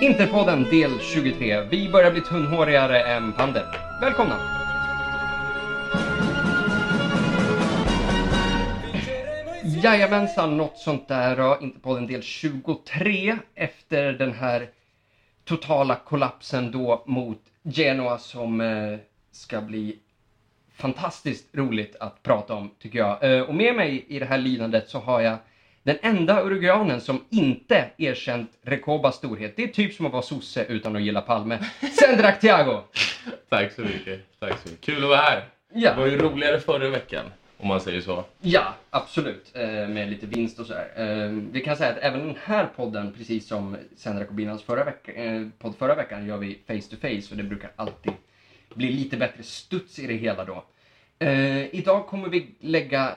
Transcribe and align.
Interpodden 0.00 0.62
del 0.62 1.00
23. 1.00 1.60
Vi 1.60 1.88
börjar 1.88 2.10
bli 2.10 2.20
tunnhårigare 2.20 3.02
än 3.02 3.32
pandem. 3.32 3.66
Välkomna! 4.00 4.38
Jajamensan, 9.64 10.56
något 10.56 10.78
sånt 10.78 11.08
där. 11.08 11.36
då. 11.36 11.58
Interpodden 11.60 12.06
del 12.06 12.22
23 12.22 13.36
efter 13.54 14.12
den 14.12 14.32
här 14.32 14.68
totala 15.44 15.96
kollapsen 15.96 16.70
då 16.70 17.04
mot 17.06 17.40
Genoa 17.62 18.18
som 18.18 18.60
eh, 18.60 18.98
ska 19.32 19.60
bli 19.60 19.98
fantastiskt 20.74 21.54
roligt 21.56 21.96
att 22.00 22.22
prata 22.22 22.54
om 22.54 22.70
tycker 22.78 22.98
jag. 22.98 23.24
Eh, 23.24 23.42
och 23.42 23.54
med 23.54 23.74
mig 23.74 24.04
i 24.08 24.18
det 24.18 24.26
här 24.26 24.38
lidandet 24.38 24.88
så 24.88 24.98
har 24.98 25.20
jag 25.20 25.38
den 25.84 25.96
enda 26.02 26.42
uruguayanen 26.42 27.00
som 27.00 27.24
inte 27.30 27.90
erkänt 27.96 28.50
Recobas 28.62 29.16
storhet. 29.16 29.56
Det 29.56 29.62
är 29.64 29.68
typ 29.68 29.94
som 29.94 30.06
att 30.06 30.12
vara 30.12 30.22
sosse 30.22 30.64
utan 30.64 30.96
att 30.96 31.02
gilla 31.02 31.20
Palme. 31.20 31.58
Sendrak 32.00 32.40
Thiago! 32.40 32.80
Tack 33.48 33.72
så 33.72 33.80
mycket. 33.80 34.20
Tack 34.40 34.58
så 34.62 34.68
mycket. 34.68 34.84
Kul 34.84 35.02
att 35.02 35.08
vara 35.08 35.18
här. 35.18 35.44
Ja. 35.74 35.90
Det 35.94 36.00
var 36.00 36.06
ju 36.06 36.18
roligare 36.18 36.60
förra 36.60 36.88
veckan, 36.88 37.24
om 37.58 37.68
man 37.68 37.80
säger 37.80 38.00
så. 38.00 38.24
Ja, 38.40 38.74
absolut. 38.90 39.50
Eh, 39.54 39.62
med 39.88 40.10
lite 40.10 40.26
vinst 40.26 40.58
och 40.60 40.66
sådär. 40.66 40.88
Eh, 40.96 41.28
vi 41.52 41.60
kan 41.60 41.76
säga 41.76 41.90
att 41.90 41.98
även 41.98 42.20
den 42.26 42.36
här 42.44 42.66
podden, 42.76 43.12
precis 43.18 43.48
som 43.48 43.76
Sendrak 43.96 44.28
och 44.28 44.34
Binans 44.34 44.62
förra 44.62 44.84
veck- 44.84 45.08
eh, 45.16 45.46
podd 45.58 45.76
förra 45.78 45.94
veckan, 45.94 46.26
gör 46.26 46.36
vi 46.38 46.58
face 46.66 46.90
to 46.90 46.96
face 47.00 47.30
och 47.30 47.36
det 47.36 47.42
brukar 47.42 47.70
alltid 47.76 48.12
bli 48.74 48.92
lite 48.92 49.16
bättre 49.16 49.42
studs 49.42 49.98
i 49.98 50.06
det 50.06 50.14
hela 50.14 50.44
då. 50.44 50.64
Eh, 51.18 51.74
idag 51.74 52.06
kommer 52.06 52.28
vi 52.28 52.46
lägga 52.60 53.14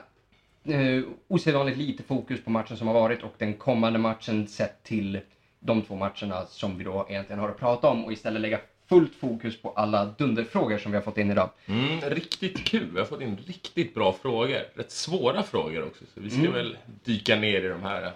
eh, 0.70 1.02
osedvanligt 1.28 1.78
lite 1.78 2.02
fokus 2.02 2.44
på 2.44 2.50
matchen 2.50 2.76
som 2.76 2.86
har 2.86 2.94
varit 2.94 3.22
och 3.22 3.34
den 3.38 3.54
kommande 3.54 3.98
matchen 3.98 4.48
sett 4.48 4.82
till 4.82 5.20
de 5.60 5.82
två 5.82 5.94
matcherna 5.96 6.46
som 6.46 6.78
vi 6.78 6.84
då 6.84 7.06
egentligen 7.08 7.40
har 7.40 7.48
att 7.48 7.58
prata 7.58 7.88
om 7.88 8.04
och 8.04 8.12
istället 8.12 8.42
lägga 8.42 8.60
fullt 8.88 9.14
fokus 9.14 9.62
på 9.62 9.70
alla 9.70 10.04
dunderfrågor 10.04 10.78
som 10.78 10.92
vi 10.92 10.96
har 10.96 11.02
fått 11.02 11.18
in 11.18 11.30
idag. 11.30 11.50
Mm, 11.66 12.00
riktigt 12.00 12.64
kul. 12.64 12.88
Vi 12.92 12.98
har 12.98 13.06
fått 13.06 13.20
in 13.20 13.38
riktigt 13.46 13.94
bra 13.94 14.12
frågor. 14.12 14.58
Rätt 14.74 14.90
svåra 14.90 15.42
frågor 15.42 15.86
också. 15.86 16.04
Så 16.14 16.20
vi 16.20 16.30
ska 16.30 16.40
Mm. 16.40 16.52
väl 16.52 16.76
dyka 17.04 17.36
ner 17.36 17.64
i 17.64 17.68
de 17.68 17.82
här. 17.82 18.12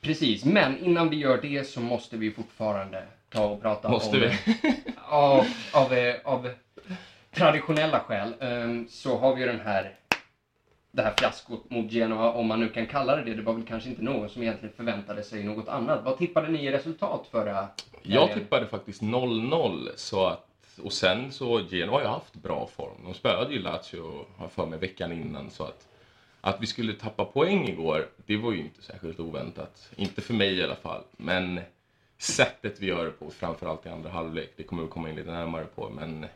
Precis, 0.00 0.44
men 0.44 0.78
innan 0.84 1.10
vi 1.10 1.16
gör 1.16 1.38
det 1.42 1.64
så 1.68 1.80
måste 1.80 2.16
vi 2.16 2.30
fortfarande 2.30 3.02
ta 3.30 3.44
och 3.46 3.62
prata 3.62 3.88
Måste 3.88 4.16
om... 4.16 4.22
vi? 4.22 4.62
Av, 5.08 5.44
av, 5.72 5.92
eh, 5.92 6.14
av 6.24 6.50
traditionella 7.30 8.00
skäl 8.00 8.34
ehm, 8.40 8.86
så 8.90 9.18
har 9.18 9.34
vi 9.34 9.40
ju 9.40 9.46
den 9.46 9.60
här 9.60 9.94
det 10.94 11.02
här 11.02 11.14
fiaskot 11.18 11.70
mot 11.70 11.92
Genoa, 11.92 12.32
om 12.32 12.46
man 12.46 12.60
nu 12.60 12.68
kan 12.68 12.86
kalla 12.86 13.16
det 13.16 13.24
det. 13.24 13.34
Det 13.34 13.42
var 13.42 13.52
väl 13.54 13.66
kanske 13.66 13.88
inte 13.88 14.02
någon 14.02 14.28
som 14.28 14.42
egentligen 14.42 14.74
förväntade 14.74 15.22
sig 15.22 15.44
något 15.44 15.68
annat. 15.68 16.04
Vad 16.04 16.18
tippade 16.18 16.48
ni 16.48 16.64
i 16.64 16.72
resultat 16.72 17.26
förra 17.30 17.68
Jag 18.02 18.20
helgen? 18.20 18.38
tippade 18.38 18.66
faktiskt 18.66 19.02
0-0. 19.02 19.88
Så 19.96 20.26
att, 20.26 20.48
och 20.82 20.92
sen 20.92 21.32
så, 21.32 21.60
Genoa 21.60 21.92
har 21.94 22.00
ju 22.00 22.06
haft 22.06 22.34
bra 22.34 22.68
form. 22.76 23.04
De 23.04 23.14
spöade 23.14 23.54
ju 23.54 23.58
Lazio, 23.62 24.26
har 24.36 24.48
för 24.48 24.66
mig, 24.66 24.78
veckan 24.78 25.12
innan. 25.12 25.50
Så 25.50 25.64
att, 25.64 25.88
att 26.40 26.62
vi 26.62 26.66
skulle 26.66 26.92
tappa 26.92 27.24
poäng 27.24 27.68
igår, 27.68 28.08
det 28.26 28.36
var 28.36 28.52
ju 28.52 28.58
inte 28.58 28.82
särskilt 28.82 29.20
oväntat. 29.20 29.90
Inte 29.96 30.20
för 30.20 30.34
mig 30.34 30.54
i 30.54 30.62
alla 30.62 30.76
fall. 30.76 31.02
Men 31.16 31.60
sättet 32.18 32.80
vi 32.80 32.86
gör 32.86 33.04
det 33.04 33.10
på, 33.10 33.30
framförallt 33.30 33.86
i 33.86 33.88
andra 33.88 34.10
halvlek, 34.10 34.52
det 34.56 34.62
kommer 34.62 34.82
vi 34.82 34.88
komma 34.88 35.10
in 35.10 35.16
lite 35.16 35.30
närmare 35.30 35.64
på. 35.64 35.90
Men 35.90 36.26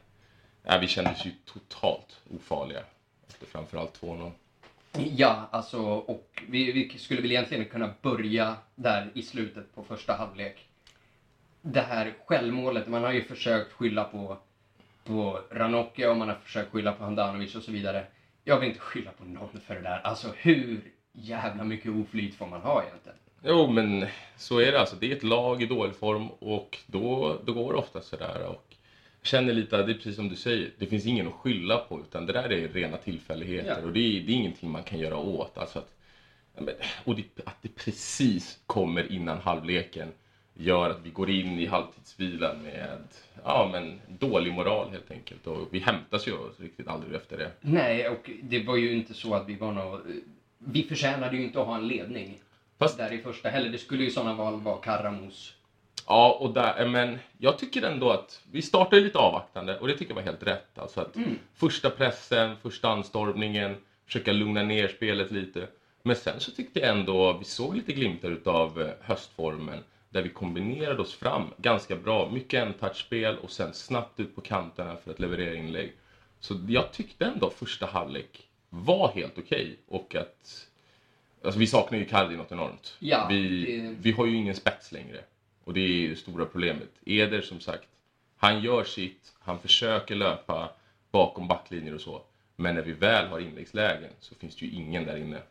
ja, 0.63 0.79
vi 0.81 0.89
kändes 0.89 1.27
ju 1.27 1.31
totalt 1.45 2.21
ofarliga 2.37 2.81
efter 3.29 3.47
framförallt 3.47 4.01
2-0. 4.01 4.31
Ja, 4.99 5.49
alltså, 5.51 5.81
och 5.83 6.43
vi, 6.49 6.73
vi 6.73 6.99
skulle 6.99 7.21
väl 7.21 7.31
egentligen 7.31 7.65
kunna 7.65 7.91
börja 8.03 8.57
där 8.75 9.11
i 9.15 9.23
slutet 9.23 9.75
på 9.75 9.85
första 9.85 10.13
halvlek. 10.13 10.69
Det 11.63 11.81
här 11.81 12.15
självmålet, 12.27 12.89
man 12.89 13.05
har 13.05 13.13
ju 13.13 13.25
försökt 13.25 13.73
skylla 13.73 14.05
på, 14.05 14.37
på 15.05 15.41
Ranocchia 15.51 16.11
och 16.11 16.17
man 16.17 16.29
har 16.29 16.37
försökt 16.37 16.73
skylla 16.73 16.93
på 16.93 17.05
Handanovic 17.05 17.55
och 17.55 17.63
så 17.63 17.73
vidare. 17.73 18.07
Jag 18.45 18.61
vill 18.61 18.69
inte 18.69 18.81
skylla 18.81 19.11
på 19.11 19.25
någon 19.25 19.61
för 19.67 19.75
det 19.75 19.81
där. 19.81 20.01
Alltså 20.05 20.29
hur 20.37 20.81
jävla 21.13 21.65
mycket 21.65 21.93
oflyt 21.93 22.35
får 22.35 22.47
man 22.47 22.61
ha 22.61 22.83
egentligen? 22.83 23.19
Jo, 23.43 23.71
men 23.71 24.07
så 24.37 24.59
är 24.61 24.73
det 24.73 24.81
alltså. 24.81 24.97
Det 24.97 25.13
är 25.13 25.17
ett 25.17 25.23
lag 25.23 25.63
i 25.63 25.67
dålig 25.67 25.97
form 25.97 26.29
och 26.29 26.79
då, 26.87 27.37
då 27.45 27.53
går 27.53 27.73
det 27.73 27.79
ofta 27.79 28.01
sådär. 28.01 28.47
Och 28.47 28.68
känner 29.23 29.53
lite 29.53 29.79
att 29.79 29.87
det 29.87 29.93
är 29.93 29.95
precis 29.95 30.17
som 30.17 30.29
du 30.29 30.37
säger, 30.37 30.71
det 30.79 30.87
finns 30.87 31.07
ingen 31.07 31.27
att 31.29 31.33
skylla 31.35 31.79
på 31.79 32.01
utan 32.01 32.27
det 32.27 32.33
där 32.33 32.53
är 32.53 32.69
rena 32.69 32.97
tillfälligheter 32.97 33.77
Ja. 33.81 33.87
och 33.87 33.93
det 33.93 34.01
är, 34.01 34.21
det 34.21 34.33
är 34.33 34.37
ingenting 34.37 34.71
man 34.71 34.83
kan 34.83 34.99
göra 34.99 35.17
åt. 35.17 35.59
Alltså 35.59 35.79
att, 35.79 35.89
och 37.05 37.17
det, 37.17 37.25
att 37.45 37.57
det 37.63 37.69
precis 37.77 38.59
kommer 38.67 39.13
innan 39.13 39.39
halvleken 39.39 40.09
gör 40.55 40.91
att 40.91 41.01
vi 41.03 41.11
går 41.11 41.31
in 41.31 41.59
i 41.59 41.67
halvtidsvilan 41.67 42.63
med 42.63 42.99
ja, 43.45 43.69
men, 43.73 44.01
dålig 44.19 44.53
moral 44.53 44.91
helt 44.91 45.11
enkelt. 45.11 45.47
Och 45.47 45.69
vi 45.71 45.79
hämtas 45.79 46.29
ju 46.29 46.33
riktigt 46.59 46.89
aldrig 46.89 47.15
efter 47.15 47.39
det. 47.39 47.51
Nej, 47.61 48.09
och 48.09 48.31
det 48.43 48.63
var 48.63 48.77
ju 48.77 48.93
inte 48.93 49.15
så 49.15 49.35
att 49.35 49.49
vi 49.49 49.55
var 49.55 49.73
nå 49.73 50.01
Vi 50.59 50.83
förtjänade 50.83 51.37
ju 51.37 51.43
inte 51.43 51.61
att 51.61 51.67
ha 51.67 51.77
en 51.77 51.89
ledning. 51.89 52.39
Fast- 52.79 52.99
Där 52.99 53.13
i 53.13 53.19
första 53.19 53.49
heller. 53.49 53.69
Det 53.71 53.79
skulle 53.79 54.03
ju 54.03 54.09
i 54.09 54.13
sådana 54.13 54.37
fall 54.37 54.61
vara 54.61 54.77
Karamos. 54.77 55.55
Ja, 56.09 56.37
och 56.41 56.55
där, 56.55 56.87
men 56.87 57.19
jag 57.39 57.59
tycker 57.59 57.83
ändå 57.83 58.11
att 58.11 58.41
vi 58.53 58.63
startade 58.63 59.03
lite 59.03 59.19
avvaktande 59.19 59.79
och 59.79 59.89
det 59.89 59.95
tycker 59.95 60.11
jag 60.11 60.15
var 60.17 60.23
helt 60.23 60.43
rätt. 60.43 60.79
Alltså 60.79 61.01
att 61.01 61.17
Mm. 61.17 61.39
Första 61.55 61.91
pressen, 61.91 62.57
första 62.63 62.89
anstormningen, 62.89 63.77
försöka 64.07 64.33
lugna 64.33 64.63
ner 64.63 64.89
spelet 64.89 65.31
lite. 65.31 65.67
Men 66.03 66.17
sen 66.17 66.41
så 66.41 66.51
tyckte 66.51 66.81
jag 66.81 66.89
ändå 66.89 67.33
vi 67.33 67.45
såg 67.45 67.77
lite 67.77 67.93
glimtar 67.93 68.31
utav 68.31 68.81
eh, 68.83 68.89
höstformen 69.01 69.83
där 70.11 70.23
vi 70.23 70.29
kombinerade 70.29 71.03
oss 71.03 71.15
fram 71.15 71.45
ganska 71.57 71.97
bra. 71.97 72.29
Mycket 72.31 72.63
en-touch-spel 72.67 73.37
och 73.39 73.51
sen 73.51 73.73
snabbt 73.73 74.21
ut 74.21 74.35
på 74.35 74.41
kanterna 74.41 74.97
för 74.97 75.11
att 75.11 75.21
leverera 75.21 75.55
inlägg. 75.55 75.93
Så 76.41 76.55
jag 76.69 76.93
tyckte 76.93 77.25
ändå 77.25 77.51
första 77.51 77.87
halvlek 77.87 78.49
var 78.71 79.09
helt 79.09 79.39
okej 79.39 79.77
och 79.89 80.15
att 80.15 80.65
Alltså 81.45 81.61
vi 81.61 81.67
saknar 81.67 81.99
ju 81.99 82.05
Icardi 82.05 82.37
något 82.37 82.53
enormt. 82.53 82.97
Ja, 82.99 83.27
vi, 83.31 83.65
det- 83.65 83.95
vi 84.01 84.11
har 84.13 84.27
ju 84.27 84.35
ingen 84.37 84.55
spets 84.55 84.93
längre. 84.93 85.21
Och 85.69 85.75
det 85.75 85.81
är 85.81 85.89
ju 85.89 86.11
det 86.11 86.17
stora 86.17 86.45
problemet. 86.45 86.89
Eder 87.07 87.41
som 87.41 87.61
sagt, 87.61 87.89
han 88.37 88.61
gör 88.61 88.85
sitt, 88.85 89.35
han 89.39 89.59
försöker 89.59 90.15
löpa 90.15 90.71
bakom 91.11 91.49
backlinjer 91.49 91.95
och 91.95 92.01
så. 92.01 92.23
Men 92.57 92.75
när 92.75 92.83
vi 92.83 92.93
väl 92.93 93.27
har 93.27 93.41
inläggslägen 93.41 94.11
så 94.21 94.35
finns 94.35 94.57
det 94.57 94.67
ju 94.67 94.73
ingen 94.73 95.05
där 95.05 95.17
inne. 95.17 95.43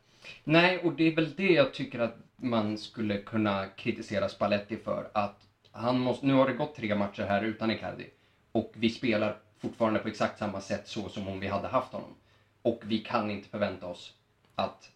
Nej, 0.44 0.77
och 0.77 0.94
det 0.94 1.03
är 1.03 1.16
väl 1.16 1.35
det 1.35 1.51
jag 1.51 1.73
tycker 1.73 2.00
att 2.00 2.16
man 2.35 2.77
skulle 2.77 3.17
kunna 3.17 3.67
kritisera 3.67 4.29
Spalletti 4.29 4.77
för. 4.77 5.09
Att 5.13 5.47
han 5.72 6.00
måste, 6.00 6.25
nu 6.25 6.33
har 6.33 6.47
det 6.47 6.53
gått 6.53 6.75
tre 6.75 6.95
matcher 6.95 7.23
här 7.23 7.41
utan 7.41 7.72
Icardi. 7.72 8.09
Och 8.51 8.72
vi 8.73 8.89
spelar 8.89 9.38
fortfarande 9.59 10.00
på 10.00 10.07
exakt 10.07 10.39
samma 10.39 10.61
sätt 10.61 10.88
så 10.88 11.09
som 11.09 11.27
om 11.27 11.39
vi 11.39 11.47
hade 11.47 11.67
haft 11.67 11.94
honom. 11.94 12.16
Och 12.61 12.81
vi 12.83 12.97
kan 13.00 13.31
inte 13.31 13.50
förvänta 13.50 13.88
oss 13.88 14.13
att, 14.56 14.91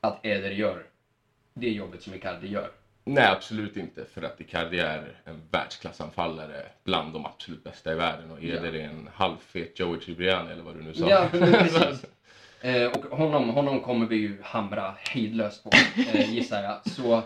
att 0.00 0.26
Eder 0.26 0.50
gör 0.50 0.86
det 1.54 1.70
jobbet 1.70 2.02
som 2.02 2.14
Icardi 2.14 2.48
gör. 2.48 2.70
Nej, 3.04 3.26
absolut 3.26 3.76
inte. 3.76 4.04
För 4.04 4.22
att 4.22 4.40
Icardi 4.40 4.78
är 4.78 5.16
en 5.24 5.42
världsklassanfallare 5.50 6.66
bland 6.84 7.12
de 7.12 7.26
absolut 7.26 7.64
bästa 7.64 7.92
i 7.92 7.94
världen. 7.94 8.30
Och 8.30 8.42
är 8.42 8.74
en 8.74 9.08
halvfet 9.14 9.80
Joey 9.80 10.00
Tribbiani 10.00 10.52
eller 10.52 10.62
vad 10.62 10.74
du 10.74 10.82
nu 10.82 10.94
sa. 10.94 11.10
Ja, 11.10 11.28
precis. 11.30 12.04
Eh, 12.60 12.86
och 12.86 13.18
honom, 13.18 13.48
honom 13.48 13.80
kommer 13.80 14.06
vi 14.06 14.16
ju 14.16 14.36
hamra 14.42 14.94
hejdlöst 14.98 15.64
på, 15.64 15.70
eh, 16.12 16.34
gissar 16.34 16.62
jag. 16.62 16.92
Så, 16.92 17.22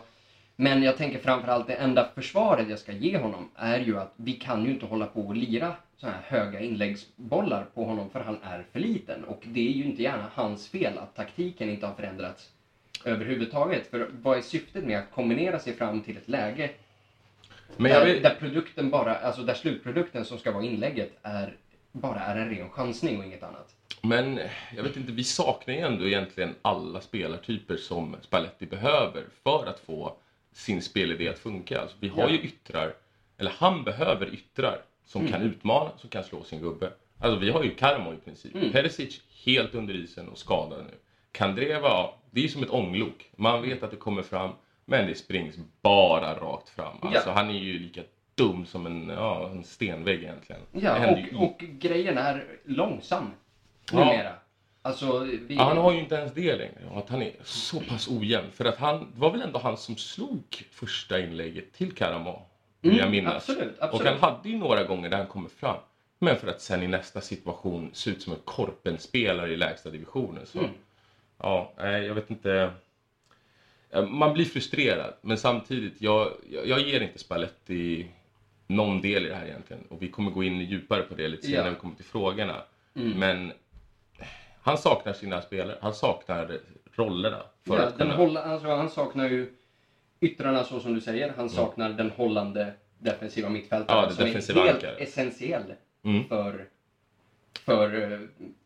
men 0.57 0.83
jag 0.83 0.97
tänker 0.97 1.19
framförallt 1.19 1.67
det 1.67 1.75
enda 1.75 2.09
försvaret 2.15 2.69
jag 2.69 2.79
ska 2.79 2.93
ge 2.93 3.19
honom 3.19 3.51
är 3.57 3.81
ju 3.81 3.99
att 3.99 4.13
vi 4.17 4.33
kan 4.33 4.65
ju 4.65 4.71
inte 4.71 4.87
hålla 4.87 5.07
på 5.07 5.21
och 5.21 5.37
lira 5.37 5.75
så 5.97 6.07
här 6.07 6.21
höga 6.25 6.61
inläggsbollar 6.61 7.67
på 7.75 7.85
honom 7.85 8.11
för 8.11 8.21
han 8.21 8.39
är 8.43 8.67
för 8.73 8.81
liten. 8.81 9.25
Och 9.25 9.43
det 9.45 9.69
är 9.69 9.73
ju 9.73 9.85
inte 9.85 10.03
gärna 10.03 10.31
hans 10.35 10.69
fel 10.69 10.99
att 10.99 11.17
taktiken 11.17 11.71
inte 11.71 11.87
har 11.87 11.95
förändrats 11.95 12.51
överhuvudtaget. 13.05 13.87
För 13.87 14.09
vad 14.23 14.39
är 14.39 14.43
syftet 14.43 14.85
med 14.85 14.99
att 14.99 15.11
kombinera 15.15 15.59
sig 15.59 15.73
fram 15.77 16.01
till 16.01 16.17
ett 16.17 16.29
läge 16.29 16.71
där, 17.77 18.05
vill, 18.07 18.23
där 18.23 18.35
produkten 18.39 18.91
bara, 18.91 19.15
alltså 19.17 19.43
där 19.43 19.55
slutprodukten 19.55 20.25
som 20.25 20.39
ska 20.39 20.53
vara 20.53 20.65
inlägget 20.65 21.13
är 21.23 21.57
bara 21.93 22.21
är 22.21 22.37
en 22.37 22.51
ren 22.51 22.71
chansning 22.71 23.19
och 23.19 23.25
inget 23.25 23.43
annat. 23.43 23.75
Men 24.03 24.41
jag 24.77 24.83
vet 24.83 24.97
inte, 24.97 25.13
vi 25.13 25.25
saknar 25.25 25.75
ju 25.75 25.81
ändå 25.81 26.07
egentligen 26.07 26.55
alla 26.63 27.01
spelartyper 27.01 27.77
som 27.77 28.17
Spalletti 28.21 28.67
behöver 28.67 29.25
för 29.45 29.67
att 29.67 29.81
få 29.81 30.17
sin 30.53 30.83
spelidé 30.83 31.29
att 31.29 31.39
funka. 31.39 31.81
Alltså, 31.81 31.97
vi 32.01 32.09
har 32.09 32.23
Ja. 32.23 32.31
ju 32.31 32.39
yttrar, 32.41 32.95
eller 33.39 33.51
han 33.51 33.85
behöver 33.85 34.35
yttrar 34.35 34.81
som 35.07 35.21
Mm. 35.21 35.33
kan 35.33 35.43
utmana, 35.43 35.91
som 35.99 36.11
kan 36.11 36.25
slå 36.25 36.45
sin 36.45 36.61
gubbe. 36.61 36.91
Alltså 37.19 37.39
vi 37.39 37.51
har 37.51 37.63
ju 37.63 37.75
Karmo 37.75 38.13
i 38.15 38.17
princip. 38.17 38.55
Mm. 38.55 38.73
Perisic 38.73 39.21
helt 39.45 39.75
under 39.75 39.95
isen 39.95 40.29
och 40.29 40.39
skadad 40.39 40.85
nu. 40.85 40.95
Kandreva, 41.37 41.89
ja, 41.89 42.15
det 42.31 42.45
är 42.45 42.49
som 42.49 42.63
ett 42.63 42.71
ånglok. 42.71 43.31
Man 43.37 43.63
vet 43.63 43.83
att 43.83 43.91
det 43.91 43.97
kommer 43.97 44.23
fram, 44.23 44.51
men 44.85 45.07
det 45.07 45.15
springs 45.15 45.55
bara 45.83 46.35
rakt 46.35 46.69
fram. 46.69 46.97
Alltså 47.03 47.29
Ja. 47.29 47.33
han 47.35 47.51
är 47.51 47.59
ju 47.59 47.79
lika 47.79 48.01
dum 48.35 48.67
som 48.67 48.87
en, 48.87 49.09
ja, 49.09 49.49
en 49.51 49.65
stenvägg 49.65 50.23
egentligen. 50.23 50.63
Ja, 50.73 50.93
händer 50.95 51.29
ju 51.31 51.37
och, 51.37 51.43
och 51.45 51.59
grejen 51.59 52.19
är 52.19 52.45
långsam 52.65 53.31
Ja. 53.93 53.99
numera. 53.99 54.33
Alltså, 54.83 55.19
vi... 55.19 55.55
Ja, 55.55 55.63
han 55.65 55.77
har 55.79 55.93
ju 55.93 55.99
inte 55.99 56.15
ens 56.15 56.33
det 56.35 56.57
längre. 56.57 56.89
och 56.91 56.99
Att 56.99 57.09
han 57.09 57.23
är 57.23 57.33
så 57.43 57.81
pass 57.81 58.09
ojämn. 58.09 58.51
För 58.53 58.65
att 58.65 58.79
han, 58.79 58.99
det 59.15 59.21
var 59.21 59.31
väl 59.31 59.43
ändå 59.43 59.59
han 59.59 59.77
som 59.77 59.97
slog 59.97 60.43
första 60.71 61.21
inlägget 61.21 61.73
till 61.73 61.93
Karamo? 61.93 62.43
vill 62.81 62.91
Mm, 62.93 63.03
jag 63.05 63.11
minnas. 63.11 63.35
absolut, 63.35 63.79
Och 63.79 63.85
absolut. 63.85 64.07
han 64.21 64.21
hade 64.35 64.49
ju 64.49 64.57
några 64.59 64.85
gånger 64.85 65.09
där 65.09 65.17
han 65.19 65.27
kommer 65.27 65.49
fram. 65.49 65.77
Men 66.19 66.37
för 66.37 66.49
att 66.49 66.61
sen 66.61 66.83
i 66.83 66.87
nästa 66.89 67.21
situation 67.21 67.91
se 67.93 68.11
ut 68.11 68.23
som 68.23 68.33
en 68.33 68.39
korpenspelare 68.45 69.53
i 69.53 69.57
lägsta 69.57 69.91
divisionen. 69.91 70.47
Så, 70.47 70.59
Mm. 70.59 70.71
Ja, 71.39 71.73
nej, 71.79 72.07
jag 72.07 72.15
vet 72.15 72.31
inte. 72.31 72.71
Eh, 73.91 74.07
Man 74.07 74.33
blir 74.33 74.45
frustrerad, 74.45 75.15
men 75.21 75.39
samtidigt, 75.39 76.03
jag, 76.03 76.33
jag, 76.65 76.81
ger 76.81 77.01
inte 77.01 77.19
Spalletti 77.19 78.07
någon 78.67 79.01
del 79.01 79.27
i 79.27 79.29
det 79.29 79.35
här 79.35 79.47
egentligen. 79.47 79.83
Och 79.89 80.03
vi 80.03 80.09
kommer 80.11 80.31
gå 80.31 80.45
in 80.45 80.61
djupare 80.61 81.03
på 81.03 81.15
det 81.15 81.29
lite 81.29 81.47
senare 81.47 81.65
när 81.65 81.71
vi 81.71 81.77
kommer 81.77 81.95
till 81.97 82.05
frågorna. 82.05 82.63
Mm. 82.95 83.19
Men 83.19 83.53
han 84.63 84.79
saknar 84.79 85.13
sina 85.13 85.43
spelare, 85.43 85.79
han 85.81 85.95
saknar 85.95 86.59
rollerna. 86.95 87.43
För 87.67 87.77
Ja, 87.77 87.83
att 87.83 87.99
kunna... 87.99 88.15
hålla, 88.17 88.43
alltså, 88.43 88.69
han 88.69 88.91
saknar 88.91 89.29
ju 89.29 89.53
yttrarna 90.21 90.65
så 90.65 90.81
som 90.81 90.95
du 90.95 91.01
säger. 91.01 91.33
Han 91.37 91.51
saknar 91.51 91.91
den 91.91 92.11
hållande 92.11 92.73
defensiva 92.99 93.49
mittfältaren 93.49 94.05
Ja, 94.05 94.11
som 94.11 94.25
defensiva 94.25 94.61
är 94.61 94.65
helt 94.67 94.85
ankaret. 94.85 95.01
essentiell 95.09 95.75
Mm. 96.03 96.25
för, 96.25 96.67
för, 97.59 98.13
eh, 98.13 98.19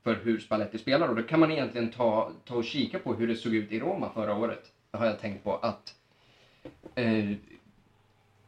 för 0.02 0.14
hur 0.14 0.38
Spalletti 0.38 0.78
spelar. 0.78 1.08
Och 1.08 1.16
då 1.16 1.22
kan 1.22 1.40
man 1.40 1.50
egentligen 1.50 1.90
ta, 1.90 2.32
ta 2.44 2.54
och 2.54 2.64
kika 2.64 2.98
på 2.98 3.14
hur 3.14 3.28
det 3.28 3.36
såg 3.36 3.54
ut 3.54 3.72
i 3.72 3.80
Roma 3.80 4.10
förra 4.14 4.34
året. 4.34 4.72
Det 4.90 4.98
har 4.98 5.06
jag 5.06 5.20
tänkt 5.20 5.44
på 5.44 5.56
att 5.56 5.94
eh, 6.94 7.30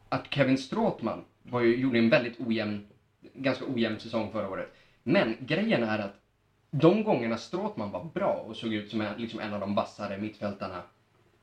att 0.09 0.35
Kevin 0.35 0.59
Stråtman 0.59 1.25
var 1.43 1.61
ju, 1.61 1.77
gjorde 1.77 1.99
en 1.99 2.11
väldigt 2.11 2.41
ojämn, 2.41 2.87
ganska 3.35 3.65
ojämn 3.65 4.01
säsong 4.01 4.33
förra 4.33 4.51
året. 4.51 4.75
Men 5.03 5.37
grejen 5.41 5.83
är 5.83 5.99
att 5.99 6.15
de 6.71 7.05
gångerna 7.05 7.37
Stråtman 7.37 7.91
var 7.91 8.05
bra 8.15 8.45
och 8.49 8.57
såg 8.57 8.75
ut 8.75 8.91
som 8.91 9.01
en, 9.01 9.21
liksom 9.21 9.41
en 9.41 9.55
av 9.55 9.61
de 9.61 9.75
vassare 9.75 10.19
mittfältarna 10.19 10.83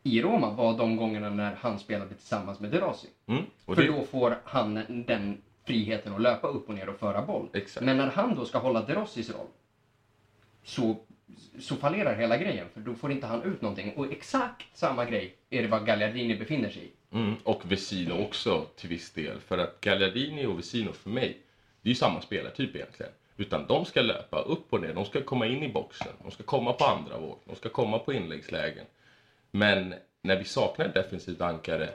i 0.04 0.22
Roma 0.22 0.54
var 0.54 0.78
de 0.78 0.98
gångerna 0.98 1.30
när 1.30 1.56
han 1.56 1.80
spelade 1.80 2.14
tillsammans 2.14 2.60
med 2.60 2.72
De 2.72 2.78
Rossi. 2.78 3.08
Mm. 3.28 3.44
Och 3.66 3.76
För 3.76 3.82
det, 3.82 3.88
då 3.88 4.04
får 4.04 4.38
han 4.44 4.74
den 5.08 5.42
friheten 5.70 6.14
att 6.14 6.22
löpa 6.22 6.48
upp 6.48 6.70
och 6.70 6.76
ner 6.76 6.90
och 6.90 7.00
föra 7.00 7.22
boll. 7.22 7.48
Exakt. 7.54 7.86
Men 7.86 7.98
när 7.98 8.08
han 8.08 8.36
då 8.36 8.46
ska 8.46 8.58
hålla 8.58 8.82
De 8.82 8.94
Rossis 8.94 9.30
roll 9.30 9.48
så, 10.64 10.96
så 11.60 11.76
fallerar 11.76 12.16
hela 12.16 12.38
grejen 12.38 12.68
för 12.74 12.82
då 12.82 12.96
får 12.96 13.12
inte 13.12 13.28
han 13.28 13.44
ut 13.44 13.62
någonting. 13.62 13.94
Och 13.96 14.12
exakt 14.12 14.78
samma 14.78 15.06
grej 15.06 15.36
är 15.50 15.62
det 15.62 15.68
vad 15.68 15.86
Gagliardini 15.86 16.36
befinner 16.36 16.70
sig 16.70 16.84
i. 16.84 17.16
Mm, 17.16 17.36
och 17.44 17.72
Vesino 17.72 18.24
också 18.24 18.66
till 18.76 18.90
viss 18.90 19.12
del. 19.12 19.40
För 19.40 19.58
att 19.58 19.82
Gagliardini 19.82 20.46
och 20.46 20.60
Vesino 20.60 20.92
för 20.94 21.10
mig, 21.10 21.38
det 21.82 21.90
är 21.90 21.92
ju 21.92 21.96
samma 21.96 22.22
spelartyp 22.22 22.76
egentligen. 22.76 23.12
Utan 23.38 23.68
de 23.68 23.86
ska 23.86 24.02
löpa 24.02 24.42
upp 24.42 24.74
och 24.74 24.82
ner, 24.82 24.94
de 24.94 25.06
ska 25.06 25.24
komma 25.24 25.48
in 25.48 25.64
i 25.64 25.70
boxen, 25.70 26.14
de 26.24 26.32
ska 26.32 26.44
komma 26.44 26.74
på 26.74 26.86
andra 26.86 27.18
våg, 27.18 27.38
de 27.46 27.56
ska 27.56 27.70
komma 27.70 28.00
på 28.00 28.14
inläggslägen. 28.14 28.86
Men 29.52 29.94
när 30.22 30.36
vi 30.36 30.46
saknar 30.46 30.86
ett 30.86 30.94
defensivt 30.94 31.42
ankare, 31.42 31.90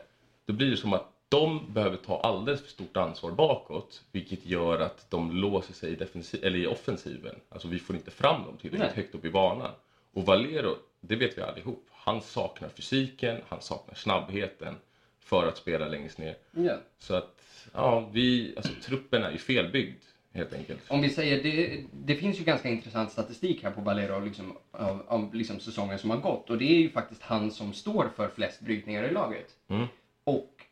då 0.46 0.52
blir 0.52 0.70
det 0.70 0.76
som 0.76 0.92
att 0.92 1.13
de 1.34 1.72
behöver 1.72 1.96
ta 1.96 2.20
alldeles 2.20 2.62
för 2.62 2.70
stort 2.70 2.96
ansvar 2.96 3.30
bakåt, 3.30 4.02
vilket 4.12 4.46
gör 4.46 4.78
att 4.78 5.10
de 5.10 5.36
låser 5.36 5.74
sig 5.74 5.92
i, 5.92 5.96
defensiv, 5.96 6.44
eller 6.44 6.58
i 6.58 6.66
offensiven. 6.66 7.34
Alltså 7.48 7.68
vi 7.68 7.78
får 7.78 7.96
inte 7.96 8.10
fram 8.10 8.42
dem 8.42 8.56
tillräckligt 8.56 8.88
Nej. 8.96 8.96
högt 8.96 9.14
upp 9.14 9.24
i 9.24 9.30
banan. 9.30 9.70
Och 10.12 10.26
Valero, 10.26 10.76
det 11.00 11.16
vet 11.16 11.38
vi 11.38 11.42
allihop, 11.42 11.86
han 11.90 12.22
saknar 12.22 12.68
fysiken, 12.68 13.40
han 13.48 13.60
saknar 13.60 13.94
snabbheten 13.94 14.74
för 15.20 15.48
att 15.48 15.56
spela 15.56 15.88
längst 15.88 16.18
ner. 16.18 16.36
Ja. 16.50 16.76
Så 16.98 17.14
att, 17.14 17.68
ja, 17.72 18.10
vi, 18.12 18.52
alltså 18.56 18.72
truppen 18.82 19.22
är 19.22 19.30
ju 19.30 19.38
felbyggd 19.38 20.02
helt 20.32 20.52
enkelt. 20.52 20.80
Om 20.88 21.02
vi 21.02 21.10
säger, 21.10 21.42
det, 21.42 21.84
det 21.92 22.14
finns 22.14 22.40
ju 22.40 22.44
ganska 22.44 22.68
intressant 22.68 23.10
statistik 23.10 23.62
här 23.62 23.70
på 23.70 23.80
Valero 23.80 24.20
liksom, 24.20 24.56
av, 24.70 25.02
av 25.08 25.34
liksom 25.34 25.60
säsongen 25.60 25.98
som 25.98 26.10
har 26.10 26.18
gått. 26.18 26.50
Och 26.50 26.58
det 26.58 26.64
är 26.64 26.78
ju 26.78 26.90
faktiskt 26.90 27.22
han 27.22 27.50
som 27.50 27.72
står 27.72 28.08
för 28.16 28.28
flest 28.28 28.60
brytningar 28.60 29.04
i 29.04 29.10
laget. 29.10 29.46
Mm. 29.68 29.86
Och 30.24 30.63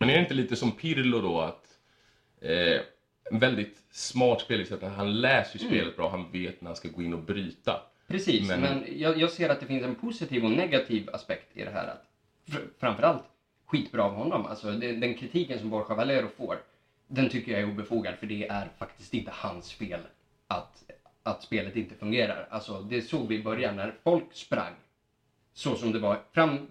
Men 0.00 0.10
är 0.10 0.14
det 0.14 0.20
inte 0.20 0.34
lite 0.34 0.56
som 0.56 0.72
Pirlo 0.72 1.20
då 1.20 1.40
att 1.40 1.78
eh, 2.40 2.80
en 3.30 3.38
väldigt 3.38 3.82
smart 3.90 4.40
spelare, 4.40 4.86
att 4.86 4.92
han 4.96 5.20
läser 5.20 5.58
ju 5.58 5.66
spelet 5.66 5.96
bra, 5.96 6.10
han 6.10 6.32
vet 6.32 6.60
när 6.60 6.68
han 6.68 6.76
ska 6.76 6.88
gå 6.88 7.02
in 7.02 7.12
och 7.14 7.22
bryta. 7.22 7.80
Precis, 8.08 8.48
men, 8.48 8.60
Men- 8.60 8.84
jag, 9.00 9.18
jag 9.18 9.30
ser 9.30 9.48
att 9.48 9.60
det 9.60 9.66
finns 9.66 9.84
en 9.84 9.94
positiv 9.94 10.44
och 10.44 10.50
negativ 10.50 11.10
aspekt 11.12 11.56
i 11.56 11.64
det 11.64 11.70
här. 11.70 11.86
Att, 11.88 12.04
fr- 12.46 12.68
framförallt 12.78 13.22
skitbra 13.66 14.02
av 14.02 14.12
honom. 14.14 14.46
Alltså, 14.46 14.70
det, 14.72 14.92
den 14.92 15.14
kritiken 15.14 15.58
som 15.58 15.70
Borja 15.70 15.94
Valero 15.94 16.28
får, 16.36 16.58
den 17.06 17.28
tycker 17.28 17.52
jag 17.52 17.60
är 17.60 17.68
obefogad 17.68 18.14
för 18.14 18.26
det 18.26 18.48
är 18.48 18.68
faktiskt 18.78 19.14
inte 19.14 19.30
hans 19.34 19.72
fel 19.72 20.00
att, 20.46 20.84
att 21.22 21.42
spelet 21.42 21.76
inte 21.76 21.94
fungerar. 21.94 22.46
Alltså, 22.50 22.80
det 22.80 23.02
såg 23.02 23.28
vi 23.28 23.34
i 23.36 23.42
början 23.42 23.76
när 23.76 23.94
folk 24.04 24.24
sprang 24.32 24.74
så 25.52 25.76
som 25.76 25.92
det 25.92 25.98
var 25.98 26.18
fram, 26.32 26.66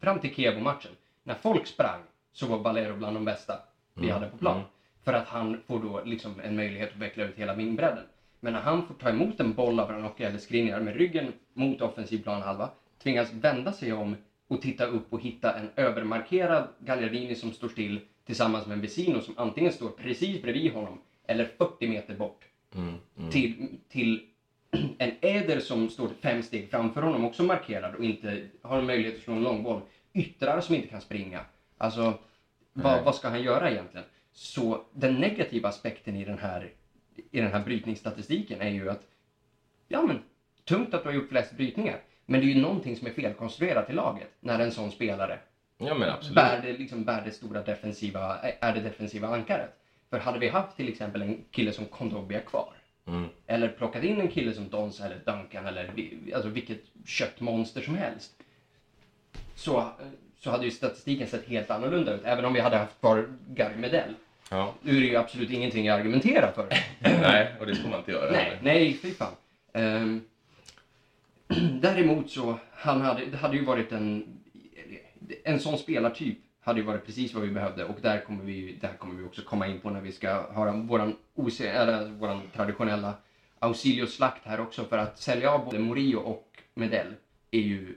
fram 0.00 0.18
till 0.20 0.34
Kievo-matchen. 0.34 0.92
När 1.22 1.34
folk 1.34 1.66
sprang 1.66 2.00
så 2.40 2.46
var 2.46 2.58
Valero 2.58 2.96
bland 2.96 3.16
de 3.16 3.24
bästa 3.24 3.54
vi 3.94 4.10
hade 4.10 4.26
på 4.26 4.36
plan. 4.36 4.62
För 5.04 5.12
att 5.12 5.28
han 5.28 5.56
får 5.66 5.80
då 5.80 6.00
liksom 6.04 6.40
en 6.40 6.56
möjlighet 6.56 6.90
att 6.92 7.00
veckla 7.00 7.24
ut 7.24 7.36
hela 7.36 7.54
vingbredden. 7.54 8.04
Men 8.40 8.52
när 8.52 8.60
han 8.60 8.82
får 8.82 8.94
ta 8.94 9.08
emot 9.08 9.40
en 9.40 9.52
boll 9.52 9.80
av 9.80 9.88
Ranocchia 9.88 10.26
eller 10.28 10.38
Skriniar 10.38 10.80
med 10.80 10.96
ryggen 10.96 11.32
mot 11.54 11.80
offensiv 11.80 12.22
planhalva, 12.22 12.68
tvingas 13.02 13.32
vända 13.32 13.72
sig 13.72 13.92
om 13.92 14.16
och 14.48 14.62
titta 14.62 14.84
upp 14.84 15.12
och 15.12 15.20
hitta 15.20 15.58
en 15.58 15.68
övermarkerad 15.76 16.68
Gagliardini 16.78 17.34
som 17.34 17.52
står 17.52 17.68
still 17.68 18.00
tillsammans 18.26 18.66
med 18.66 18.74
en 18.74 18.80
Vesino 18.80 19.20
som 19.20 19.34
antingen 19.36 19.72
står 19.72 19.90
precis 19.90 20.42
bredvid 20.42 20.72
honom 20.72 20.98
eller 21.26 21.44
40 21.44 21.86
meter 21.86 22.14
bort 22.14 22.46
Mm, 22.74 22.98
mm. 23.18 23.30
till, 23.30 23.78
till 23.88 24.20
en 24.98 25.12
Eder 25.20 25.60
som 25.60 25.88
står 25.88 26.08
fem 26.08 26.42
steg 26.42 26.70
framför 26.70 27.02
honom, 27.02 27.24
också 27.24 27.42
markerad 27.42 27.94
och 27.94 28.04
inte 28.04 28.40
har 28.62 28.78
en 28.78 28.86
möjlighet 28.86 29.16
att 29.16 29.22
slå 29.22 29.34
en 29.34 29.42
långboll. 29.42 29.80
Yttrar 30.12 30.60
som 30.60 30.74
inte 30.74 30.88
kan 30.88 31.00
springa. 31.00 31.44
Alltså. 31.78 32.14
Vad, 32.72 33.04
vad 33.04 33.14
ska 33.14 33.28
han 33.28 33.42
göra 33.42 33.70
egentligen? 33.70 34.06
Så 34.32 34.84
den 34.92 35.14
negativa 35.14 35.68
aspekten 35.68 36.16
i 36.16 36.24
den 36.24 36.38
här, 36.38 36.72
i 37.30 37.40
den 37.40 37.52
här 37.52 37.64
brytningsstatistiken 37.64 38.60
är 38.60 38.70
ju 38.70 38.90
att, 38.90 39.02
ja 39.88 40.02
men, 40.02 40.22
tungt 40.64 40.94
att 40.94 41.02
du 41.02 41.08
har 41.08 41.14
gjort 41.14 41.28
flest 41.28 41.56
brytningar. 41.56 42.00
Men 42.26 42.40
det 42.40 42.46
är 42.46 42.54
ju 42.54 42.62
någonting 42.62 42.96
som 42.96 43.06
är 43.06 43.10
felkonstruerat 43.10 43.90
i 43.90 43.92
laget 43.92 44.30
när 44.40 44.58
en 44.58 44.72
sån 44.72 44.90
spelare 44.90 45.38
Ja 45.78 45.94
bär 46.34 46.62
det, 46.62 46.72
liksom, 46.72 47.04
bär 47.04 47.22
det 47.24 47.32
stora 47.32 47.62
defensiva, 47.62 48.38
är 48.38 48.74
det 48.74 48.80
defensiva 48.80 49.28
ankaret. 49.28 49.76
För 50.10 50.18
hade 50.18 50.38
vi 50.38 50.48
haft 50.48 50.76
till 50.76 50.88
exempel 50.88 51.22
en 51.22 51.44
kille 51.50 51.72
som 51.72 51.84
Kondogbia 51.86 52.40
kvar, 52.40 52.72
Mm. 53.06 53.28
eller 53.46 53.68
plockat 53.68 54.04
in 54.04 54.20
en 54.20 54.28
kille 54.28 54.52
som 54.52 54.68
Donza 54.68 55.06
eller 55.06 55.18
Duncan 55.24 55.66
eller 55.66 55.94
alltså 56.34 56.48
vilket 56.48 56.80
köttmonster 57.04 57.80
som 57.82 57.94
helst. 57.94 58.32
Så, 59.54 59.90
så 60.40 60.50
hade 60.50 60.64
ju 60.64 60.70
statistiken 60.70 61.26
sett 61.28 61.48
helt 61.48 61.70
annorlunda 61.70 62.14
ut. 62.14 62.20
Även 62.24 62.44
om 62.44 62.52
vi 62.52 62.60
hade 62.60 62.76
haft 62.76 63.00
kvar 63.00 63.28
Gary 63.48 63.76
Medell. 63.76 64.14
Ja. 64.50 64.74
Nu 64.82 64.96
är 64.96 65.00
det 65.00 65.06
ju 65.06 65.16
absolut 65.16 65.50
ingenting 65.50 65.86
jag 65.86 66.00
argumenterar 66.00 66.52
för. 66.52 66.68
Nej, 67.20 67.54
och 67.60 67.66
det 67.66 67.74
ska 67.74 67.88
man 67.88 67.98
inte 67.98 68.10
göra. 68.10 68.30
nej, 68.30 68.44
heller. 68.44 68.58
nej, 68.62 68.98
fy 69.02 69.14
fan. 69.14 69.32
Ehm, 69.72 70.20
däremot 71.80 72.30
så, 72.30 72.58
han 72.72 73.00
hade, 73.00 73.26
det 73.26 73.36
hade 73.36 73.56
ju 73.56 73.64
varit 73.64 73.92
en, 73.92 74.40
en 75.44 75.60
sån 75.60 75.78
spelartyp 75.78 76.38
hade 76.60 76.80
ju 76.80 76.86
varit 76.86 77.06
precis 77.06 77.34
vad 77.34 77.42
vi 77.42 77.50
behövde 77.50 77.84
och 77.84 77.96
där 78.02 78.20
kommer 78.20 78.44
vi, 78.44 78.78
där 78.80 78.92
kommer 78.98 79.14
vi 79.14 79.24
också 79.24 79.42
komma 79.42 79.66
in 79.66 79.80
på 79.80 79.90
när 79.90 80.00
vi 80.00 80.12
ska 80.12 80.52
ha 80.52 80.72
våran, 80.72 81.16
OC, 81.34 81.60
eller 81.60 82.08
våran 82.08 82.42
traditionella 82.56 83.14
Ausilio-slakt 83.58 84.40
här 84.44 84.60
också 84.60 84.84
för 84.84 84.98
att 84.98 85.18
sälja 85.18 85.50
av 85.50 85.64
både 85.64 85.78
Morio 85.78 86.16
och 86.16 86.62
Medell 86.74 87.14
är 87.50 87.60
ju, 87.60 87.94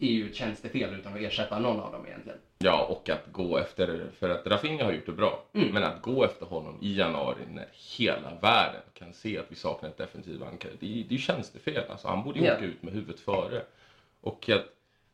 är 0.00 0.06
ju 0.06 0.28
ett 0.30 0.34
tjänstefel 0.36 0.94
utan 0.94 1.12
att 1.14 1.20
ersätta 1.20 1.58
någon 1.58 1.80
av 1.80 1.92
dem 1.92 2.06
egentligen. 2.06 2.38
Ja, 2.58 2.86
och 2.86 3.08
att 3.10 3.32
gå 3.32 3.58
efter, 3.58 4.06
för 4.18 4.28
att 4.30 4.46
Rafinha 4.46 4.84
har 4.84 4.92
gjort 4.92 5.06
det 5.06 5.12
bra, 5.12 5.44
Mm. 5.54 5.68
men 5.68 5.82
att 5.84 6.02
gå 6.02 6.24
efter 6.24 6.46
honom 6.46 6.78
i 6.82 6.96
januari 6.96 7.38
när 7.50 7.68
hela 7.98 8.34
världen 8.42 8.80
kan 8.94 9.12
se 9.12 9.38
att 9.38 9.46
vi 9.48 9.54
saknar 9.56 9.88
ett 9.88 9.96
defensivt 9.98 10.42
ankare, 10.42 10.72
det, 10.80 10.86
det 10.86 11.08
är 11.08 11.12
ju 11.12 11.18
tjänstefel. 11.18 11.82
Alltså, 11.90 12.08
han 12.08 12.24
borde 12.24 12.38
ju 12.38 12.44
Ja. 12.46 12.54
åka 12.56 12.64
ut 12.64 12.82
med 12.82 12.92
huvudet 12.94 13.20
före. 13.20 13.62
Och 14.20 14.48
att 14.48 14.64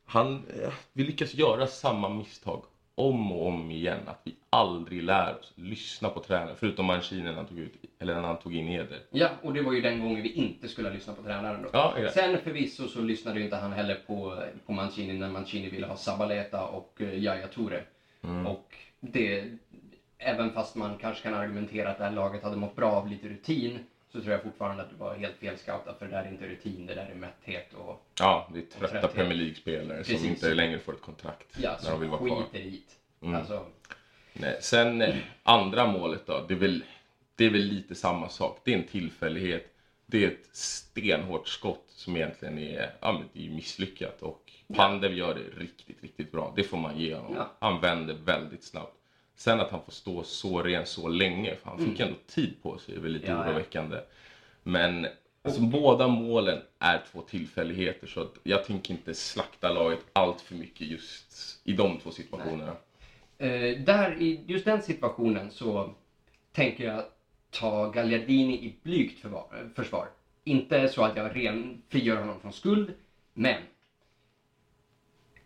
han, 0.05 0.35
eh, 0.63 0.73
vi 0.93 1.05
lyckas 1.05 1.35
göra 1.35 1.67
samma 1.67 2.09
misstag 2.09 2.65
om 2.95 3.33
och 3.33 3.47
om 3.47 3.71
igen, 3.71 4.01
att 4.07 4.21
vi 4.25 4.35
aldrig 4.51 5.03
lär 5.03 5.39
oss 5.39 5.53
lyssna 5.55 6.09
på 6.09 6.21
tränaren, 6.21 6.57
förutom 6.59 6.87
Mancini 6.87 7.23
när 7.23 7.33
han 7.33 7.47
tog, 7.47 7.59
ut, 7.59 7.73
eller 7.99 8.15
när 8.15 8.23
han 8.23 8.39
tog 8.39 8.55
in 8.55 8.69
Eder. 8.69 9.03
Ja, 9.11 9.29
och 9.43 9.55
det 9.55 9.63
var 9.63 9.73
ju 9.73 9.81
den 9.81 10.01
gången 10.01 10.23
vi 10.23 10.33
inte 10.33 10.69
skulle 10.69 10.89
ha 10.89 10.95
lyssnat 10.95 11.17
på 11.17 11.23
tränaren 11.23 11.63
då. 11.63 11.69
Ja. 11.73 12.11
Sen 12.15 12.39
förvisso 12.39 12.89
så 12.89 13.01
lyssnade 13.01 13.39
ju 13.39 13.45
inte 13.45 13.57
han 13.57 13.73
heller 13.73 13.95
på, 14.07 14.45
på 14.67 14.73
Mancini 14.73 15.19
när 15.19 15.31
Mancini 15.31 15.71
ville 15.71 15.87
ha 15.87 15.97
Sabaleta 15.97 16.67
och 16.67 16.97
uh, 17.01 17.19
Yahya 17.19 17.47
Toure. 17.47 17.83
Mm. 18.23 18.47
Och 18.47 18.75
det, 19.01 19.45
även 20.19 20.53
fast 20.53 20.77
man 20.77 20.99
kanske 20.99 21.23
kan 21.23 21.35
argumentera 21.35 21.91
att 21.91 21.99
det 21.99 22.05
här 22.05 22.13
laget 22.13 22.43
hade 22.43 22.57
mått 22.57 22.77
bra 22.77 22.91
av 22.93 23.09
lite 23.09 23.29
rutin 23.29 23.79
så 24.13 24.21
tror 24.21 24.33
jag 24.33 24.43
fortfarande 24.43 24.83
att 24.83 24.91
det 24.91 24.97
var 24.97 25.15
helt 25.15 25.37
fel 25.37 25.59
scoutat 25.59 25.99
för 25.99 26.07
det 26.07 26.13
där 26.13 26.25
är 26.25 26.29
inte 26.29 26.47
rutin, 26.47 26.87
det 26.87 26.95
där 26.95 27.11
är 27.11 27.15
mätthet 27.15 27.75
och 27.75 28.07
Ja, 28.19 28.49
det 28.53 28.59
är 28.59 28.89
trötta. 28.89 29.09
Premier 29.09 29.39
League-spelare 29.39 30.05
som 30.05 30.27
inte 30.27 30.55
längre 30.55 30.79
får 30.79 30.93
ett 30.93 31.03
kontrakt 31.03 31.57
ja, 31.59 31.77
när 31.85 31.91
de 31.91 32.01
vill 32.01 32.09
vara 32.09 32.27
kvar. 32.27 32.43
skiter 32.43 32.59
i 32.59 32.71
det. 32.71 33.27
Mm. 33.27 33.41
Alltså, 33.41 33.67
Nej, 34.41 34.57
sen 34.61 35.03
eh, 35.03 35.15
andra 35.43 35.87
målet 35.87 36.27
då, 36.27 36.45
det 36.49 36.55
är, 36.55 36.59
väl, 36.59 36.85
det 37.37 37.45
är 37.45 37.51
väl 37.51 37.61
lite 37.61 37.95
samma 37.95 38.29
sak. 38.29 38.61
Det 38.65 38.75
är 38.75 38.79
en 38.79 38.87
tillfällighet. 38.87 39.67
Det 40.07 40.25
är 40.25 40.29
ett 40.29 40.49
stenhårt 40.53 41.49
skott 41.49 41.85
som 41.89 42.17
egentligen 42.17 42.59
är, 42.59 42.93
ja, 43.01 43.13
men 43.13 43.23
det 43.33 43.47
är 43.47 43.51
misslyckat. 43.51 44.23
Och 44.23 44.53
Pandev 44.75 45.15
gör 45.15 45.35
det 45.35 45.63
riktigt, 45.63 46.03
riktigt 46.03 46.33
bra. 46.33 46.53
Det 46.57 46.63
får 46.63 46.79
man 46.79 46.99
ge 46.99 47.15
honom. 47.15 47.35
Ja. 47.37 47.51
Han 47.59 47.81
vänder 47.81 48.15
väldigt 48.15 48.65
snabbt. 48.65 48.97
Sen 49.37 49.61
att 49.61 49.71
han 49.71 49.85
får 49.85 49.93
stå 49.93 50.23
så 50.23 50.63
ren 50.63 50.87
så 50.87 51.09
länge, 51.09 51.57
för 51.57 51.71
han 51.71 51.79
fick 51.79 52.01
ändå 52.01 52.15
tid 52.27 52.55
på 52.63 52.79
sig, 52.79 52.95
är 52.95 53.01
väl 53.01 53.13
lite 53.13 53.27
Mm. 53.27 53.39
Ja, 53.39 53.45
ja. 53.45 53.51
oroväckande. 53.51 53.97
Men 54.63 55.07
alltså, 55.43 55.61
båda 55.61 56.09
målen 56.09 56.59
är 56.79 57.03
två 57.13 57.23
tillfälligheter 57.23 58.07
så 58.07 58.21
att 58.21 58.35
jag 58.43 58.65
tänker 58.65 58.95
inte 58.95 59.15
slakta 59.15 59.73
laget 59.73 60.01
allt 60.13 60.41
för 60.41 60.55
mycket 60.55 60.87
just 60.87 61.61
i 61.65 61.73
de 61.73 61.99
två 61.99 62.11
situationerna. 62.11 62.77
Eh, 63.41 63.77
där 63.77 64.17
i 64.23 64.45
just 64.47 64.65
den 64.65 64.83
situationen 64.83 65.51
så 65.51 65.95
tänker 66.53 66.85
jag 66.85 67.05
ta 67.51 67.91
Gagliardini 67.91 68.55
i 68.55 68.75
blygt 68.83 69.21
förvar, 69.21 69.71
försvar. 69.75 70.09
Inte 70.45 70.89
så 70.89 71.03
att 71.05 71.17
jag 71.17 71.37
ren 71.37 71.83
frigör 71.89 72.17
honom 72.17 72.41
från 72.41 72.53
skuld, 72.53 72.95
men 73.35 73.63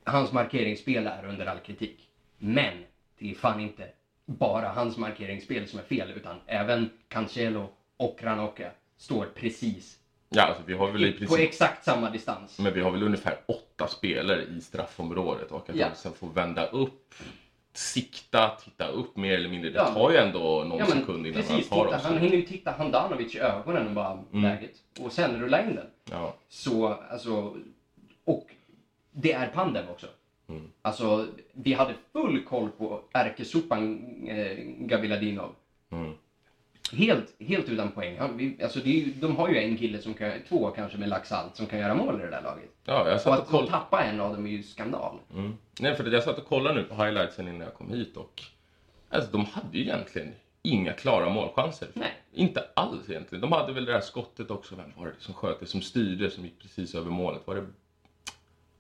hans 0.04 0.32
markeringsspel 0.32 1.06
är 1.06 1.24
under 1.24 1.46
all 1.46 1.58
kritik. 1.58 2.08
Men 2.38 2.74
det 3.18 3.30
är 3.30 3.34
fan 3.34 3.60
inte 3.60 3.88
bara 4.26 4.68
hans 4.68 4.96
markeringsspel 4.96 5.68
som 5.68 5.78
är 5.78 5.82
fel, 5.82 6.10
utan 6.16 6.40
även 6.46 6.90
Cancelo 7.08 7.68
och 7.96 8.18
Ranocchia 8.22 8.70
står 8.96 9.26
precis 9.34 9.98
Ja, 10.28 10.42
alltså 10.42 10.62
vi 10.66 10.74
har 10.74 10.90
väl 10.90 11.04
i 11.04 11.12
på 11.12 11.18
princip 11.18 11.40
exakt 11.40 11.84
samma 11.84 12.10
distans. 12.10 12.58
Men 12.58 12.74
vi 12.74 12.80
har 12.80 12.90
väl 12.90 13.02
ungefär 13.02 13.38
åtta 13.46 13.88
spelare 13.88 14.42
i 14.42 14.60
straffområdet 14.60 15.50
och 15.50 15.70
att 15.70 15.76
Ja. 15.76 15.88
de 15.88 15.96
sen 15.96 16.12
får 16.12 16.28
vända 16.30 16.66
upp, 16.66 17.14
sikta, 17.76 18.50
titta 18.64 18.88
upp 18.88 19.16
mer 19.16 19.35
eller 19.35 19.49
mindre. 19.49 19.71
Det 19.71 19.76
Ja. 19.78 19.87
tar 19.95 20.11
ju 20.11 20.16
ändå 20.16 20.38
någon 20.69 20.78
Ja, 20.78 20.87
men 20.88 21.00
sekund 21.00 21.26
innan 21.26 21.43
precis, 21.43 21.50
han 21.71 21.78
tar 21.78 21.85
titta, 21.85 21.97
oss. 21.97 22.04
han 22.04 22.19
hinner 22.19 22.37
ju 22.37 22.43
titta 22.43 22.71
Handanovic 22.71 23.35
i 23.35 23.38
ögonen 23.38 23.87
och 23.87 23.93
bara 23.93 24.19
läget. 24.31 24.71
Och 25.00 25.12
sen 25.12 25.40
rulla 25.40 25.62
in 25.62 25.75
den. 25.75 25.87
Ja. 26.11 26.35
Så, 26.49 26.87
alltså, 27.11 27.57
och 28.25 28.47
det 29.12 29.33
är 29.33 29.47
Pandem 29.47 29.85
också. 29.90 30.07
Mm. 30.49 30.71
Alltså, 30.83 31.26
vi 31.52 31.73
hade 31.73 31.95
full 32.12 32.45
koll 32.45 32.69
på 32.71 33.00
ärkesopan 33.12 34.04
eh, 34.28 34.57
Gaviladinov. 34.78 35.50
Mm. 35.90 36.12
Helt, 36.92 37.34
helt 37.40 37.68
utan 37.68 37.90
poäng. 37.92 38.18
Han, 38.18 38.36
vi, 38.36 38.56
alltså, 38.62 38.78
ju, 38.80 39.12
de 39.12 39.36
har 39.36 39.48
ju 39.48 39.58
en 39.58 39.76
kille, 39.76 39.98
som 39.98 40.14
kan, 40.14 40.32
två 40.48 40.70
kanske 40.70 40.98
med 40.98 41.08
Laxalt, 41.08 41.56
som 41.56 41.66
kan 41.66 41.78
göra 41.78 41.94
mål 41.94 42.20
i 42.20 42.24
det 42.24 42.30
där 42.30 42.42
laget. 42.42 42.70
ja, 42.84 43.06
jag 43.08 43.14
Och 43.14 43.20
satt 43.20 43.38
och 43.38 43.44
att 43.44 43.48
kollade. 43.50 43.70
tappa 43.70 44.02
en 44.04 44.20
av 44.20 44.32
dem 44.34 44.46
är 44.46 44.50
ju 44.50 44.62
skandal. 44.62 45.18
Mm. 45.34 45.54
Nej, 45.80 45.94
för 45.96 46.04
jag 46.12 46.22
satt 46.22 46.38
och 46.38 46.46
kollade 46.46 46.74
nu 46.74 46.82
på 46.84 46.94
highlightsen 47.04 47.48
innan 47.48 47.60
jag 47.60 47.74
kom 47.74 47.90
hit 47.90 48.16
och 48.16 48.42
alltså, 49.08 49.30
de 49.32 49.44
hade 49.44 49.78
ju 49.78 49.82
egentligen 49.82 50.32
inga 50.62 50.92
klara 50.92 51.28
målchanser. 51.28 51.88
Nej. 51.94 52.12
Inte 52.32 52.64
alls 52.76 53.10
egentligen. 53.10 53.40
De 53.42 53.52
hade 53.52 53.72
väl 53.72 53.84
det 53.84 53.92
där 53.92 54.00
skottet 54.00 54.50
också. 54.50 54.74
Vem 54.76 54.92
var 54.96 55.06
det 55.06 55.12
som 55.18 55.34
sköt 55.34 55.60
det? 55.60 55.66
Som 55.66 55.82
styrde, 55.82 56.30
som 56.30 56.44
gick 56.44 56.58
precis 56.62 56.94
över 56.94 57.10
målet. 57.10 57.46
Var 57.46 57.54
det... 57.54 57.66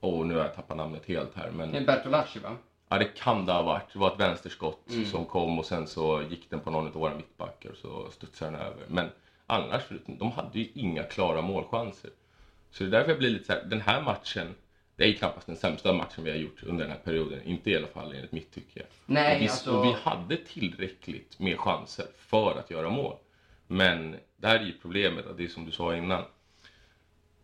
Åh, 0.00 0.26
nu 0.26 0.34
har 0.34 0.40
jag 0.40 0.54
tappat 0.54 0.76
namnet 0.76 1.06
helt 1.06 1.34
här. 1.34 1.50
Men 1.50 1.72
Det 1.72 1.78
är 1.78 1.84
Bertolacci 1.86 2.38
va? 2.38 2.56
Ja, 2.94 2.98
det 2.98 3.04
kan 3.04 3.46
det 3.46 3.52
ha 3.52 3.62
varit. 3.62 3.92
Det 3.92 3.98
var 3.98 4.12
ett 4.14 4.20
vänsterskott 4.20 4.80
som 5.10 5.24
kom 5.24 5.58
och 5.58 5.66
sen 5.66 5.86
så 5.86 6.22
gick 6.30 6.50
den 6.50 6.60
på 6.60 6.70
någon 6.70 6.86
av 6.86 6.92
våra 6.92 7.14
mittbackar 7.14 7.70
och 7.70 7.76
så 7.76 8.10
studsade 8.10 8.50
den 8.50 8.60
över. 8.60 8.82
Men 8.88 9.10
annars, 9.46 9.82
de 10.06 10.32
hade 10.32 10.58
ju 10.58 10.68
inga 10.74 11.02
klara 11.02 11.42
målchanser. 11.42 12.10
Så 12.70 12.84
det 12.84 12.88
är 12.88 12.90
därför 12.90 13.08
jag 13.10 13.18
blir 13.18 13.30
lite 13.30 13.44
så 13.44 13.52
här, 13.52 13.64
den 13.64 13.80
här 13.80 14.02
matchen, 14.02 14.54
det 14.96 15.04
är 15.04 15.08
ju 15.08 15.14
knappast 15.14 15.46
den 15.46 15.56
sämsta 15.56 15.92
matchen 15.92 16.24
vi 16.24 16.30
har 16.30 16.38
gjort 16.38 16.62
under 16.62 16.84
den 16.84 16.90
här 16.92 17.00
perioden. 17.04 17.42
Inte 17.44 17.70
i 17.70 17.76
alla 17.76 17.86
fall 17.86 18.12
enligt 18.12 18.32
mitt 18.32 18.52
tycke. 18.54 18.82
Nej, 19.06 19.36
och, 19.36 19.42
vi, 19.42 19.48
alltså- 19.48 19.78
och 19.78 19.84
vi 19.84 19.92
hade 20.02 20.36
tillräckligt 20.36 21.38
med 21.38 21.58
chanser 21.60 22.06
för 22.18 22.58
att 22.58 22.70
göra 22.70 22.90
mål. 22.90 23.16
Men 23.66 24.16
där 24.36 24.54
är 24.54 24.64
ju 24.64 24.72
problemet, 24.82 25.26
att 25.26 25.36
det 25.36 25.44
är 25.44 25.48
som 25.48 25.64
du 25.66 25.72
sa 25.72 25.96
innan. 25.96 26.22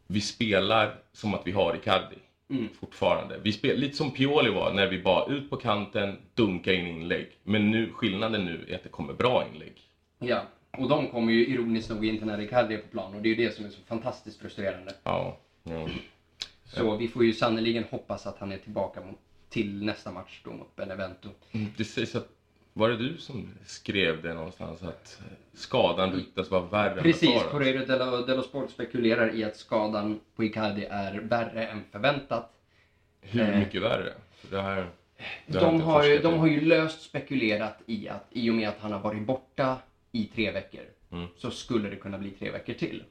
Vi 0.06 0.20
spelar 0.20 0.94
som 1.12 1.34
att 1.34 1.46
vi 1.46 1.52
har 1.52 1.74
Icardi 1.74 2.16
fortfarande. 2.80 3.38
Vi 3.42 3.52
spelar 3.52 3.76
lite 3.76 3.96
som 3.96 4.10
Pioli 4.10 4.50
var 4.50 4.72
när 4.72 4.86
vi 4.86 5.02
bara 5.02 5.32
ut 5.32 5.50
på 5.50 5.56
kanten, 5.56 6.16
dunka 6.34 6.72
in 6.72 6.86
inlägg. 6.86 7.28
Men 7.42 7.70
nu, 7.70 7.92
skillnaden 7.92 8.44
nu 8.44 8.66
är 8.68 8.74
att 8.74 8.82
det 8.82 8.88
kommer 8.88 9.12
bra 9.12 9.44
inlägg. 9.52 9.80
Ja. 10.18 10.42
Och 10.78 10.88
de 10.88 11.08
kommer 11.08 11.32
ju 11.32 11.46
ironiskt 11.46 11.90
nog 11.90 12.06
inte 12.06 12.24
när 12.24 12.40
Icardi 12.40 12.74
är 12.74 12.78
på 12.78 12.88
plan 12.88 13.14
och 13.14 13.22
det 13.22 13.28
är 13.28 13.34
ju 13.34 13.44
det 13.46 13.54
som 13.54 13.64
är 13.64 13.70
så 13.70 13.80
fantastiskt 13.86 14.40
frustrerande. 14.40 14.94
Ja. 15.02 15.36
ja. 15.62 15.88
Så 16.64 16.96
vi 16.96 17.08
får 17.08 17.24
ju 17.24 17.32
sannoliken 17.32 17.84
hoppas 17.90 18.26
att 18.26 18.38
han 18.38 18.52
är 18.52 18.58
tillbaka 18.58 19.00
mot, 19.00 19.18
till 19.48 19.84
nästa 19.84 20.12
match 20.12 20.40
då 20.44 20.50
mot 20.50 20.76
Benevento. 20.76 21.28
Det 21.76 21.84
sägs 21.84 22.14
att, 22.14 22.28
var 22.72 22.88
det 22.88 22.96
du 22.96 23.16
som 23.18 23.48
skrev 23.66 24.22
det 24.22 24.34
någonstans 24.34 24.82
att 24.82 25.22
skadan 25.54 26.12
ryktas 26.12 26.50
vara 26.50 26.62
värre 26.62 26.96
än 26.96 27.02
Precis, 27.02 27.28
befarat? 27.34 27.50
Corriere 27.52 27.84
dello, 27.84 28.16
dello 28.26 28.42
Sport 28.42 28.70
spekulerar 28.70 29.34
i 29.34 29.44
att 29.44 29.56
skadan 29.56 30.20
på 30.36 30.44
Icardi 30.44 30.84
är 30.90 31.14
värre 31.20 31.66
än 31.66 31.82
förväntat. 31.92 32.52
Hur 33.20 33.56
mycket 33.56 33.82
värre? 33.82 34.12
För 34.34 34.56
det 34.56 34.62
här, 34.62 34.86
det 35.46 35.58
De 35.58 35.80
har, 35.80 36.04
ju, 36.04 36.18
de 36.18 36.38
har 36.38 36.46
ju 36.46 36.60
löst 36.60 37.02
spekulerat 37.02 37.78
i 37.86 38.08
att 38.08 38.26
i 38.30 38.50
och 38.50 38.54
med 38.54 38.68
att 38.68 38.78
han 38.80 38.92
har 38.92 39.00
varit 39.00 39.22
borta 39.26 39.76
i 40.12 40.24
tre 40.34 40.50
veckor 40.50 40.80
Mm. 41.12 41.26
så 41.36 41.50
skulle 41.50 41.88
det 41.90 41.96
kunna 41.96 42.18
bli 42.18 42.30
tre 42.30 42.50
veckor 42.50 42.72
till. 42.74 43.02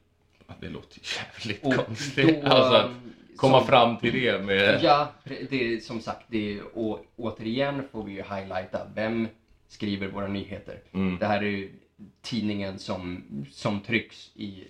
Det 0.59 0.69
låter 0.69 0.99
jävligt 1.17 1.65
Och 1.65 1.85
konstigt. 1.85 2.41
då, 2.43 2.47
alltså 2.49 2.93
komma 3.35 3.57
som- 3.59 3.67
fram 3.67 3.97
till 3.97 4.13
det 4.13 4.45
med... 4.45 4.79
Ja, 4.83 5.11
det 5.49 5.73
är 5.73 5.79
som 5.79 5.99
sagt, 6.01 6.25
det 6.27 6.53
är, 6.57 6.77
och 6.77 7.05
återigen 7.15 7.83
får 7.91 8.03
vi 8.03 8.11
ju 8.11 8.17
highlighta 8.23 8.87
vem 8.95 9.27
skriver 9.67 10.07
våra 10.07 10.27
nyheter. 10.27 10.81
Mm. 10.91 11.17
Det 11.19 11.25
här 11.25 11.37
är 11.37 11.47
ju 11.47 11.71
tidningen 12.21 12.79
som, 12.79 13.23
som 13.51 13.79
trycks 13.79 14.31
i 14.35 14.63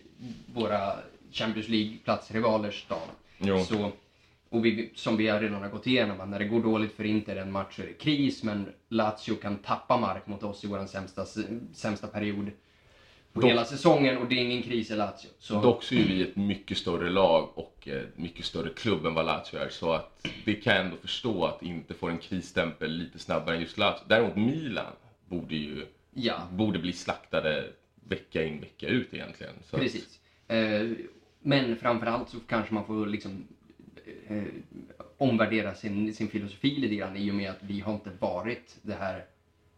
våra 0.54 0.94
Champions 1.32 1.68
League-platsrivalers 1.68 2.86
stad. 2.86 3.10
Jo. 3.38 3.64
Så, 3.64 3.92
och 4.50 4.66
vi, 4.66 4.92
som 4.96 5.18
vi 5.18 5.28
har 5.28 5.40
redan 5.40 5.62
har 5.62 5.70
gått 5.70 5.88
igenom, 5.88 6.30
när 6.30 6.40
det 6.40 6.46
går 6.46 6.64
dåligt 6.64 6.96
för 6.96 7.04
Inter 7.04 7.36
en 7.36 7.52
match 7.52 7.76
så 7.76 7.82
är 7.82 7.86
det 7.86 7.94
kris, 7.94 8.44
men 8.44 8.70
Lazio 8.90 9.36
kan 9.36 9.58
tappa 9.58 9.98
mark 9.98 10.28
mot 10.28 10.44
oss 10.44 10.64
i 10.64 10.68
vår 10.68 10.86
sämsta, 10.86 11.26
sämsta 11.74 12.08
period 12.08 12.52
på 13.34 13.42
Dock- 13.42 13.50
hela 13.50 13.66
säsongen 13.66 14.18
och 14.18 14.28
det 14.28 14.36
är 14.36 14.42
ingen 14.42 14.62
kris 14.62 14.92
i 14.92 14.96
Lazio. 14.96 15.30
Så, 15.40 15.62
Dock 15.62 15.84
så 15.84 15.96
är 15.96 16.04
vi 16.04 16.22
ett 16.22 16.36
mycket 16.36 16.78
större 16.78 17.10
lag 17.10 17.50
och 17.58 17.88
ett 17.88 18.18
mycket 18.18 18.46
större 18.46 18.70
klubb 18.70 19.06
än 19.06 19.14
vad 19.14 19.26
Lazio 19.26 19.60
är. 19.60 19.70
Så 19.70 19.92
att 19.92 20.28
det 20.46 20.54
kan 20.56 20.76
jag 20.76 20.86
ändå 20.86 20.98
förstå 20.98 21.46
att 21.46 21.64
inte 21.64 21.94
får 21.94 22.10
en 22.10 22.18
krisstämpel 22.18 22.92
lite 22.92 23.20
snabbare 23.20 23.56
än 23.56 23.62
just 23.62 23.78
Lazio. 23.78 24.04
Däremot 24.08 24.36
Milan 24.36 24.94
borde 25.26 25.56
ju 25.56 25.86
ja, 26.14 26.48
borde 26.52 26.80
bli 26.80 26.94
slaktade 26.94 27.74
vecka 28.10 28.44
in 28.44 28.60
vecka 28.60 28.88
ut 28.88 29.14
egentligen. 29.14 29.54
Så 29.66 29.78
Precis. 29.78 30.20
Eh, 30.48 30.88
men 31.40 31.76
framförallt 31.76 32.30
så 32.30 32.40
kanske 32.40 32.74
man 32.74 32.86
får 32.86 33.06
liksom 33.08 33.48
eh, 34.28 34.44
omvärdera 35.18 35.76
sin, 35.76 36.14
sin 36.14 36.28
filosofi 36.28 36.76
lite 36.76 36.96
grann 36.96 37.18
i 37.18 37.32
och 37.32 37.36
med 37.36 37.50
att 37.50 37.64
vi 37.64 37.80
har 37.80 37.94
inte 37.94 38.12
varit 38.20 38.78
det 38.82 38.94
här, 38.94 39.26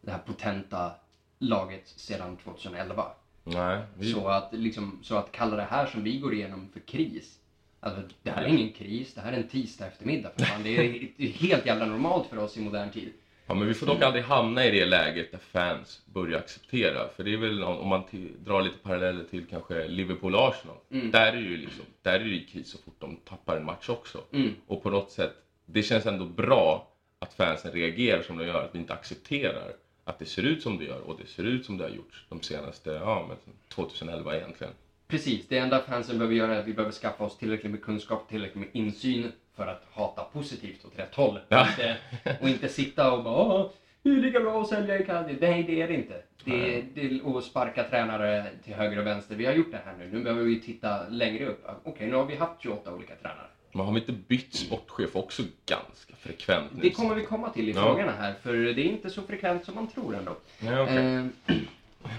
det 0.02 0.12
här 0.12 0.20
potenta 0.20 0.92
laget 1.40 1.88
sedan 1.88 2.38
2011. 2.38 3.06
nej, 3.44 3.82
vi, 3.98 4.12
Så, 4.12 4.28
att, 4.28 4.54
liksom, 4.54 5.00
så 5.04 5.16
att 5.16 5.32
kalla 5.32 5.56
det 5.56 5.68
här 5.70 5.86
som 5.86 6.04
vi 6.04 6.20
går 6.20 6.34
igenom 6.34 6.70
för 6.74 6.80
kris. 6.80 7.38
Alltså, 7.80 8.02
det 8.24 8.32
här 8.32 8.44
är 8.44 8.48
ingen 8.48 8.74
kris, 8.74 9.14
det 9.14 9.22
här 9.22 9.34
är 9.34 9.38
en 9.38 9.48
tisdag 9.48 9.88
eftermiddag. 9.88 10.32
För 10.38 10.46
fan. 10.46 10.64
Det 10.64 10.70
är 10.70 11.10
det 11.18 11.24
är 11.26 11.30
helt 11.30 11.66
jävla 11.66 11.86
normalt 11.86 12.28
för 12.28 12.38
oss 12.38 12.58
i 12.58 12.62
modern 12.62 12.92
tid. 12.92 13.14
Ja, 13.46 13.54
men 13.54 13.68
vi 13.68 13.74
får 13.74 13.88
dock 13.88 14.02
aldrig 14.02 14.24
hamna 14.24 14.66
i 14.66 14.72
det 14.72 14.86
läget 14.86 15.32
där 15.32 15.40
fans 15.40 16.02
börjar 16.06 16.40
acceptera. 16.40 17.10
För 17.16 17.24
det 17.24 17.34
är 17.34 17.38
väl 17.38 17.64
om 17.64 17.88
man 17.88 18.04
drar 18.46 18.62
lite 18.62 18.78
paralleller 18.78 19.24
till 19.24 19.46
kanske 19.46 19.88
Liverpool-Arsenal. 19.88 20.78
Mm. 20.92 21.12
Där 21.12 21.28
är 21.28 21.32
det 21.32 21.42
ju 21.42 21.58
liksom, 21.58 21.86
där 22.02 22.14
är 22.14 22.20
det 22.20 22.30
ju 22.30 22.46
kris 22.46 22.70
så 22.70 22.78
fort 22.78 22.96
de 23.00 23.16
tappar 23.16 23.58
en 23.58 23.66
match 23.66 23.90
också. 23.90 24.24
Mm. 24.34 24.56
Och 24.68 24.84
på 24.84 24.90
något 24.90 25.12
sätt, 25.12 25.34
det 25.66 25.84
känns 25.84 26.06
ändå 26.06 26.26
bra 26.26 26.88
att 27.20 27.34
fansen 27.34 27.72
reagerar 27.72 28.22
som 28.22 28.38
de 28.38 28.46
gör, 28.46 28.64
att 28.64 28.76
vi 28.76 28.80
inte 28.80 28.94
accepterar 28.94 29.74
att 30.04 30.20
det 30.20 30.26
ser 30.26 30.44
ut 30.44 30.64
som 30.64 30.78
det 30.78 30.86
gör 30.86 31.00
och 31.00 31.20
det 31.22 31.28
ser 31.28 31.44
ut 31.44 31.66
som 31.66 31.78
det 31.78 31.84
har 31.84 31.92
gjort 31.92 32.26
de 32.30 32.42
senaste, 32.42 32.90
ja 32.90 33.26
men 33.28 33.38
2011 33.68 34.36
egentligen. 34.36 34.74
Precis, 35.08 35.48
det 35.48 35.58
enda 35.58 35.82
fansen 35.82 36.18
behöver 36.18 36.36
göra 36.36 36.56
är 36.56 36.60
att 36.60 36.68
vi 36.68 36.74
behöver 36.74 36.94
skaffa 36.94 37.24
oss 37.24 37.38
tillräckligt 37.38 37.72
med 37.72 37.82
kunskap, 37.82 38.30
tillräckligt 38.30 38.60
med 38.60 38.70
insyn 38.74 39.32
för 39.62 39.72
att 39.72 39.84
hata 39.92 40.24
positivt 40.24 40.86
åt 40.86 41.00
rätt 41.00 41.16
håll. 41.16 41.40
Ja. 41.50 41.62
Och, 41.62 41.68
inte, 41.70 41.98
och 42.42 42.50
inte 42.50 42.70
sitta 42.70 43.12
och 43.12 43.24
bara 43.24 43.70
det 44.04 44.10
är 44.10 44.14
lika 44.16 44.40
bra 44.40 44.62
att 44.62 44.68
sälja 44.68 45.00
Icardi. 45.00 45.38
Nej, 45.42 45.64
det 45.64 45.82
är 45.82 45.88
det 45.88 45.94
inte. 45.94 46.22
Det 46.46 46.78
är, 46.78 46.84
det 46.94 47.02
är 47.06 47.38
att 47.38 47.44
sparka 47.44 47.84
tränare 47.84 48.46
till 48.64 48.74
höger 48.74 49.00
och 49.00 49.06
vänster. 49.06 49.36
Vi 49.36 49.46
har 49.46 49.54
gjort 49.54 49.72
det 49.72 49.80
här 49.86 49.94
nu. 50.00 50.10
Nu 50.12 50.24
behöver 50.24 50.44
vi 50.44 50.60
titta 50.62 51.08
längre 51.10 51.46
upp. 51.46 51.66
Okej, 51.84 52.08
nu 52.08 52.16
har 52.16 52.26
vi 52.26 52.36
haft 52.36 52.62
28 52.64 52.94
olika 52.94 53.16
tränare. 53.16 53.48
Men 53.72 53.86
har 53.86 53.94
vi 53.94 54.00
inte 54.00 54.12
bytt 54.12 54.54
sportchef 54.56 55.16
också 55.16 55.44
ganska 55.66 56.16
frekvent 56.20 56.72
nu? 56.74 56.82
Det 56.82 56.90
kommer 56.90 57.16
vi 57.16 57.26
komma 57.26 57.50
till 57.50 57.70
i 57.70 57.72
Ja. 57.72 57.82
frågorna 57.82 58.12
här, 58.20 58.34
för 58.42 58.54
det 58.54 58.82
är 58.82 58.86
inte 58.86 59.10
så 59.10 59.22
frekvent 59.22 59.66
som 59.66 59.76
man 59.76 59.88
tror 59.88 60.16
ändå. 60.16 60.36
Ja, 60.60 60.82
okej. 60.84 60.98
Eh, 61.16 61.26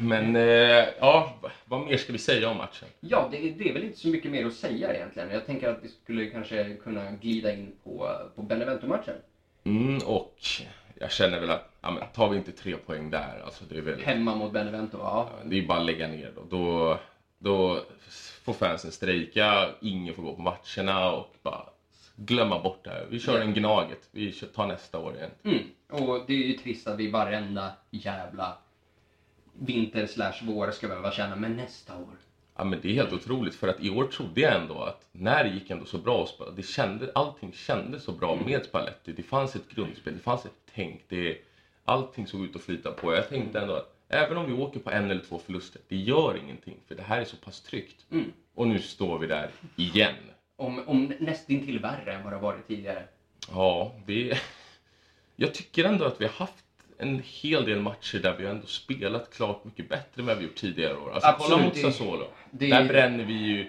Men, 0.00 0.36
eh, 0.36 0.84
ja, 1.00 1.34
vad 1.64 1.80
mer 1.80 1.96
ska 1.96 2.12
vi 2.12 2.18
säga 2.18 2.48
om 2.48 2.56
matchen? 2.56 2.88
Ja, 3.00 3.28
det, 3.30 3.50
det 3.50 3.68
är 3.68 3.72
väl 3.72 3.84
inte 3.84 3.98
så 3.98 4.08
mycket 4.08 4.30
mer 4.30 4.46
att 4.46 4.54
säga 4.54 4.94
egentligen. 4.94 5.30
Jag 5.30 5.46
tänker 5.46 5.68
att 5.68 5.78
vi 5.82 5.88
skulle 5.88 6.26
kanske 6.26 6.74
kunna 6.74 7.10
glida 7.10 7.52
in 7.52 7.72
på, 7.84 8.10
på 8.36 8.42
Benevento-matchen. 8.42 9.14
Mm, 9.64 9.98
och 10.06 10.36
jag 10.94 11.12
känner 11.12 11.40
väl 11.40 11.50
att, 11.50 11.70
ja 11.80 11.90
men 11.90 12.02
tar 12.14 12.28
vi 12.28 12.36
inte 12.36 12.52
tre 12.52 12.76
poäng 12.76 13.10
där, 13.10 13.42
alltså 13.44 13.64
det 13.68 13.76
är 13.78 13.82
väl, 13.82 14.00
Hemma 14.02 14.34
mot 14.36 14.52
Benevento, 14.52 14.98
ja. 15.00 15.28
det 15.44 15.58
är 15.58 15.66
bara 15.66 15.78
att 15.78 15.86
lägga 15.86 16.08
ner 16.08 16.32
då. 16.36 16.44
Då, 16.50 16.98
då 17.38 17.80
får 18.44 18.52
fansen 18.52 18.92
strejka, 18.92 19.68
ingen 19.80 20.14
får 20.14 20.22
gå 20.22 20.34
på 20.34 20.42
matcherna 20.42 21.12
och 21.12 21.34
bara 21.42 21.64
glömma 22.16 22.62
bort 22.62 22.80
det 22.84 22.90
här. 22.90 23.06
Vi 23.10 23.20
kör 23.20 23.38
Ja. 23.38 23.44
en 23.44 23.54
Gnaget, 23.54 24.08
vi 24.10 24.32
tar 24.32 24.66
nästa 24.66 24.98
år 24.98 25.14
igen. 25.16 25.30
Mm. 25.44 25.58
Och 25.90 26.24
det 26.26 26.32
är 26.32 26.46
ju 26.46 26.52
trist 26.52 26.86
att 26.86 26.98
vi 26.98 27.10
varenda 27.10 27.72
jävla 27.90 28.56
vinter 29.52 30.06
slash 30.06 30.34
vår 30.42 30.70
ska 30.70 30.88
behöva 30.88 31.12
känna, 31.12 31.36
men 31.36 31.56
nästa 31.56 31.96
år. 31.96 32.16
Ja 32.56 32.64
men 32.64 32.80
det 32.82 32.88
är 32.88 32.94
helt 32.94 33.12
otroligt 33.12 33.54
för 33.54 33.68
att 33.68 33.80
i 33.80 33.90
år 33.90 34.04
trodde 34.04 34.40
jag 34.40 34.62
ändå 34.62 34.82
att 34.82 35.08
när 35.12 35.44
det 35.44 35.50
gick 35.50 35.70
ändå 35.70 35.84
så 35.84 35.98
bra 35.98 36.28
det 36.56 36.62
kände, 36.62 37.12
allting 37.14 37.52
kändes 37.52 38.04
så 38.04 38.12
bra 38.12 38.38
med 38.46 38.64
Spalletti. 38.64 39.12
Det 39.12 39.22
fanns 39.22 39.56
ett 39.56 39.68
grundspel, 39.74 40.14
det 40.14 40.20
fanns 40.20 40.44
ett 40.44 40.52
tänk, 40.74 41.02
det, 41.08 41.38
allting 41.84 42.26
såg 42.26 42.44
ut 42.44 42.56
att 42.56 42.62
flyta 42.62 42.92
på. 42.92 43.14
Jag 43.14 43.28
tänkte 43.28 43.60
ändå 43.60 43.74
att 43.74 43.94
även 44.08 44.36
om 44.36 44.46
vi 44.46 44.52
åker 44.52 44.80
på 44.80 44.90
en 44.90 45.10
eller 45.10 45.22
två 45.22 45.38
förluster, 45.38 45.80
det 45.88 45.96
gör 45.96 46.40
ingenting 46.44 46.76
för 46.88 46.94
det 46.94 47.02
här 47.02 47.20
är 47.20 47.24
så 47.24 47.36
pass 47.36 47.60
tryggt. 47.60 48.06
Mm. 48.10 48.32
Och 48.54 48.68
nu 48.68 48.78
står 48.78 49.18
vi 49.18 49.26
där 49.26 49.50
igen. 49.76 50.14
Om, 50.56 50.88
om 50.88 51.12
nästintill 51.20 51.78
värre 51.78 52.12
än 52.12 52.24
vad 52.24 52.32
det 52.32 52.38
varit 52.38 52.68
tidigare. 52.68 53.04
Ja, 53.50 53.94
det... 54.06 54.38
Jag 55.36 55.54
tycker 55.54 55.84
ändå 55.84 56.04
att 56.04 56.20
vi 56.20 56.24
har 56.24 56.32
haft 56.32 56.64
en 57.02 57.22
hel 57.24 57.64
del 57.64 57.80
matcher 57.80 58.18
där 58.18 58.34
vi 58.38 58.46
ändå 58.46 58.66
spelat 58.66 59.34
klart 59.36 59.64
mycket 59.64 59.88
bättre 59.88 60.20
än 60.22 60.26
vad 60.26 60.38
vi 60.38 60.44
gjort 60.44 60.54
tidigare 60.56 60.96
år. 60.96 61.12
Alltså 61.12 61.28
Absolut, 61.28 61.50
kolla 61.52 61.64
mot 61.64 61.76
Sassuolo. 61.78 62.26
det- 62.50 62.68
Där 62.70 62.84
bränner 62.88 63.24
vi 63.24 63.32
ju... 63.32 63.66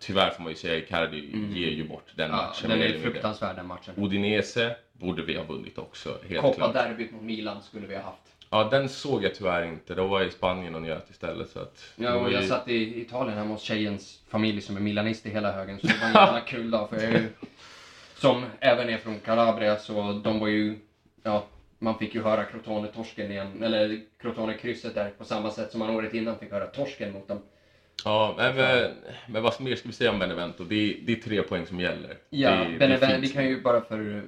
Tyvärr 0.00 0.30
får 0.30 0.42
man 0.42 0.52
ju 0.52 0.56
säga, 0.56 0.76
Icardi 0.78 1.30
ger 1.54 1.70
ju 1.70 1.88
bort 1.88 2.06
den 2.14 2.30
Ja, 2.30 2.36
matchen. 2.36 2.70
den 2.70 2.82
är 2.82 2.98
fruktansvärd 2.98 3.56
den 3.56 3.66
matchen. 3.66 3.94
Udinese 3.96 4.76
borde 4.92 5.22
vi 5.22 5.36
ha 5.36 5.44
vunnit 5.44 5.78
också, 5.78 6.18
helt 6.28 6.40
Coppa 6.40 6.54
klart. 6.56 6.72
derbyt 6.74 7.12
mot 7.12 7.22
Milan 7.22 7.62
skulle 7.62 7.86
vi 7.86 7.94
ha 7.96 8.02
haft. 8.02 8.20
Ja, 8.50 8.68
den 8.70 8.88
såg 8.88 9.24
jag 9.24 9.34
tyvärr 9.34 9.62
inte. 9.66 9.94
Då 9.94 10.06
var 10.06 10.20
jag 10.20 10.28
i 10.28 10.30
Spanien 10.32 10.74
och 10.74 10.82
njöt 10.82 11.10
istället. 11.10 11.50
Så 11.50 11.58
att 11.60 11.84
Ja, 11.96 12.14
och 12.14 12.32
jag 12.32 12.42
ju- 12.42 12.48
satt 12.48 12.68
i 12.68 13.00
Italien 13.00 13.38
hemma 13.38 13.50
hos 13.54 13.62
tjejens 13.62 14.20
familj 14.28 14.60
som 14.60 14.76
är 14.76 14.80
milanist 14.80 15.26
i 15.26 15.30
hela 15.30 15.52
högen. 15.52 15.80
Så 15.80 15.86
det 15.86 15.94
var 16.00 16.08
en 16.08 16.14
jävla 16.26 16.40
kul 16.40 16.70
dag 16.70 16.88
för 16.90 16.96
jag 16.96 17.04
är 17.04 17.10
ju, 17.18 17.28
som 18.16 18.44
även 18.60 18.88
är 18.88 18.98
från 18.98 19.20
Calabria, 19.20 19.76
så 19.76 20.20
de 20.24 20.38
var 20.40 20.48
ju, 20.48 20.78
ja, 21.22 21.44
man 21.82 21.98
fick 21.98 22.14
ju 22.14 22.22
höra 22.22 22.44
Crotone-torsken 22.44 23.30
igen, 23.30 23.62
eller 23.62 24.00
Crotone-krysset 24.22 24.94
där 24.94 25.10
på 25.10 25.24
samma 25.24 25.50
sätt 25.50 25.70
som 25.70 25.78
man 25.78 25.90
året 25.90 26.14
innan 26.14 26.38
fick 26.38 26.50
höra 26.50 26.66
torsken 26.66 27.12
mot 27.12 27.28
dem. 27.28 27.42
Ja, 28.04 28.34
men, 28.36 28.56
men, 28.56 28.90
men 29.28 29.42
vad 29.42 29.60
mer 29.60 29.76
ska 29.76 29.88
vi 29.88 29.94
säga 29.94 30.10
om 30.10 30.18
Benevento? 30.18 30.64
Det 30.64 30.74
är, 30.74 30.96
det 31.02 31.12
är 31.12 31.16
tre 31.16 31.42
poäng 31.42 31.66
som 31.66 31.80
gäller. 31.80 32.18
Ja, 32.30 32.50
det, 32.50 32.78
Benevento, 32.78 33.20
vi 33.20 33.28
kan 33.28 33.44
ju 33.44 33.62
bara 33.62 33.80
för, 33.80 34.24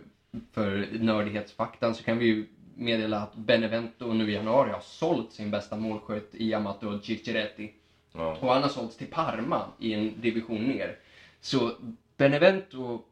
för 0.52 0.86
nördighetsfaktan 0.92 1.94
så 1.94 2.04
kan 2.04 2.18
vi 2.18 2.26
ju 2.26 2.46
meddela 2.74 3.18
att 3.18 3.34
Benevento 3.34 4.12
nu 4.12 4.30
i 4.30 4.34
januari 4.34 4.70
har 4.70 4.80
sålt 4.80 5.32
sin 5.32 5.50
bästa 5.50 5.76
målskytt 5.76 6.30
i 6.32 6.54
Amato 6.54 6.98
Cicciretti. 6.98 7.72
Ja. 8.12 8.36
Och 8.40 8.52
han 8.52 8.62
har 8.62 8.68
sålts 8.68 8.96
till 8.96 9.06
Parma 9.06 9.62
i 9.78 9.94
en 9.94 10.20
division 10.20 10.62
ner. 10.64 10.98
Så 11.40 11.70
Benevento 12.16 13.02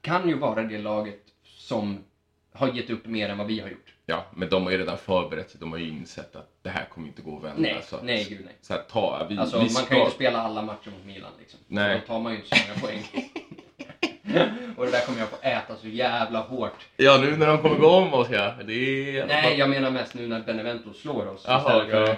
kan 0.00 0.28
ju 0.28 0.38
vara 0.38 0.62
det 0.62 0.78
laget 0.78 1.22
som 1.44 1.98
har 2.56 2.68
gett 2.72 2.90
upp 2.90 3.06
mer 3.06 3.28
än 3.28 3.38
vad 3.38 3.46
vi 3.46 3.60
har 3.60 3.68
gjort. 3.68 3.94
ja, 4.06 4.24
men 4.34 4.48
de 4.48 4.64
har 4.64 4.70
ju 4.70 4.78
redan 4.78 4.98
förberett 4.98 5.50
sig. 5.50 5.60
De 5.60 5.72
har 5.72 5.78
ju 5.78 5.88
insett 5.88 6.36
att 6.36 6.50
det 6.62 6.70
här 6.70 6.84
kommer 6.84 7.08
inte 7.08 7.22
gå 7.22 7.36
att 7.36 7.44
vända. 7.44 7.60
Nej, 7.60 7.82
så 7.84 7.96
att, 7.96 8.04
nej 8.04 8.26
gud 8.28 8.40
nej. 8.44 8.54
Så 8.60 8.72
här, 8.72 8.82
ta, 8.90 9.26
vi, 9.30 9.38
Alltså 9.38 9.56
vi 9.56 9.62
man 9.62 9.70
ska... 9.70 9.86
kan 9.86 9.96
ju 9.96 10.02
inte 10.02 10.14
spela 10.14 10.38
alla 10.42 10.62
matcher 10.62 10.90
mot 10.90 11.04
Milan 11.06 11.30
liksom. 11.38 11.60
Nej. 11.66 12.00
Då 12.00 12.06
tar 12.06 12.20
man 12.20 12.32
ju 12.32 12.38
inte 12.38 12.56
så 12.56 12.62
många 12.68 12.80
poäng. 12.80 13.02
och 14.76 14.84
det 14.84 14.90
där 14.90 15.06
kommer 15.06 15.18
jag 15.18 15.28
få 15.28 15.36
äta 15.42 15.76
så 15.76 15.88
jävla 15.88 16.40
hårt. 16.40 16.86
Ja, 16.96 17.18
nu 17.22 17.36
när 17.36 17.46
de 17.46 17.58
kommer 17.62 17.78
gå 17.78 17.88
om 17.88 18.14
oss 18.14 18.28
ja. 18.30 18.38
Är... 18.38 19.26
Nej, 19.26 19.58
jag 19.58 19.70
menar 19.70 19.90
mest 19.90 20.14
nu 20.14 20.26
när 20.26 20.40
Benevento 20.42 20.92
slår 20.92 21.26
oss. 21.26 21.44
Jaha, 21.48 21.58
istället 21.58 21.90
för- 21.90 22.06
ja. 22.06 22.16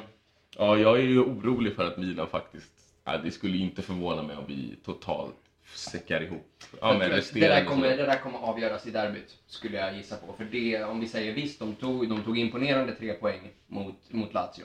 ja, 0.56 0.76
jag 0.78 0.98
är 0.98 1.02
ju 1.02 1.20
orolig 1.20 1.74
för 1.76 1.86
att 1.86 1.96
Milan 1.96 2.26
faktiskt... 2.26 2.72
Ja, 3.04 3.18
det 3.18 3.30
skulle 3.30 3.56
inte 3.58 3.82
förvåna 3.82 4.22
mig 4.22 4.36
om 4.36 4.44
vi 4.46 4.76
totalt 4.84 5.34
säckar 5.74 6.22
ihop. 6.22 6.64
Ja, 6.80 6.98
men 6.98 7.10
det, 7.10 7.40
där 7.40 7.64
kommer, 7.64 7.88
det 7.88 8.06
där 8.06 8.18
kommer 8.18 8.38
avgöras 8.38 8.86
i 8.86 8.90
derbyt, 8.90 9.36
skulle 9.46 9.76
jag 9.78 9.96
gissa 9.96 10.16
på. 10.16 10.32
För 10.32 10.44
det, 10.44 10.84
om 10.84 11.00
vi 11.00 11.08
säger 11.08 11.32
visst, 11.32 11.58
de 11.58 11.74
tog, 11.74 12.08
de 12.08 12.22
tog 12.22 12.38
imponerande 12.38 12.94
tre 12.94 13.12
poäng 13.12 13.50
mot, 13.66 13.94
mot 14.08 14.34
Lazio. 14.34 14.64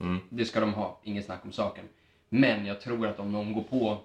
Mm. 0.00 0.20
Det 0.28 0.44
ska 0.44 0.60
de 0.60 0.74
ha, 0.74 1.00
inget 1.04 1.24
snack 1.24 1.44
om 1.44 1.52
saken. 1.52 1.84
Men 2.28 2.66
jag 2.66 2.80
tror 2.80 3.06
att 3.06 3.20
om 3.20 3.32
de 3.32 3.52
går 3.52 3.62
på 3.62 3.98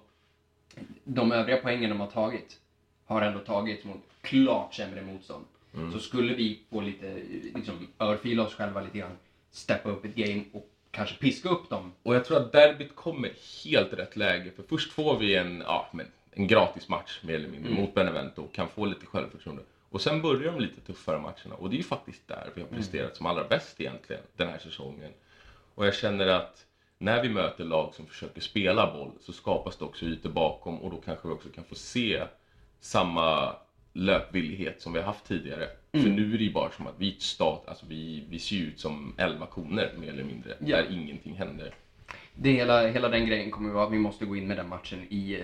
de 1.04 1.32
övriga 1.32 1.58
poängen 1.62 1.90
de 1.90 2.00
har 2.00 2.06
tagit, 2.10 2.58
har 3.04 3.22
ändå 3.22 3.38
tagits 3.38 3.84
mot 3.84 4.00
klart 4.20 4.74
sämre 4.74 5.02
motstånd. 5.02 5.44
Mm. 5.74 5.92
Så 5.92 5.98
skulle 5.98 6.34
vi 6.34 6.60
få 6.70 6.80
lite, 6.80 7.14
liksom, 7.54 7.88
örfila 7.98 8.42
oss 8.42 8.54
själva 8.54 8.80
lite 8.80 8.98
grann, 8.98 9.16
steppa 9.50 9.88
upp 9.88 10.04
ett 10.04 10.14
game 10.14 10.44
och 10.52 10.70
kanske 10.90 11.16
piska 11.16 11.48
upp 11.48 11.70
dem. 11.70 11.92
Och 12.02 12.14
jag 12.14 12.24
tror 12.24 12.36
att 12.36 12.52
derbyt 12.52 12.94
kommer 12.94 13.32
helt 13.64 13.92
rätt 13.92 14.16
läge. 14.16 14.50
För 14.56 14.62
först 14.62 14.92
får 14.92 15.18
vi 15.18 15.36
en, 15.36 15.62
ja, 15.66 15.88
men 15.92 16.06
en 16.36 16.46
gratis 16.46 16.88
match 16.88 17.20
mer 17.22 17.34
eller 17.34 17.48
mindre 17.48 17.72
mot 17.72 17.94
Benevento 17.94 18.42
och 18.42 18.52
kan 18.54 18.68
få 18.68 18.84
lite 18.86 19.06
självförtroende. 19.06 19.62
Och 19.90 20.00
sen 20.00 20.22
börjar 20.22 20.52
de 20.52 20.60
lite 20.60 20.80
tuffare 20.80 21.18
matcherna. 21.18 21.54
Och 21.58 21.70
det 21.70 21.76
är 21.76 21.78
ju 21.78 21.82
faktiskt 21.84 22.28
där 22.28 22.50
vi 22.54 22.60
har 22.60 22.68
presterat 22.68 23.16
som 23.16 23.26
allra 23.26 23.44
bäst 23.44 23.80
egentligen 23.80 24.22
den 24.36 24.48
här 24.48 24.58
säsongen. 24.58 25.10
Och 25.74 25.86
jag 25.86 25.94
känner 25.94 26.26
att 26.26 26.66
när 26.98 27.22
vi 27.22 27.28
möter 27.28 27.64
lag 27.64 27.94
som 27.94 28.06
försöker 28.06 28.40
spela 28.40 28.92
boll 28.92 29.10
så 29.20 29.32
skapas 29.32 29.76
det 29.76 29.84
också 29.84 30.04
ytor 30.04 30.30
bakom 30.30 30.78
och 30.80 30.90
då 30.90 30.96
kanske 30.96 31.28
vi 31.28 31.34
också 31.34 31.48
kan 31.48 31.64
få 31.64 31.74
se 31.74 32.22
samma 32.80 33.56
löpvillighet 33.92 34.80
som 34.80 34.92
vi 34.92 34.98
har 34.98 35.06
haft 35.06 35.24
tidigare. 35.26 35.68
För 35.92 35.98
nu 36.08 36.34
är 36.34 36.38
det 36.38 36.44
ju 36.44 36.52
bara 36.52 36.70
som 36.70 36.86
att 36.86 36.94
vi, 36.98 37.08
är 37.16 37.20
stat, 37.20 37.68
alltså 37.68 37.86
vi, 37.88 38.24
vi 38.30 38.38
ser 38.38 38.56
ut 38.56 38.80
som 38.80 39.14
11 39.18 39.46
koner 39.46 39.92
mer 39.98 40.08
eller 40.08 40.24
mindre, 40.24 40.56
Ja. 40.60 40.76
där 40.76 40.92
ingenting 40.92 41.34
händer. 41.34 41.74
Det 42.34 42.50
hela, 42.52 42.86
hela 42.88 43.08
den 43.08 43.26
grejen 43.26 43.50
kommer 43.50 43.70
vara 43.70 43.86
att 43.86 43.92
vi 43.92 43.98
måste 43.98 44.24
gå 44.26 44.36
in 44.36 44.46
med 44.48 44.56
den 44.56 44.68
matchen 44.68 45.06
i, 45.10 45.34
eh, 45.34 45.40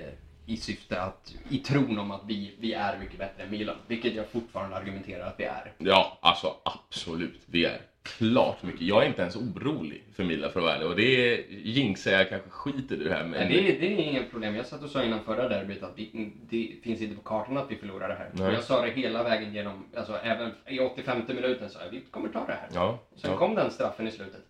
i 0.47 0.57
syfte 0.57 1.01
att, 1.03 1.35
i 1.49 1.59
tron 1.59 1.99
om 1.99 2.11
att 2.11 2.21
vi, 2.27 2.55
vi 2.59 2.73
är 2.73 2.99
mycket 2.99 3.19
bättre 3.19 3.43
än 3.43 3.51
Milan. 3.51 3.77
Vilket 3.87 4.15
jag 4.15 4.29
fortfarande 4.29 4.77
argumenterar 4.77 5.27
att 5.27 5.41
vi 5.41 5.45
är. 5.45 5.73
Ja, 5.79 6.19
alltså 6.23 6.55
absolut. 6.65 7.41
Vi 7.47 7.65
är 7.65 7.81
klart 8.03 8.63
mycket. 8.63 8.81
Jag 8.81 9.03
är 9.03 9.07
inte 9.07 9.23
ens 9.23 9.37
orolig 9.37 10.03
för 10.15 10.25
Milan 10.25 10.53
för 10.53 10.61
att 10.61 10.65
vara 10.65 10.75
ärlig. 10.75 10.89
Och 10.89 10.97
det 10.97 11.45
jinxar 11.51 12.11
jag 12.13 12.29
kanske 12.29 12.51
skit 12.51 12.93
i 12.93 12.97
det 12.97 13.11
här. 13.15 13.25
Men... 13.25 13.31
Nej, 13.31 13.49
det, 13.49 13.77
är- 13.77 13.81
det 13.81 13.87
är 14.03 14.07
inget 14.11 14.31
problem. 14.31 14.57
Jag 14.57 14.67
satt 14.67 14.83
och 14.83 14.91
sa 14.91 15.03
innan 15.05 15.25
förra 15.25 15.49
derbyt 15.49 15.83
att 15.83 15.93
vi, 15.97 16.33
det 16.51 16.77
finns 16.83 17.01
inte 17.01 17.17
på 17.17 17.23
kartan 17.23 17.57
att 17.57 17.71
vi 17.71 17.77
förlorar 17.77 18.09
det 18.09 18.15
här. 18.15 18.31
Nej. 18.33 18.47
Och 18.47 18.53
jag 18.55 18.63
sa 18.65 18.83
det 18.87 18.91
hela 18.91 19.23
vägen 19.23 19.55
genom, 19.55 19.85
alltså 19.97 20.17
även 20.17 20.51
i 20.67 20.79
85 20.81 21.23
minuten 21.29 21.71
sa 21.71 21.79
jag 21.85 21.91
vi 21.91 22.01
kommer 22.01 22.29
ta 22.29 22.47
det 22.47 22.53
här. 22.53 22.69
Ja, 22.75 22.99
Sen 23.17 23.31
ja. 23.31 23.37
kom 23.39 23.55
den 23.55 23.71
straffen 23.71 24.09
i 24.09 24.11
slutet. 24.11 24.43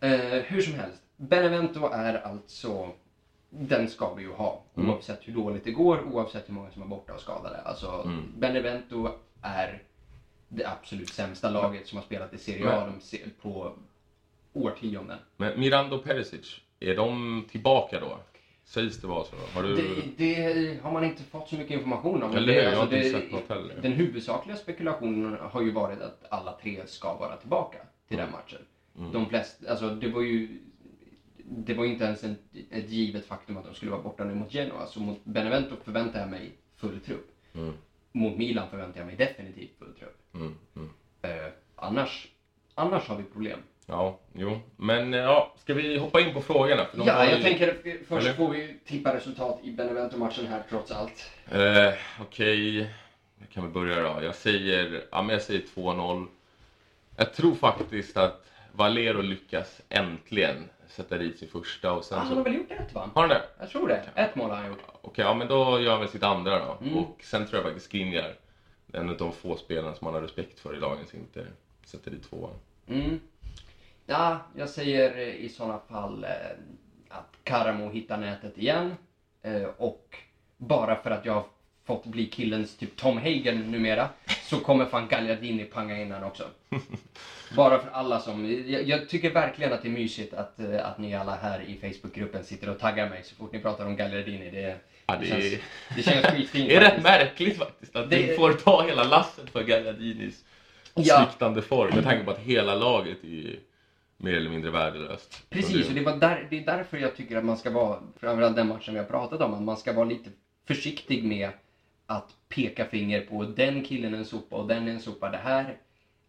Eh, 0.00 0.10
hur 0.42 0.62
som 0.62 0.74
helst, 0.74 1.02
Benevento 1.16 1.90
är 1.92 2.14
alltså, 2.26 2.90
den 3.54 3.88
ska 3.88 4.14
vi 4.14 4.22
ju 4.22 4.32
ha. 4.32 4.62
Mm. 4.76 4.90
Oavsett 4.90 5.20
hur 5.28 5.32
dåligt 5.34 5.64
det 5.64 5.72
går, 5.72 6.02
oavsett 6.12 6.48
hur 6.48 6.54
många 6.54 6.70
som 6.70 6.82
är 6.82 6.86
borta 6.86 7.14
och 7.14 7.20
skadade. 7.20 7.56
Alltså, 7.60 8.02
Mm. 8.04 8.22
Benevento 8.38 9.08
är 9.42 9.82
det 10.48 10.64
absolut 10.66 11.08
sämsta 11.08 11.50
laget 11.50 11.86
som 11.86 11.98
har 11.98 12.04
spelat 12.04 12.34
i 12.34 12.38
Serie 12.38 12.70
A 12.70 12.92
de 13.14 13.30
på 13.42 13.72
årtionden. 14.52 15.18
Men 15.36 15.60
Mirando 15.60 15.96
och 15.96 16.04
Perisic, 16.04 16.60
är 16.80 16.96
de 16.96 17.44
tillbaka 17.50 18.00
då? 18.00 18.18
Sägs 18.64 19.00
det 19.00 19.06
vara 19.06 19.24
så? 19.24 19.36
Har 19.54 19.62
du... 19.62 19.76
Det, 19.76 20.02
det 20.16 20.82
har 20.82 20.92
man 20.92 21.04
inte 21.04 21.22
fått 21.22 21.48
så 21.48 21.54
mycket 21.56 21.78
information 21.78 22.22
om. 22.22 22.34
Eller 22.36 22.46
Det- 22.46 22.52
hur? 22.52 22.62
Jag 22.62 22.76
har 22.76 22.82
alltså, 22.82 22.96
inte 22.96 23.08
det- 23.08 23.20
sett 23.20 23.32
något 23.32 23.48
heller. 23.48 23.78
Den 23.82 23.92
huvudsakliga 23.92 24.56
spekulationen 24.56 25.36
har 25.40 25.62
ju 25.62 25.70
varit 25.70 26.00
att 26.00 26.24
alla 26.28 26.52
tre 26.52 26.86
ska 26.86 27.14
vara 27.14 27.36
tillbaka 27.36 27.78
till 28.08 28.18
Mm. 28.18 28.30
den 28.30 28.40
matchen. 28.40 29.12
De 29.12 29.26
flesta, 29.28 29.70
alltså 29.70 29.88
det 29.90 30.08
var 30.08 30.20
ju 30.22 30.58
det 31.56 31.74
var 31.74 31.84
inte 31.84 32.04
ens 32.04 32.24
en, 32.24 32.36
ett 32.70 32.88
givet 32.90 33.26
faktum 33.26 33.56
att 33.56 33.64
de 33.64 33.74
skulle 33.74 33.90
vara 33.90 34.02
borta 34.02 34.24
nu 34.24 34.34
mot 34.34 34.52
Genoa. 34.54 34.86
Så 34.86 35.00
mot 35.00 35.24
Benevento 35.24 35.76
förväntar 35.84 36.20
jag 36.20 36.28
mig 36.30 36.52
full 36.76 37.00
trupp. 37.00 37.28
Mm, 37.54 37.74
Mot 38.12 38.36
Milan 38.36 38.70
förväntar 38.70 39.00
jag 39.00 39.06
mig 39.06 39.16
definitivt 39.16 39.78
full 39.78 39.94
trupp. 39.94 40.16
mm, 40.34 40.54
mm. 40.76 40.90
Eh, 41.22 41.52
annars, 41.76 42.28
annars 42.74 43.08
har 43.08 43.16
vi 43.16 43.22
problem. 43.24 43.58
Ja, 43.86 44.18
jo. 44.32 44.60
Men 44.76 45.14
eh, 45.14 45.20
ja, 45.20 45.54
ska 45.58 45.74
vi 45.74 45.98
hoppa 45.98 46.20
in 46.20 46.34
på 46.34 46.40
frågorna? 46.40 46.84
För 46.84 46.98
de 46.98 47.06
Ja, 47.06 47.24
jag 47.24 47.36
ju- 47.38 47.42
tänker 47.44 47.74
först 48.08 48.26
Eller? 48.26 48.36
får 48.36 48.50
vi 48.50 48.78
tippa 48.84 49.14
resultat 49.16 49.60
i 49.62 49.70
Benevento-matchen 49.72 50.46
här 50.46 50.62
trots 50.68 50.90
allt. 50.90 51.30
Eh, 51.50 51.92
Okej, 52.20 52.76
jag 53.38 53.48
kan 53.50 53.62
väl 53.62 53.72
börja 53.72 54.00
då. 54.14 54.22
Jag 54.24 54.34
säger, 54.34 55.04
ja, 55.10 55.22
men 55.22 55.32
jag 55.32 55.42
säger 55.42 55.60
2-0. 55.74 56.26
Jag 57.16 57.34
tror 57.34 57.54
faktiskt 57.54 58.16
att 58.16 58.46
Valero 58.72 59.20
lyckas 59.22 59.80
äntligen 59.88 60.68
sätta 60.92 61.18
dit 61.18 61.38
sin 61.38 61.48
första 61.48 61.92
och 61.92 62.04
sen 62.04 62.18
Ah, 62.18 62.20
han 62.20 62.28
så... 62.30 62.34
har 62.36 62.44
väl 62.44 62.54
gjort 62.54 62.70
ett 62.70 62.94
va? 62.94 63.10
Har 63.14 63.22
han 63.22 63.28
det? 63.30 63.42
Jag 63.58 63.70
tror 63.70 63.88
det. 63.88 64.04
Ett 64.14 64.36
mål 64.36 64.50
har 64.50 64.56
han 64.56 64.66
gjort. 64.66 64.82
Okej, 65.02 65.24
ja 65.24 65.34
men 65.34 65.48
då 65.48 65.80
gör 65.80 65.90
han 65.90 66.00
väl 66.00 66.08
sitt 66.08 66.22
andra 66.22 66.58
då. 66.66 66.78
Mm. 66.86 66.96
Och 66.98 67.22
sen 67.22 67.46
tror 67.46 67.56
jag 67.56 67.64
faktiskt 67.64 67.86
Skriniar, 67.86 68.34
en 68.92 69.10
av 69.10 69.16
de 69.16 69.32
få 69.32 69.56
spelarna 69.56 69.94
som 69.94 70.04
man 70.04 70.14
har 70.14 70.20
respekt 70.20 70.60
för 70.60 70.76
i 70.76 70.80
dagens 70.80 71.14
Inter, 71.14 71.46
sätter 71.84 72.10
dit 72.10 72.22
tvåan. 72.30 72.54
Mm. 72.86 73.20
Ja, 74.06 74.38
jag 74.56 74.68
säger 74.68 75.18
i 75.18 75.48
sådana 75.48 75.78
fall 75.78 76.24
eh, 76.24 76.30
att 77.08 77.36
Karamo 77.44 77.90
hittar 77.90 78.16
nätet 78.18 78.58
igen. 78.58 78.94
Eh, 79.42 79.64
och 79.76 80.16
bara 80.56 80.96
för 80.96 81.10
att 81.10 81.24
jag 81.24 81.44
fått 81.96 82.06
bli 82.06 82.26
killens 82.26 82.76
typ 82.76 82.96
Tom 82.96 83.18
Hagen 83.18 83.70
numera 83.72 84.08
så 84.42 84.58
kommer 84.60 84.84
fan 84.86 85.08
Gagliardini 85.08 85.64
panga 85.64 86.00
in 86.00 86.08
den 86.08 86.24
också. 86.24 86.44
Bara 87.56 87.78
för 87.78 87.90
alla 87.90 88.20
som... 88.20 88.64
Jag, 88.66 88.82
jag 88.88 89.08
tycker 89.08 89.30
verkligen 89.30 89.72
att 89.72 89.82
det 89.82 89.88
är 89.88 89.92
mysigt 89.92 90.34
att, 90.34 90.60
eh, 90.60 90.86
att 90.86 90.98
ni 90.98 91.14
alla 91.14 91.34
här 91.36 91.60
i 91.60 91.76
Facebookgruppen 91.92 92.44
sitter 92.44 92.68
och 92.68 92.78
taggar 92.78 93.08
mig 93.08 93.20
så 93.24 93.34
fort 93.34 93.52
ni 93.52 93.58
pratar 93.58 93.86
om 93.86 93.96
Gagliardini. 93.96 94.50
Det, 94.50 94.76
Ja, 95.06 95.16
det, 95.16 95.20
det 95.20 95.26
känns, 95.26 95.62
det 95.96 96.02
känns 96.02 96.26
skitfint 96.26 96.68
Det 96.68 96.76
är 96.76 96.80
rätt 96.80 97.02
märkligt 97.02 97.58
faktiskt 97.58 97.96
att 97.96 98.10
Det- 98.10 98.26
du 98.26 98.36
får 98.36 98.52
ta 98.52 98.82
hela 98.86 99.04
lasset 99.04 99.50
för 99.50 99.62
Gagliardinis 99.62 100.44
Ja. 100.94 101.24
sviktande 101.26 101.62
form 101.62 101.94
med 101.94 102.04
tanke 102.04 102.24
på 102.24 102.30
att 102.30 102.38
hela 102.38 102.74
laget 102.74 103.24
är 103.24 103.56
mer 104.16 104.34
eller 104.34 104.50
mindre 104.50 104.70
värdelöst. 104.70 105.42
Precis, 105.50 105.88
och 105.88 105.94
det, 105.94 106.00
var 106.00 106.16
där, 106.16 106.46
det 106.50 106.58
är 106.58 106.66
därför 106.66 106.98
jag 106.98 107.16
tycker 107.16 107.36
att 107.36 107.44
man 107.44 107.56
ska 107.56 107.70
vara, 107.70 107.98
framförallt 108.20 108.56
den 108.56 108.68
matchen 108.68 108.94
vi 108.94 109.00
har 109.00 109.06
pratat 109.06 109.40
om, 109.40 109.54
att 109.54 109.62
man 109.62 109.76
ska 109.76 109.92
vara 109.92 110.04
lite 110.04 110.30
försiktig 110.68 111.24
med 111.24 111.50
att 112.16 112.34
peka 112.48 112.84
finger 112.84 113.20
på 113.20 113.44
den 113.44 113.84
killen 113.84 114.14
är 114.14 114.18
en 114.18 114.24
sopa 114.24 114.56
och 114.56 114.68
den 114.68 114.88
är 114.88 114.92
en 114.92 115.00
sopa. 115.00 115.30
Det 115.30 115.36
här 115.36 115.76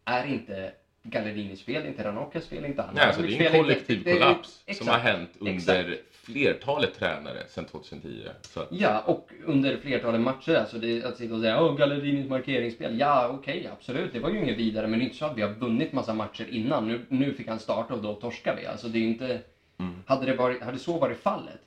är 0.05 0.25
inte 0.25 0.71
Gallerinis 1.03 1.63
fel, 1.63 1.85
inte 1.85 2.03
Ranocchas 2.03 2.47
fel, 2.47 2.65
inte 2.65 2.89
Nej, 2.93 3.05
alltså 3.05 3.21
det 3.21 3.27
är 3.27 3.31
en 3.45 3.51
fel, 3.51 3.61
kollektiv 3.61 3.97
inte- 3.97 4.09
det 4.09 4.19
kollaps 4.19 4.63
exakt, 4.65 4.77
som 4.85 4.87
har 4.93 4.99
hänt 4.99 5.29
under 5.39 5.89
exakt. 5.89 6.15
flertalet 6.25 6.93
tränare 6.99 7.47
sedan 7.47 7.65
2010. 7.65 8.09
Så 8.41 8.59
att, 8.59 8.67
Ja, 8.71 8.99
och 9.05 9.31
under 9.45 9.77
flertalet 9.77 10.21
matcher. 10.21 10.55
Alltså 10.55 10.77
det, 10.77 11.03
att 11.03 11.17
sitta 11.17 11.33
och 11.33 11.41
säga 11.41 11.61
åh 11.63 11.77
Gallerinis 11.77 12.29
markeringsspel. 12.29 12.99
Ja, 12.99 13.27
okej, 13.27 13.69
absolut. 13.71 14.13
Det 14.13 14.19
var 14.19 14.29
ju 14.29 14.37
inget 14.39 14.57
vidare. 14.57 14.87
Men 14.87 14.99
det 14.99 15.03
är 15.03 15.05
inte 15.05 15.17
så 15.17 15.25
att 15.25 15.37
vi 15.37 15.41
har 15.41 15.49
vunnit 15.49 15.93
massa 15.93 16.13
matcher 16.13 16.47
innan. 16.49 16.87
Nu, 16.87 17.05
nu 17.09 17.33
fick 17.33 17.47
han 17.47 17.59
starta 17.59 17.93
och 17.93 18.01
då 18.01 18.13
torskar 18.13 18.55
vi. 18.55 18.65
Alltså 18.65 18.87
det 18.87 18.99
är 18.99 19.03
inte... 19.03 19.39
Mm. 19.79 19.95
Hade, 20.05 20.25
det 20.25 20.33
varit, 20.35 20.61
hade 20.61 20.79
så 20.79 20.97
varit 20.97 21.17
fallet, 21.19 21.59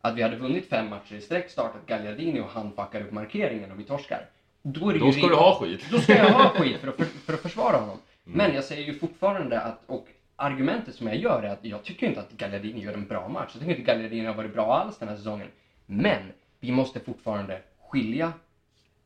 att 0.00 0.16
vi 0.16 0.22
hade 0.22 0.36
vunnit 0.36 0.68
fem 0.68 0.90
matcher 0.90 1.14
i 1.14 1.20
sträck, 1.20 1.50
startat 1.50 1.86
Gagliardini 1.86 2.40
och 2.40 2.48
han 2.48 2.72
fuckar 2.72 3.00
upp 3.00 3.12
markeringen 3.12 3.72
och 3.72 3.80
vi 3.80 3.84
torskar. 3.84 4.26
Då, 4.62 4.90
är 4.90 4.98
då 4.98 5.12
ska 5.12 5.26
du 5.26 5.34
ha 5.34 5.60
skit. 5.60 5.86
då 5.90 5.98
ska 5.98 6.16
jag 6.16 6.32
ha 6.32 6.48
skit 6.48 6.80
för 6.80 6.88
att, 6.88 6.96
för, 6.96 7.04
för 7.04 7.34
att 7.34 7.40
försvara 7.40 7.76
honom. 7.76 7.98
Mm. 8.26 8.38
Men 8.38 8.54
jag 8.54 8.64
säger 8.64 8.86
ju 8.86 8.98
fortfarande 8.98 9.60
att, 9.60 9.82
och 9.86 10.08
argumentet 10.36 10.94
som 10.94 11.06
jag 11.06 11.16
gör 11.16 11.42
är 11.42 11.48
att 11.48 11.64
jag 11.64 11.82
tycker 11.82 12.06
inte 12.06 12.20
att 12.20 12.32
Gagliardini 12.32 12.80
gör 12.80 12.94
en 12.94 13.06
bra 13.06 13.28
match. 13.28 13.50
Jag 13.52 13.60
tycker 13.60 13.70
inte 13.70 13.92
Gagliardini 13.92 14.26
har 14.26 14.34
varit 14.34 14.52
bra 14.52 14.74
alls 14.74 14.98
den 14.98 15.08
här 15.08 15.16
säsongen. 15.16 15.48
Men 15.86 16.22
vi 16.60 16.72
måste 16.72 17.00
fortfarande 17.00 17.60
skilja 17.88 18.32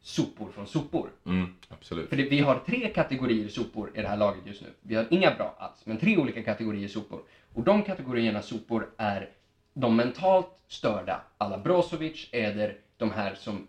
sopor 0.03 0.51
från 0.55 0.67
sopor. 0.67 1.11
Mm, 1.27 1.55
absolut. 1.69 2.09
För 2.09 2.17
det, 2.17 2.23
vi 2.23 2.41
har 2.41 2.59
tre 2.67 2.89
kategorier 2.89 3.49
sopor 3.49 3.91
i 3.95 4.01
det 4.01 4.09
här 4.09 4.17
laget 4.17 4.47
just 4.47 4.63
nu. 4.63 4.69
Vi 4.81 4.95
har 4.95 5.07
inga 5.11 5.35
bra 5.35 5.55
alls, 5.59 5.81
men 5.85 5.97
tre 5.97 6.17
olika 6.17 6.43
kategorier 6.43 6.89
sopor. 6.89 7.21
Och 7.55 7.63
de 7.63 7.83
kategorierna 7.83 8.43
sopor 8.43 8.91
är 8.97 9.31
de 9.75 9.97
mentalt 9.97 10.49
störda, 10.69 11.21
alla 11.39 11.59
Brozovic, 11.59 12.29
Eder, 12.33 12.77
de 12.97 13.11
här 13.11 13.35
som 13.35 13.67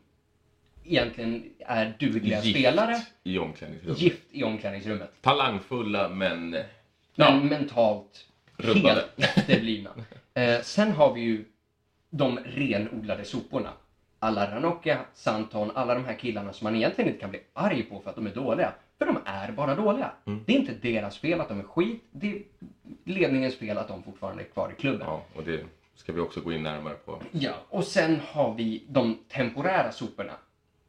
egentligen 0.84 1.44
är 1.60 1.96
dugliga 2.00 2.42
Gift 2.44 2.60
spelare. 2.60 2.96
i 3.24 3.38
omklädningsrummet. 3.40 4.00
Gift 4.02 4.24
i 4.32 4.44
omklädningsrummet. 4.44 5.12
Talangfulla 5.22 6.10
men... 6.10 6.50
Men 6.50 6.64
Ja. 7.18 7.36
mentalt 7.44 8.26
Rubbade. 8.58 8.90
helt 8.94 9.38
efterblivna. 9.38 9.90
eh, 10.34 10.62
sen 10.62 10.92
har 10.92 11.14
vi 11.14 11.22
ju 11.22 11.46
de 12.10 12.40
renodlade 12.46 13.26
soporna. 13.26 13.70
Alla 14.20 14.56
Ranocchia, 14.56 15.00
Santon, 15.14 15.72
alla 15.76 15.94
de 15.96 16.06
här 16.06 16.14
killarna 16.20 16.54
som 16.54 16.66
man 16.66 16.76
egentligen 16.76 17.08
inte 17.10 17.22
kan 17.22 17.30
bli 17.30 17.40
arg 17.54 17.84
på 17.84 18.00
för 18.00 18.10
att 18.10 18.16
de 18.16 18.28
är 18.28 18.34
dåliga. 18.36 18.74
För 18.98 19.06
de 19.06 19.18
är 19.26 19.52
bara 19.52 19.76
dåliga. 19.76 20.12
Mm. 20.26 20.44
Det 20.46 20.54
är 20.56 20.58
inte 20.60 20.74
deras 20.74 21.18
fel 21.18 21.42
att 21.42 21.50
de 21.50 21.60
är 21.60 21.64
skit. 21.64 22.04
Det 22.12 22.28
är 22.36 22.42
ledningens 23.06 23.56
fel 23.58 23.78
att 23.78 23.88
de 23.88 24.04
fortfarande 24.04 24.44
är 24.44 24.48
kvar 24.48 24.74
i 24.78 24.82
klubben. 24.82 25.08
Ja, 25.08 25.24
och 25.36 25.44
det 25.44 25.64
ska 25.96 26.14
vi 26.14 26.20
också 26.20 26.42
gå 26.42 26.54
in 26.54 26.64
närmare 26.64 26.94
på. 26.94 27.22
Ja, 27.32 27.54
och 27.70 27.84
sen 27.84 28.20
har 28.32 28.54
vi 28.54 28.84
de 28.90 29.18
temporära 29.30 29.92
soporna. 29.92 30.34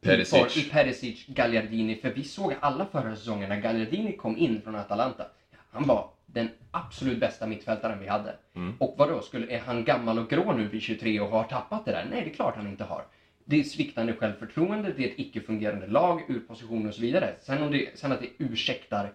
Perisic. 0.01 0.57
I, 0.57 0.69
Perisic, 0.69 1.25
Gagliardini. 1.27 1.95
För 1.95 2.13
vi 2.13 2.23
såg 2.23 2.55
alla 2.59 2.85
förra 2.85 3.15
säsongen 3.15 3.49
när 3.49 3.61
Gagliardini 3.61 4.17
kom 4.17 4.37
in 4.37 4.61
från 4.61 4.75
Atalanta. 4.75 5.27
Han 5.71 5.87
var 5.87 6.09
den 6.25 6.49
absolut 6.71 7.19
bästa 7.19 7.47
mittfältaren 7.47 7.99
vi 7.99 8.07
hade. 8.07 8.35
Mm. 8.55 8.75
Och 8.79 8.95
vadå, 8.97 9.21
skulle, 9.21 9.55
är 9.55 9.59
han 9.59 9.83
gammal 9.83 10.19
och 10.19 10.29
grå 10.29 10.53
nu 10.53 10.67
vid 10.67 10.81
23 10.81 11.19
och 11.19 11.29
har 11.29 11.43
tappat 11.43 11.85
det 11.85 11.91
där? 11.91 12.07
Nej, 12.11 12.21
det 12.23 12.29
är 12.29 12.33
klart 12.33 12.55
han 12.55 12.67
inte 12.67 12.83
har. 12.83 13.05
Det 13.45 13.59
är 13.59 13.63
sviktande 13.63 14.13
självförtroende, 14.13 14.93
det 14.97 15.03
är 15.03 15.09
ett 15.09 15.19
icke-fungerande 15.19 15.87
lag, 15.87 16.21
ur 16.27 16.39
position 16.39 16.87
och 16.87 16.93
så 16.93 17.01
vidare. 17.01 17.35
Sen, 17.41 17.63
om 17.63 17.71
det, 17.71 17.99
sen 17.99 18.11
att 18.11 18.21
det 18.21 18.29
ursäktar 18.37 19.13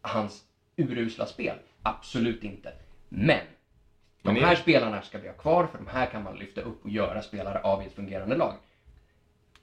hans 0.00 0.44
urusla 0.76 1.26
spel, 1.26 1.56
absolut 1.82 2.44
inte. 2.44 2.72
Men 3.08 3.40
de 4.24 4.36
är- 4.36 4.40
här 4.46 4.56
spelarna 4.56 5.02
ska 5.02 5.18
vi 5.18 5.28
ha 5.28 5.34
kvar, 5.34 5.66
för 5.66 5.78
de 5.78 5.86
här 5.86 6.06
kan 6.06 6.22
man 6.22 6.36
lyfta 6.38 6.60
upp 6.60 6.84
och 6.84 6.90
göra 6.90 7.22
spelare 7.22 7.60
av 7.62 7.82
i 7.82 7.86
ett 7.86 7.94
fungerande 7.94 8.36
lag. 8.36 8.54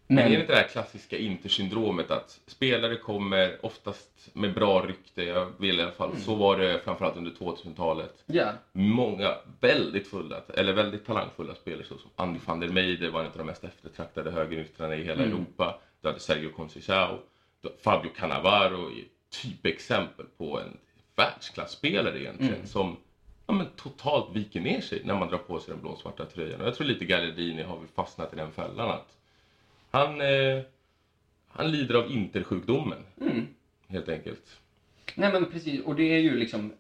Men 0.08 0.18
är 0.26 0.30
det 0.30 0.36
inte 0.42 0.54
det 0.54 0.60
här 0.60 0.68
klassiska 0.68 1.18
Inter-syndromet 1.18 2.12
att 2.12 2.40
spelare 2.48 2.96
kommer 2.98 3.66
oftast 3.66 4.30
med 4.34 4.54
bra 4.54 4.82
rykte, 4.82 5.24
jag 5.24 5.52
vill 5.58 5.80
i 5.80 5.82
alla 5.84 5.92
fall, 5.92 6.10
Mm. 6.10 6.22
så 6.22 6.36
var 6.36 6.58
det 6.58 6.80
framförallt 6.84 7.18
under 7.18 7.32
2000-talet. 7.32 8.24
Ja, 8.26 8.52
Många 8.72 9.36
väldigt 9.60 10.08
fulla, 10.08 10.42
eller 10.54 10.74
väldigt 10.74 11.06
talangfulla 11.06 11.56
spelare 11.56 11.84
så 11.86 11.98
som 11.98 12.10
Andy 12.16 12.40
van 12.46 12.60
der 12.60 12.68
Meijde 12.68 13.10
var 13.10 13.20
en 13.20 13.26
av 13.26 13.38
de 13.38 13.44
mest 13.46 13.64
eftertraktade 13.64 14.32
högeryttrarna 14.32 14.96
i 14.96 15.04
hela 15.04 15.24
Mm. 15.24 15.36
Europa. 15.36 15.80
Du 16.02 16.08
hade 16.08 16.20
Sergio 16.20 16.50
Conceição, 16.52 17.18
Fabio 17.84 18.10
Cannavaro 18.18 18.90
är 18.92 19.04
typexempel 19.42 20.26
på 20.38 20.60
en 20.60 20.78
världsklasspelare 21.16 22.20
egentligen 22.20 22.54
Mm. 22.56 22.68
som 22.68 22.98
ja, 23.52 23.58
men 23.58 23.68
totalt 23.76 24.36
viker 24.36 24.62
ner 24.62 24.82
sig 24.82 25.02
när 25.06 25.16
man 25.16 25.28
drar 25.28 25.38
på 25.38 25.60
sig 25.60 25.74
den 25.74 25.82
blåsvarta 25.82 26.26
tröjan. 26.26 26.62
Och 26.62 26.68
jag 26.68 26.76
tror 26.76 26.88
lite 26.88 27.06
Gallardini 27.06 27.64
har 27.64 27.78
väl 27.78 27.88
fastnat 27.88 28.34
i 28.34 28.36
den 28.36 28.52
fällan 28.52 28.90
att 28.90 29.18
han, 29.92 30.22
eh, 30.22 30.62
han 31.48 31.72
lider 31.72 31.96
av 31.96 32.12
intersjukdomen 32.12 32.98
mm. 33.22 33.48
helt 33.88 34.10
enkelt. 34.10 34.60
Nej 35.16 35.32
men 35.32 35.46
precis, 35.46 35.82
och 35.82 35.96
det 35.96 36.04
är 36.04 36.20
ju 36.20 36.36
liksom 36.36 36.74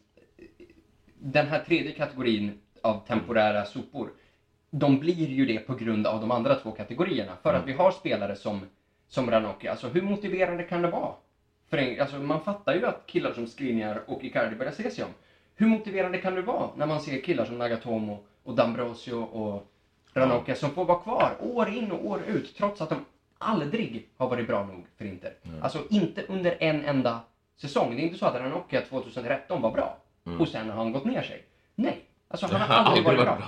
den 1.19 1.47
här 1.47 1.59
tredje 1.59 1.91
kategorin 1.91 2.59
av 2.81 3.07
temporära 3.07 3.65
sopor. 3.65 4.09
De 4.69 4.99
blir 4.99 5.27
ju 5.27 5.45
det 5.45 5.59
på 5.59 5.75
grund 5.75 6.07
av 6.07 6.21
de 6.21 6.31
andra 6.31 6.55
två 6.55 6.71
kategorierna. 6.71 7.37
För 7.43 7.53
att 7.53 7.67
vi 7.67 7.73
har 7.73 7.91
spelare 7.91 8.35
som, 8.35 8.61
som 9.07 9.31
Ranocchi. 9.31 9.67
Alltså 9.67 9.87
hur 9.87 10.01
motiverande 10.01 10.63
kan 10.63 10.81
det 10.81 10.87
vara? 10.87 11.13
För 11.69 11.77
en, 11.77 12.01
alltså, 12.01 12.19
man 12.19 12.43
fattar 12.43 12.73
ju 12.73 12.85
att 12.85 13.07
killar 13.07 13.33
som 13.33 13.47
Skriniar 13.47 14.03
och 14.07 14.23
Icardi 14.23 14.55
börjar 14.55 14.71
se 14.71 14.91
sig 14.91 15.03
om. 15.03 15.11
Hur 15.61 15.67
motiverande 15.67 16.17
kan 16.17 16.35
det 16.35 16.41
vara 16.41 16.69
när 16.75 16.85
man 16.85 17.01
ser 17.01 17.21
killar 17.21 17.45
som 17.45 17.57
Nagatomo 17.57 18.19
och 18.43 18.53
D'Ambrosio 18.53 19.13
och 19.13 19.71
Ranocchia 20.13 20.55
som 20.55 20.71
får 20.71 20.85
vara 20.85 20.99
kvar 20.99 21.35
år 21.39 21.69
in 21.69 21.91
och 21.91 22.05
år 22.05 22.21
ut 22.27 22.55
trots 22.57 22.81
att 22.81 22.89
de 22.89 23.05
aldrig 23.37 24.09
har 24.17 24.29
varit 24.29 24.47
bra 24.47 24.65
nog 24.65 24.85
för 24.97 25.05
Inter. 25.05 25.33
Alltså 25.61 25.83
inte 25.89 26.23
under 26.27 26.57
en 26.59 26.85
enda 26.85 27.19
säsong. 27.57 27.95
Det 27.95 28.01
är 28.01 28.03
inte 28.03 28.17
så 28.17 28.25
att 28.25 28.35
Ranocchia 28.35 28.81
2013 28.81 29.61
var 29.61 29.71
bra 29.71 29.97
och 30.39 30.47
sen 30.47 30.69
har 30.69 30.77
han 30.77 30.91
gått 30.91 31.05
ner 31.05 31.21
sig. 31.21 31.43
Nej, 31.75 32.05
alltså 32.27 32.45
han 32.47 32.61
har 32.61 32.75
aldrig 32.75 33.05
varit 33.05 33.19
bra. 33.19 33.43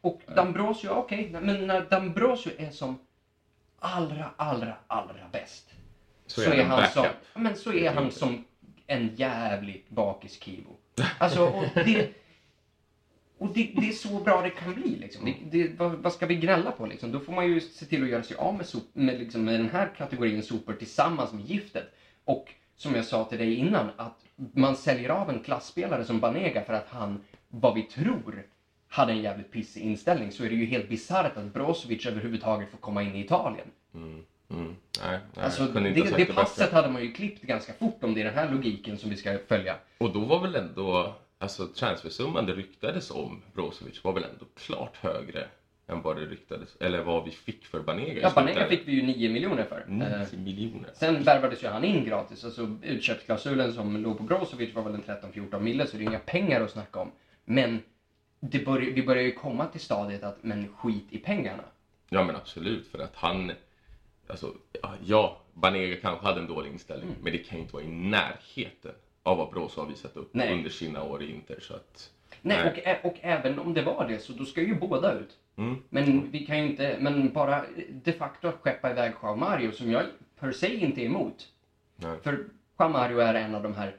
Och 0.00 0.20
D'Ambrosio, 0.26 0.88
okej, 0.88 1.36
men 1.42 1.66
när 1.66 1.80
D'Ambrosio 1.80 2.50
är 2.58 2.70
som 2.70 2.98
allra, 3.78 4.30
allra, 4.36 4.74
allra 4.86 5.28
bäst. 5.32 5.70
Så 6.26 6.42
är 6.42 6.64
han 6.64 6.78
en 6.82 6.88
som, 6.90 7.02
backup. 7.02 7.16
ja, 7.34 7.40
men 7.40 7.56
så 7.56 7.72
är 7.72 7.90
han 7.90 8.10
som 8.10 8.44
en 8.86 9.14
jävligt 9.16 9.90
bakis 9.90 10.40
Kibo. 10.42 10.76
Alltså, 11.18 11.44
och 11.46 11.64
det, 11.74 12.10
och 13.38 13.48
det, 13.54 13.72
det 13.76 13.88
är 13.88 13.92
så 13.92 14.20
bra 14.20 14.42
det 14.42 14.50
kan 14.50 14.74
bli 14.74 14.96
liksom. 14.96 15.24
Det, 15.24 15.34
det, 15.50 15.78
vad, 15.78 15.92
vad 15.92 16.12
ska 16.12 16.26
vi 16.26 16.34
gnälla 16.34 16.70
på 16.70 16.86
liksom? 16.86 17.12
Då 17.12 17.20
får 17.20 17.32
man 17.32 17.46
ju 17.46 17.60
se 17.60 17.86
till 17.86 18.02
att 18.02 18.08
göra 18.08 18.22
sig 18.22 18.36
av 18.36 18.54
med, 18.54 18.66
sop, 18.66 18.82
med, 18.92 19.18
liksom, 19.18 19.44
med 19.44 19.60
den 19.60 19.70
här 19.70 19.90
kategorin 19.96 20.42
sopor 20.42 20.72
tillsammans 20.72 21.32
med 21.32 21.44
giftet. 21.44 21.94
Och 22.24 22.54
som 22.76 22.94
jag 22.94 23.04
sa 23.04 23.24
till 23.24 23.38
dig 23.38 23.54
innan, 23.54 23.90
att 23.96 24.18
man 24.54 24.76
säljer 24.76 25.08
av 25.10 25.30
en 25.30 25.40
klassspelare 25.40 26.04
som 26.04 26.20
Banega 26.20 26.64
för 26.64 26.72
att 26.72 26.88
han, 26.88 27.24
vad 27.48 27.74
vi 27.74 27.82
tror, 27.82 28.46
hade 28.88 29.12
en 29.12 29.22
jävligt 29.22 29.50
pissig 29.50 29.80
inställning 29.80 30.32
så 30.32 30.44
är 30.44 30.48
det 30.48 30.54
ju 30.54 30.66
helt 30.66 30.88
bisarrt 30.88 31.36
att 31.36 31.54
Brozovic 31.54 32.06
överhuvudtaget 32.06 32.70
får 32.70 32.78
komma 32.78 33.02
in 33.02 33.14
i 33.14 33.20
Italien. 33.20 33.66
Mm, 33.94 34.24
mm. 34.52 34.76
Nej, 35.02 35.18
nej, 35.34 35.44
Alltså, 35.44 35.64
det, 35.64 35.80
det 35.80 36.16
det 36.16 36.24
passet 36.24 36.58
bättre. 36.58 36.76
hade 36.76 36.88
man 36.88 37.02
ju 37.02 37.12
klippt 37.12 37.42
ganska 37.42 37.72
fort 37.72 38.04
om 38.04 38.14
det 38.14 38.20
är 38.20 38.24
den 38.24 38.34
här 38.34 38.50
logiken 38.50 38.98
som 38.98 39.10
vi 39.10 39.16
ska 39.16 39.38
följa. 39.48 39.76
Och 39.98 40.12
då 40.12 40.20
var 40.20 40.40
väl 40.40 40.54
ändå, 40.56 41.14
alltså 41.38 41.66
transfersumman 41.66 42.46
det 42.46 42.52
ryktades 42.52 43.10
om 43.10 43.42
Brozovic 43.54 44.04
var 44.04 44.12
väl 44.12 44.24
ändå 44.24 44.44
klart 44.56 44.96
högre 44.96 45.44
än 45.86 46.02
vad 46.02 46.16
det 46.16 46.26
ryktades, 46.26 46.76
eller 46.80 47.02
vad 47.02 47.24
vi 47.24 47.30
fick 47.30 47.66
för 47.66 47.80
Banega 47.80 48.20
Ja, 48.22 48.32
Banega 48.34 48.66
fick 48.68 48.88
vi 48.88 48.92
ju 48.92 49.02
9 49.02 49.30
miljoner 49.30 49.64
för. 49.64 49.84
Eh, 49.88 50.20
90 50.20 50.38
miljoner. 50.38 50.90
Sen 50.94 51.22
värvades 51.22 51.62
ju 51.62 51.68
han 51.68 51.84
in 51.84 52.04
gratis. 52.04 52.44
Alltså 52.44 52.76
utköpsklausulen 52.82 53.72
som 53.72 53.96
låg 53.96 54.18
på 54.18 54.24
Brozovic 54.24 54.74
var 54.74 54.82
väl 54.82 54.94
en 54.94 55.02
13-14 55.02 55.60
mille, 55.60 55.86
så 55.86 55.96
det 55.96 56.02
är 56.02 56.06
inga 56.08 56.18
pengar 56.18 56.60
att 56.60 56.70
snacka 56.70 57.00
om. 57.00 57.12
Men 57.44 57.82
det 58.40 58.64
börj 58.64 58.90
vi 58.90 59.02
börjar 59.02 59.22
ju 59.22 59.32
komma 59.32 59.66
till 59.66 59.80
stadiet 59.80 60.22
att, 60.22 60.38
men 60.42 60.68
skit 60.76 61.06
i 61.10 61.18
pengarna. 61.18 61.62
Ja 62.08 62.24
men 62.24 62.36
absolut, 62.36 62.86
för 62.88 62.98
att 62.98 63.14
han, 63.14 63.52
alltså 64.32 64.54
ja, 65.04 65.36
Banega 65.54 65.96
kanske 65.96 66.26
hade 66.26 66.40
en 66.40 66.46
dålig 66.46 66.70
inställning, 66.72 67.08
Mm. 67.08 67.20
men 67.22 67.32
det 67.32 67.38
kan 67.38 67.56
ju 67.58 67.62
inte 67.62 67.74
vara 67.74 67.84
i 67.84 67.88
närheten 67.88 68.92
av 69.22 69.36
vad 69.38 69.50
Brozo 69.50 69.80
har 69.80 69.88
visat 69.88 70.16
upp 70.16 70.34
Nej. 70.34 70.52
under 70.54 70.70
sina 70.70 71.02
år 71.02 71.22
i 71.22 71.30
Inter. 71.34 71.60
Så 71.60 71.74
att, 71.74 72.10
Nej, 72.42 72.56
Nej. 72.64 72.72
Och, 72.72 72.78
ä- 72.86 73.00
och 73.08 73.14
även 73.20 73.58
om 73.58 73.74
det 73.74 73.82
var 73.82 74.08
det 74.08 74.18
så 74.18 74.32
då 74.32 74.44
ska 74.44 74.60
ju 74.62 74.74
båda 74.74 75.12
ut. 75.12 75.36
mm, 75.56 75.82
Men 75.88 76.30
vi 76.30 76.46
kan 76.46 76.58
ju 76.58 76.64
inte, 76.70 76.96
men 77.00 77.32
bara 77.32 77.64
de 78.04 78.12
facto 78.12 78.52
skeppa 78.52 78.90
iväg 78.90 79.12
Joao 79.22 79.36
Mario 79.36 79.72
som 79.72 79.90
jag 79.90 80.02
per 80.38 80.52
se 80.52 80.74
inte 80.76 81.00
är 81.02 81.06
emot. 81.06 81.48
nej. 81.96 82.18
För 82.22 82.44
Joao 82.78 82.88
Mario 82.88 83.18
är 83.18 83.34
en 83.34 83.54
av 83.54 83.62
de 83.62 83.74
här, 83.74 83.96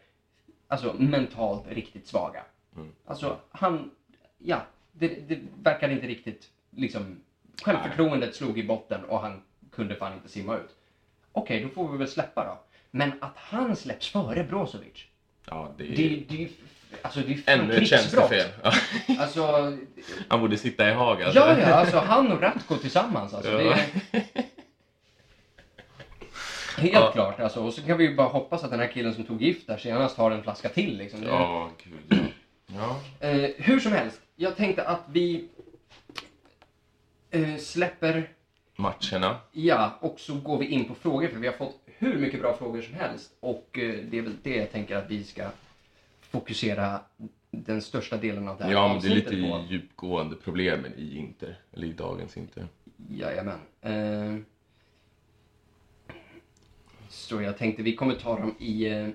alltså 0.67 0.96
mentalt 1.00 1.67
riktigt 1.67 2.08
svaga. 2.08 2.43
Mm. 2.76 2.89
Alltså 3.06 3.38
han, 3.52 3.91
ja, 4.38 4.62
det, 4.91 5.08
det 5.08 5.39
verkar 5.63 5.89
inte 5.89 6.08
riktigt, 6.08 6.50
liksom, 6.69 7.17
självförtroendet 7.63 8.36
slog 8.36 8.60
i 8.60 8.63
botten 8.63 9.04
och 9.06 9.19
han 9.19 9.41
kunde 9.75 9.95
fan 9.95 10.13
inte 10.13 10.29
simma 10.29 10.55
ut. 10.57 10.69
Okej, 11.31 11.59
då 11.63 11.69
får 11.69 11.91
vi 11.91 11.97
väl 11.97 12.07
släppa 12.07 12.45
då. 12.45 12.59
Men 12.91 13.12
att 13.21 13.33
han 13.38 13.75
släpps 13.75 14.09
före 14.12 14.43
Brozovic. 14.43 15.05
Ja, 15.45 15.73
det 15.77 15.83
är 15.93 15.97
Det, 15.97 16.23
det, 16.29 16.49
alltså 17.01 17.19
det 17.19 17.33
är 17.33 17.41
ännu 17.59 17.73
ett 17.73 17.88
tjänstefel. 17.88 18.47
Ja. 18.63 18.73
Alltså, 19.19 19.73
Han 20.27 20.39
borde 20.41 20.57
sitta 20.57 20.89
i 20.89 20.93
Haag 20.93 21.23
alltså. 21.23 21.39
ja, 21.39 21.59
ja, 21.59 21.65
alltså 21.73 21.97
han 21.97 22.31
och 22.31 22.41
Ratko 22.41 22.75
tillsammans. 22.77 23.33
Alltså, 23.33 23.51
det 23.57 23.63
Ja. 23.63 23.73
är... 23.73 24.23
Helt 26.77 26.93
Ja. 26.93 27.12
klart. 27.12 27.39
Alltså, 27.39 27.63
och 27.63 27.73
så 27.73 27.81
kan 27.81 27.97
vi 27.97 28.03
ju 28.03 28.15
bara 28.15 28.27
hoppas 28.27 28.63
att 28.63 28.71
den 28.71 28.79
här 28.79 28.88
killen 28.88 29.13
som 29.13 29.23
tog 29.23 29.41
gift 29.41 29.67
där 29.67 29.77
senast 29.77 30.17
har 30.17 30.31
en 30.31 30.43
flaska 30.43 30.69
till. 30.69 30.97
Liksom. 30.97 31.21
Det- 31.21 31.27
Ja, 31.27 31.69
gud 31.83 32.19
ja. 32.67 32.99
ja. 33.19 33.27
Eh, 33.27 33.49
hur 33.57 33.79
som 33.79 33.91
helst, 33.91 34.21
jag 34.36 34.55
tänkte 34.57 34.83
att 34.88 35.01
vi 35.07 35.47
eh, 37.31 37.57
släpper, 37.57 38.29
Matcherna. 38.84 39.38
ja, 39.52 39.98
och 40.00 40.19
så 40.19 40.36
går 40.39 40.58
vi 40.58 40.65
in 40.65 40.86
på 40.86 40.96
frågor 40.96 41.28
för 41.28 41.39
vi 41.39 41.48
har 41.48 41.54
fått 41.54 41.80
hur 41.86 42.17
mycket 42.19 42.39
bra 42.39 42.58
frågor 42.58 42.82
som 42.82 42.93
helst. 42.93 43.32
Och 43.39 43.80
eh, 43.80 43.96
det 44.12 44.17
är 44.17 44.22
väl 44.22 44.36
det 44.43 44.56
jag 44.56 44.72
tänker 44.72 44.96
att 44.96 45.10
vi 45.10 45.24
ska 45.24 45.50
fokusera 46.22 47.00
den 47.52 47.82
största 47.82 48.17
delen 48.17 48.48
av 48.48 48.58
det 48.58 48.63
här 48.63 48.72
Ja, 48.72 48.88
men 48.88 49.02
det 49.02 49.08
är 49.08 49.15
lite 49.15 49.30
på. 49.30 49.65
djupgående 49.69 50.36
problemen 50.36 50.93
i 50.98 51.17
Inter. 51.17 51.60
Eller 51.74 51.88
i 51.88 51.91
dagens 51.93 52.38
Inter. 52.38 52.67
Jajamän. 53.10 53.60
Eh, 53.82 54.36
så 57.10 57.41
jag 57.41 57.58
tänkte 57.58 57.84
vi 57.84 57.96
kommer 57.96 58.15
ta 58.15 58.39
dem 58.39 58.56
i, 58.60 58.86
eh, 58.86 59.08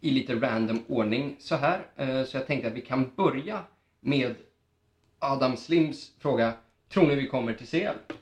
i 0.00 0.10
lite 0.10 0.34
random 0.34 0.84
ordning 0.88 1.36
så 1.38 1.56
här. 1.56 1.80
Eh, 1.96 2.24
så 2.24 2.36
jag 2.36 2.46
tänkte 2.46 2.68
att 2.68 2.74
vi 2.74 2.80
kan 2.80 3.10
börja 3.16 3.60
med 4.00 4.34
Adam 5.18 5.56
Slims 5.56 6.12
fråga. 6.18 6.52
Tror 6.88 7.06
ni 7.06 7.14
vi 7.14 7.26
kommer 7.26 7.54
till 7.54 7.66
CL? 7.66 8.14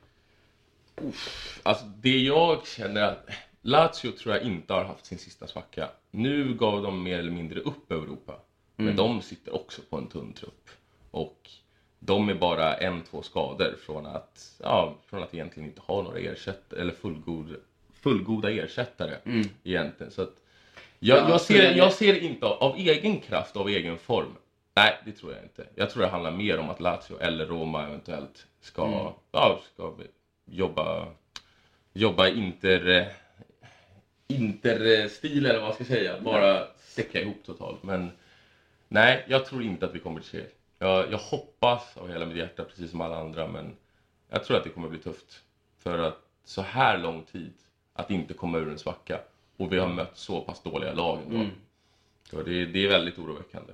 Alltså 1.62 1.84
det 1.84 2.18
jag 2.18 2.66
känner 2.66 3.02
att 3.02 3.28
Lazio 3.62 4.10
tror 4.10 4.34
jag 4.34 4.44
inte 4.44 4.72
har 4.72 4.84
haft 4.84 5.06
sin 5.06 5.18
sista 5.18 5.46
svacka. 5.46 5.88
Nu 6.10 6.54
gav 6.54 6.82
de 6.82 7.02
mer 7.02 7.18
eller 7.18 7.30
mindre 7.30 7.60
upp 7.60 7.90
Europa. 7.90 8.40
Men 8.76 8.96
de 8.96 9.22
sitter 9.22 9.54
också 9.54 9.82
på 9.90 9.96
en 9.96 10.06
tunn 10.06 10.32
trupp. 10.32 10.68
Och 11.10 11.50
de 11.98 12.28
är 12.28 12.34
bara 12.34 12.74
en, 12.74 13.02
två 13.02 13.22
skador 13.22 13.76
från 13.86 14.06
att, 14.06 14.54
ja, 14.62 14.94
från 15.06 15.22
att 15.22 15.34
egentligen 15.34 15.68
inte 15.68 15.80
ha 15.80 16.02
några 16.02 16.18
ersättare, 16.18 16.80
eller 16.80 16.92
fullgod, 16.92 17.56
fullgoda 17.92 18.50
ersättare 18.50 19.16
egentligen. 19.64 20.12
Så 20.12 20.22
att 20.22 20.34
jag, 20.98 21.18
Ja, 21.18 21.28
jag, 21.28 21.40
så 21.40 21.46
ser, 21.46 21.76
jag 21.76 21.92
ser 21.92 22.22
inte 22.22 22.46
av, 22.46 22.76
egen 22.76 23.20
kraft, 23.20 23.56
av 23.56 23.68
egen 23.68 23.98
form. 23.98 24.36
Nej, 24.74 24.98
det 25.04 25.12
tror 25.12 25.32
jag 25.32 25.42
inte. 25.42 25.66
Jag 25.74 25.90
tror 25.90 26.02
det 26.02 26.08
handlar 26.08 26.30
mer 26.30 26.58
om 26.58 26.70
att 26.70 26.80
Lazio 26.80 27.18
eller 27.20 27.46
Roma 27.46 27.86
eventuellt 27.86 28.46
ska, 28.60 29.12
ja, 29.32 29.60
ska 29.74 29.94
jobba, 30.50 31.06
jobba 31.92 32.28
inter, 32.28 33.12
interstil 34.26 35.46
eller 35.46 35.58
vad 35.58 35.68
man 35.68 35.74
ska 35.74 35.84
säga. 35.84 36.20
Bara 36.20 36.66
säcka 36.76 37.20
ihop 37.20 37.36
totalt. 37.46 37.82
Men 37.82 38.10
nej, 38.88 39.24
jag 39.28 39.46
tror 39.46 39.62
inte 39.62 39.86
att 39.86 39.94
vi 39.94 39.98
kommer 39.98 40.20
till 40.20 40.30
seger. 40.30 40.48
Jag, 40.78 41.12
jag 41.12 41.18
hoppas 41.18 41.96
av 41.96 42.08
hela 42.08 42.26
mitt 42.26 42.36
hjärta, 42.36 42.64
precis 42.64 42.90
som 42.90 43.00
alla 43.00 43.20
andra, 43.20 43.46
men 43.46 43.76
jag 44.30 44.44
tror 44.44 44.56
att 44.56 44.64
det 44.64 44.70
kommer 44.70 44.88
bli 44.88 44.98
tufft. 44.98 45.42
För 45.78 45.98
att 45.98 46.18
så 46.44 46.62
här 46.62 46.98
lång 46.98 47.22
tid 47.22 47.52
att 47.92 48.10
inte 48.10 48.34
komma 48.34 48.58
ur 48.58 48.68
en 48.68 48.78
svacka 48.78 49.20
och 49.56 49.72
vi 49.72 49.78
har 49.78 49.88
mött 49.88 50.18
så 50.18 50.40
pass 50.40 50.62
dåliga 50.62 50.92
lag 50.94 51.18
ändå. 51.26 51.38
Så 52.30 52.42
det, 52.42 52.66
det 52.66 52.84
är 52.84 52.88
väldigt 52.88 53.18
oroväckande. 53.18 53.72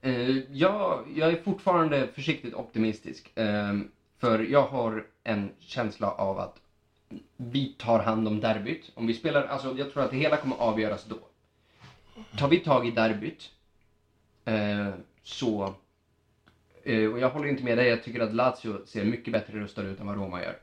Eh, 0.00 0.38
jag, 0.52 1.04
jag 1.16 1.32
är 1.32 1.36
fortfarande 1.36 2.06
försiktigt 2.06 2.54
optimistisk. 2.54 3.38
Eh, 3.38 3.74
för 4.18 4.38
jag 4.38 4.62
har 4.62 5.06
en 5.24 5.50
känsla 5.58 6.10
av 6.10 6.38
att 6.38 6.60
vi 7.36 7.74
tar 7.78 7.98
hand 7.98 8.28
om 8.28 8.40
derbyt. 8.40 8.90
Om 8.94 9.06
vi 9.06 9.14
spelar, 9.14 9.44
alltså 9.44 9.74
jag 9.78 9.92
tror 9.92 10.02
att 10.02 10.10
det 10.10 10.16
hela 10.16 10.36
kommer 10.36 10.56
avgöras 10.56 11.04
då. 11.04 11.18
Tar 12.38 12.48
vi 12.48 12.58
tag 12.58 12.86
i 12.86 12.90
derbyt 12.90 13.50
eh, 14.44 14.90
så... 15.22 15.74
Eh, 16.82 17.12
och 17.12 17.18
jag 17.18 17.30
håller 17.30 17.48
inte 17.48 17.64
med 17.64 17.78
dig, 17.78 17.88
jag 17.88 18.04
tycker 18.04 18.20
att 18.20 18.34
Lazio 18.34 18.86
ser 18.86 19.04
mycket 19.04 19.32
bättre 19.32 19.58
rustad 19.58 19.82
ut 19.82 20.00
än 20.00 20.06
vad 20.06 20.16
Roma 20.16 20.42
gör. 20.42 20.58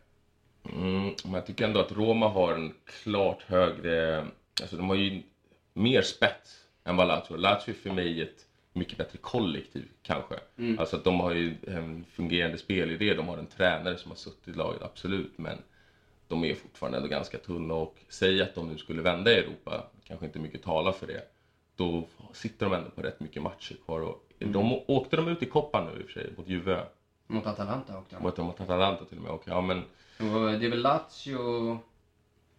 Mm, 0.73 1.13
men 1.23 1.33
jag 1.33 1.45
tycker 1.45 1.65
ändå 1.65 1.79
att 1.79 1.91
Roma 1.91 2.27
har 2.27 2.53
en 2.53 2.73
klart 3.03 3.41
högre, 3.41 4.25
alltså 4.61 4.77
de 4.77 4.89
har 4.89 4.95
ju 4.95 5.23
mer 5.73 6.01
spets 6.01 6.65
än 6.83 6.95
vad 6.95 7.07
Lazio 7.07 7.29
har. 7.29 7.37
Lazio 7.37 7.69
är 7.69 7.73
för 7.73 7.91
mig 7.91 8.21
ett 8.21 8.45
mycket 8.73 8.97
bättre 8.97 9.17
kollektiv 9.17 9.87
kanske. 10.01 10.35
Alltså 10.77 10.95
att 10.95 11.03
de 11.03 11.19
har 11.19 11.33
ju 11.33 11.55
en 11.67 12.05
fungerande 12.11 12.57
spelidé, 12.57 13.13
de 13.13 13.27
har 13.27 13.37
en 13.37 13.47
tränare 13.47 13.97
som 13.97 14.11
har 14.11 14.15
suttit 14.15 14.47
i 14.47 14.57
laget, 14.57 14.81
absolut. 14.81 15.37
Men 15.37 15.57
de 16.27 16.43
är 16.43 16.55
fortfarande 16.55 16.97
ändå 16.97 17.09
ganska 17.09 17.37
tunna 17.37 17.73
och 17.73 17.97
säg 18.09 18.41
att 18.41 18.55
de 18.55 18.67
nu 18.67 18.77
skulle 18.77 19.01
vända 19.01 19.31
i 19.31 19.35
Europa, 19.35 19.83
kanske 20.03 20.25
inte 20.25 20.39
mycket 20.39 20.63
talar 20.63 20.91
för 20.91 21.07
det. 21.07 21.21
Då 21.75 22.07
sitter 22.33 22.65
de 22.65 22.75
ändå 22.75 22.89
på 22.89 23.01
rätt 23.01 23.19
mycket 23.19 23.41
matcher 23.41 23.75
kvar. 23.85 24.01
Och 24.01 24.33
de, 24.39 24.73
åkte 24.87 25.15
de 25.15 25.27
ut 25.27 25.43
i 25.43 25.45
koppan 25.45 25.85
nu 25.85 25.99
i 25.99 26.03
och 26.03 26.09
för 26.09 26.13
sig, 26.13 26.33
mot 26.37 26.47
Juve? 26.47 26.85
Mot 27.27 27.47
Atalanta 27.47 27.97
åkte 27.97 28.15
de. 28.15 28.23
Mot, 28.23 28.37
mot 28.37 28.61
Atalanta 28.61 29.05
till 29.05 29.17
och 29.17 29.23
med. 29.23 29.31
Och, 29.31 29.43
ja, 29.45 29.61
men 29.61 29.77
Och 30.17 30.59
det 30.59 30.65
är 30.65 30.69
väl 30.69 30.81
Lazio... 30.81 31.79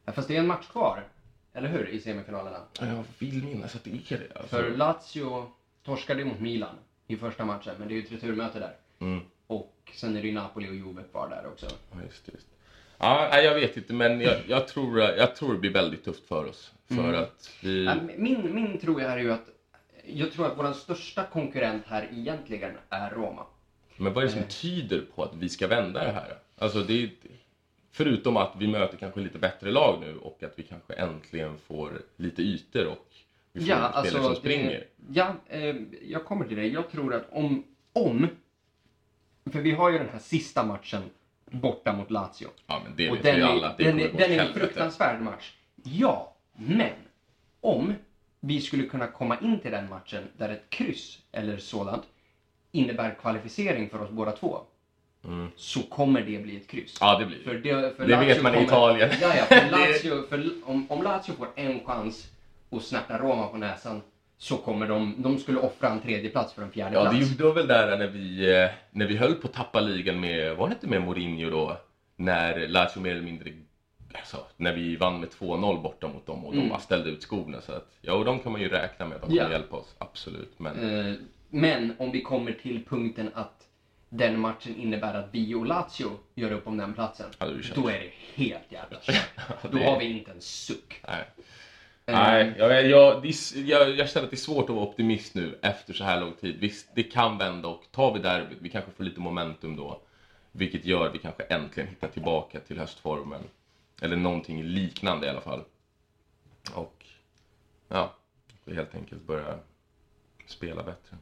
Ja, 0.04 0.12
fast 0.12 0.28
det 0.28 0.36
är 0.36 0.40
en 0.40 0.46
match 0.46 0.68
kvar. 0.68 1.04
Eller 1.52 1.68
hur? 1.68 1.88
I 1.88 2.00
semifinalerna. 2.00 2.58
jag 2.80 3.04
vill 3.18 3.44
minnas 3.44 3.76
att 3.76 3.84
det 3.84 3.90
är 3.90 4.18
det. 4.18 4.40
Alltså. 4.40 4.56
För 4.56 4.76
Lazio 4.76 5.46
torskade 5.84 6.24
mot 6.24 6.40
Milan 6.40 6.74
i 7.06 7.16
första 7.16 7.44
matchen, 7.44 7.74
men 7.78 7.88
det 7.88 7.94
är 7.94 7.96
ju 7.96 8.02
ett 8.02 8.12
returmöte 8.12 8.58
där. 8.58 8.76
Mm. 8.98 9.20
Och 9.46 9.92
sen 9.94 10.16
är 10.16 10.22
det 10.22 10.28
ju 10.28 10.34
Napoli 10.34 10.68
och 10.68 10.74
Juve 10.74 11.02
kvar 11.10 11.28
där 11.28 11.46
också. 11.46 11.66
Ja, 11.66 12.02
just 12.02 12.28
just. 12.32 12.46
Ja, 12.98 13.40
jag 13.40 13.54
vet 13.54 13.76
inte, 13.76 13.92
men 13.92 14.20
jag, 14.20 14.36
jag, 14.48 14.68
tror, 14.68 15.00
jag 15.00 15.36
tror 15.36 15.52
det 15.52 15.58
blir 15.58 15.72
väldigt 15.72 16.04
tufft 16.04 16.28
för 16.28 16.44
oss. 16.44 16.72
För 16.88 17.12
att 17.12 17.50
vi... 17.62 17.90
Min, 18.16 18.54
min 18.54 18.78
tro 18.78 18.98
är 18.98 19.18
ju 19.18 19.32
att 19.32 19.48
jag 20.06 20.32
tror 20.32 20.46
att 20.46 20.58
vår 20.58 20.72
största 20.72 21.24
konkurrent 21.24 21.86
här 21.86 22.08
egentligen 22.12 22.72
är 22.88 23.10
Roma. 23.10 23.46
Men 23.96 24.12
vad 24.12 24.24
är 24.24 24.28
det 24.28 24.32
som 24.32 24.42
tyder 24.48 25.04
på 25.14 25.22
att 25.22 25.34
vi 25.34 25.48
ska 25.48 25.66
vända 25.66 26.04
det 26.04 26.12
här? 26.12 26.38
Alltså, 26.58 26.80
det 26.80 27.02
är, 27.02 27.10
förutom 27.92 28.36
att 28.36 28.52
vi 28.58 28.66
möter 28.66 28.96
kanske 28.96 29.20
lite 29.20 29.38
bättre 29.38 29.70
lag 29.70 30.00
nu 30.00 30.16
och 30.16 30.42
att 30.42 30.52
vi 30.56 30.62
kanske 30.62 30.94
äntligen 30.94 31.58
får 31.58 32.02
lite 32.16 32.42
ytor 32.42 32.86
och 32.86 33.13
Ja, 33.56 33.76
alltså... 33.76 34.22
som 34.22 34.34
springer. 34.34 34.70
Det, 34.70 34.86
ja, 35.12 35.34
eh, 35.48 35.76
jag 36.02 36.24
kommer 36.24 36.44
till 36.44 36.56
det. 36.56 36.66
Jag 36.66 36.90
tror 36.90 37.14
att 37.14 37.26
om, 37.30 37.64
om... 37.92 38.28
För 39.52 39.60
vi 39.60 39.72
har 39.72 39.90
ju 39.90 39.98
den 39.98 40.08
här 40.08 40.18
sista 40.18 40.64
matchen 40.64 41.02
borta 41.50 41.92
mot 41.92 42.10
Lazio. 42.10 42.48
Ja, 42.66 42.80
men 42.84 42.96
det 42.96 43.10
Och 43.10 43.16
vet 43.16 43.22
den 43.22 43.36
vi 43.36 43.42
är, 43.42 43.46
alla 43.46 43.74
det 43.78 43.84
den, 43.84 43.92
kommer 43.92 44.04
är, 44.04 44.28
den 44.28 44.32
är 44.32 44.46
en 44.46 44.54
fruktansvärd 44.54 45.22
match. 45.22 45.52
Ja, 45.82 46.36
men 46.52 46.92
om 47.60 47.94
vi 48.40 48.60
skulle 48.60 48.86
kunna 48.86 49.06
komma 49.06 49.38
in 49.40 49.58
till 49.58 49.70
den 49.70 49.88
matchen 49.88 50.24
där 50.36 50.48
ett 50.48 50.70
kryss 50.70 51.18
eller 51.32 51.56
sådant 51.56 52.04
innebär 52.72 53.14
kvalificering 53.20 53.90
för 53.90 54.02
oss 54.02 54.10
båda 54.10 54.32
två. 54.32 54.60
Så 55.56 55.82
kommer 55.82 56.20
det 56.20 56.38
bli 56.38 56.56
ett 56.56 56.66
kryss. 56.66 57.00
Mm. 57.00 57.12
Ja, 57.12 57.18
det 57.18 57.26
blir 57.26 57.38
För 57.38 57.54
det. 57.54 57.96
för 57.96 58.06
Det 58.06 58.16
vet 58.16 58.42
man 58.42 58.54
i 58.54 58.62
Italien. 58.62 59.10
Ja, 59.20 59.36
ja, 59.36 59.44
för 59.44 59.70
Lazio, 59.78 60.26
för, 60.28 60.50
om, 60.64 60.86
om 60.90 61.02
Lazio 61.02 61.32
får 61.32 61.48
en 61.54 61.84
chans 61.84 62.30
att 62.76 62.82
snärta 62.82 63.18
Roma 63.18 63.46
på 63.46 63.56
näsan 63.56 64.02
så 64.38 64.56
kommer 64.56 64.88
de, 64.88 65.14
de 65.22 65.38
skulle 65.38 65.58
offra 65.58 65.88
en 65.88 66.00
tredje 66.00 66.30
plats 66.30 66.52
för 66.52 66.62
en 66.62 66.70
fjärde 66.70 66.94
Ja, 66.94 67.00
plats. 67.00 67.16
det 67.16 67.22
gjorde 67.24 67.42
de 67.44 67.54
väl 67.54 67.66
där 67.66 67.98
när 67.98 68.06
vi, 68.06 68.54
eh, 68.62 68.70
när 68.90 69.06
vi 69.06 69.16
höll 69.16 69.34
på 69.34 69.48
att 69.48 69.54
tappa 69.54 69.80
ligan 69.80 70.20
med, 70.20 70.56
var 70.56 70.68
det 70.68 70.74
inte 70.74 70.86
med 70.86 71.02
Mourinho 71.02 71.50
då? 71.50 71.76
När 72.16 72.68
Lazio 72.68 73.00
mer 73.00 73.10
eller 73.10 73.22
mindre, 73.22 73.50
alltså, 74.14 74.36
när 74.56 74.72
vi 74.72 74.96
vann 74.96 75.20
med 75.20 75.28
2-0 75.28 75.82
borta 75.82 76.08
mot 76.08 76.26
dem 76.26 76.44
och 76.44 76.54
de 76.56 76.68
bara 76.68 76.78
ställde 76.80 77.10
ut 77.10 77.22
skorna. 77.22 77.60
Så 77.60 77.72
att, 77.72 77.88
ja, 78.00 78.12
och 78.12 78.24
de 78.24 78.38
kan 78.38 78.52
man 78.52 78.60
ju 78.60 78.68
räkna 78.68 79.06
med 79.06 79.16
att 79.16 79.22
de 79.22 79.26
kommer 79.28 79.40
Mm. 79.40 79.52
Ja. 79.52 79.58
hjälpa 79.58 79.76
oss, 79.76 79.94
absolut. 79.98 80.52
Men 80.56 81.06
Eh, 81.08 81.14
Men 81.50 81.94
om 81.98 82.10
vi 82.10 82.22
kommer 82.22 82.52
till 82.52 82.84
punkten 82.84 83.30
att 83.34 83.60
den 84.08 84.40
matchen 84.40 84.76
innebär 84.76 85.14
att 85.14 85.28
vi 85.32 85.54
och 85.54 85.66
Lazio 85.66 86.10
gör 86.34 86.52
upp 86.52 86.66
om 86.66 86.76
den 86.76 86.94
platsen. 86.94 87.26
Ja, 87.38 87.46
då 87.74 87.88
är 87.88 87.92
det 88.00 88.10
helt 88.44 88.72
jävla 88.72 88.98
kört. 89.02 89.72
Då 89.72 89.78
har 89.78 89.98
vi 89.98 90.18
inte 90.18 90.30
en 90.30 90.40
suck. 90.40 91.00
nej. 91.08 91.24
Eh, 92.06 92.14
Nej, 92.14 92.54
jag, 92.58 92.86
jag, 92.88 93.26
jag, 93.54 93.90
jag 93.90 94.08
känner 94.08 94.24
att 94.24 94.30
det 94.30 94.34
är 94.34 94.36
svårt 94.36 94.70
att 94.70 94.76
vara 94.76 94.86
optimist 94.86 95.34
nu 95.34 95.58
efter 95.62 95.92
så 95.94 96.04
här 96.04 96.20
lång 96.20 96.32
tid. 96.32 96.56
Visst, 96.60 96.88
det 96.94 97.02
kan 97.02 97.38
vända 97.38 97.68
och 97.68 97.82
tar 97.90 98.14
vi 98.14 98.20
derbyt, 98.20 98.58
vi 98.60 98.68
kanske 98.68 98.90
får 98.90 99.04
lite 99.04 99.20
momentum 99.20 99.76
då. 99.76 100.00
Vilket 100.52 100.84
gör 100.84 101.06
att 101.06 101.14
vi 101.14 101.18
kanske 101.18 101.42
äntligen 101.42 101.88
hittar 101.88 102.08
tillbaka 102.08 102.60
till 102.60 102.78
höstformen. 102.78 103.42
Eller 104.00 104.16
någonting 104.16 104.62
liknande 104.62 105.26
i 105.26 105.30
alla 105.30 105.40
fall. 105.40 105.64
Och 106.74 107.06
ja, 107.88 108.14
vi 108.64 108.74
helt 108.74 108.94
enkelt 108.94 109.26
börja 109.26 109.58
spela 110.46 110.82
bättre. 110.82 111.16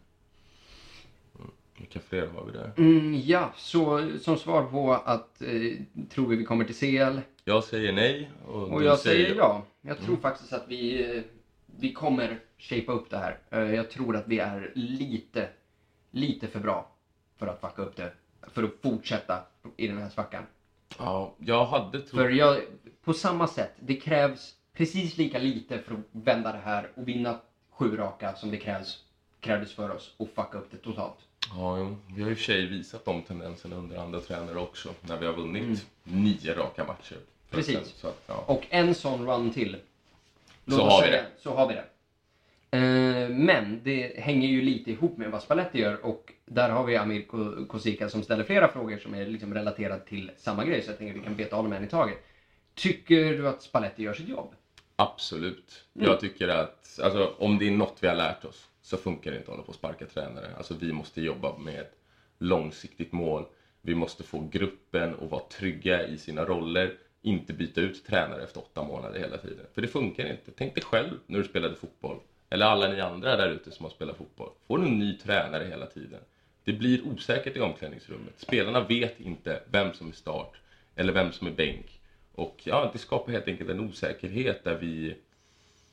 Mm. 1.38 1.50
Vilka 1.76 2.00
fler 2.00 2.26
har 2.26 2.44
vi 2.44 2.52
där? 2.52 2.72
Mm, 2.76 3.20
ja, 3.24 3.52
så 3.56 4.08
som 4.18 4.36
svar 4.36 4.62
på 4.62 4.92
att 4.92 5.42
eh, 5.42 5.72
tror 6.10 6.26
vi 6.26 6.36
vi 6.36 6.44
kommer 6.44 6.64
till 6.64 6.74
CL 6.74 7.18
Jag 7.44 7.64
säger 7.64 7.92
nej 7.92 8.30
och, 8.46 8.72
och 8.72 8.82
jag 8.82 8.98
säger 8.98 9.34
ja. 9.34 9.62
Jag 9.82 9.96
Mm. 9.96 10.06
tror 10.06 10.16
faktiskt 10.16 10.52
att 10.52 10.64
vi, 10.68 11.24
vi 11.66 11.92
kommer 11.92 12.38
shapea 12.58 12.94
upp 12.94 13.10
det 13.10 13.18
här. 13.18 13.38
Eh, 13.50 13.60
jag 13.74 13.90
tror 13.90 14.16
att 14.16 14.28
vi 14.28 14.38
är 14.38 14.72
lite, 14.74 15.48
lite 16.10 16.48
för 16.48 16.60
bra 16.60 16.86
för 17.36 17.46
att 17.46 17.60
fucka 17.60 17.82
upp 17.82 17.96
det. 17.96 18.12
För 18.42 18.62
att 18.62 18.70
fortsätta 18.82 19.42
i 19.76 19.86
den 19.86 19.98
här 19.98 20.08
svackan. 20.08 20.46
Ja, 20.98 21.34
jag 21.38 21.64
hade 21.64 22.00
trott... 22.00 22.10
För 22.20 22.28
jag, 22.30 22.60
på 23.04 23.12
samma 23.12 23.46
sätt, 23.46 23.72
det 23.80 23.94
krävs 23.94 24.54
precis 24.72 25.16
lika 25.16 25.38
lite 25.38 25.78
för 25.78 25.94
att 25.94 26.00
vända 26.12 26.52
det 26.52 26.58
här 26.58 26.90
och 26.94 27.08
vinna 27.08 27.36
sju 27.70 27.96
raka 27.96 28.34
som 28.34 28.50
det 28.50 28.56
krävs, 28.56 28.98
krävdes 29.40 29.72
för 29.72 29.90
oss 29.90 30.14
och 30.16 30.28
fucka 30.28 30.58
upp 30.58 30.70
det 30.70 30.76
totalt. 30.76 31.26
Ja, 31.50 31.78
jo. 31.78 31.96
vi 32.16 32.22
har 32.22 32.30
i 32.30 32.34
och 32.34 32.38
för 32.38 32.44
sig 32.44 32.66
visat 32.66 33.04
de 33.04 33.22
tendenserna 33.22 33.76
under 33.76 33.96
andra 33.96 34.20
tränare 34.20 34.58
också. 34.58 34.94
När 35.00 35.16
vi 35.16 35.26
har 35.26 35.32
vunnit 35.32 35.62
Mm. 35.62 35.76
nio 36.24 36.54
raka 36.54 36.84
matcher. 36.84 37.16
Precis. 37.50 37.94
Så, 37.96 38.08
att, 38.08 38.22
ja. 38.26 38.44
Och 38.46 38.66
en 38.70 38.94
sån 38.94 39.26
run 39.26 39.50
till. 39.50 39.76
Låt 40.64 40.78
Så 40.78 40.86
har 40.86 41.02
vi 41.02 41.08
säga- 41.08 41.24
Så 41.38 41.54
har 41.54 41.68
vi 41.68 41.74
det. 41.74 41.84
Eh, 42.76 43.28
men 43.28 43.80
det 43.84 44.16
hänger 44.20 44.48
ju 44.48 44.62
lite 44.62 44.90
ihop 44.90 45.16
med 45.16 45.30
vad 45.30 45.42
Spalletti 45.42 45.80
gör 45.80 46.04
och 46.06 46.32
där 46.46 46.70
har 46.70 46.84
vi 46.84 46.96
Amir 46.96 47.22
Ko- 47.22 47.66
Kosika 47.66 48.08
som 48.08 48.22
ställer 48.22 48.44
flera 48.44 48.68
frågor 48.68 48.98
som 48.98 49.14
är 49.14 49.26
liksom 49.26 49.54
relaterade 49.54 50.04
till 50.04 50.30
samma 50.38 50.64
grej 50.64 50.82
så 50.82 50.90
jag 50.90 50.98
tänker 50.98 51.14
att 51.14 51.20
vi 51.20 51.24
kan 51.24 51.36
beta 51.36 51.56
av 51.56 51.64
dem 51.64 51.72
en 51.72 51.84
i 51.84 51.88
taget. 51.88 52.18
Tycker 52.74 53.24
du 53.24 53.48
att 53.48 53.62
Spalletti 53.62 54.02
gör 54.02 54.14
sitt 54.14 54.28
jobb? 54.28 54.54
Absolut. 54.96 55.84
Mm. 55.96 56.06
Jag 56.08 56.20
tycker 56.20 56.48
att 56.48 56.98
alltså, 57.02 57.34
om 57.38 57.58
det 57.58 57.66
är 57.66 57.70
något 57.70 57.96
vi 58.00 58.08
har 58.08 58.14
lärt 58.14 58.44
oss 58.44 58.68
så 58.82 58.96
funkar 58.96 59.30
det 59.30 59.36
inte 59.36 59.50
att 59.50 59.56
hålla 59.56 59.62
på 59.62 59.68
och 59.68 59.74
sparka 59.74 60.06
tränare. 60.06 60.56
Alltså, 60.56 60.74
vi 60.74 60.92
måste 60.92 61.20
jobba 61.22 61.58
med 61.58 61.80
ett 61.80 61.96
långsiktigt 62.38 63.12
mål. 63.12 63.44
Vi 63.80 63.94
måste 63.94 64.22
få 64.22 64.48
gruppen 64.52 65.14
att 65.14 65.30
vara 65.30 65.42
trygga 65.42 66.06
i 66.06 66.18
sina 66.18 66.44
roller. 66.44 66.94
Inte 67.22 67.52
byta 67.52 67.80
ut 67.80 68.06
tränare 68.06 68.42
efter 68.42 68.60
åtta 68.60 68.82
månader 68.82 69.20
hela 69.20 69.38
tiden. 69.38 69.66
För 69.74 69.82
det 69.82 69.88
funkar 69.88 70.26
inte. 70.26 70.50
Tänk 70.56 70.74
dig 70.74 70.84
själv 70.84 71.18
när 71.26 71.38
du 71.38 71.44
spelade 71.44 71.74
fotboll. 71.74 72.18
Eller 72.50 72.66
alla 72.66 72.88
ni 72.88 73.00
andra 73.00 73.36
där 73.36 73.48
ute 73.48 73.70
som 73.70 73.84
har 73.84 73.90
spelat 73.90 74.16
fotboll. 74.16 74.50
Får 74.66 74.78
du 74.78 74.84
en 74.84 74.98
ny 74.98 75.18
tränare 75.18 75.64
hela 75.64 75.86
tiden. 75.86 76.20
Det 76.64 76.72
blir 76.72 77.06
osäkert 77.06 77.56
i 77.56 77.60
omklädningsrummet. 77.60 78.34
Spelarna 78.36 78.80
vet 78.80 79.20
inte 79.20 79.62
vem 79.70 79.92
som 79.92 80.08
är 80.08 80.12
start 80.12 80.60
eller 80.94 81.12
vem 81.12 81.32
som 81.32 81.46
är 81.46 81.50
bänk. 81.50 82.00
Och 82.34 82.60
ja, 82.64 82.90
det 82.92 82.98
skapar 82.98 83.32
helt 83.32 83.48
enkelt 83.48 83.70
en 83.70 83.80
osäkerhet 83.80 84.64
där 84.64 84.74
vi, 84.74 85.16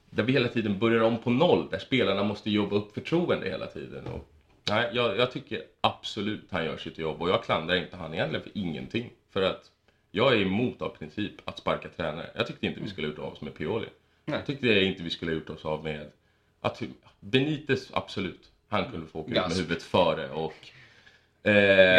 där 0.09 0.23
vi 0.23 0.33
hela 0.33 0.47
tiden 0.47 0.79
börjar 0.79 1.01
om 1.01 1.17
på 1.17 1.29
noll. 1.29 1.69
Där 1.69 1.79
spelarna 1.79 2.23
måste 2.23 2.49
jobba 2.49 2.75
upp 2.75 2.93
förtroende 2.93 3.49
hela 3.49 3.67
tiden. 3.67 4.07
Och, 4.07 4.29
nej, 4.69 4.89
jag, 4.93 5.17
jag 5.17 5.31
tycker 5.31 5.61
absolut 5.81 6.47
han 6.49 6.65
gör 6.65 6.77
sitt 6.77 6.97
jobb 6.97 7.21
och 7.21 7.29
jag 7.29 7.43
klandrar 7.43 7.75
inte 7.75 7.97
han 7.97 8.13
egentligen 8.13 8.43
för 8.43 8.51
ingenting. 8.57 9.09
För 9.29 9.41
att 9.41 9.71
jag 10.11 10.33
är 10.33 10.41
emot 10.41 10.81
av 10.81 10.89
princip 10.89 11.31
att 11.45 11.57
sparka 11.57 11.89
tränare. 11.89 12.29
Jag 12.35 12.47
tyckte 12.47 12.65
inte 12.65 12.79
vi 12.81 12.89
skulle 12.89 13.07
ha 13.07 13.11
gjort 13.11 13.19
av 13.19 13.33
oss 13.33 13.41
med 13.41 13.53
Pioli. 13.53 13.87
Nej. 14.25 14.37
Jag 14.37 14.45
tyckte 14.45 14.79
inte 14.79 15.03
vi 15.03 15.09
skulle 15.09 15.31
ha 15.31 15.35
gjort 15.39 15.49
oss 15.49 15.65
av 15.65 15.83
med 15.83 16.11
att 16.61 16.81
Benitez, 17.19 17.89
absolut. 17.93 18.49
Han 18.69 18.91
kunde 18.91 19.07
få 19.07 19.19
åka 19.19 19.31
ut 19.31 19.35
med 19.35 19.57
huvudet 19.57 19.83
före 19.83 20.29
och... 20.29 20.53
Eh, 21.43 21.53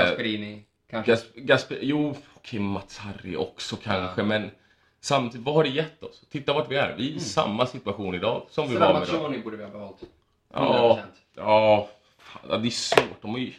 Gasperini 0.04 0.62
kanske? 0.90 1.12
Gas, 1.12 1.26
Gasper, 1.34 1.78
jo, 1.80 2.16
okej 2.34 2.60
Mats 2.60 2.98
Harry 2.98 3.36
också 3.36 3.76
kanske, 3.76 4.20
Ja. 4.20 4.26
men 4.26 4.50
samtidigt, 5.00 5.46
vad 5.46 5.54
har 5.54 5.64
det 5.64 5.70
gett 5.70 6.02
oss? 6.02 6.24
Titta 6.30 6.52
vart 6.52 6.70
vi 6.70 6.76
är. 6.76 6.96
Vi 6.96 7.12
är 7.12 7.16
i 7.16 7.20
samma 7.20 7.66
situation 7.66 8.14
idag 8.14 8.46
som 8.50 8.68
vi 8.68 8.76
var 8.76 8.92
med. 8.92 9.06
Stramaccioni 9.06 9.42
borde 9.42 9.56
vi 9.56 9.64
ha 9.64 9.70
behållit. 9.70 10.00
100%. 10.52 10.98
Ja, 11.34 11.88
ja, 12.48 12.58
det 12.58 12.68
är 12.68 12.70
svårt. 12.70 13.22
De 13.22 13.30
har 13.30 13.38
ju, 13.38 13.52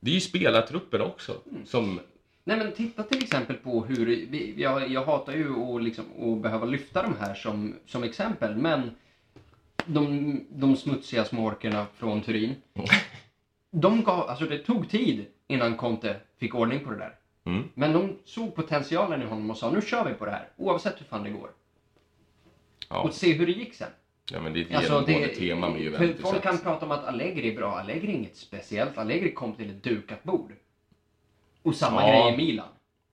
det 0.00 0.10
är 0.10 0.14
ju 0.14 0.20
spelartruppen 0.20 1.00
också 1.00 1.40
som... 1.66 2.00
Nej 2.44 2.58
men 2.58 2.72
titta 2.72 3.02
till 3.02 3.22
exempel 3.22 3.56
på 3.56 3.84
hur, 3.84 4.06
vi, 4.06 4.54
jag, 4.56 4.90
jag 4.90 5.04
hatar 5.04 5.32
ju 5.32 5.54
att, 5.56 5.82
liksom, 5.82 6.42
behöva 6.42 6.66
lyfta 6.66 7.02
de 7.02 7.16
här 7.20 7.34
som, 7.34 7.74
som 7.86 8.02
exempel, 8.04 8.56
men 8.56 8.90
de, 9.86 10.40
de 10.50 10.76
smutsiga 10.76 11.24
småorkerna 11.24 11.86
från 11.96 12.22
Turin. 12.22 12.54
De 13.72 14.04
gav, 14.04 14.28
alltså 14.28 14.44
det 14.44 14.58
tog 14.58 14.90
tid 14.90 15.26
innan 15.46 15.76
Conte 15.76 16.16
fick 16.38 16.54
ordning 16.54 16.84
på 16.84 16.90
det 16.90 16.96
där. 16.96 17.14
Mm. 17.44 17.68
Men 17.74 17.92
de 17.92 18.18
såg 18.24 18.54
potentialen 18.54 19.22
i 19.22 19.24
honom 19.24 19.50
och 19.50 19.56
sa 19.56 19.70
nu 19.70 19.80
kör 19.82 20.04
vi 20.04 20.14
på 20.14 20.24
det 20.24 20.30
här, 20.30 20.48
oavsett 20.56 21.00
hur 21.00 21.04
fan 21.06 21.22
det 21.24 21.30
går. 21.30 21.50
Ja, 22.88 23.02
Och 23.02 23.14
se 23.14 23.32
hur 23.32 23.46
det 23.46 23.52
gick 23.52 23.74
sen. 23.74 23.88
ja 24.32 24.40
men 24.40 24.52
det 24.52 24.60
är 24.60 24.64
ett 24.64 24.74
Alltså, 24.74 24.92
genomgående 24.92 25.34
tema 25.34 25.70
med 25.70 25.80
Juventus. 25.82 26.22
folk 26.22 26.42
kan 26.42 26.58
prata 26.58 26.86
om 26.86 26.92
att 26.92 27.04
Allegri 27.04 27.52
är 27.52 27.56
bra. 27.56 27.78
Allegri 27.78 28.08
är 28.12 28.16
inget 28.16 28.36
speciellt. 28.36 28.98
Allegri 28.98 29.32
kom 29.32 29.52
till 29.54 29.70
ett 29.70 29.82
dukat 29.82 30.22
bord. 30.22 30.52
Och 31.62 31.74
samma 31.74 32.08
Ja. 32.08 32.24
grej 32.24 32.34
i 32.34 32.36
Milan. 32.36 32.68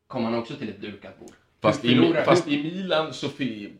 Kom 0.07 0.23
han 0.23 0.35
också 0.35 0.55
till 0.55 0.69
ett 0.69 0.81
dukat 0.81 1.19
bord. 1.19 1.31
Fast, 1.61 1.85
i, 1.85 2.13
fast 2.25 2.47
i 2.47 2.63
Milan 2.63 3.13
så, 3.13 3.29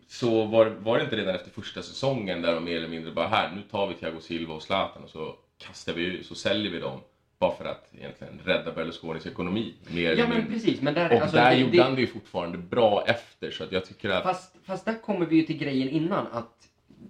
så 0.08 0.46
var, 0.46 0.66
var 0.66 0.98
det 0.98 1.04
inte 1.04 1.16
redan 1.16 1.36
efter 1.36 1.52
första 1.52 1.82
säsongen 1.82 2.42
där 2.42 2.56
de 2.56 2.64
mer 2.64 2.76
eller 2.78 2.88
mindre 2.88 3.12
bara 3.12 3.28
här, 3.28 3.56
nu 3.56 3.62
tar 3.62 3.88
vi 3.88 3.94
Thiago 3.94 4.20
Silva 4.20 4.54
och 4.54 4.62
Zlatan 4.64 5.04
och 5.04 5.10
så 5.10 5.36
kastar 5.58 5.94
vi 5.94 6.24
så 6.24 6.36
säljer 6.36 6.72
vi 6.72 6.80
dem. 6.80 7.00
Bara 7.40 7.56
för 7.56 7.66
att 7.66 7.94
egentligen 7.98 8.40
rädda 8.46 8.72
Berlusconis 8.72 9.26
ekonomi. 9.26 9.74
Mer 9.88 10.16
Ja 10.16 10.28
men 10.28 10.48
precis, 10.48 10.82
men 10.82 10.94
där, 10.94 11.16
Och 11.16 11.22
alltså, 11.22 11.38
där 11.38 11.50
det, 11.50 11.58
gjorde 11.58 11.78
det, 11.78 11.84
han 11.84 11.96
det 11.96 12.02
ju 12.02 12.08
fortfarande 12.08 12.58
bra 12.58 13.04
efter 13.08 13.52
så 13.52 13.64
att 13.64 13.72
jag 13.72 13.86
tycker 13.86 14.10
att... 14.10 14.24
fast, 14.24 14.56
fast 14.64 14.86
där 14.86 15.02
kommer 15.02 15.26
vi 15.26 15.36
ju 15.36 15.44
till 15.44 15.58
grejen 15.58 15.90
innan 15.90 16.28
att 16.28 16.68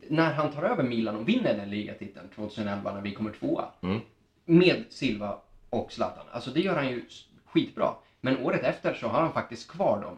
när 0.08 0.34
han 0.34 0.52
tar 0.52 0.64
över 0.64 0.84
Milan 0.84 1.16
och 1.16 1.30
vinner 1.30 1.58
den 1.58 1.70
ligatiteln 1.70 2.28
2011 2.36 2.94
när 2.94 3.02
vi 3.02 3.12
kommer 3.12 3.32
tvåa. 3.32 3.66
Mm. 3.82 4.00
Med 4.46 4.84
Silva 4.90 5.38
och 5.70 5.92
Zlatan. 5.92 6.26
Alltså 6.32 6.52
det 6.52 6.62
gör 6.62 6.76
han 6.76 6.90
ju 6.90 7.06
skitbra. 7.46 7.94
Men 8.22 8.38
året 8.38 8.64
efter 8.64 8.94
så 8.94 9.08
har 9.08 9.22
han 9.22 9.34
faktiskt 9.34 9.72
kvar 9.72 10.02
dem. 10.02 10.18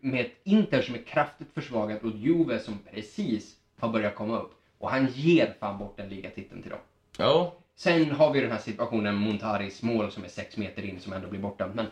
Med 0.00 0.20
ett 0.20 0.32
Inter 0.44 0.82
som 0.82 0.94
är 0.94 1.02
kraftigt 1.02 1.52
försvagat 1.54 2.02
och 2.02 2.10
Juve 2.10 2.58
som 2.58 2.78
precis 2.94 3.56
har 3.78 3.88
börjat 3.88 4.14
komma 4.14 4.38
upp. 4.38 4.54
Och 4.78 4.90
han 4.90 5.06
ger 5.06 5.54
fan 5.60 5.78
bort 5.78 5.96
den 5.96 6.08
ligatiteln 6.08 6.62
till 6.62 6.70
dem. 6.70 6.80
Ja, 7.18 7.54
Sen 7.76 8.10
har 8.10 8.32
vi 8.32 8.40
den 8.40 8.50
här 8.50 8.58
situationen 8.58 9.20
med 9.20 9.28
Montaris 9.28 9.82
mål 9.82 10.12
som 10.12 10.24
är 10.24 10.28
sex 10.28 10.56
meter 10.56 10.82
in 10.82 11.00
som 11.00 11.12
ändå 11.12 11.28
blir 11.28 11.40
borta. 11.40 11.70
Men 11.74 11.86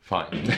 fine. 0.00 0.52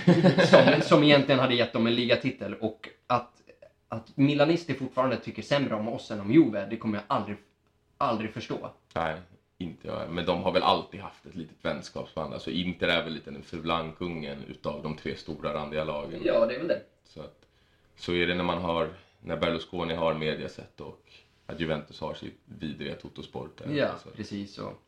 som, 0.47 0.81
som 0.83 1.03
egentligen 1.03 1.39
hade 1.41 1.55
gett 1.55 1.73
dem 1.73 1.87
en 1.87 1.95
ligatitel. 1.95 2.55
Och 2.55 2.89
att, 3.07 3.43
att 3.89 4.17
milanister 4.17 4.75
fortfarande 4.75 5.17
tycker 5.17 5.43
sämre 5.43 5.75
om 5.75 5.89
oss 5.89 6.11
än 6.11 6.21
om 6.21 6.33
Juve, 6.33 6.67
det 6.71 6.77
kommer 6.77 6.99
jag 6.99 7.05
aldrig, 7.07 7.37
aldrig 7.99 8.33
förstå. 8.33 8.71
Nej, 8.95 9.15
inte 9.59 9.89
jag. 9.89 10.11
Men 10.11 10.27
de 10.27 10.43
har 10.43 10.53
väl 10.53 10.63
alltid 10.63 11.01
haft 11.01 11.27
ett 11.27 11.35
litet 11.35 11.57
vänskapsband. 11.63 12.35
Alltså 12.35 12.51
Inter 12.51 12.89
är 12.89 13.05
väl 13.05 13.13
lite 13.13 13.31
den 13.31 13.43
fulankungen 13.43 14.45
utav 14.49 14.83
de 14.83 14.97
tre 14.97 15.17
stora 15.17 15.55
randiga 15.55 15.85
lagen. 15.85 16.21
Ja, 16.25 16.47
det 16.47 16.55
är 16.55 16.59
väl 16.59 16.69
det. 16.69 16.81
Så, 17.05 17.21
att, 17.21 17.47
så 17.97 18.13
är 18.13 18.27
det 18.27 18.35
när 18.35 18.45
man 18.45 18.59
har, 18.59 18.89
när 19.21 19.37
Berlusconi 19.37 19.95
har 19.95 20.15
Mediaset 20.15 20.81
och 20.81 21.13
att 21.47 21.61
Juventus 21.61 22.01
har 22.01 22.15
sitt 22.15 22.41
vidriga 22.45 22.95
Totosport. 22.95 23.61
Ja, 23.71 23.87
Alltså, 23.89 24.09
precis. 24.11 24.59
Och 24.59 24.83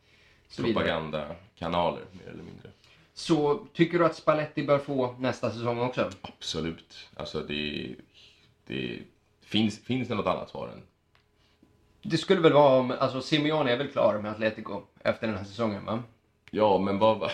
propagandakanaler 0.57 2.01
mer 2.11 2.27
eller 2.31 2.43
mindre. 2.43 2.69
Så 3.13 3.67
tycker 3.73 3.99
du 3.99 4.05
att 4.05 4.15
Spalletti 4.15 4.63
bör 4.63 4.79
få 4.79 5.15
nästa 5.19 5.51
säsong 5.51 5.79
också? 5.79 6.11
Absolut. 6.21 7.07
Alltså 7.15 7.41
det, 7.41 7.95
det 8.67 8.99
finns, 9.41 9.79
finns 9.79 10.07
det 10.07 10.15
något 10.15 10.27
annat 10.27 10.49
svar 10.49 10.67
än 10.67 10.81
Det 12.01 12.17
skulle 12.17 12.41
väl 12.41 12.53
vara 12.53 12.79
om, 12.79 12.91
alltså 12.91 13.21
Simeone 13.21 13.71
är 13.71 13.77
väl 13.77 13.87
klar 13.87 14.19
med 14.21 14.31
Atletico 14.31 14.81
efter 14.99 15.27
den 15.27 15.37
här 15.37 15.43
säsongen 15.45 15.85
va? 15.85 16.03
Ja, 16.51 16.77
men 16.77 16.99
vad... 16.99 17.19
vad 17.19 17.31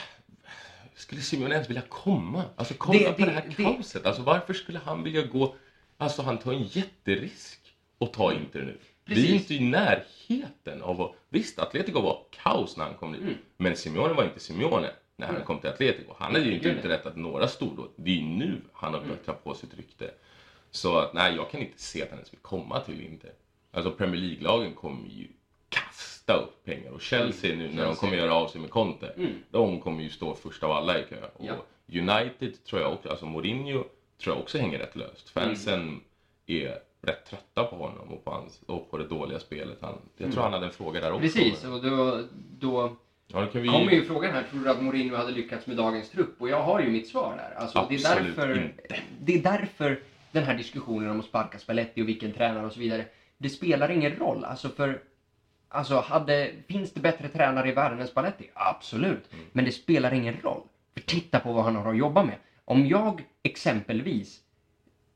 skulle 0.96 1.22
Simeone 1.22 1.54
ens 1.56 1.70
vilja 1.70 1.82
komma? 1.90 2.44
Alltså 2.56 2.74
kolla 2.78 3.00
Det- 3.00 3.14
på 3.14 3.20
det- 3.20 3.26
det, 3.26 3.32
här 3.32 3.54
det- 3.58 3.64
kaoset. 3.64 4.06
Alltså 4.06 4.22
varför 4.22 4.54
skulle 4.54 4.80
han 4.80 5.04
vilja 5.04 5.22
gå... 5.26 5.56
Alltså 5.98 6.22
han 6.22 6.38
tar 6.38 6.54
en 6.54 6.64
jätterisk 6.64 7.60
att 8.00 8.14
ta 8.14 8.34
Inter 8.34 8.60
nu. 8.62 8.78
Vi 9.06 9.14
är 9.14 9.16
Precis. 9.16 9.32
inte 9.42 9.54
i 9.54 9.60
närheten 9.70 10.82
av 10.82 11.02
att... 11.02 11.12
Visst, 11.30 11.60
Atletico 11.60 12.02
var 12.02 12.20
kaos 12.44 12.78
när 12.78 12.86
han 12.86 12.94
kom 12.94 13.12
dit. 13.12 13.22
Mm. 13.22 13.34
Men 13.58 13.76
Simeone 13.76 14.14
var 14.14 14.24
inte 14.24 14.40
Simeone 14.40 14.92
när 15.16 15.28
han 15.28 15.36
Mm. 15.36 15.48
kom 15.48 15.60
till 15.60 15.70
Atletico. 15.70 16.14
Han 16.18 16.34
hade 16.34 16.46
ju 16.46 16.54
inte 16.54 16.68
nej. 16.68 16.78
uträttat 16.78 17.16
några 17.16 17.48
stordåd. 17.48 17.90
Det 17.96 18.12
är 18.12 18.16
ju 18.16 18.22
nu 18.22 18.62
han 18.74 18.92
har 18.94 19.00
Mm. 19.00 19.10
börjat 19.10 19.26
ta 19.26 19.34
på 19.34 19.54
sitt 19.54 19.74
rykte. 19.78 20.12
Så 20.72 20.98
att, 20.98 21.14
nej, 21.14 21.36
jag 21.36 21.50
kan 21.52 21.62
inte 21.62 21.82
se 21.82 22.04
att 22.04 22.10
han 22.10 22.18
ens 22.20 22.34
vill 22.34 22.40
komma 22.40 22.80
till 22.80 23.02
Inter. 23.02 23.32
Alltså 23.72 23.92
Premier 23.92 24.22
League-lagen 24.22 24.74
kommer 24.76 25.10
ju 25.10 25.28
kasta 25.70 26.34
upp 26.34 26.66
pengar. 26.66 26.92
Och 26.92 27.02
Chelsea 27.02 27.56
nu 27.56 27.64
när 27.64 27.68
de 27.70 27.76
Chelsea. 27.78 27.96
kommer 27.96 28.18
göra 28.18 28.34
av 28.34 28.48
sig 28.48 28.62
med 28.62 28.70
Conte. 28.70 29.08
Mm. 29.18 29.32
De 29.50 29.82
kommer 29.82 30.04
ju 30.04 30.10
stå 30.10 30.36
först 30.36 30.64
av 30.64 30.72
alla 30.72 31.00
i 31.00 31.04
kö. 31.10 31.16
Och 31.34 31.46
Ja. 31.46 31.54
United 31.88 32.64
tror 32.64 32.82
jag 32.82 32.94
också, 32.94 33.10
alltså 33.10 33.26
Mourinho 33.26 33.84
tror 34.22 34.36
jag 34.36 34.38
också 34.44 34.58
hänger 34.58 34.80
rätt 34.80 34.96
löst. 34.96 35.30
Fansen 35.30 35.80
Mm. 35.82 36.02
är 36.46 36.80
rätt 37.04 37.26
trötta 37.26 37.64
på 37.64 37.76
honom 37.76 38.14
och 38.14 38.26
på, 38.26 38.32
hans, 38.32 38.62
och 38.66 38.92
på 38.92 38.98
det 38.98 39.08
dåliga 39.08 39.40
spelet. 39.40 39.78
Han, 39.82 39.96
jag 40.18 40.32
tror 40.32 40.44
han 40.44 40.54
hade 40.54 40.66
en 40.66 40.72
fråga 40.72 41.02
där 41.02 41.12
också. 41.12 41.38
Mm. 41.40 41.52
Precis, 41.52 41.66
och 41.66 41.82
då, 41.84 42.24
då 42.60 42.96
Ja, 43.28 43.48
vi... 43.54 43.68
kommer 43.68 43.92
ju 43.92 44.06
frågan 44.06 44.32
här, 44.32 44.44
tror 44.44 44.64
du 44.64 44.70
att 44.70 44.82
Mourinho 44.82 45.16
hade 45.16 45.32
lyckats 45.32 45.68
med 45.68 45.78
dagens 45.78 46.10
trupp? 46.10 46.42
Och 46.42 46.50
jag 46.50 46.64
har 46.64 46.80
ju 46.80 46.90
mitt 46.90 47.08
svar 47.08 47.36
där. 47.38 47.62
Alltså, 47.62 47.86
det, 47.90 47.96
är 47.96 48.16
därför, 48.16 48.64
inte. 48.64 48.96
det 49.22 49.34
är 49.34 49.42
därför 49.42 50.00
den 50.32 50.44
här 50.44 50.58
diskussionen 50.58 51.10
om 51.10 51.20
att 51.20 51.26
sparka 51.26 51.60
Spalletti 51.60 52.02
och 52.02 52.08
vilken 52.08 52.32
tränare 52.32 52.66
och 52.66 52.74
så 52.74 52.80
vidare, 52.80 53.06
det 53.38 53.50
spelar 53.50 53.92
ingen 53.92 54.16
roll. 54.16 54.46
Alltså 54.46 54.70
för, 54.70 55.02
alltså 55.70 56.00
hade, 56.00 56.52
finns 56.68 56.94
det 56.94 57.00
bättre 57.00 57.28
tränare 57.28 57.70
i 57.70 57.72
världen 57.72 58.00
än 58.00 58.08
Spalletti? 58.08 58.50
Absolut. 58.54 59.34
Mm. 59.34 59.46
Men 59.52 59.66
det 59.66 59.72
spelar 59.72 60.14
ingen 60.14 60.38
roll. 60.44 60.62
För 60.94 61.02
titta 61.02 61.40
på 61.40 61.54
vad 61.54 61.64
han 61.64 61.76
har 61.76 61.92
att 61.92 61.98
jobba 61.98 62.24
med. 62.24 62.36
Om 62.66 62.88
jag 62.88 63.24
exempelvis, 63.44 64.40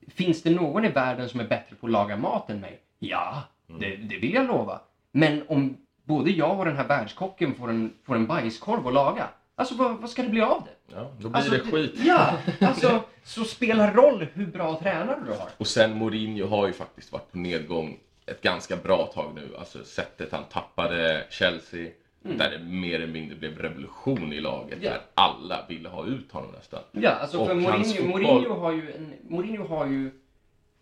finns 0.07 0.43
det 0.43 0.49
någon 0.49 0.85
i 0.85 0.89
världen 0.89 1.29
som 1.29 1.39
är 1.39 1.47
bättre 1.47 1.75
på 1.75 1.85
att 1.87 1.91
laga 1.91 2.17
mat 2.17 2.49
än 2.49 2.59
mig? 2.59 2.79
Ja, 2.99 3.43
Mm. 3.69 3.81
det, 3.81 3.95
det 3.95 4.17
vill 4.17 4.33
jag 4.33 4.47
lova. 4.47 4.81
Men 5.11 5.43
om 5.47 5.77
både 6.03 6.31
jag 6.31 6.59
och 6.59 6.65
den 6.65 6.75
här 6.77 6.87
världskocken 6.87 7.55
får 7.55 7.69
en, 7.69 7.93
får 8.03 8.15
en 8.15 8.27
bajskorv 8.27 8.87
att 8.87 8.93
laga, 8.93 9.27
Alltså 9.55 9.75
vad, 9.75 9.97
vad 9.97 10.09
ska 10.09 10.23
det 10.23 10.29
bli 10.29 10.41
av 10.41 10.63
det? 10.65 10.95
Ja, 10.95 11.11
då 11.19 11.29
blir 11.29 11.35
Alltså, 11.37 11.51
det 11.51 11.59
skit. 11.59 11.93
Ja, 12.05 12.33
alltså 12.61 13.03
så 13.23 13.43
spelar 13.43 13.93
roll 13.93 14.27
hur 14.33 14.45
bra 14.45 14.79
tränare 14.79 15.19
du 15.25 15.31
har. 15.31 15.49
Och 15.57 15.67
sen 15.67 15.97
Mourinho 15.97 16.47
har 16.47 16.67
ju 16.67 16.73
faktiskt 16.73 17.11
varit 17.11 17.31
på 17.31 17.37
nedgång 17.37 17.97
ett 18.25 18.41
ganska 18.41 18.75
bra 18.75 19.05
tag 19.05 19.31
nu. 19.35 19.55
Alltså 19.59 19.83
sättet 19.83 20.31
han 20.31 20.43
tappade 20.43 21.25
Chelsea, 21.29 21.89
där 22.37 22.51
det 22.51 22.59
mer 22.59 22.95
eller 22.95 23.13
mindre 23.13 23.35
blev 23.35 23.57
revolution 23.57 24.33
i 24.33 24.39
laget. 24.41 24.73
Mm. 24.73 24.83
Ja. 24.85 24.91
Där 24.91 25.01
alla 25.13 25.65
ville 25.69 25.89
ha 25.89 26.05
ut 26.05 26.31
honom 26.31 26.51
nästan. 26.51 26.79
Ja, 26.91 27.09
alltså 27.09 27.45
för 27.45 27.55
Och 27.55 27.61
hans 27.61 27.99
Mourinho, 27.99 28.17
fotboll- 28.17 28.33
Mourinho, 28.33 28.53
har 28.59 28.71
ju 28.71 28.91
en, 28.91 29.13
Mourinho 29.27 29.67
har 29.67 29.85
ju 29.87 30.11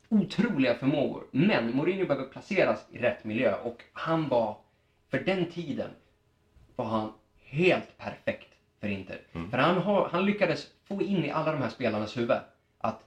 otroliga 0.10 0.76
förmågor. 0.76 1.24
Men 1.32 1.76
Mourinho 1.76 2.06
behöver 2.06 2.28
placeras 2.28 2.86
i 2.92 2.98
rätt 2.98 3.24
miljö 3.24 3.56
och 3.64 3.84
han 3.94 4.28
var, 4.30 4.58
för 5.10 5.20
den 5.20 5.46
tiden, 5.46 5.90
var 6.76 6.86
han 6.86 7.12
helt 7.46 7.98
perfekt 7.98 8.50
för 8.80 8.88
Inter. 8.88 9.22
Mm. 9.34 9.52
För 9.52 9.58
han, 9.58 9.78
har, 9.78 10.10
han 10.12 10.26
lyckades 10.26 10.68
få 10.88 11.02
in 11.02 11.26
i 11.26 11.30
alla 11.30 11.52
de 11.52 11.62
här 11.62 11.70
spelarnas 11.70 12.18
huvud 12.18 12.38
att 12.78 13.04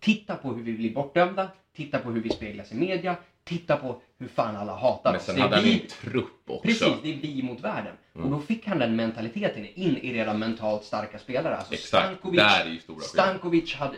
titta 0.00 0.36
på 0.36 0.52
hur 0.52 0.62
vi 0.62 0.72
blir 0.72 0.94
bortdömda, 0.94 1.48
titta 1.72 1.98
på 1.98 2.10
hur 2.10 2.20
vi 2.22 2.30
speglas 2.30 2.72
i 2.72 2.74
media, 2.76 3.16
titta 3.48 3.76
på 3.76 4.00
hur 4.18 4.28
fan 4.28 4.56
alla 4.56 4.74
hatar 4.76 5.10
Men 5.12 5.20
oss. 5.20 5.26
sen 5.26 5.40
hade 5.40 5.56
han 5.56 5.64
ju 5.64 5.72
en 5.72 5.86
trupp 5.86 6.42
också. 6.46 6.62
Precis, 6.62 6.88
det 7.02 7.12
är 7.12 7.16
vi 7.16 7.42
mot 7.42 7.60
världen. 7.60 7.92
Och 8.12 8.30
då 8.30 8.38
fick 8.40 8.66
han 8.66 8.78
den 8.78 8.96
mentaliteten 8.96 9.66
in 9.74 9.96
i 9.96 10.12
redan 10.12 10.38
mentalt 10.38 10.84
starka 10.84 11.18
spelare. 11.18 11.56
Alltså 11.56 11.74
Exakt, 11.74 12.04
Stankovic, 12.04 12.40
där 12.40 12.64
är 12.64 12.70
ju 12.70 12.80
stora. 12.80 13.00
Stankovic, 13.00 13.74
hade, 13.74 13.96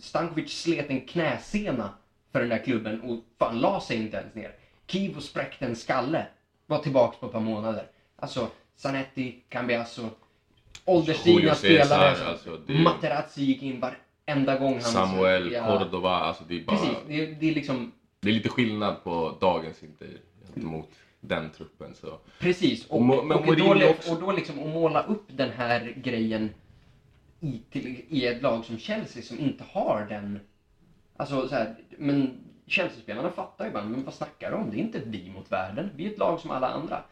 Stankovic 0.00 0.62
slet 0.62 0.90
en 0.90 1.00
knäsena 1.00 1.90
för 2.32 2.40
den 2.40 2.48
där 2.48 2.58
klubben 2.64 3.00
och 3.00 3.18
fan 3.38 3.58
la 3.60 3.80
sig 3.80 3.96
inte 3.96 4.16
ens 4.16 4.34
ner. 4.34 4.52
Kivo 4.86 5.20
spräckte 5.20 5.64
en 5.66 5.76
skalle, 5.76 6.26
var 6.66 6.78
tillbaks 6.78 7.18
på 7.18 7.26
ett 7.26 7.32
par 7.32 7.40
månader. 7.40 7.86
Alltså 8.16 8.48
Zanetti, 8.76 9.42
Cambiasso, 9.48 10.08
ålderstigna 10.84 11.54
spelare. 11.54 12.26
Alltså, 12.28 12.56
det- 12.66 12.72
Materazzi 12.72 13.44
gick 13.44 13.62
in 13.62 13.80
varenda 13.80 14.58
gång 14.58 14.72
han... 14.72 14.82
Samuel, 14.82 15.56
Cordova, 15.66 16.10
alltså 16.10 16.44
det 16.48 16.56
är 16.60 16.64
bara... 16.64 16.76
Precis, 16.76 16.96
det, 17.08 17.22
är- 17.22 17.36
det 17.40 17.50
är 17.50 17.54
liksom 17.54 17.92
Det 18.20 18.28
är 18.28 18.32
lite 18.32 18.48
skillnad 18.48 19.04
på 19.04 19.38
dagens 19.40 19.82
Inter 19.82 20.08
gentemot 20.44 20.88
den 21.20 21.50
truppen. 21.50 21.94
Så. 21.94 22.18
Precis, 22.38 22.86
och, 22.86 23.02
men 23.02 23.18
och, 23.18 23.46
Mourinho 23.46 23.74
då, 23.74 23.88
också. 23.90 24.14
och 24.14 24.20
då 24.20 24.32
liksom 24.32 24.58
att 24.58 24.66
måla 24.66 25.02
upp 25.02 25.24
den 25.28 25.50
här 25.50 25.94
grejen 25.96 26.50
i, 27.40 27.60
till, 27.70 28.04
i 28.08 28.26
ett 28.26 28.42
lag 28.42 28.64
som 28.64 28.78
Chelsea 28.78 29.22
som 29.22 29.38
inte 29.38 29.64
har 29.70 30.06
den... 30.08 30.40
Alltså 31.16 31.48
så 31.48 31.54
här, 31.54 31.74
men 31.98 32.38
Chelsea-spelarna 32.66 33.30
fattar 33.30 33.64
ju 33.64 33.70
bara, 33.70 33.84
men 33.84 34.04
vad 34.04 34.14
snackar 34.14 34.50
du 34.50 34.56
om? 34.56 34.70
Det 34.70 34.76
är 34.76 34.80
inte 34.80 35.02
vi 35.04 35.30
mot 35.30 35.52
världen, 35.52 35.90
vi 35.96 36.06
är 36.06 36.10
ett 36.10 36.18
lag 36.18 36.40
som 36.40 36.50
alla 36.50 36.68
andra. 36.68 37.02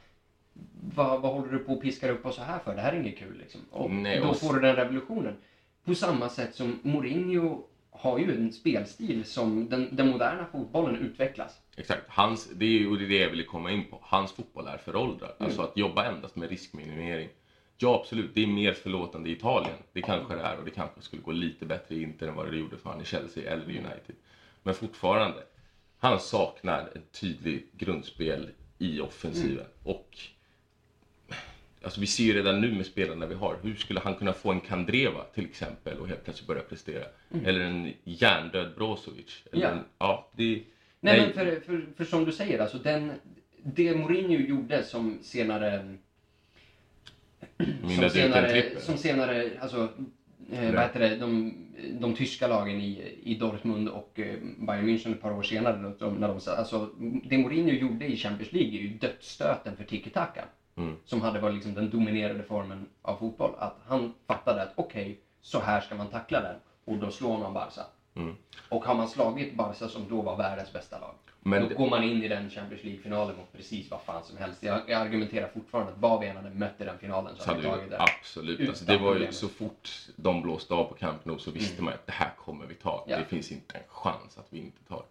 Vad, 0.95 1.21
vad 1.21 1.33
håller 1.33 1.53
du 1.53 1.59
på 1.59 1.73
och 1.73 1.83
piskar 1.83 2.09
upp 2.09 2.27
oss 2.27 2.37
så 2.37 2.43
här 2.43 2.59
för? 2.59 2.75
Det 2.75 2.81
här 2.81 2.93
är 2.93 3.01
inget 3.01 3.19
kul 3.19 3.39
liksom. 3.39 3.61
Och 3.71 3.91
Nej, 3.91 4.21
då 4.21 4.29
och- 4.29 4.37
får 4.37 4.55
du 4.55 4.61
den 4.61 4.77
revolutionen. 4.77 5.37
På 5.85 5.95
samma 5.95 6.29
sätt 6.29 6.55
som 6.55 6.79
Mourinho 6.83 7.67
har 7.95 8.19
ju 8.19 8.37
en 8.37 8.53
spelstil 8.53 9.25
som 9.25 9.69
den, 9.69 9.97
den 9.97 10.11
moderna 10.11 10.47
fotbollen 10.53 10.97
utvecklas. 10.97 11.61
Exakt, 11.77 12.03
hans, 12.09 12.51
det 12.55 12.65
är 12.65 12.69
ju 12.69 13.09
det 13.09 13.17
jag 13.17 13.31
ville 13.31 13.45
komma 13.45 13.71
in 13.71 13.85
på. 13.85 13.99
Hans 14.03 14.33
fotboll 14.33 14.67
är 14.67 14.77
föråldrad. 14.77 15.31
Mm. 15.39 15.47
Alltså 15.47 15.63
att 15.63 15.77
jobba 15.77 16.05
endast 16.05 16.37
med 16.37 16.51
riskminimering. 16.51 17.29
Ja 17.77 18.01
absolut, 18.01 18.35
det 18.35 18.43
är 18.43 18.47
mer 18.47 18.73
förlåtande 18.73 19.29
i 19.29 19.33
Italien. 19.33 19.77
Det 19.93 20.03
kanske 20.03 20.35
det 20.35 20.43
är 20.43 20.59
och 20.59 20.65
det 20.65 20.71
kanske 20.71 21.03
skulle 21.03 21.23
gå 21.23 21.33
lite 21.33 21.67
bättre 21.67 21.95
i 21.95 22.03
Inter 22.03 22.29
än 22.29 22.35
vad 22.35 22.51
det 22.51 22.57
gjorde 22.57 22.77
för 22.77 22.91
han 22.91 23.01
i 23.01 23.05
Chelsea 23.05 23.53
eller 23.53 23.65
United. 23.65 24.17
Men 24.63 24.75
fortfarande, 24.75 25.43
han 25.99 26.21
saknar 26.21 26.91
ett 26.95 27.21
tydligt 27.21 27.73
grundspel 27.73 28.51
i 28.79 29.01
offensiven. 29.01 29.53
Mm. 29.53 29.97
Och 29.97 30.19
Alltså 31.85 32.01
vi 32.01 32.07
ser 32.07 32.25
ju 32.25 32.35
redan 32.35 32.61
nu 32.61 32.73
med 32.73 32.87
spelarna 32.87 33.27
vi 33.27 33.35
har. 33.35 33.57
Hur 33.63 33.75
skulle 33.75 34.01
han 34.01 34.15
kunna 34.15 34.33
få 34.33 34.53
en 34.53 34.61
Kandreva 34.61 35.25
till 35.35 35.45
exempel 35.45 35.99
och 35.99 36.09
helt 36.09 36.25
plötsligt 36.25 36.49
börja 36.49 36.63
prestera? 36.63 37.05
Eller 37.45 37.61
en 37.61 37.93
hjärndöd 38.05 38.75
Brozovic? 38.77 39.43
Eller 39.53 39.67
Mm. 39.67 39.77
Ja. 39.77 39.81
En, 39.81 39.85
ja, 39.99 40.31
det, 40.37 40.63
Nej, 41.01 41.21
men 41.21 41.33
för, 41.33 41.61
för, 41.61 41.87
för 41.97 42.05
som 42.05 42.25
du 42.25 42.33
säger, 42.33 42.59
alltså 42.59 42.79
den, 42.79 43.13
det 43.63 43.97
Mourinho 43.97 44.41
gjorde 44.41 44.85
som 44.85 45.19
senare... 45.23 45.97
Som 48.01 48.11
senare, 48.11 48.81
som 48.81 48.97
senare, 48.97 49.51
alltså, 49.61 49.89
eh, 50.53 50.75
vad 50.75 50.83
heter 50.83 51.01
det, 51.01 51.17
de, 51.17 51.55
de 52.01 52.15
tyska 52.15 52.47
lagen 52.47 52.81
i, 52.81 53.19
i 53.23 53.35
Dortmund 53.35 53.89
och 53.89 54.21
eh, 54.21 54.39
Bayern 54.59 54.89
München 54.89 55.13
ett 55.13 55.21
par 55.21 55.33
år 55.33 55.43
senare, 55.43 55.93
de, 55.99 56.15
när 56.15 56.29
de, 56.29 56.41
alltså, 56.51 56.91
det 57.25 57.39
Mourinho 57.39 57.71
gjorde 57.71 58.05
i 58.05 58.17
Champions 58.17 58.53
League 58.53 58.79
är 58.79 58.83
ju 58.83 58.89
dödsstöten 58.89 59.77
för 59.77 59.85
tiki-taka. 59.85 60.45
Mm. 60.77 60.97
Som 61.05 61.21
hade 61.21 61.41
varit 61.41 61.55
liksom 61.55 61.75
den 61.75 61.91
dominerade 61.91 62.43
formen 62.43 62.87
av 63.03 63.17
fotboll. 63.17 63.55
Att 63.59 63.77
han 63.87 64.15
fattade 64.27 64.63
att 64.63 64.73
okej, 64.75 65.21
så 65.43 65.61
här 65.61 65.81
ska 65.81 65.95
man 65.95 66.09
tackla 66.09 66.41
den. 66.41 66.57
Och 66.85 66.99
då 66.99 67.11
slår 67.11 67.39
man 67.39 67.55
Barca. 67.55 67.83
Mm. 68.15 68.37
Och 68.69 68.85
har 68.85 68.95
man 68.95 69.09
slagit 69.09 69.55
Barca 69.55 69.89
som 69.89 70.09
då 70.09 70.23
var 70.23 70.37
världens 70.37 70.73
bästa 70.73 70.99
lag. 70.99 71.15
Men 71.47 71.69
då 71.69 71.75
går 71.75 71.91
man 71.91 72.05
in 72.05 72.23
i 72.23 72.29
den 72.29 72.51
Champions 72.51 72.85
League-finalen 72.85 73.37
mot 73.37 73.53
precis 73.53 73.91
vad 73.91 74.03
fan 74.03 74.25
som 74.25 74.37
helst. 74.37 74.63
Jag, 74.63 74.81
jag 74.89 75.01
argumenterar 75.01 75.49
fortfarande 75.49 75.93
att 75.93 75.99
vad 75.99 76.21
vi 76.21 76.27
än 76.27 76.37
hade 76.37 76.51
mött 76.51 76.81
i 76.81 76.85
den 76.85 76.99
finalen 76.99 77.37
så 77.37 77.51
hade 77.51 77.61
vi 77.61 77.69
tagit 77.69 77.91
det. 77.91 78.01
absolut. 78.01 78.69
Alltså, 78.69 78.85
det 78.85 78.99
var 78.99 79.09
ju 79.09 79.13
problem. 79.13 79.33
så 79.33 79.49
fort 79.49 79.91
de 80.17 80.43
blåste 80.43 80.75
av 80.75 80.85
på 80.85 80.95
Camp 80.95 81.25
Nou 81.25 81.39
så 81.39 81.51
visste 81.51 81.83
man 81.83 81.93
att 81.95 82.07
det 82.07 82.13
här 82.13 82.31
kommer 82.45 82.67
vi 82.67 82.75
ta. 82.75 83.05
Ja. 83.09 83.19
Det 83.19 83.25
finns 83.25 83.53
inte 83.53 83.77
en 83.77 83.85
chans 83.89 84.39
att 84.39 84.47
vi 84.51 84.59
inte 84.59 84.85
tar. 84.89 85.03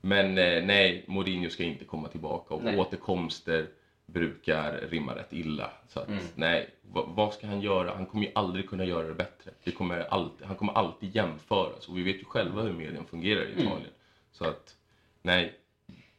Men 0.00 0.38
eh, 0.38 0.64
nej, 0.64 1.04
Mourinho 1.08 1.50
ska 1.50 1.64
inte 1.64 1.84
komma 1.84 2.08
tillbaka 2.08 2.54
och 2.54 2.64
Nej. 2.64 2.78
återkomster 2.78 3.68
brukar 4.12 4.72
rimma 4.90 5.14
rätt 5.16 5.32
illa. 5.32 5.70
Så 5.88 6.00
att, 6.00 6.08
Mm. 6.08 6.24
nej, 6.34 6.70
vad, 6.92 7.32
ska 7.34 7.46
han 7.46 7.60
göra? 7.60 7.94
Han 7.94 8.06
kommer 8.06 8.24
ju 8.24 8.30
aldrig 8.34 8.68
kunna 8.68 8.84
göra 8.84 9.06
det 9.08 9.14
bättre. 9.14 9.50
Det 9.64 9.70
kommer 9.70 10.00
alltid, 10.00 10.46
han 10.46 10.56
kommer 10.56 10.72
alltid 10.72 11.16
jämföras 11.16 11.88
och 11.88 11.98
vi 11.98 12.02
vet 12.02 12.16
ju 12.20 12.24
själva 12.24 12.62
hur 12.62 12.72
medien 12.72 13.04
fungerar 13.10 13.42
Mm. 13.42 13.58
i 13.58 13.62
Italien. 13.62 13.90
Så 14.32 14.44
att, 14.44 14.74
nej, 15.22 15.54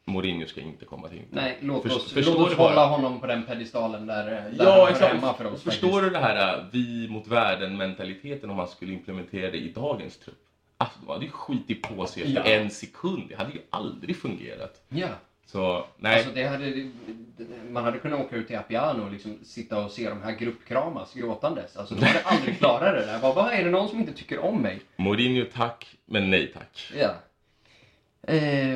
Mourinho 0.06 0.46
ska 0.48 0.62
inte 0.62 0.86
komma 0.86 1.08
till 1.08 1.18
Inter. 1.18 1.36
Nej, 1.36 1.58
låt 1.62 1.86
oss, 1.86 2.12
förstår 2.14 2.34
låt 2.39 2.48
oss 2.52 2.58
hålla 2.58 2.86
honom 2.86 3.20
på 3.20 3.28
den 3.28 3.44
pedestalen 3.44 4.08
där, 4.08 4.26
där 4.26 4.42
han 4.42 4.56
Ja, 4.60 4.66
hör 4.86 4.89
exakt. 4.92 5.14
hemma 5.16 5.34
för 5.34 5.46
oss. 5.46 5.64
Förstår 5.64 5.88
faktiskt. 5.88 6.04
du 6.04 6.10
det 6.10 6.20
här 6.20 6.58
äh, 6.60 6.64
vi 6.72 7.08
mot 7.10 7.28
världen-mentaliteten 7.28 8.50
om 8.50 8.56
man 8.58 8.68
skulle 8.68 8.94
implementera 8.94 9.52
det 9.52 9.58
i 9.58 9.72
dagens 9.72 10.18
trupp? 10.18 10.38
Alltså, 10.78 11.00
de 11.02 11.12
hade 11.12 11.26
ju 11.26 11.32
skitit 11.32 11.82
på 11.82 12.06
sig 12.06 12.24
efter 12.24 12.36
Ja. 12.36 12.44
en 12.44 12.70
sekund. 12.70 13.24
Det 13.30 13.36
hade 13.36 13.52
ju 13.52 13.62
aldrig 13.70 14.16
fungerat. 14.18 14.82
Ja. 14.89 15.08
Så, 15.52 15.86
nej. 15.97 16.16
Alltså 16.16 16.32
det 16.34 16.43
hade, 16.43 16.89
man 17.70 17.84
hade 17.84 17.97
kunnat 17.97 18.20
åka 18.20 18.36
ut 18.36 18.47
till 18.47 18.58
Appiano 18.58 19.04
och 19.04 19.12
liksom 19.12 19.39
sitta 19.43 19.86
och 19.86 19.91
se 19.91 20.10
de 20.10 20.22
här 20.22 20.32
gruppkramas 20.32 21.14
gråtandes. 21.14 21.78
Alltså 21.78 21.95
de 21.95 22.06
hade 22.06 22.22
aldrig 22.24 22.58
klarat 22.58 22.95
det 22.95 23.06
där. 23.06 23.20
Bara, 23.20 23.34
vad 23.34 23.54
är 23.54 23.64
det 23.64 23.70
någon 23.70 23.89
som 23.89 23.99
inte 23.99 24.14
tycker 24.14 24.39
om 24.39 24.62
mig? 24.62 24.80
Mourinho 24.95 25.45
tack, 25.54 25.95
men 26.06 26.30
nej 26.30 26.54
tack. 26.54 26.91
Ja. 26.97 27.14
Eh, 28.34 28.74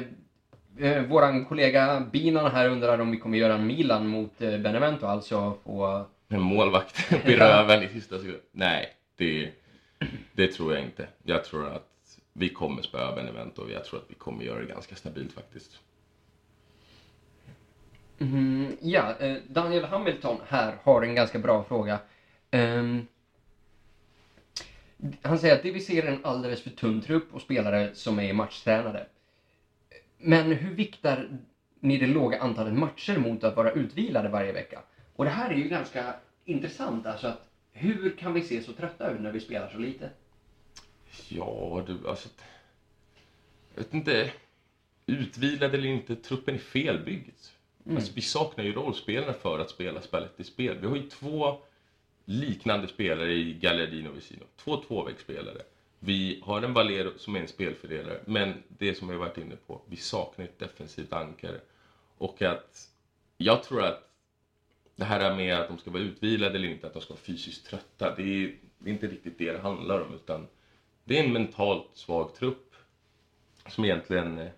eh, 0.78 1.04
våran 1.08 1.46
kollega 1.46 2.00
Binan 2.12 2.52
här 2.52 2.70
undrar 2.70 3.00
om 3.00 3.12
vi 3.12 3.18
kommer 3.18 3.38
göra 3.38 3.54
en 3.54 3.68
Milan 3.68 4.08
mot 4.08 4.42
eh, 4.42 4.58
Benevento, 4.58 5.06
alltså 5.06 5.58
få... 5.64 6.06
En 6.28 6.42
målvakt 6.42 7.14
upp 7.14 7.28
i 7.28 7.36
röven 7.36 7.84
i 7.84 7.88
sista 7.88 8.18
sekund. 8.18 8.40
Nej, 8.52 8.94
det, 9.18 9.52
det 10.34 10.48
tror 10.48 10.74
jag 10.74 10.84
inte. 10.84 11.08
Jag 11.24 11.46
tror 11.46 11.68
att 11.68 12.20
vi 12.34 12.50
kommer 12.50 12.82
spöa 12.82 13.16
Benevento 13.16 13.62
och 13.62 13.72
jag 13.72 13.86
tror 13.86 14.00
att 14.00 14.06
vi 14.08 14.16
kommer 14.16 14.44
göra 14.44 14.60
det 14.60 14.66
ganska 14.66 14.96
stabilt 14.96 15.34
faktiskt. 15.34 15.80
Mm, 18.20 18.78
ja, 18.82 19.16
eh, 19.20 19.38
Daniel 19.48 19.86
Hamilton 19.86 20.38
här 20.48 20.78
har 20.84 21.02
en 21.02 21.16
ganska 21.16 21.40
bra 21.40 21.64
fråga. 21.64 22.00
Ehm, 22.52 23.08
han 25.22 25.40
säger 25.40 25.56
att 25.56 25.64
det 25.64 25.72
vi 25.72 25.82
ser 25.82 26.04
är 26.04 26.12
en 26.12 26.26
alldeles 26.26 26.62
för 26.62 26.70
tunn 26.70 27.02
trupp 27.02 27.34
och 27.34 27.42
spelare 27.42 27.96
som 27.96 28.20
är 28.20 28.34
matchtränade. 28.34 29.08
Men 30.18 30.52
hur 30.52 30.76
viktar 30.76 31.30
ni 31.80 31.98
det 31.98 32.08
låga 32.08 32.40
antalet 32.40 32.74
matcher 32.74 33.18
mot 33.18 33.44
att 33.44 33.56
vara 33.56 33.72
utvilade 33.72 34.30
varje 34.30 34.52
vecka? 34.52 34.82
Och 35.16 35.26
det 35.26 35.32
här 35.32 35.50
är 35.50 35.56
ju 35.56 35.70
ganska 35.70 36.14
intressant, 36.46 37.06
alltså 37.06 37.28
att 37.28 37.50
hur 37.72 38.18
kan 38.18 38.34
vi 38.34 38.42
se 38.42 38.62
så 38.62 38.74
trötta 38.74 39.12
ut 39.12 39.22
när 39.22 39.32
vi 39.32 39.40
spelar 39.40 39.70
så 39.70 39.78
lite? 39.78 40.10
Ja, 41.30 41.84
du, 41.88 42.08
alltså... 42.10 42.30
Jag 43.76 43.84
vet 43.84 43.94
inte. 43.94 44.32
Utvilad 45.06 45.76
eller 45.76 45.90
inte, 45.90 46.16
truppen 46.16 46.56
är 46.56 46.60
felbyggd. 46.60 47.30
Mm. 47.86 47.98
Alltså, 47.98 48.12
vi 48.16 48.22
saknar 48.22 48.64
ju 48.64 48.74
rollspelarna 48.74 49.34
för 49.34 49.60
att 49.60 49.70
spela 49.70 50.02
spelet 50.02 50.40
i 50.40 50.44
spel. 50.44 50.78
Vi 50.82 50.88
har 50.88 50.96
ju 50.96 51.10
två 51.10 51.58
liknande 52.26 52.88
spelare 52.88 53.34
i 53.34 53.54
Gallardino 53.54 54.10
och 54.10 54.18
Visino. 54.18 54.44
Två 54.56 54.78
tvåvägsspelare. 54.78 55.62
Vi 56.00 56.42
har 56.44 56.62
en 56.62 56.74
Valero 56.74 57.12
som 57.18 57.36
är 57.36 57.40
en 57.40 57.48
spelfördelare, 57.48 58.20
men 58.26 58.64
det 58.68 58.96
som 58.96 59.10
jag 59.10 59.18
varit 59.18 59.38
inne 59.38 59.56
på, 59.56 59.82
vi 59.88 59.98
saknar 59.98 60.46
ett 60.46 60.60
defensivt 60.60 61.14
ankare. 61.14 61.60
Och 62.18 62.42
att 62.42 62.90
jag 63.38 63.64
tror 63.64 63.84
att 63.84 64.10
det 64.96 65.04
här 65.04 65.36
med 65.36 65.56
att 65.56 65.68
de 65.68 65.78
ska 65.78 65.92
vara 65.92 66.04
utvilade 66.04 66.56
eller 66.56 66.68
inte, 66.68 66.88
att 66.88 66.94
de 66.94 67.02
ska 67.02 67.14
vara 67.14 67.22
fysiskt 67.22 67.66
trötta, 67.66 68.16
det 68.16 68.24
är, 68.24 68.56
det 68.80 68.90
är 68.90 68.94
inte 68.94 69.08
riktigt 69.08 69.38
det 69.38 69.52
det 69.52 69.60
handlar 69.60 70.02
om. 70.02 70.14
Utan 70.14 70.48
det 71.04 71.20
är 71.20 71.24
en 71.24 71.34
mentalt 71.34 71.90
svag 71.94 72.36
trupp 72.36 72.76
som 73.70 73.86
egentligen 73.86 74.40
eh, 74.40 74.50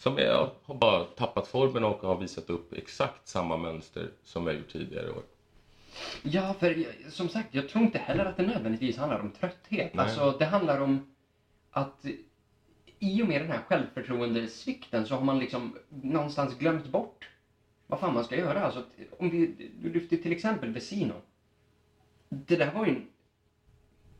som 0.00 0.18
är, 0.18 0.50
har 0.62 0.74
bara 0.74 1.04
tappat 1.04 1.48
formen 1.48 1.84
och 1.84 2.00
har 2.00 2.16
visat 2.16 2.50
upp 2.50 2.72
exakt 2.72 3.28
samma 3.28 3.56
mönster 3.56 4.10
som 4.24 4.44
vi 4.44 4.50
har 4.50 4.58
gjort 4.58 4.72
tidigare 4.72 5.10
år. 5.10 5.22
Ja, 6.22 6.54
för 6.54 6.84
som 7.10 7.28
sagt, 7.28 7.54
jag 7.54 7.68
tror 7.68 7.84
inte 7.84 7.98
heller 7.98 8.24
att 8.24 8.36
det 8.36 8.46
nödvändigtvis 8.46 8.96
handlar 8.96 9.20
om 9.20 9.30
trötthet. 9.30 9.94
Nej. 9.94 10.04
Alltså, 10.04 10.36
det 10.38 10.44
handlar 10.44 10.80
om 10.80 11.14
att 11.70 12.04
i 12.98 13.22
och 13.22 13.28
med 13.28 13.40
den 13.40 13.50
här 13.50 13.62
självförtroendesvikten 13.68 15.06
så 15.06 15.14
har 15.14 15.24
man 15.24 15.38
liksom 15.38 15.76
någonstans 15.88 16.58
glömt 16.58 16.86
bort 16.86 17.28
vad 17.86 18.00
fan 18.00 18.14
man 18.14 18.24
ska 18.24 18.36
göra. 18.36 18.64
Alltså, 18.64 18.84
om 19.18 19.30
vi, 19.30 19.70
du 19.82 19.92
lyfter 19.92 20.16
till 20.16 20.32
exempel 20.32 20.72
Vesino. 20.72 21.14
Det 22.28 22.56
där 22.56 22.72
var 22.72 22.86
ju 22.86 22.92
en, 22.92 23.06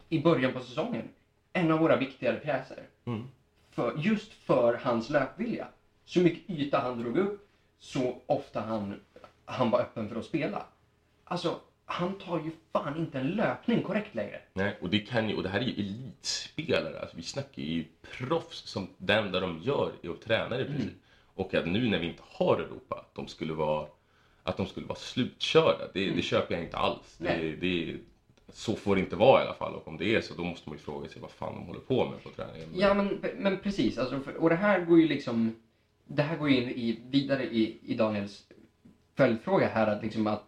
i 0.09 0.21
början 0.21 0.53
på 0.53 0.61
säsongen 0.61 1.09
en 1.53 1.71
av 1.71 1.79
våra 1.79 1.97
viktigare 1.97 2.37
pjäser. 2.37 2.87
Mm. 3.05 3.25
För, 3.71 3.95
just 3.99 4.33
för 4.33 4.75
hans 4.83 5.11
löpvilja. 5.11 5.69
Så 6.05 6.21
mycket 6.21 6.51
yta 6.51 6.79
han 6.79 7.03
drog 7.03 7.19
upp, 7.19 7.49
så 7.79 8.23
ofta 8.27 8.61
han, 8.61 9.01
han 9.45 9.71
var 9.71 9.81
öppen 9.81 10.09
för 10.09 10.17
att 10.17 10.25
spela. 10.25 10.67
Alltså, 11.25 11.61
han 11.85 12.19
tar 12.19 12.39
ju 12.39 12.51
fan 12.73 12.97
inte 12.97 13.19
en 13.19 13.31
löpning 13.31 13.83
korrekt 13.83 14.15
längre. 14.15 14.41
Nej, 14.53 14.79
och 14.81 14.91
det, 14.91 14.99
kan 14.99 15.29
ju, 15.29 15.37
och 15.37 15.43
det 15.43 15.49
här 15.49 15.61
är 15.61 15.65
ju 15.65 15.73
elitspelare. 15.73 17.01
Alltså, 17.01 17.17
vi 17.17 17.23
snackar 17.23 17.63
ju 17.63 17.85
proffs 18.19 18.69
som 18.69 18.89
det 18.99 19.15
enda 19.15 19.41
de 19.41 19.59
gör 19.63 19.93
är 20.03 20.11
att 20.11 20.23
träna 20.23 20.61
i 20.61 20.65
princip. 20.65 20.93
Och 21.35 21.55
att 21.55 21.67
nu 21.67 21.89
när 21.89 21.99
vi 21.99 22.07
inte 22.07 22.23
har 22.27 22.57
Europa, 22.57 22.95
att 22.95 23.15
de 23.15 23.29
skulle 23.29 23.53
vara, 23.53 23.89
att 24.43 24.57
de 24.57 24.67
skulle 24.67 24.87
vara 24.87 24.99
slutkörda, 24.99 25.89
det, 25.95 26.11
det 26.11 26.23
köper 26.23 26.55
jag 26.55 26.65
inte 26.65 26.77
alls. 26.77 27.17
Det, 27.19 27.57
det, 27.61 27.97
så 28.53 28.77
får 28.77 28.95
det 28.95 29.01
inte 29.01 29.17
vara 29.17 29.43
i 29.43 29.45
alla 29.45 29.55
fall. 29.55 29.75
Och 29.75 29.89
om 29.89 29.97
det 29.97 30.15
är 30.15 30.21
så, 30.21 30.35
då 30.35 30.45
måste 30.45 30.69
man 30.69 30.79
ju 30.79 30.85
fråga 30.85 31.09
sig 31.09 31.23
vad 31.23 31.31
fan 31.31 31.55
de 31.55 31.67
håller 31.67 31.81
på 31.81 32.11
med 32.11 32.23
på 32.23 32.31
träningen. 32.31 32.69
Ja, 32.75 32.95
men, 32.95 33.21
men 33.39 33.59
precis. 33.59 33.99
Alltså, 33.99 34.21
för, 34.21 34.35
och 34.37 34.49
det 34.49 34.57
här 34.57 34.85
går 34.85 35.01
ju 35.01 35.09
liksom... 35.09 35.55
Det 36.05 36.23
här 36.23 36.37
går 36.37 36.51
ju 36.51 36.57
in 36.57 36.69
i, 36.69 37.01
vidare 37.11 37.45
i, 37.45 37.79
i 37.83 37.95
Daniels 37.95 38.43
följdfråga 39.17 39.69
här, 39.69 39.87
att, 39.87 40.03
liksom 40.03 40.27
att 40.27 40.45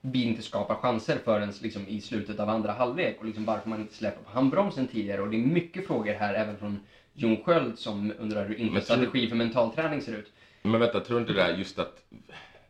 vi 0.00 0.24
inte 0.24 0.42
skapar 0.42 0.74
chanser 0.74 1.18
förrän 1.24 1.52
liksom, 1.62 1.88
i 1.88 2.00
slutet 2.00 2.40
av 2.40 2.48
andra 2.48 2.72
halvlek 2.72 3.16
och 3.18 3.24
liksom 3.24 3.44
varför 3.44 3.68
man 3.68 3.80
inte 3.80 3.94
släpper 3.94 4.24
på 4.24 4.30
handbromsen 4.30 4.86
tidigare. 4.86 5.22
Och 5.22 5.30
det 5.30 5.36
är 5.36 5.46
mycket 5.46 5.86
frågor 5.86 6.12
här 6.12 6.34
även 6.34 6.56
från 6.56 6.80
Jon 7.12 7.36
Sköld 7.44 7.78
som 7.78 8.12
undrar 8.18 8.48
hur 8.48 8.54
inte 8.54 8.80
strategi 8.80 9.28
för 9.28 9.36
mental 9.36 9.74
träning 9.74 10.00
ser 10.00 10.16
ut. 10.16 10.32
Men 10.62 10.80
vänta, 10.80 11.00
tror 11.00 11.16
du 11.16 11.20
inte 11.20 11.32
det 11.32 11.42
där 11.42 11.56
just 11.58 11.78
att 11.78 12.02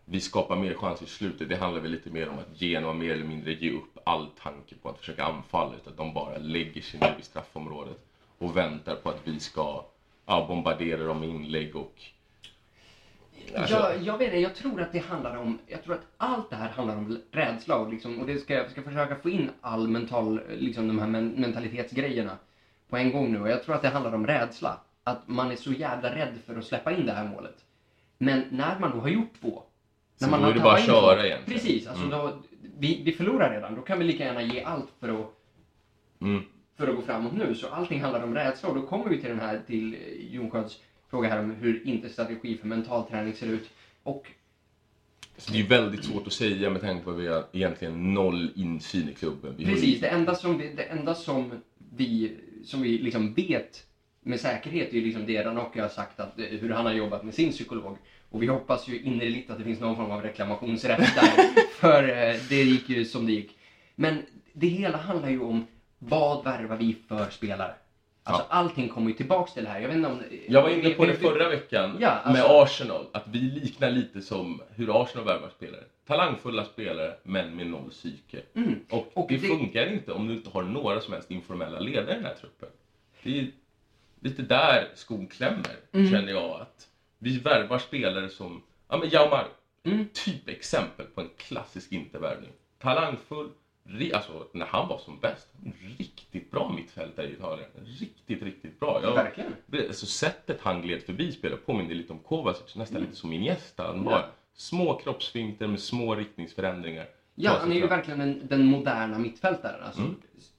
vi 0.08 0.20
skapar 0.20 0.56
mer 0.56 0.74
chanser 0.74 1.04
i 1.04 1.08
slutet, 1.08 1.48
det 1.48 1.56
handlar 1.56 1.80
väl 1.80 1.90
lite 1.90 2.10
mer 2.10 2.28
om 2.28 2.38
att 2.38 2.60
Genoa 2.60 2.92
mer 2.92 3.12
eller 3.12 3.24
mindre 3.24 3.52
ge 3.52 3.70
upp 3.70 3.98
all 4.04 4.28
tanke 4.42 4.74
på 4.74 4.88
att 4.88 4.98
försöka 4.98 5.24
anfalla, 5.24 5.76
utan 5.76 5.92
att 5.92 5.96
de 5.96 6.14
bara 6.14 6.38
lägger 6.38 6.80
sig 6.80 7.00
ner 7.00 7.16
i 7.20 7.22
straffområdet 7.22 7.98
och 8.38 8.56
väntar 8.56 8.96
på 8.96 9.08
att 9.10 9.20
vi 9.24 9.40
ska 9.40 9.84
ja, 10.26 10.46
bombardera 10.48 11.04
dem 11.04 11.20
med 11.20 11.28
inlägg 11.28 11.76
och... 11.76 12.02
Alltså- 13.56 13.74
Jag, 13.74 14.02
jag 14.02 14.18
vet 14.18 14.26
inte, 14.26 14.38
jag 14.38 14.54
tror 14.54 14.80
att 14.80 14.92
det 14.92 14.98
handlar 14.98 15.36
om, 15.36 15.58
jag 15.66 15.82
tror 15.82 15.94
att 15.94 16.06
allt 16.16 16.50
det 16.50 16.56
här 16.56 16.68
handlar 16.68 16.96
om 16.96 17.18
rädsla 17.30 17.76
och, 17.76 17.88
liksom, 17.92 18.20
och 18.20 18.26
det 18.26 18.38
ska, 18.38 18.54
jag 18.54 18.70
ska 18.70 18.82
försöka 18.82 19.16
få 19.16 19.28
in 19.30 19.50
all 19.60 19.88
mental, 19.88 20.40
liksom 20.56 20.88
de 20.88 20.98
här 20.98 21.06
men, 21.06 21.28
mentalitetsgrejerna 21.28 22.38
på 22.88 22.96
en 22.96 23.12
gång 23.12 23.32
nu 23.32 23.40
och 23.40 23.48
jag 23.48 23.62
tror 23.62 23.74
att 23.74 23.82
det 23.82 23.88
handlar 23.88 24.14
om 24.14 24.26
rädsla. 24.26 24.80
Att 25.04 25.28
man 25.28 25.50
är 25.50 25.56
så 25.56 25.72
jävla 25.72 26.14
rädd 26.14 26.38
för 26.46 26.56
att 26.56 26.64
släppa 26.64 26.92
in 26.92 27.06
det 27.06 27.12
här 27.12 27.24
målet. 27.24 27.64
Men 28.18 28.44
när 28.50 28.78
man 28.78 28.90
då 28.90 28.96
har 29.00 29.08
gjort 29.08 29.40
två, 29.40 29.62
så 30.16 30.24
när 30.24 30.30
man 30.30 30.42
då 30.42 30.48
är 30.48 30.54
det 30.54 30.60
bara 30.60 30.74
att 30.74 30.86
köra 30.86 31.26
egentligen. 31.26 31.60
Precis, 31.60 31.86
alltså 31.86 32.04
Mm. 32.04 32.18
då, 32.18 32.42
vi, 32.78 33.02
vi 33.04 33.12
förlorar 33.12 33.50
redan, 33.54 33.74
då 33.74 33.82
kan 33.82 33.98
vi 33.98 34.04
lika 34.04 34.24
gärna 34.24 34.42
ge 34.42 34.62
allt 34.62 34.88
för 35.00 35.08
att 35.08 35.32
Mm. 36.20 36.42
för 36.76 36.88
att 36.88 36.96
gå 36.96 37.02
framåt 37.02 37.32
nu. 37.36 37.54
Så 37.54 37.68
allting 37.68 38.00
handlar 38.00 38.22
om 38.24 38.34
rädsla 38.34 38.68
och 38.68 38.74
då 38.74 38.82
kommer 38.82 39.08
vi 39.08 39.20
till 39.20 39.28
den 39.28 39.40
här, 39.40 39.60
till 39.66 39.94
eh, 39.94 40.34
Jon 40.34 40.50
Skölds 40.50 40.78
fråga 41.10 41.28
här 41.28 41.38
om 41.38 41.50
hur 41.50 41.86
inte 41.86 42.08
strategi 42.08 42.56
för 42.56 42.66
mental 42.66 43.04
träning 43.10 43.32
ser 43.34 43.46
ut. 43.46 43.70
Och 44.02 44.26
Så 45.36 45.52
det 45.52 45.58
är 45.58 45.62
ju 45.62 45.66
väldigt 45.68 46.04
svårt 46.04 46.26
att 46.26 46.32
säga 46.32 46.70
med 46.70 46.80
tanke 46.80 47.04
på 47.04 47.10
att 47.10 47.16
vi 47.18 47.26
har 47.26 47.44
egentligen 47.52 48.14
noll 48.14 48.50
insyn 48.54 49.08
i 49.08 49.14
klubben. 49.14 49.54
Vi 49.58 49.64
precis, 49.64 50.00
det 50.00 50.08
enda 50.08 50.34
som 50.34 50.58
vi, 50.58 50.74
det 50.74 50.82
enda 50.82 51.14
som 51.14 51.52
vi, 51.96 52.36
som 52.64 52.82
vi 52.82 52.98
liksom 52.98 53.34
vet 53.34 53.86
med 54.20 54.40
säkerhet 54.40 54.88
är 54.88 54.94
ju 54.94 55.00
liksom 55.04 55.26
det 55.26 55.44
Ranocchi 55.44 55.80
har 55.80 55.88
sagt, 55.88 56.20
att, 56.20 56.32
hur 56.36 56.70
han 56.70 56.86
har 56.86 56.92
jobbat 56.92 57.24
med 57.24 57.34
sin 57.34 57.50
psykolog. 57.50 57.96
Och 58.30 58.42
vi 58.42 58.46
hoppas 58.46 58.88
ju 58.88 59.00
innerligt 59.02 59.50
att 59.50 59.58
det 59.58 59.64
finns 59.64 59.80
någon 59.80 59.96
form 59.96 60.10
av 60.10 60.22
reklamationsrätt 60.22 60.98
där, 61.14 61.60
för 61.74 62.02
eh, 62.08 62.36
det 62.48 62.62
gick 62.62 62.88
ju 62.88 63.04
som 63.04 63.26
det 63.26 63.32
gick. 63.32 63.58
Men 63.94 64.22
det 64.52 64.66
hela 64.66 64.98
handlar 64.98 65.28
ju 65.30 65.40
om 65.40 65.66
vad 65.98 66.44
värvar 66.44 66.76
vi 66.76 66.96
för 67.08 67.30
spelare? 67.30 67.74
Alltså 68.22 68.42
Ja. 68.50 68.54
allting 68.54 68.88
kommer 68.88 69.08
ju 69.08 69.16
tillbaks 69.16 69.52
till 69.54 69.64
det 69.64 69.70
här. 69.70 69.80
Jag 69.80 69.88
vet 69.88 69.96
inte 69.96 70.08
om... 70.08 70.22
Jag 70.48 70.62
var 70.62 70.68
inne 70.70 70.90
på 70.90 71.04
det 71.04 71.14
förra 71.14 71.48
veckan 71.48 71.96
Ja, 72.00 72.08
alltså- 72.08 72.32
med 72.32 72.62
Arsenal, 72.62 73.06
att 73.12 73.24
vi 73.28 73.38
liknar 73.38 73.90
lite 73.90 74.20
som 74.22 74.62
hur 74.74 75.02
Arsenal 75.02 75.26
värvar 75.26 75.50
spelare. 75.56 75.84
Talangfulla 76.06 76.64
spelare, 76.64 77.14
men 77.22 77.56
med 77.56 77.66
noll 77.66 77.90
psyke. 77.90 78.40
Mm. 78.54 78.74
Och, 78.90 79.10
Och 79.14 79.26
det, 79.28 79.36
det- 79.36 79.48
funkar 79.48 79.92
inte 79.92 80.12
om 80.12 80.28
du 80.28 80.34
inte 80.34 80.50
har 80.50 80.62
några 80.62 81.00
som 81.00 81.12
helst 81.12 81.30
informella 81.30 81.80
ledare 81.80 82.12
i 82.12 82.14
den 82.14 82.24
här 82.24 82.34
truppen. 82.40 82.68
Det 83.22 83.38
är 83.38 83.46
lite 84.20 84.42
där 84.42 84.88
skon 84.94 85.26
klämmer, 85.26 85.76
Mm. 85.92 86.10
känner 86.10 86.32
jag. 86.32 86.60
att 86.60 86.86
Vi 87.18 87.38
värvar 87.38 87.78
spelare 87.78 88.28
som, 88.28 88.62
ja 88.88 88.96
men 88.96 89.08
Jaumar, 89.10 89.48
Mm. 89.84 90.06
typ 90.12 90.48
exempel 90.48 91.06
på 91.06 91.20
en 91.20 91.28
klassisk 91.36 91.92
intervärvning. 91.92 92.50
Talangfull, 92.78 93.48
alltså 94.14 94.46
när 94.52 94.66
han 94.66 94.88
var 94.88 94.98
som 94.98 95.18
bäst, 95.20 95.48
riktigt 95.98 96.50
bra 96.50 96.72
mittfältare 96.76 97.26
i 97.26 97.32
Italien. 97.32 97.68
Riktigt, 98.00 98.42
riktigt 98.42 98.80
bra. 98.80 99.00
Jag, 99.02 99.14
Verkligen. 99.14 99.54
Alltså 99.88 100.06
sättet 100.06 100.60
han 100.60 100.82
gled 100.82 101.02
förbi 101.02 101.32
spelet 101.32 101.66
påminner 101.66 101.94
lite 101.94 102.12
om 102.12 102.18
Kovacic, 102.18 102.74
nästan 102.76 103.00
lite 103.00 103.16
som 103.16 103.32
Iniesta. 103.32 103.86
Han 103.86 103.94
Mm. 104.00 104.08
Ja. 104.12 104.30
små 104.54 104.94
kroppsfinter 104.94 105.66
med 105.66 105.80
små 105.80 106.14
riktningsförändringar. 106.14 107.06
Ja, 107.34 107.56
han 107.60 107.72
är 107.72 107.76
ju 107.76 107.86
verkligen 107.86 108.18
den, 108.18 108.40
den 108.48 108.64
moderna 108.66 109.18
mittfältaren. 109.18 109.82
Alltså, 109.82 110.00
Mm. 110.00 110.14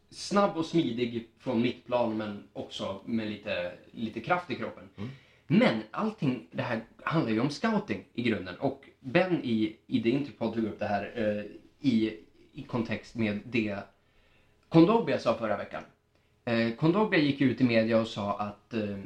Snabb 0.10 0.58
och 0.58 0.66
smidig 0.66 1.28
från 1.40 1.62
mittplan 1.62 2.18
men 2.18 2.44
också 2.54 3.02
med 3.06 3.28
lite, 3.28 3.74
lite 3.92 4.20
kraft 4.20 4.52
i 4.52 4.56
kroppen. 4.56 4.90
Mm. 4.98 5.10
Men 5.48 5.82
allting 5.92 6.48
det 6.52 6.62
här 6.62 6.82
handlar 7.04 7.32
ju 7.32 7.40
om 7.40 7.50
scouting 7.50 8.04
i 8.14 8.22
grunden. 8.22 8.56
Och 8.56 8.90
Ben 9.00 9.44
i, 9.44 9.76
i 9.88 10.04
The 10.04 10.10
Interpod 10.10 10.54
tog 10.54 10.64
upp 10.64 10.80
det 10.80 10.86
här 10.86 11.12
eh, 11.16 11.46
i, 11.90 12.20
i 12.54 12.64
kontext 12.64 13.16
med 13.16 13.40
det 13.46 13.80
Kondogbia 14.70 15.20
sa 15.20 15.34
förra 15.34 15.58
veckan. 15.58 15.84
Eh, 16.46 16.76
Kondogbia 16.76 17.20
gick 17.20 17.42
ut 17.42 17.62
i 17.62 17.64
media 17.64 18.00
och 18.00 18.08
sa 18.08 18.38
att 18.38 18.74
eh, 18.74 18.98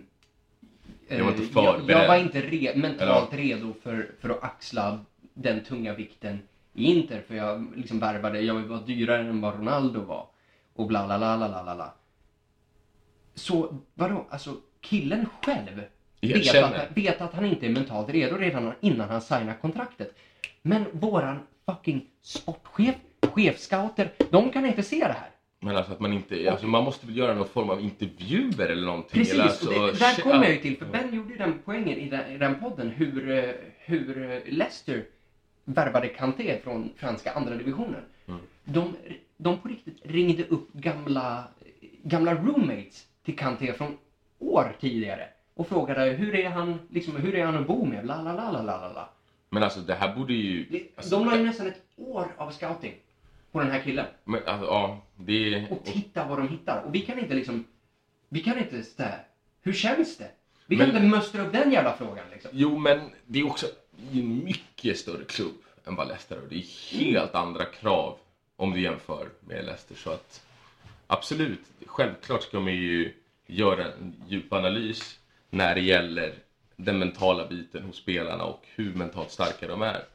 Jag 1.08 1.24
var 1.26 1.32
inte 1.32 1.60
eh, 1.60 1.66
jag, 1.66 1.89
jag 1.89 2.08
var 2.08 2.18
inte 2.18 2.42
re, 2.42 2.76
mentalt 2.76 3.34
redo 3.34 3.74
för, 3.84 4.12
för 4.20 4.30
att 4.30 4.44
axla 4.44 5.00
den 5.34 5.64
tunga 5.64 5.94
vikten 5.94 6.39
i 6.74 6.86
Inter. 6.86 7.22
För 7.28 7.36
jag 7.36 7.68
liksom 7.76 8.00
värvade, 8.00 8.42
jag 8.42 8.56
var 8.56 8.82
dyrare 8.82 9.22
än 9.22 9.42
vad 9.42 9.56
Ronaldo 9.56 10.02
var. 10.02 10.28
Och 10.74 10.88
bla 10.88 11.06
bla 11.06 11.18
bla 11.18 11.38
bla, 11.38 11.76
bla. 11.76 11.94
Så 13.34 13.78
vadå, 13.94 14.26
alltså 14.30 14.56
killen 14.82 15.26
själv 15.44 15.82
vet 16.22 16.56
att, 16.56 16.98
vet 16.98 17.22
att 17.22 17.34
han 17.34 17.46
inte 17.46 17.66
är 17.66 17.70
mentalt 17.70 18.10
redo 18.10 18.38
redan 18.38 18.74
innan 18.80 19.10
han 19.10 19.22
signar 19.22 19.54
kontraktet. 19.62 20.16
Men 20.62 20.86
våran 20.92 21.40
fucking 21.66 22.06
sportchef, 22.22 22.96
chefscouter, 23.22 24.12
de 24.30 24.50
kan 24.50 24.66
inte 24.66 24.84
se 24.84 25.00
det 25.00 25.14
här. 25.14 25.30
Men 25.60 25.78
alltså 25.78 25.92
att 25.92 26.00
man 26.00 26.14
inte, 26.14 26.52
alltså 26.52 26.68
man 26.68 26.84
måste 26.84 27.06
väl 27.06 27.18
göra 27.18 27.34
någon 27.34 27.48
form 27.48 27.70
av 27.70 27.82
intervjuer 27.82 28.70
eller 28.70 28.86
någonting. 28.86 29.20
Precis, 29.20 29.34
eller 29.34 29.44
alltså, 29.44 29.68
och 29.68 29.88
det, 29.88 30.00
där 30.00 30.22
kommer 30.22 30.36
ja. 30.36 30.44
jag 30.44 30.54
ju 30.54 30.62
till. 30.62 30.78
För 30.78 30.86
Ben 30.86 31.16
gjorde 31.16 31.30
ju 31.30 31.38
den 31.38 31.60
poängen 31.66 31.98
i 31.98 32.10
den, 32.10 32.32
i 32.32 32.38
den 32.38 32.60
podden 32.60 32.90
hur, 32.90 33.30
eh, 33.30 33.50
hur 33.78 34.32
eh, 34.32 34.54
Leicester 34.54 35.06
värvade 35.66 36.08
Kanté 36.08 36.58
från 36.64 36.90
franska 36.98 37.32
andra 37.32 37.56
divisionen. 37.56 38.02
Mm. 38.28 38.40
De, 38.64 38.96
de 39.38 39.58
på 39.58 39.68
riktigt 39.68 39.98
ringde 40.04 40.44
upp 40.44 40.74
gamla, 40.74 41.44
gamla 42.04 42.36
roommates 42.36 43.06
till 43.26 43.38
Kanté 43.38 43.74
från 43.74 43.98
år 44.40 44.76
tidigare 44.80 45.28
och 45.62 45.68
frågade 45.68 46.05
hur 46.12 46.36
är 46.36 46.49
han, 46.49 46.80
liksom, 46.89 47.16
hur 47.16 47.36
är 47.36 47.45
han 47.45 47.57
att 47.57 47.68
bo 47.68 47.86
med, 47.86 48.05
la 48.05 48.22
la 48.22 48.34
la 48.34 48.51
la 48.51 48.62
la 48.62 48.93
la. 48.93 49.09
Men 49.49 49.64
alltså 49.64 49.80
det 49.80 49.93
här 49.93 50.16
borde 50.16 50.34
ju... 50.34 50.88
Alltså, 50.95 51.16
De 51.20 51.26
la 51.26 51.38
ju 51.38 51.43
nästan 51.45 51.68
ett 51.68 51.82
år 51.95 52.28
av 52.38 52.51
scouting 52.51 52.93
på 53.51 53.59
den 53.59 53.72
här 53.72 53.82
killen. 53.82 54.05
men, 54.24 54.41
alltså, 54.45 54.66
ja, 54.66 55.01
det... 55.16 55.66
och 55.72 55.84
titta 55.86 56.28
vad 56.28 56.38
de 56.38 56.47
hittar. 56.49 56.84
Och 56.84 56.95
vi 56.95 56.99
kan 57.01 57.20
inte 57.20 57.34
liksom, 57.34 57.66
vi 58.30 58.39
kan 58.43 58.57
inte 58.57 58.84
så 58.84 59.03
här, 59.03 59.24
hur 59.62 59.74
känns 59.74 60.18
det? 60.18 60.32
Vi 60.66 60.78
kan 60.78 60.88
Men- 60.88 60.95
inte 60.95 61.07
möstra 61.18 61.41
upp 61.45 61.53
den 61.53 61.72
jävla 61.72 61.93
frågan 61.97 62.26
liksom. 62.34 62.51
Jo, 62.53 62.78
men 62.78 62.99
det 63.28 63.39
är 63.39 63.47
också 63.47 63.66
en 64.14 64.43
mycket 64.43 64.97
större 64.97 65.24
klubb 65.24 65.55
än 65.86 65.95
vad 65.95 66.07
Leicester 66.07 66.36
är. 66.38 66.41
Det 66.49 66.55
är 66.55 66.97
helt 66.99 67.36
andra 67.36 67.66
krav 67.66 68.18
om 68.55 68.72
du 68.72 68.82
jämför 68.82 69.30
med 69.39 69.66
Leicester. 69.66 69.95
Så 69.95 70.12
att 70.12 70.45
absolut, 71.07 71.59
självklart 71.86 72.43
ska 72.43 72.59
man 72.59 72.74
ju 72.74 73.14
göra 73.47 73.86
en 73.86 74.14
djup 74.28 74.53
analys 74.53 75.20
när 75.52 75.76
det 75.76 75.82
gäller 75.82 76.34
den 76.76 76.99
mentala 76.99 77.47
biten 77.47 77.84
hos 77.84 77.95
spelarna 77.95 78.43
och 78.43 78.66
hur 78.76 78.93
mentalt 78.93 79.32
starka 79.32 79.68
de 79.68 79.82
är. 79.82 80.06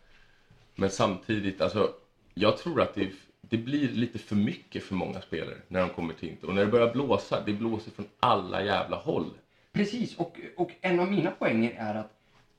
Men 0.75 0.91
samtidigt, 0.91 1.61
alltså, 1.61 1.91
jag 2.35 2.59
tror 2.59 2.81
att 2.81 2.95
det, 2.95 3.11
det 3.41 3.57
blir 3.57 3.89
lite 3.89 4.19
för 4.19 4.37
mycket 4.37 4.83
för 4.85 4.95
många 4.95 5.21
spelare 5.21 5.57
när 5.69 5.81
de 5.81 5.91
kommer 5.91 6.15
till 6.15 6.29
Inter. 6.29 6.49
Och 6.49 6.55
när 6.55 6.63
det 6.65 6.71
börjar 6.71 6.93
blåsa, 6.93 7.43
det 7.47 7.53
blåser 7.53 7.91
från 7.91 8.07
alla 8.21 8.63
jävla 8.65 8.97
håll. 8.97 9.31
Precis, 9.73 10.17
och, 10.17 10.41
och 10.57 10.71
en 10.81 11.01
av 11.01 11.11
mina 11.11 11.31
poänger 11.31 11.75
är 11.79 11.95
att 11.95 12.11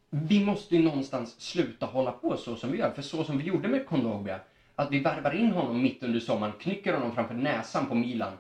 vi 0.10 0.46
måste 0.46 0.76
ju 0.76 0.84
någonstans 0.84 1.42
sluta 1.42 1.86
hålla 1.86 2.12
på 2.12 2.38
så 2.38 2.56
som 2.56 2.72
vi 2.72 2.78
gör. 2.78 2.92
För 2.92 3.02
så 3.02 3.24
som 3.24 3.38
vi 3.38 3.44
gjorde 3.44 3.68
med 3.68 3.86
Kondogbia, 3.86 4.40
Att 4.76 4.92
vi 4.92 5.00
värvar 5.00 5.34
in 5.34 5.52
honom 5.52 5.82
mitt 5.82 6.04
under 6.04 6.20
sommaren, 6.20 6.54
knycker 6.60 6.94
honom 6.94 7.16
framför 7.16 7.34
näsan 7.34 7.86
på 7.88 7.96
Milan. 7.96 8.34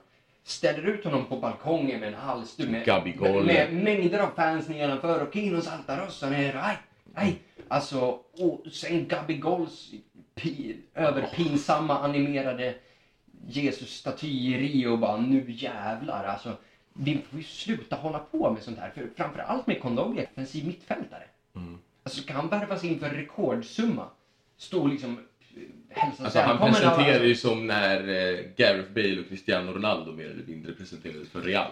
Ställer 0.47 0.83
ut 0.83 1.03
honom 1.03 1.25
på 1.25 1.37
balkongen 1.37 1.99
med 1.99 2.07
en 2.07 2.13
halsduk 2.13 2.69
med, 2.69 3.03
med, 3.15 3.45
med 3.45 3.73
mängder 3.73 4.19
av 4.19 4.29
fans 4.35 4.69
nedanför 4.69 5.27
och 5.27 5.33
Kinos 5.33 5.67
Altarossa 5.67 6.29
nere. 6.29 6.61
Aj, 6.61 6.77
aj. 7.13 7.39
Alltså, 7.67 8.19
och 8.31 8.63
sen 8.71 9.07
Gabigols 9.07 9.91
pi, 10.35 10.77
överpinsamma 10.93 11.99
animerade 11.99 12.75
Jesus-staty 13.47 14.27
i 14.27 14.57
Rio 14.57 14.97
bara 14.97 15.17
nu 15.17 15.45
jävlar. 15.47 16.23
Alltså, 16.23 16.57
vi 16.93 17.17
får 17.29 17.39
ju 17.39 17.45
sluta 17.45 17.95
hålla 17.95 18.19
på 18.19 18.51
med 18.51 18.63
sånt 18.63 18.79
här. 18.79 18.89
För 18.89 19.09
framförallt 19.15 19.67
med 19.67 19.81
Kondogbia, 19.81 20.23
offensiv 20.23 20.67
mittfältare. 20.67 21.23
Mm. 21.55 21.79
Alltså 22.03 22.21
ska 22.21 22.33
han 22.33 22.49
värvas 22.49 22.83
in 22.83 22.99
för 22.99 23.09
rekordsumma? 23.09 24.05
Stå 24.57 24.87
liksom 24.87 25.19
Alltså 26.19 26.39
han 26.39 26.57
presenterar 26.57 27.23
ju 27.23 27.35
som 27.35 27.67
när 27.67 27.99
eh, 27.99 28.39
Gareth 28.57 28.91
Bale 28.91 29.19
och 29.19 29.29
Cristiano 29.29 29.71
Ronaldo 29.71 30.11
mer 30.11 30.25
eller 30.25 30.43
mindre 30.43 30.73
presenterades 30.73 31.29
för 31.29 31.41
Real. 31.41 31.71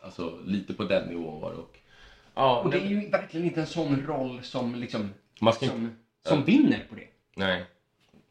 Alltså 0.00 0.38
lite 0.44 0.74
på 0.74 0.84
den 0.84 1.08
nivån 1.08 1.40
var 1.40 1.50
det. 1.50 1.56
Och, 1.56 1.78
ja, 2.34 2.60
Och 2.60 2.70
det 2.70 2.78
är 2.78 2.86
ju 2.86 3.08
verkligen 3.08 3.46
inte 3.46 3.60
en 3.60 3.66
sån 3.66 4.06
roll 4.06 4.42
som 4.42 4.74
liksom 4.74 5.10
som, 5.52 5.96
som 6.22 6.44
vinner 6.44 6.86
på 6.88 6.94
det. 6.94 7.06
Nej. 7.34 7.64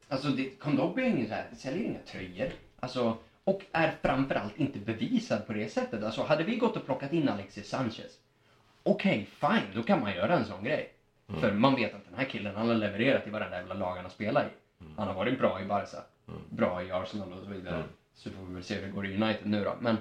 Alltså 0.08 0.28
det, 0.28 0.50
Kondogbia 0.60 1.06
är 1.06 1.10
ingen 1.10 1.28
så 1.28 1.34
här, 1.34 1.46
säljer 1.58 1.86
inga 1.86 2.00
tröjor. 2.00 2.50
Alltså, 2.80 3.18
och 3.44 3.62
är 3.72 3.94
framförallt 4.02 4.58
inte 4.58 4.80
bevisad 4.80 5.48
på 5.48 5.54
det 5.54 5.72
sättet. 5.72 6.04
Alltså 6.04 6.24
hade 6.24 6.44
vi 6.44 6.56
gått 6.56 6.78
och 6.78 6.86
plockat 6.86 7.14
in 7.14 7.30
Alexis 7.30 7.70
Sanchez. 7.70 8.18
Okej, 8.84 9.28
fine, 9.40 9.76
då 9.76 9.84
kan 9.84 10.02
man 10.02 10.16
göra 10.16 10.34
en 10.38 10.46
sån 10.46 10.64
grej. 10.64 10.94
För 11.40 11.52
man 11.54 11.76
vet 11.76 11.94
att 11.94 12.06
den 12.06 12.20
här 12.20 12.26
killen, 12.26 12.56
han 12.56 12.68
har 12.68 12.76
levererat 12.76 13.28
i 13.28 13.30
varenda 13.30 13.58
jävla 13.58 13.74
lag 13.74 13.96
han 13.96 14.04
har 14.04 14.12
spelat 14.12 14.44
i. 14.44 14.50
Han 14.98 15.08
har 15.08 15.16
varit 15.16 15.40
bra 15.40 15.62
i 15.62 15.66
Barca, 15.66 15.98
bra 16.50 16.84
i 16.84 16.92
Arsenal 16.92 17.34
och 17.34 17.44
så 17.44 17.52
vidare. 17.52 17.76
Mm. 17.76 17.88
Så 18.14 18.30
får 18.30 18.46
vi 18.46 18.54
väl 18.54 18.64
se 18.64 18.76
hur 18.76 18.82
det 18.82 18.92
går 18.92 19.06
i 19.06 19.16
United 19.16 19.48
nu 19.48 19.64
då. 19.64 19.76
Men, 19.80 19.98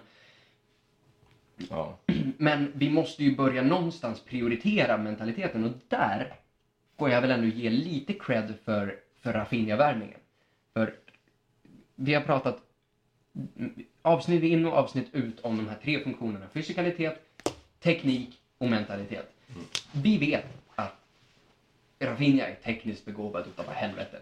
Ja. 1.69 1.99
men 2.37 2.73
vi 2.75 2.91
måste 2.91 3.25
ju 3.25 3.37
börja 3.37 3.63
någonstans 3.63 4.21
prioritera 4.21 4.99
mentaliteten 4.99 5.65
och 5.65 5.73
där 5.89 6.35
får 6.99 7.11
jag 7.11 7.21
väl 7.21 7.31
ändå 7.31 7.47
ge 7.47 7.71
lite 7.71 8.13
cred 8.13 8.55
för, 8.65 8.99
för 9.21 9.33
Rafinha-värvningen. 9.33 10.19
För 10.75 10.95
vi 11.95 12.15
har 12.15 12.23
pratat 12.23 12.59
mm, 13.57 13.75
avsnitt 14.03 14.43
in 14.43 14.67
och 14.67 14.73
avsnitt 14.73 15.15
ut 15.15 15.41
om 15.41 15.57
de 15.57 15.69
här 15.69 15.79
tre 15.83 16.03
funktionerna. 16.03 16.49
Fysikalitet, 16.53 17.19
teknik 17.81 18.41
och 18.59 18.69
mentalitet. 18.69 19.33
Vi 19.93 20.19
vet 20.19 20.45
att 20.75 20.97
Rafinha 21.99 22.47
är 22.47 22.55
tekniskt 22.55 23.05
begåvad 23.05 23.47
utav 23.47 23.73
helvete. 23.73 24.19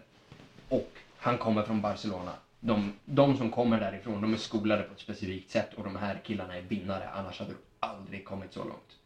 Och 0.69 0.91
han 1.17 1.37
kommer 1.37 1.63
från 1.63 1.81
Barcelona. 1.81 2.31
De, 2.59 2.93
de 3.05 3.37
som 3.37 3.51
kommer 3.51 3.79
därifrån, 3.79 4.21
de 4.21 4.33
är 4.33 4.37
skolade 4.37 4.83
på 4.83 4.93
ett 4.93 4.99
specifikt 4.99 5.51
sätt 5.51 5.73
och 5.73 5.83
de 5.83 5.95
här 5.95 6.21
killarna 6.25 6.57
är 6.57 6.61
vinnare, 6.61 7.09
annars 7.09 7.39
hade 7.39 7.51
de 7.51 7.57
aldrig 7.87 8.25
kommit 8.25 8.53
så 8.53 8.59
långt. 8.59 8.97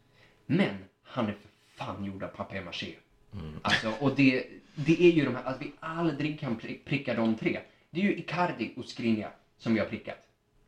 Men 0.46 0.84
han 1.02 1.28
är 1.28 1.32
för 1.32 1.50
fan 1.76 2.04
gjord 2.04 2.22
av 2.22 2.28
papier-maché. 2.28 2.94
Alltså, 3.62 3.92
och 4.00 4.16
det, 4.16 4.46
det 4.74 5.02
är 5.02 5.10
ju 5.10 5.24
de 5.24 5.34
här, 5.34 5.44
att 5.44 5.62
vi 5.62 5.72
aldrig 5.80 6.40
kan 6.40 6.56
pri- 6.56 6.78
pricka 6.84 7.14
de 7.14 7.34
tre. 7.34 7.60
Det 7.90 8.00
är 8.00 8.04
ju 8.04 8.14
Icardi 8.14 8.72
och 8.76 8.84
Skriniar 8.84 9.32
som 9.58 9.74
vi 9.74 9.80
har 9.80 9.86
prickat. 9.86 10.18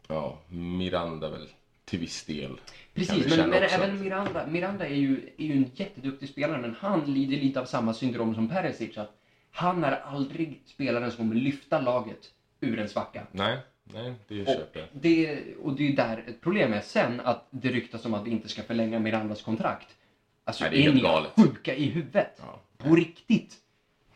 ja, 0.08 0.38
Miranda 0.48 1.28
väl 1.28 1.48
till 1.84 1.98
viss 1.98 2.24
del. 2.24 2.60
Precis, 2.94 3.36
men, 3.36 3.50
men 3.50 3.62
även 3.62 4.00
Miranda, 4.00 4.46
Miranda 4.46 4.86
är 4.86 4.94
ju, 4.94 5.28
är 5.36 5.44
ju 5.44 5.56
en 5.56 5.70
jätteduktig 5.74 6.28
spelare, 6.28 6.60
men 6.60 6.74
han 6.78 7.00
lider 7.14 7.36
lite 7.36 7.60
av 7.60 7.64
samma 7.64 7.92
syndrom 7.92 8.34
som 8.34 8.48
Perisic. 8.48 8.98
Att 8.98 9.12
han 9.56 9.84
är 9.84 10.00
aldrig 10.00 10.62
spelaren 10.66 11.10
som 11.10 11.18
kommer 11.18 11.34
lyfta 11.40 11.80
laget 11.80 12.32
ur 12.60 12.78
en 12.78 12.88
svacka. 12.88 13.26
Nej, 13.32 13.58
nej, 13.84 14.14
det 14.28 14.46
köper 14.46 14.80
jag. 14.80 14.88
det, 14.92 15.42
och 15.62 15.72
det 15.72 15.92
är 15.92 15.96
där 15.96 16.24
ett 16.26 16.40
problem 16.40 16.72
är 16.72 16.80
sen 16.80 17.20
att 17.20 17.46
det 17.50 17.68
ryktas 17.68 18.04
om 18.04 18.14
att 18.14 18.26
vi 18.26 18.30
inte 18.30 18.48
ska 18.48 18.62
förlänga 18.62 18.98
Mirandas 18.98 19.42
kontrakt. 19.42 19.96
Alltså, 20.44 20.64
Nej, 20.64 20.70
det 20.70 20.78
är 20.78 20.82
helt 20.82 20.94
ni 20.94 21.00
galet. 21.00 21.32
sjuka 21.36 21.74
i 21.74 21.84
huvudet? 21.84 22.32
Ja. 22.38 22.60
På 22.76 22.94
riktigt? 22.94 23.54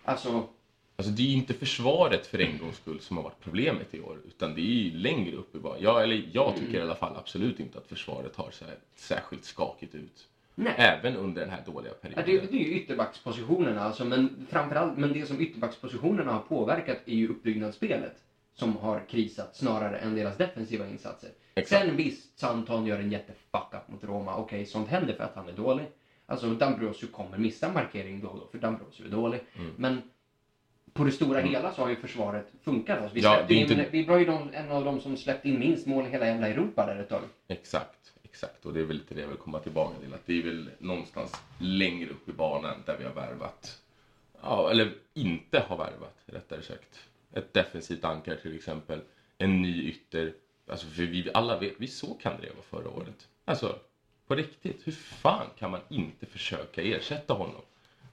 Alltså, 0.04 0.48
Alltså 0.96 1.12
det 1.12 1.22
är 1.22 1.26
ju 1.26 1.36
inte 1.36 1.54
försvaret 1.54 2.26
för 2.26 2.38
en 2.40 2.58
gångs 2.58 2.76
skull 2.76 3.00
som 3.00 3.16
har 3.16 3.24
varit 3.24 3.40
problemet 3.40 3.94
i 3.94 4.00
år. 4.00 4.18
Utan 4.26 4.54
det 4.54 4.60
är 4.60 4.64
ju 4.64 4.90
längre 4.98 5.36
upp 5.36 5.54
i 5.54 5.58
banan. 5.58 5.82
Jag, 5.82 6.02
eller 6.02 6.28
jag 6.32 6.56
tycker 6.56 6.78
i 6.78 6.82
alla 6.82 6.94
fall 6.94 7.16
absolut 7.16 7.60
inte 7.60 7.78
att 7.78 7.86
försvaret 7.86 8.36
har 8.36 8.50
särskilt 8.94 9.44
skakigt 9.44 9.94
ut. 9.94 10.28
Nej. 10.54 10.74
Även 10.76 11.16
under 11.16 11.40
den 11.40 11.50
här 11.50 11.62
dåliga 11.66 11.92
Ja, 12.02 12.08
perioden. 12.08 12.46
det, 12.50 12.52
det 12.58 12.64
är 12.64 12.68
ju 12.68 12.74
ytterbackspositionerna 12.74 13.80
alltså, 13.82 14.04
men 14.04 14.46
framförallt, 14.50 14.98
men 14.98 15.12
det 15.12 15.26
som 15.26 15.40
ytterbackspositionerna 15.40 16.32
har 16.32 16.40
påverkat 16.40 16.98
är 17.06 17.14
ju 17.14 17.28
uppbyggnadsspelet 17.28 18.14
som 18.54 18.76
har 18.76 19.00
krisat 19.08 19.56
snarare 19.56 19.98
än 19.98 20.14
deras 20.14 20.36
defensiva 20.36 20.86
insatser. 20.88 21.30
Exakt. 21.54 21.82
Sen 21.86 21.96
visst, 21.96 22.38
Santon 22.38 22.86
gör 22.86 22.98
en 22.98 23.12
jättefuck-up 23.12 23.88
mot 23.88 24.04
Roma. 24.04 24.36
Okej, 24.36 24.66
sånt 24.66 24.88
händer 24.88 25.14
för 25.14 25.24
att 25.24 25.34
han 25.34 25.48
är 25.48 25.52
dålig. 25.52 25.86
Alltså 26.26 26.46
Dambrosio 26.50 27.06
kommer 27.12 27.38
missa 27.38 27.72
markering 27.72 28.20
då 28.20 28.28
och 28.28 28.38
då, 28.38 28.46
för 28.46 28.58
Dambrosio 28.58 29.06
är 29.06 29.10
dålig. 29.10 29.40
Mm. 29.58 29.70
Men 29.76 30.02
på 30.92 31.04
det 31.04 31.10
stora 31.12 31.40
hela 31.40 31.72
så 31.72 31.82
har 31.82 31.88
ju 31.88 31.96
försvaret 31.96 32.46
funkat. 32.62 32.98
Alltså, 32.98 33.14
vi, 33.14 33.20
Ja, 33.20 33.44
det 33.48 33.54
är 33.54 33.56
in, 33.56 33.62
inte- 33.78 33.86
vi 33.90 34.02
var 34.04 34.18
ju 34.18 34.24
de, 34.24 34.48
en 34.52 34.70
av 34.72 34.84
de 34.84 35.00
som 35.00 35.16
släppte 35.16 35.48
in 35.48 35.58
minst 35.58 35.86
mål 35.86 36.06
i 36.06 36.10
hela 36.10 36.26
jävla 36.26 36.48
Europa 36.48 36.86
där 36.86 36.96
ett 36.96 37.08
tag. 37.08 37.22
Exakt, 37.48 37.99
exakt. 38.30 38.66
Och 38.66 38.72
det 38.72 38.80
är 38.80 38.84
väl 38.84 38.96
lite 38.96 39.14
det 39.14 39.20
jag 39.20 39.28
vill 39.28 39.36
komma 39.36 39.58
tillbaka 39.58 39.98
till. 40.00 40.14
Att 40.14 40.26
det 40.26 40.38
är 40.38 40.42
väl 40.42 40.70
någonstans 40.78 41.32
längre 41.58 42.10
upp 42.10 42.28
i 42.28 42.32
banan 42.32 42.82
där 42.86 42.96
vi 42.98 43.04
har 43.04 43.12
värvat. 43.12 43.80
Ja, 44.42 44.70
eller 44.70 44.92
inte 45.14 45.60
har 45.68 45.76
värvat, 45.76 46.16
rättare 46.26 46.62
sagt. 46.62 47.08
Ett 47.32 47.54
defensivt 47.54 48.04
ankar 48.04 48.36
till 48.36 48.56
exempel. 48.56 49.00
En 49.38 49.62
ny 49.62 49.88
ytter. 49.88 50.32
Alltså 50.66 50.86
för 50.86 51.02
vi 51.02 51.30
alla 51.34 51.58
vet, 51.58 51.74
vi 51.76 51.86
såg 51.86 52.20
Kandreva 52.20 52.62
förra 52.62 52.90
året. 52.90 53.28
Alltså, 53.44 53.78
på 54.26 54.34
riktigt. 54.34 54.86
Hur 54.86 54.92
fan 54.92 55.46
kan 55.58 55.70
man 55.70 55.80
inte 55.88 56.26
försöka 56.26 56.82
ersätta 56.82 57.34
honom? 57.34 57.62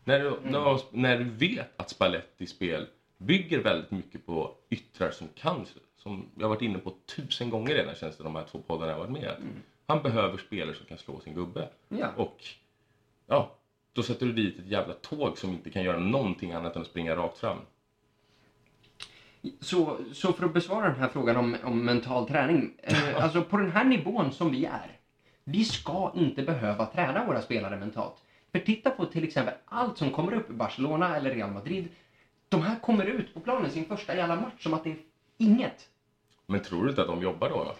När 0.03 0.19
du, 0.19 0.37
när, 0.43 0.79
när 0.91 1.17
du 1.17 1.23
vet 1.23 1.79
att 1.79 1.89
Spalletti 1.89 2.47
spel 2.47 2.87
bygger 3.17 3.59
väldigt 3.59 3.91
mycket 3.91 4.25
på 4.25 4.55
yttrar 4.69 5.11
som 5.11 5.27
kan, 5.27 5.65
som 5.97 6.25
jag 6.39 6.49
varit 6.49 6.61
inne 6.61 6.79
på 6.79 6.93
tusen 7.05 7.49
gånger 7.49 7.75
redan 7.75 7.95
känns 7.95 8.17
det 8.17 8.23
de 8.23 8.35
här 8.35 8.45
två 8.51 8.59
poddarna 8.67 8.91
jag 8.91 8.99
varit 8.99 9.11
med. 9.11 9.35
Han 9.87 10.01
behöver 10.01 10.37
spelare 10.37 10.75
som 10.75 10.85
kan 10.85 10.97
slå 10.97 11.19
sin 11.19 11.33
gubbe. 11.33 11.69
Ja. 11.89 12.07
Och 12.15 12.43
ja, 13.27 13.55
då 13.93 14.03
sätter 14.03 14.25
du 14.25 14.33
dit 14.33 14.59
ett 14.59 14.67
jävla 14.67 14.93
tåg 14.93 15.37
som 15.37 15.49
inte 15.49 15.69
kan 15.69 15.83
göra 15.83 15.99
någonting 15.99 16.51
annat 16.51 16.75
än 16.75 16.81
att 16.81 16.87
springa 16.87 17.15
rakt 17.15 17.37
fram. 17.37 17.57
Så, 19.59 19.97
så 20.13 20.33
för 20.33 20.45
att 20.45 20.53
besvara 20.53 20.89
den 20.89 20.99
här 20.99 21.07
frågan 21.07 21.37
om, 21.37 21.57
om 21.63 21.85
mental 21.85 22.27
träning. 22.27 22.73
Eh, 22.83 23.23
alltså 23.23 23.41
på 23.43 23.57
den 23.57 23.71
här 23.71 23.83
nivån 23.83 24.31
som 24.31 24.51
vi 24.51 24.65
är. 24.65 24.99
Vi 25.43 25.63
ska 25.63 26.11
inte 26.15 26.43
behöva 26.43 26.85
träna 26.85 27.25
våra 27.25 27.41
spelare 27.41 27.77
mentalt. 27.77 28.15
För 28.51 28.59
titta 28.59 28.89
på 28.89 29.05
till 29.05 29.23
exempel 29.23 29.53
allt 29.65 29.97
som 29.97 30.11
kommer 30.11 30.33
upp 30.33 30.49
i 30.49 30.53
Barcelona 30.53 31.15
eller 31.15 31.31
Real 31.35 31.51
Madrid. 31.51 31.87
De 32.49 32.61
här 32.61 32.79
kommer 32.79 33.05
ut 33.05 33.33
på 33.33 33.39
planen 33.39 33.71
sin 33.71 33.85
första 33.85 34.15
jävla 34.15 34.35
match 34.35 34.63
som 34.63 34.73
att 34.73 34.83
det 34.83 34.91
är 34.91 34.97
inget. 35.37 35.89
Men 36.45 36.59
tror 36.59 36.83
du 36.83 36.89
inte 36.89 37.01
att 37.01 37.07
de 37.07 37.21
jobbar 37.21 37.49
då? 37.49 37.75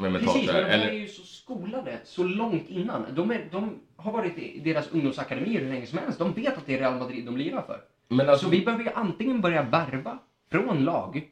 Med 0.00 0.12
Precis, 0.12 0.46
men 0.46 0.56
de 0.56 0.62
här 0.62 0.70
eller? 0.70 0.88
är 0.88 0.92
ju 0.92 1.08
så 1.08 1.22
skolade 1.22 1.98
så 2.04 2.24
långt 2.24 2.68
innan. 2.68 3.06
De, 3.14 3.30
är, 3.30 3.48
de 3.52 3.80
har 3.96 4.12
varit 4.12 4.38
i 4.38 4.60
deras 4.60 4.90
ungdomsakademier 4.90 5.60
hur 5.60 5.68
länge 5.68 5.86
som 5.86 5.98
helst. 5.98 6.18
De 6.18 6.32
vet 6.32 6.58
att 6.58 6.66
det 6.66 6.74
är 6.74 6.78
Real 6.78 6.98
Madrid 6.98 7.24
de 7.24 7.36
lirar 7.36 7.62
för. 7.62 7.80
Men 8.08 8.28
alltså, 8.28 8.44
Så 8.44 8.50
vi 8.50 8.64
behöver 8.64 8.84
ju 8.84 8.90
antingen 8.94 9.40
börja 9.40 9.62
värva 9.62 10.18
från 10.50 10.84
lag 10.84 11.28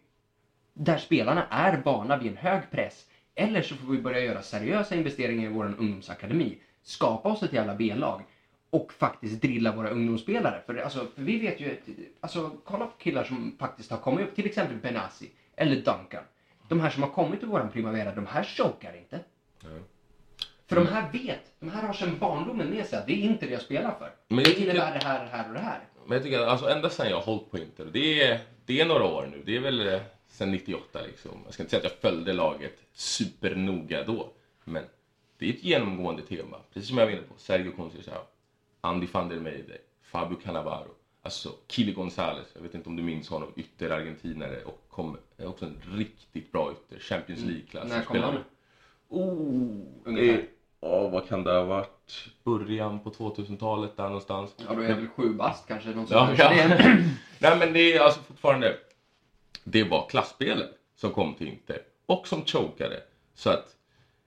där 0.75 0.99
spelarna 0.99 1.47
är 1.51 1.83
vana 1.85 2.17
vid 2.17 2.31
en 2.31 2.37
hög 2.37 2.71
press. 2.71 3.07
Eller 3.35 3.63
så 3.63 3.75
får 3.75 3.93
vi 3.93 3.99
börja 3.99 4.21
göra 4.21 4.43
seriösa 4.43 4.95
investeringar 4.95 5.51
i 5.51 5.53
vår 5.53 5.75
ungdomsakademi. 5.79 6.59
Skapa 6.83 7.29
oss 7.29 7.43
ett 7.43 7.53
jävla 7.53 7.75
B-lag. 7.75 8.23
Och 8.71 8.93
faktiskt 8.93 9.41
drilla 9.41 9.73
våra 9.73 9.89
ungdomsspelare. 9.91 10.63
För, 10.67 10.77
alltså, 10.77 11.07
för 11.15 11.23
vi 11.23 11.39
vet 11.39 11.61
ju, 11.61 11.77
alltså 12.21 12.51
kolla 12.65 12.87
på 12.87 12.97
killar 12.99 13.25
som 13.25 13.57
faktiskt 13.59 13.91
har 13.91 13.99
kommit 13.99 14.29
upp. 14.29 14.35
Till 14.35 14.47
exempel 14.47 14.77
Benassi 14.77 15.31
eller 15.57 15.77
Duncan. 15.77 16.23
De 16.69 16.81
här 16.81 16.91
som 16.91 17.03
har 17.03 17.11
kommit 17.11 17.43
ur 17.43 17.47
våran 17.47 17.71
Primavera, 17.71 18.15
de 18.15 18.27
här 18.27 18.45
chokar 18.45 18.97
inte. 18.97 19.21
Nej. 19.65 19.81
För 20.67 20.77
de 20.77 20.87
här 20.87 21.13
vet, 21.13 21.41
de 21.61 21.71
här 21.71 21.83
har 21.83 21.93
sedan 21.93 22.19
barndomen 22.19 22.71
med 22.71 22.87
sig 22.87 22.99
att 22.99 23.07
det 23.07 23.13
är 23.13 23.17
inte 23.17 23.47
det 23.47 23.53
jag 23.53 23.63
spelar 23.63 23.95
för. 23.99 24.13
Men 24.29 24.45
det 24.45 24.61
innebär 24.61 24.75
det 24.75 25.05
här, 25.05 25.25
det 25.25 25.31
här 25.31 25.49
och 25.49 25.55
det 25.55 25.61
här. 25.61 25.81
Men 26.07 26.13
jag 26.13 26.23
tycker 26.23 26.41
att 26.41 26.49
alltså, 26.49 26.69
ända 26.69 26.91
sedan 26.91 27.09
jag 27.11 27.17
har 27.17 27.23
hållit 27.23 27.51
på 27.51 27.59
Inter, 27.59 27.85
det 27.93 28.23
är, 28.23 28.41
det 28.67 28.81
är 28.81 28.87
några 28.87 29.05
år 29.05 29.29
nu. 29.33 29.43
Det 29.47 29.57
är 29.57 29.61
väl 29.61 29.89
eh, 29.89 30.01
sedan 30.29 30.51
98 30.51 31.03
liksom. 31.07 31.31
Jag 31.45 31.55
ska 31.55 31.63
inte 31.63 31.71
säga 31.71 31.87
att 31.87 31.93
jag 31.93 32.13
följde 32.13 32.33
laget 32.33 32.79
supernoga 32.93 34.05
då. 34.05 34.29
Men 34.65 34.85
det 35.39 35.49
är 35.49 35.53
ett 35.53 35.65
genomgående 35.65 36.23
tema. 36.23 36.57
Precis 36.73 36.89
som 36.89 36.99
jag 36.99 37.07
var 37.07 37.13
inne 37.13 37.23
på. 37.23 37.35
Sergio 37.37 37.73
Conceição, 37.73 38.25
Andy 38.81 39.07
van 39.13 39.29
der 39.29 39.37
Meijde, 39.37 39.79
Fabio 40.03 40.37
Cannavaro. 40.45 40.95
Alltså 41.23 41.53
Kili 41.69 41.93
Gonzales, 41.93 42.47
jag 42.55 42.63
vet 42.63 42.75
inte 42.75 42.89
om 42.89 42.97
du 42.97 43.03
minns 43.03 43.29
honom, 43.29 43.53
ytter 43.57 43.91
argentinare 43.91 44.65
och 44.65 44.85
kom, 44.89 45.17
är 45.37 45.47
också 45.47 45.65
en 45.65 45.77
riktigt 45.93 46.53
bra 46.53 46.73
ytter. 46.73 47.01
Champions 47.01 47.41
League-klass. 47.41 47.85
Mm. 47.85 47.99
När 47.99 48.05
kom 48.05 48.21
han? 48.21 48.45
Oh, 49.09 49.85
Ungefär. 50.05 50.39
eh, 50.39 50.45
ja, 50.81 51.09
vad 51.09 51.29
kan 51.29 51.45
det 51.45 51.53
ha 51.53 51.65
varit? 51.65 52.29
Början 52.45 53.01
på 53.01 53.11
2000-talet 53.11 53.97
där 53.97 54.05
någonstans. 54.05 54.55
Ja, 54.57 54.75
då 54.75 54.81
är 54.81 54.89
jag 54.89 54.97
väl 54.97 55.09
sju 55.09 55.33
bast 55.33 55.69
kanske. 55.69 55.89
Ja, 55.89 55.95
sånt 55.95 56.11
ja. 56.11 56.37
Så 56.37 56.43
det 56.49 57.05
Nej 57.39 57.59
men 57.59 57.73
det 57.73 57.95
är 57.97 58.01
alltså 58.01 58.21
fortfarande 58.21 58.79
det 59.65 59.85
var 59.85 60.09
klassspelare 60.09 60.69
som 60.97 61.11
kom 61.11 61.35
till 61.35 61.49
Inter 61.49 61.83
och 62.07 62.29
som 62.29 62.45
chokade. 62.45 63.03
Så 63.35 63.51
att 63.51 63.77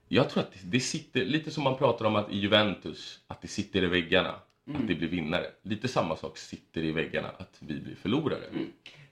jag 0.08 0.30
tror 0.30 0.42
att 0.42 0.52
det 0.62 0.80
sitter, 0.80 1.24
lite 1.24 1.50
som 1.50 1.64
man 1.64 1.76
pratar 1.76 2.04
om 2.04 2.16
att 2.16 2.30
i 2.30 2.38
Juventus, 2.38 3.20
att 3.26 3.42
det 3.42 3.48
sitter 3.48 3.82
i 3.82 3.86
väggarna. 3.86 4.34
Att 4.70 4.86
det 4.88 4.94
blir 4.94 5.08
vinnare. 5.08 5.46
Lite 5.62 5.88
samma 5.88 6.16
sak 6.16 6.38
sitter 6.38 6.84
i 6.84 6.92
väggarna, 6.92 7.28
att 7.38 7.56
vi 7.58 7.80
blir 7.80 7.94
förlorare. 7.94 8.42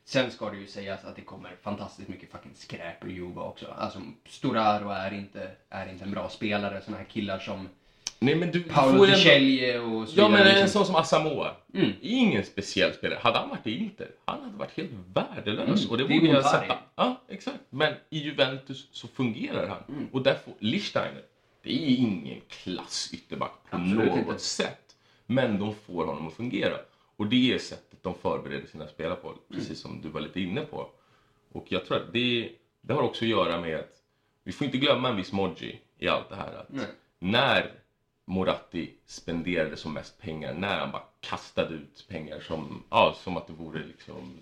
Sen 0.05 0.31
ska 0.31 0.51
det 0.51 0.57
ju 0.57 0.67
sägas 0.67 1.05
att 1.05 1.17
det 1.17 1.23
kommer 1.23 1.57
fantastiskt 1.63 2.09
mycket 2.09 2.31
fucking 2.33 2.53
skräp 2.55 3.05
ur 3.05 3.11
Juve 3.11 3.41
också. 3.41 3.67
Alltså, 3.79 4.01
Storaro 4.29 4.89
är 4.91 5.15
inte, 5.15 5.51
är 5.69 5.89
inte 5.93 6.05
en 6.05 6.11
bra 6.11 6.29
spelare. 6.29 6.81
Såna 6.85 6.97
här 6.97 7.05
killar 7.05 7.39
som 7.39 7.69
Nej 8.23 8.35
men 8.35 8.51
du, 8.51 8.63
Paolo 8.63 9.07
Ceglie 9.07 9.79
och 9.79 10.09
så 10.09 10.21
Ja 10.21 10.29
men 10.29 10.41
en 10.41 10.47
liksom. 10.47 10.69
sån 10.69 10.87
som 10.87 10.95
Asamoah. 10.97 11.53
Mm. 11.75 11.93
Ingen 12.01 12.45
speciell 12.45 12.93
spelare. 12.93 13.19
Hade 13.23 13.39
han 13.39 13.49
varit 13.49 13.67
i 13.67 13.79
Inter, 13.79 14.09
han 14.25 14.43
hade 14.43 14.57
varit 14.57 14.77
helt 14.77 14.91
värdelös. 15.15 15.81
Mm, 15.81 15.91
Och 15.91 15.99
det 15.99 16.05
borde 16.05 16.27
jag 16.27 16.45
sätta. 16.45 16.79
Ja, 16.97 17.21
exakt. 17.29 17.59
Men 17.71 17.95
i 18.11 18.19
Juventus 18.19 18.89
så 18.93 19.09
fungerar 19.09 19.69
han. 19.69 19.79
Mm. 19.89 20.09
Och 20.13 20.23
därför, 20.23 20.53
Lichtsteiner, 20.59 21.23
det 21.63 21.71
är 21.71 21.97
ingen 21.97 22.41
klass 22.49 23.11
ytterback 23.13 23.53
på 23.71 23.77
Absolut 23.77 24.07
något 24.07 24.19
inte. 24.19 24.39
sätt. 24.39 24.90
Men 25.31 25.59
de 25.59 25.75
får 25.75 26.07
honom 26.07 26.27
att 26.27 26.35
fungera. 26.35 26.77
Och 27.17 27.27
det 27.27 27.53
är 27.55 27.59
sättet 27.59 28.03
de 28.03 28.15
förbereder 28.15 28.67
sina 28.67 28.87
spelare 28.89 29.17
på, 29.17 29.35
precis 29.49 29.69
Mm. 29.69 29.77
som 29.77 30.01
du 30.03 30.09
var 30.09 30.21
lite 30.21 30.41
inne 30.41 30.61
på. 30.61 30.89
Och 31.53 31.73
jag 31.73 31.87
tror 31.87 31.97
att 31.97 32.13
det, 32.13 32.53
det 32.81 32.93
har 32.95 33.03
också 33.03 33.25
att 33.25 33.29
göra 33.31 33.61
med 33.61 33.79
att 33.79 34.03
vi 34.45 34.53
får 34.53 34.65
inte 34.65 34.79
glömma 34.79 35.09
en 35.09 35.17
viss 35.17 35.33
Moggi 35.33 35.81
i 35.99 36.09
allt 36.09 36.29
det 36.29 36.37
här. 36.37 36.53
Att 36.53 36.69
Nej. 36.69 36.87
när 37.19 37.73
Moratti 38.25 38.91
spenderade 39.07 39.77
som 39.77 39.93
mest 39.93 40.21
pengar, 40.21 40.55
när 40.55 40.79
han 40.79 40.91
bara 40.91 41.03
kastade 41.21 41.75
ut 41.75 42.07
pengar 42.09 42.41
som, 42.41 42.83
ja, 42.91 43.15
som 43.17 43.37
att 43.37 43.47
det 43.47 43.53
vore 43.53 43.85
liksom, 43.87 44.37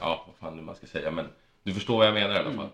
ja 0.00 0.24
vad 0.26 0.36
fan 0.36 0.56
nu 0.56 0.62
man 0.62 0.74
ska 0.76 0.86
säga, 0.86 1.10
men 1.10 1.26
du 1.62 1.74
förstår 1.74 1.96
vad 1.96 2.06
jag 2.06 2.14
menar 2.14 2.34
i 2.34 2.38
alla 2.38 2.52
fall. 2.52 2.68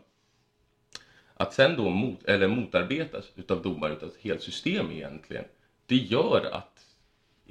Att 1.35 1.55
sen 1.55 1.77
då 1.77 1.91
mot, 1.91 2.25
eller 2.25 2.49
motarbetas 2.49 3.25
utav 3.35 3.63
domare 3.63 3.93
utav 3.93 4.09
ett 4.09 4.21
helt 4.21 4.43
system 4.43 4.91
egentligen, 4.91 5.45
det 5.87 5.97
gör 5.97 6.51
att 6.53 6.87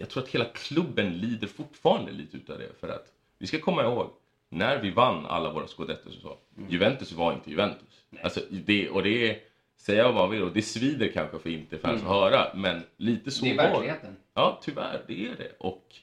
jag 0.02 0.10
tror 0.10 0.24
att 0.24 0.30
hela 0.30 0.46
klubben 0.46 1.18
lider 1.18 1.48
fortfarande 1.48 2.12
lite 2.12 2.38
utav 2.38 2.58
det. 2.58 2.80
För 2.80 2.90
att 2.90 3.12
vi 3.38 3.48
ska 3.48 3.60
komma 3.60 3.84
ihåg, 3.84 4.10
när 4.50 4.82
vi 4.82 4.90
vann 4.92 5.26
alla 5.26 5.54
våra 5.54 5.68
scudettos 5.68 6.16
och 6.16 6.22
så, 6.22 6.38
Juventus 6.70 7.12
var 7.12 7.34
inte 7.34 7.50
Juventus. 7.50 8.04
Alltså, 8.24 8.40
det, 8.50 8.90
och 8.90 9.04
det 9.04 9.30
är, 9.30 9.38
säga 9.78 10.04
vad 10.04 10.16
man 10.16 10.30
vill, 10.30 10.42
och 10.44 10.52
det 10.54 10.62
svider 10.62 11.08
kanske 11.14 11.40
för 11.40 11.50
Inter-fans 11.50 12.02
att 12.02 12.08
höra, 12.08 12.52
men 12.56 12.82
lite 12.98 13.32
så 13.32 13.46
Det 13.46 13.52
är 13.52 13.56
var 13.58 13.64
verkligheten. 13.64 14.16
Ja, 14.34 14.60
tyvärr, 14.64 15.02
det 15.08 15.26
är 15.28 15.36
det. 15.38 15.52
Och 15.58 15.96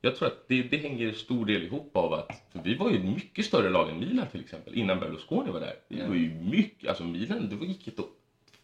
jag 0.00 0.16
tror 0.16 0.28
att 0.28 0.48
det, 0.48 0.62
det 0.62 0.76
hänger 0.76 1.12
stor 1.12 1.46
del 1.46 1.62
ihop 1.62 1.96
av 1.96 2.12
att, 2.14 2.42
för 2.52 2.60
vi 2.64 2.74
var 2.74 2.90
ju 2.90 2.98
mycket 2.98 3.44
större 3.44 3.70
lag 3.70 3.88
än 3.90 3.98
Milan 4.00 4.26
till 4.26 4.40
exempel, 4.40 4.74
innan 4.74 5.00
Berlusconi 5.00 5.50
var 5.50 5.60
där. 5.60 5.74
Det 5.88 5.96
Ja. 5.98 6.06
var 6.08 6.14
ju 6.14 6.30
mycket, 6.34 6.88
alltså 6.88 7.04
Milan, 7.04 7.48
det 7.48 7.56
var- 7.56 7.66
gick 7.66 7.88
ett 7.88 7.98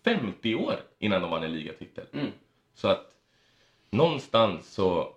50 0.05 0.55
år 0.55 0.75
innan 0.99 1.23
de 1.23 1.31
vann 1.31 1.43
en 1.43 1.53
ligatitel. 1.53 2.05
Mm. 2.13 2.27
Så 2.75 2.89
att 2.89 3.15
någonstans 3.91 4.67
så 4.75 5.15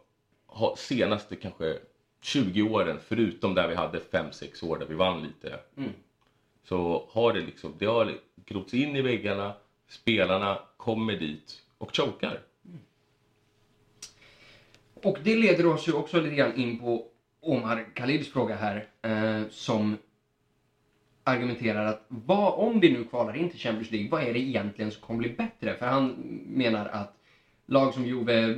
har 0.48 0.76
senaste 0.76 1.36
kanske 1.36 1.78
20 2.22 2.62
åren, 2.62 3.00
förutom 3.08 3.56
där 3.56 3.68
vi 3.68 3.76
hade 3.76 4.00
5-6 4.00 4.66
år 4.66 4.78
där 4.78 4.86
vi 4.86 4.96
vann 4.96 5.24
lite, 5.24 5.60
Mm. 5.78 5.92
så 6.64 7.08
har 7.12 7.34
det 7.34 7.40
liksom, 7.42 7.74
det 7.78 7.86
har 7.86 8.18
grots 8.46 8.74
in 8.74 8.96
i 8.96 9.02
väggarna, 9.02 9.54
spelarna 9.88 10.60
kommer 10.78 11.14
dit 11.16 11.62
och 11.78 11.96
chokar. 11.98 12.40
Och 14.94 15.18
det 15.24 15.36
leder 15.36 15.66
oss 15.66 15.88
ju 15.88 15.94
också 15.94 16.22
lite 16.22 16.36
grann 16.36 16.56
in 16.56 16.80
på 16.80 17.08
Omar 17.40 17.86
Khalids 17.96 18.30
fråga 18.32 18.56
här. 18.56 18.86
Eh, 19.02 19.50
som 19.50 19.98
argumenterar 21.24 21.86
att 21.86 22.06
vad, 22.08 22.54
om 22.54 22.80
vi 22.80 22.92
nu 22.92 23.04
kvalar 23.04 23.38
in 23.38 23.50
till 23.50 23.60
Champions 23.60 23.92
League, 23.92 24.10
vad 24.10 24.24
är 24.24 24.34
det 24.34 24.40
egentligen 24.40 24.92
som 24.92 25.02
kommer 25.02 25.20
bli 25.20 25.30
bättre? 25.30 25.76
För 25.76 25.86
han 25.86 26.08
menar 26.48 26.86
att 26.86 27.18
lag 27.66 27.94
som 27.94 28.06
Juve, 28.06 28.50
eh, 28.50 28.58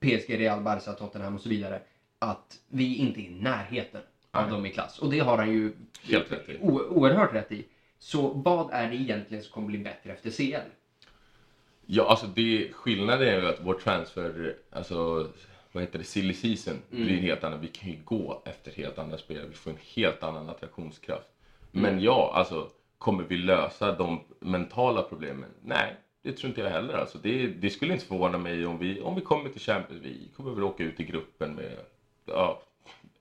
PSG, 0.00 0.38
Real, 0.40 0.60
Barca, 0.60 0.92
Tottenham 0.92 1.34
och 1.34 1.40
så 1.40 1.48
vidare, 1.48 1.80
att 2.18 2.58
vi 2.68 2.96
inte 2.96 3.20
är 3.20 3.24
i 3.24 3.30
närheten 3.30 4.00
av 4.30 4.50
dem 4.50 4.66
i 4.66 4.70
klass. 4.70 4.98
Och 4.98 5.10
det 5.10 5.18
har 5.18 5.36
han 5.38 5.52
ju 5.52 5.72
Helt 6.02 6.32
rätt 6.32 6.48
i. 6.48 6.58
oerhört 6.60 7.34
rätt 7.34 7.52
i. 7.52 7.64
Så 7.98 8.28
vad 8.28 8.70
är 8.72 8.88
det 8.90 8.96
egentligen 8.96 9.42
som 9.44 9.52
kommer 9.52 9.66
bli 9.66 9.78
bättre 9.78 10.12
efter 10.12 10.30
CL? 10.30 10.68
Ja, 11.86 12.10
alltså 12.10 12.26
det, 12.26 12.72
skillnaden 12.72 13.28
är 13.28 13.40
ju 13.40 13.48
att 13.48 13.58
vår 13.62 13.74
transfer, 13.74 14.56
alltså 14.70 15.28
vad 15.72 15.82
heter 15.82 15.98
det, 15.98 16.04
silly 16.04 16.34
season 16.34 16.74
Mm. 16.92 17.04
blir 17.04 17.16
helt 17.20 17.44
annan. 17.44 17.60
Vi 17.60 17.68
kan 17.68 17.90
ju 17.90 17.98
gå 18.04 18.42
efter 18.44 18.70
helt 18.72 18.98
andra 18.98 19.18
spelare, 19.18 19.46
vi 19.48 19.54
får 19.54 19.70
en 19.70 19.76
helt 19.94 20.22
annan 20.22 20.48
attraktionskraft. 20.48 21.26
Mm. 21.72 21.82
Men 21.92 22.02
ja, 22.04 22.32
alltså 22.34 22.68
kommer 22.98 23.24
vi 23.24 23.36
lösa 23.36 23.92
de 23.92 24.20
mentala 24.40 25.02
problemen? 25.02 25.50
Nej, 25.62 25.96
det 26.22 26.32
tror 26.32 26.48
inte 26.48 26.60
jag 26.60 26.70
heller. 26.70 26.94
Alltså, 26.94 27.18
det, 27.18 27.46
det 27.46 27.70
skulle 27.70 27.92
inte 27.92 28.06
förvåna 28.06 28.38
mig 28.38 28.66
om 28.66 28.78
vi, 28.78 29.00
om 29.00 29.14
vi 29.14 29.20
kommer 29.20 29.50
till 29.50 29.60
Champions 29.60 30.02
vi 30.02 30.28
kommer 30.36 30.50
väl 30.50 30.64
åka 30.64 30.84
ut 30.84 31.00
i 31.00 31.04
gruppen 31.04 31.54
med 31.54 31.78
ja, 32.26 32.62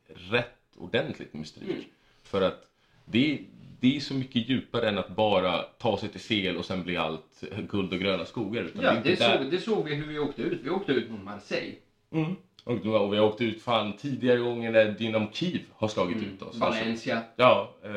rätt 0.07 0.57
ordentligt 0.77 1.33
med 1.33 1.47
stryk. 1.47 1.69
Mm. 1.69 1.83
För 2.23 2.41
att 2.41 2.67
det, 3.05 3.39
det 3.79 3.95
är 3.95 3.99
så 3.99 4.13
mycket 4.13 4.49
djupare 4.49 4.89
än 4.89 4.97
att 4.97 5.15
bara 5.15 5.57
ta 5.61 5.97
sig 5.97 6.09
till 6.09 6.21
CL 6.21 6.57
och 6.57 6.65
sen 6.65 6.83
bli 6.83 6.97
allt 6.97 7.43
guld 7.71 7.93
och 7.93 7.99
gröna 7.99 8.25
skogar. 8.25 8.69
Ja, 8.81 8.93
det 9.03 9.15
där- 9.15 9.37
såg, 9.37 9.51
det 9.51 9.59
såg 9.59 9.85
vi 9.85 9.95
hur 9.95 10.07
vi 10.07 10.19
åkte 10.19 10.41
ut. 10.41 10.59
Vi 10.63 10.69
åkte 10.69 10.91
ut 10.91 11.11
mot 11.11 11.23
Marseille. 11.23 11.75
Mm. 12.11 12.35
Och, 12.63 12.77
då- 12.83 12.97
och 12.97 13.13
vi 13.13 13.17
har 13.17 13.25
åkt 13.25 13.41
ut 13.41 13.61
fan 13.61 13.93
tidigare 13.97 14.37
gånger 14.37 14.71
när 14.71 14.91
Dynamo 14.91 15.27
Kiev 15.33 15.61
har 15.73 15.87
slagit 15.87 16.17
ut 16.17 16.41
oss. 16.41 16.47
Alltså, 16.47 16.59
Valencia. 16.81 17.21
ja, 17.35 17.75
eh, 17.83 17.89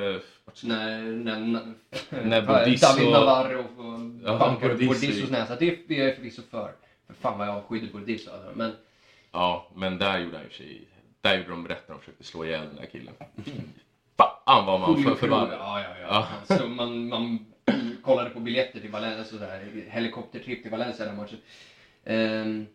När, 0.62 1.02
när, 1.02 1.36
när, 1.40 2.24
När 2.24 2.42
Bordisso- 2.42 2.80
David 2.96 3.10
Navarro 3.12 3.58
och 3.60 4.00
Ja, 4.30 4.38
bankar. 4.38 4.68
Bordissos 4.74 5.30
näsa. 5.30 5.56
Det 5.56 5.90
är 5.90 6.04
jag 6.04 6.16
förvisso 6.16 6.42
för. 6.50 6.72
För 7.06 7.14
fan 7.14 7.38
vad 7.38 7.48
jag 7.48 7.56
avskydde 7.56 7.92
Bordisso 7.92 8.30
alltså. 8.30 8.50
Men 8.54 8.72
ja, 9.32 9.68
men 9.74 9.98
där 9.98 10.18
gjorde 10.18 10.36
han 10.36 10.46
ju 10.46 10.52
sig... 10.52 10.88
Där 11.20 11.36
gjorde 11.38 11.50
de 11.50 11.68
rätt 11.68 11.88
när 11.88 11.94
de 11.94 12.00
försökte 12.00 12.24
slå 12.24 12.44
ihjäl 12.44 12.66
den 12.66 12.76
där 12.76 12.86
killen. 12.86 13.14
Fan 14.16 14.66
vad 14.66 14.80
man 14.80 15.02
för 15.02 15.14
förbannad. 15.14 15.56
Ja, 15.58 15.80
ja, 15.80 15.88
ja. 16.00 16.06
Ja. 16.08 16.26
Alltså, 16.48 16.68
man, 16.68 17.08
man 17.08 17.46
kollade 18.02 18.30
på 18.30 18.40
biljetter 18.40 18.80
till 18.80 18.90
Valencia, 18.90 19.24
sådär, 19.24 19.66
helikoptertripp 19.88 20.62
till 20.62 20.70
Valencia 20.70 21.06
den 21.06 21.16
matchen. 21.16 21.38
Ehm, 22.04 22.66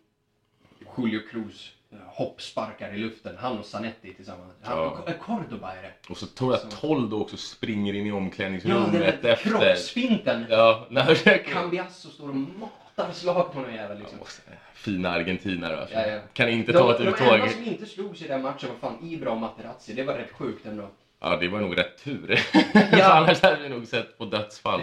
Julio 0.98 1.20
Cruz 1.30 1.72
hoppsparkar 2.06 2.94
i 2.94 2.98
luften, 2.98 3.36
han 3.38 3.58
och 3.58 3.64
Zanetti 3.64 4.14
tillsammans. 4.14 4.52
Han, 4.62 4.78
Ja. 4.78 5.04
Cordoba 5.20 5.72
är 5.72 5.82
det. 5.82 5.92
Och 6.10 6.16
så 6.16 6.26
tror 6.26 6.52
jag 6.52 6.60
att 6.60 6.80
Toldo 6.80 7.16
också 7.20 7.36
springer 7.36 7.94
in 7.94 8.06
i 8.06 8.08
Ja, 8.08 8.14
omklädningsrummet 8.14 9.22
där 9.22 9.28
efter. 9.32 9.50
kroppsfinten. 9.50 10.46
Ja, 10.50 10.86
försöker... 11.06 11.52
Cambiasso 11.52 12.08
står 12.10 12.28
och 12.28 12.34
matar 12.36 13.12
slag 13.12 13.52
på 13.52 13.60
någon 13.60 13.74
jävel 13.74 13.98
liksom. 13.98 14.18
Fina 14.74 15.10
argentinare 15.10 15.80
alltså. 15.80 15.94
Ja, 15.94 16.06
ja. 16.06 16.20
Kan 16.32 16.48
inte 16.48 16.72
De, 16.72 16.78
ta 16.78 16.92
ett 16.92 16.98
de 16.98 17.08
uttag. 17.08 17.34
enda 17.40 17.48
som 17.52 17.64
inte 17.64 17.86
slogs 17.86 18.22
i 18.22 18.28
den 18.28 18.42
matchen 18.42 18.68
var 18.68 18.76
fan 18.90 18.98
Ibra 19.10 19.30
och 19.30 19.36
Materazzi. 19.36 19.92
Det 19.92 20.02
var 20.02 20.14
rätt 20.14 20.32
sjukt 20.32 20.66
ändå. 20.66 20.88
Ja, 21.20 21.36
det 21.36 21.48
var 21.48 21.60
nog 21.60 21.78
rätt 21.78 22.04
tur. 22.04 22.40
Ja. 22.92 23.12
Annars 23.12 23.42
hade 23.42 23.62
vi 23.62 23.68
nog 23.68 23.86
sett 23.86 24.18
på 24.18 24.24
dödsfall. 24.24 24.80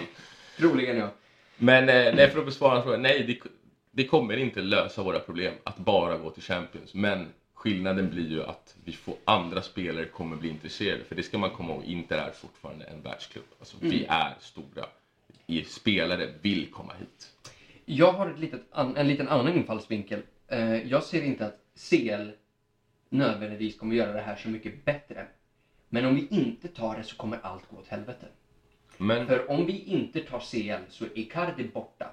Troligen 0.58 0.98
ja. 0.98 1.10
Men 1.58 1.90
eh, 1.90 2.14
nej, 2.16 2.30
för 2.30 2.40
att 2.40 2.46
besvara 2.46 2.82
frågan, 2.84 3.02
nej 3.02 3.24
det, 3.24 3.50
det 3.98 4.04
kommer 4.04 4.38
inte 4.38 4.62
lösa 4.62 5.04
våra 5.04 5.20
problem 5.20 5.54
att 5.64 5.78
bara 5.78 6.18
gå 6.18 6.30
till 6.30 6.44
Champions. 6.44 6.94
Men 6.94 7.28
skillnaden 7.54 8.10
blir 8.10 8.30
ju 8.30 8.44
att 8.44 8.76
vi 8.84 8.92
får 8.92 9.16
andra 9.26 9.62
spelare 9.62 10.06
kommer 10.06 10.36
bli 10.36 10.50
intresserade. 10.50 11.04
För 11.04 11.16
det 11.16 11.24
ska 11.24 11.38
man 11.38 11.50
komma 11.50 11.74
ihåg, 11.74 11.84
Inter 11.84 12.18
är 12.18 12.32
fortfarande 12.32 12.86
en 12.86 13.02
världsklubb. 13.02 13.46
Alltså 13.60 13.78
vi 13.80 14.06
är 14.10 14.36
stora. 14.40 14.86
Spelare 15.66 16.30
vill 16.42 16.72
komma 16.72 16.94
hit. 17.00 17.32
Jag 17.86 18.12
har 18.12 18.30
ett 18.30 18.40
litet, 18.40 18.62
en 18.74 19.08
liten 19.08 19.28
annan 19.28 19.56
infallsvinkel. 19.56 20.22
Eh, 20.48 20.88
jag 20.88 21.04
ser 21.04 21.22
inte 21.22 21.46
att 21.46 21.60
CL 21.90 22.30
nödvändigtvis 23.10 23.80
kommer 23.80 23.96
göra 23.96 24.14
det 24.14 24.22
här 24.22 24.36
så 24.36 24.50
mycket 24.50 24.86
bättre. 24.86 25.28
Men 25.90 26.06
om 26.06 26.16
vi 26.16 26.28
inte 26.30 26.68
tar 26.68 26.98
det 26.98 27.04
så 27.04 27.16
kommer 27.16 27.40
allt 27.42 27.70
gå 27.70 27.78
åt 27.78 27.88
helvete. 27.88 28.28
Men 28.98 29.28
För 29.28 29.52
om 29.52 29.66
vi 29.66 29.84
inte 29.84 30.20
tar 30.20 30.40
CL 30.40 30.84
så 30.90 31.06
är 31.06 31.18
Icardi 31.18 31.64
borta. 31.64 32.12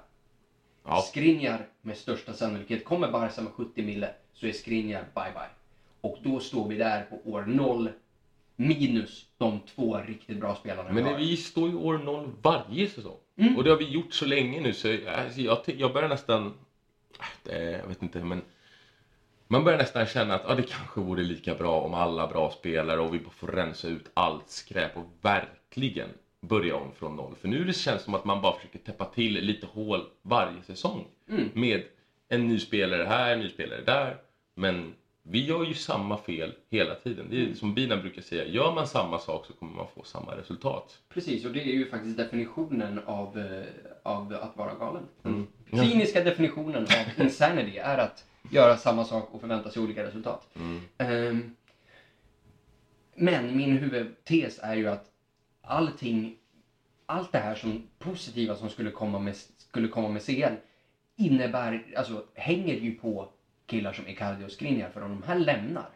Ja, 0.85 1.01
Skriniar 1.01 1.67
med 1.81 1.97
största 1.97 2.33
sannolikhet, 2.33 2.85
kommer 2.85 3.11
Barca 3.11 3.41
med 3.41 3.51
70 3.53 3.83
mille 3.83 4.09
så 4.33 4.47
är 4.47 4.51
Skriniar 4.51 5.05
bye 5.15 5.31
bye. 5.33 5.49
Och 6.01 6.17
då 6.23 6.39
står 6.39 6.67
vi 6.67 6.77
där 6.77 7.03
på 7.03 7.31
år 7.31 7.45
0 7.47 7.89
minus 8.55 9.25
de 9.37 9.59
två 9.59 9.97
riktigt 9.97 10.39
bra 10.39 10.55
spelarna 10.55 10.91
men 10.91 11.03
vi 11.03 11.09
har. 11.09 11.17
vi 11.17 11.37
står 11.37 11.69
ju 11.69 11.75
år 11.75 11.97
noll 11.97 12.31
varje 12.41 12.89
säsong. 12.89 13.17
Mm. 13.37 13.57
Och 13.57 13.63
det 13.63 13.69
har 13.69 13.77
vi 13.77 13.89
gjort 13.89 14.13
så 14.13 14.25
länge 14.25 14.61
nu 14.61 14.73
så 14.73 14.97
alltså, 15.07 15.41
jag, 15.41 15.59
jag 15.65 15.93
börjar 15.93 16.09
nästan, 16.09 16.53
äh, 17.49 17.59
jag 17.61 17.87
vet 17.87 18.01
inte 18.01 18.19
men 18.19 18.41
man 19.47 19.63
börjar 19.63 19.79
nästan 19.79 20.05
känna 20.05 20.33
att 20.33 20.43
ja, 20.47 20.55
det 20.55 20.63
kanske 20.63 21.01
vore 21.01 21.23
lika 21.23 21.55
bra 21.55 21.81
om 21.81 21.93
alla 21.93 22.27
bra 22.27 22.51
spelare 22.51 22.99
och 22.99 23.13
vi 23.13 23.19
får 23.31 23.47
rensa 23.47 23.87
ut 23.87 24.11
allt 24.13 24.49
skräp 24.49 24.97
och 24.97 25.05
verkligen 25.21 26.09
börja 26.47 26.75
om 26.75 26.91
från 26.95 27.15
noll. 27.15 27.35
För 27.41 27.47
nu 27.47 27.63
det 27.65 27.73
känns 27.73 28.01
som 28.01 28.13
att 28.13 28.25
man 28.25 28.41
bara 28.41 28.55
försöker 28.55 28.79
täppa 28.79 29.05
till 29.05 29.33
lite 29.33 29.67
hål 29.67 30.05
varje 30.21 30.63
säsong. 30.63 31.07
Mm. 31.29 31.49
Med 31.53 31.83
en 32.29 32.47
ny 32.47 32.59
spelare 32.59 33.03
här, 33.03 33.33
en 33.33 33.39
ny 33.39 33.49
spelare 33.49 33.81
där. 33.81 34.17
Men 34.55 34.93
vi 35.23 35.45
gör 35.45 35.63
ju 35.63 35.73
samma 35.73 36.17
fel 36.17 36.53
hela 36.69 36.95
tiden. 36.95 37.27
Det 37.29 37.45
är 37.45 37.53
som 37.53 37.73
Binan 37.73 38.01
brukar 38.01 38.21
säga, 38.21 38.45
gör 38.45 38.73
man 38.73 38.87
samma 38.87 39.19
sak 39.19 39.45
så 39.45 39.53
kommer 39.53 39.73
man 39.75 39.87
få 39.95 40.03
samma 40.03 40.35
resultat. 40.37 40.99
Precis, 41.09 41.45
och 41.45 41.51
det 41.51 41.61
är 41.61 41.73
ju 41.73 41.89
faktiskt 41.89 42.17
definitionen 42.17 42.99
av, 43.05 43.39
eh, 43.39 43.63
av 44.03 44.33
att 44.41 44.57
vara 44.57 44.73
galen. 44.73 45.03
Den 45.21 45.33
Mm. 45.33 45.47
kliniska 45.87 46.23
definitionen 46.23 46.83
av 46.83 47.23
insanity 47.23 47.77
är 47.77 47.97
att 47.97 48.25
göra 48.51 48.77
samma 48.77 49.05
sak 49.05 49.29
och 49.31 49.41
förvänta 49.41 49.69
sig 49.71 49.81
olika 49.81 50.03
resultat. 50.03 50.47
Mm. 50.55 50.81
Ehm, 50.97 51.55
men 53.15 53.57
min 53.57 53.77
huvudtes 53.77 54.59
är 54.63 54.75
ju 54.75 54.87
att 54.87 55.05
allting, 55.67 56.37
allt 57.05 57.31
det 57.31 57.39
här 57.39 57.55
som 57.55 57.87
positiva 57.99 58.55
som 58.55 58.69
skulle 58.69 58.91
komma 58.91 59.19
med, 59.19 59.35
skulle 59.35 59.87
komma 59.87 60.09
med 60.09 60.25
CL 60.25 60.55
innebär, 61.15 61.93
alltså 61.97 62.23
hänger 62.33 62.75
ju 62.75 62.95
på 62.95 63.27
killar 63.65 63.93
som 63.93 64.07
Icardi 64.07 64.45
och 64.45 64.51
Skriniar 64.51 64.89
för 64.89 65.03
om 65.03 65.09
de 65.09 65.23
här 65.23 65.39
lämnar, 65.39 65.89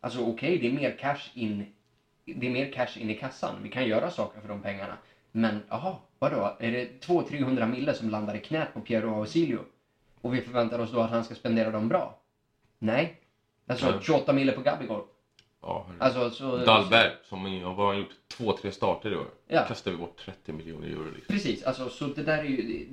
alltså 0.00 0.20
okej 0.20 0.58
det 0.58 0.66
är 0.66 0.70
mer 0.70 0.98
cash 0.98 1.30
in, 1.34 1.64
det 2.24 2.46
är 2.46 2.50
mer 2.50 2.72
cash 2.72 2.98
in 2.98 3.10
i 3.10 3.14
kassan, 3.14 3.62
vi 3.62 3.68
kan 3.68 3.86
göra 3.86 4.10
saker 4.10 4.40
för 4.40 4.48
de 4.48 4.62
pengarna. 4.62 4.98
Men 5.32 5.62
jaha, 5.68 5.96
vadå? 6.18 6.56
Är 6.58 6.70
det 6.70 7.06
200-300 7.06 7.66
mille 7.66 7.94
som 7.94 8.08
landar 8.08 8.34
i 8.34 8.38
knät 8.38 8.74
på 8.74 8.80
Piero 8.80 9.18
Ausilio? 9.18 9.64
Och 10.20 10.34
vi 10.34 10.40
förväntar 10.40 10.78
oss 10.78 10.90
då 10.92 11.00
att 11.00 11.10
han 11.10 11.24
ska 11.24 11.34
spendera 11.34 11.70
dem 11.70 11.88
bra? 11.88 12.18
Nej. 12.78 13.20
Alltså 13.66 13.90
Nej. 13.90 14.00
28 14.02 14.32
mille 14.32 14.52
på 14.52 14.60
Gabigol. 14.60 15.02
Ja. 15.66 15.86
Alltså 15.98 16.30
så... 16.30 16.56
Dahlberg, 16.56 17.10
som 17.24 17.44
har 17.62 17.86
han 17.86 17.98
gjort 17.98 18.10
två, 18.28 18.52
tre 18.52 18.72
starter 18.72 19.12
i 19.12 19.16
år. 19.16 19.26
Ja. 19.48 19.64
Kastar 19.68 19.90
vi 19.90 19.96
bort 19.96 20.16
30 20.24 20.52
miljoner 20.52 20.88
euro. 20.88 21.04
Liksom. 21.14 21.34
Precis, 21.34 21.62
alltså 21.62 21.88
så 21.88 22.04
det 22.06 22.22
där 22.22 22.38
är 22.38 22.44
ju... 22.44 22.56
Det, 22.62 22.86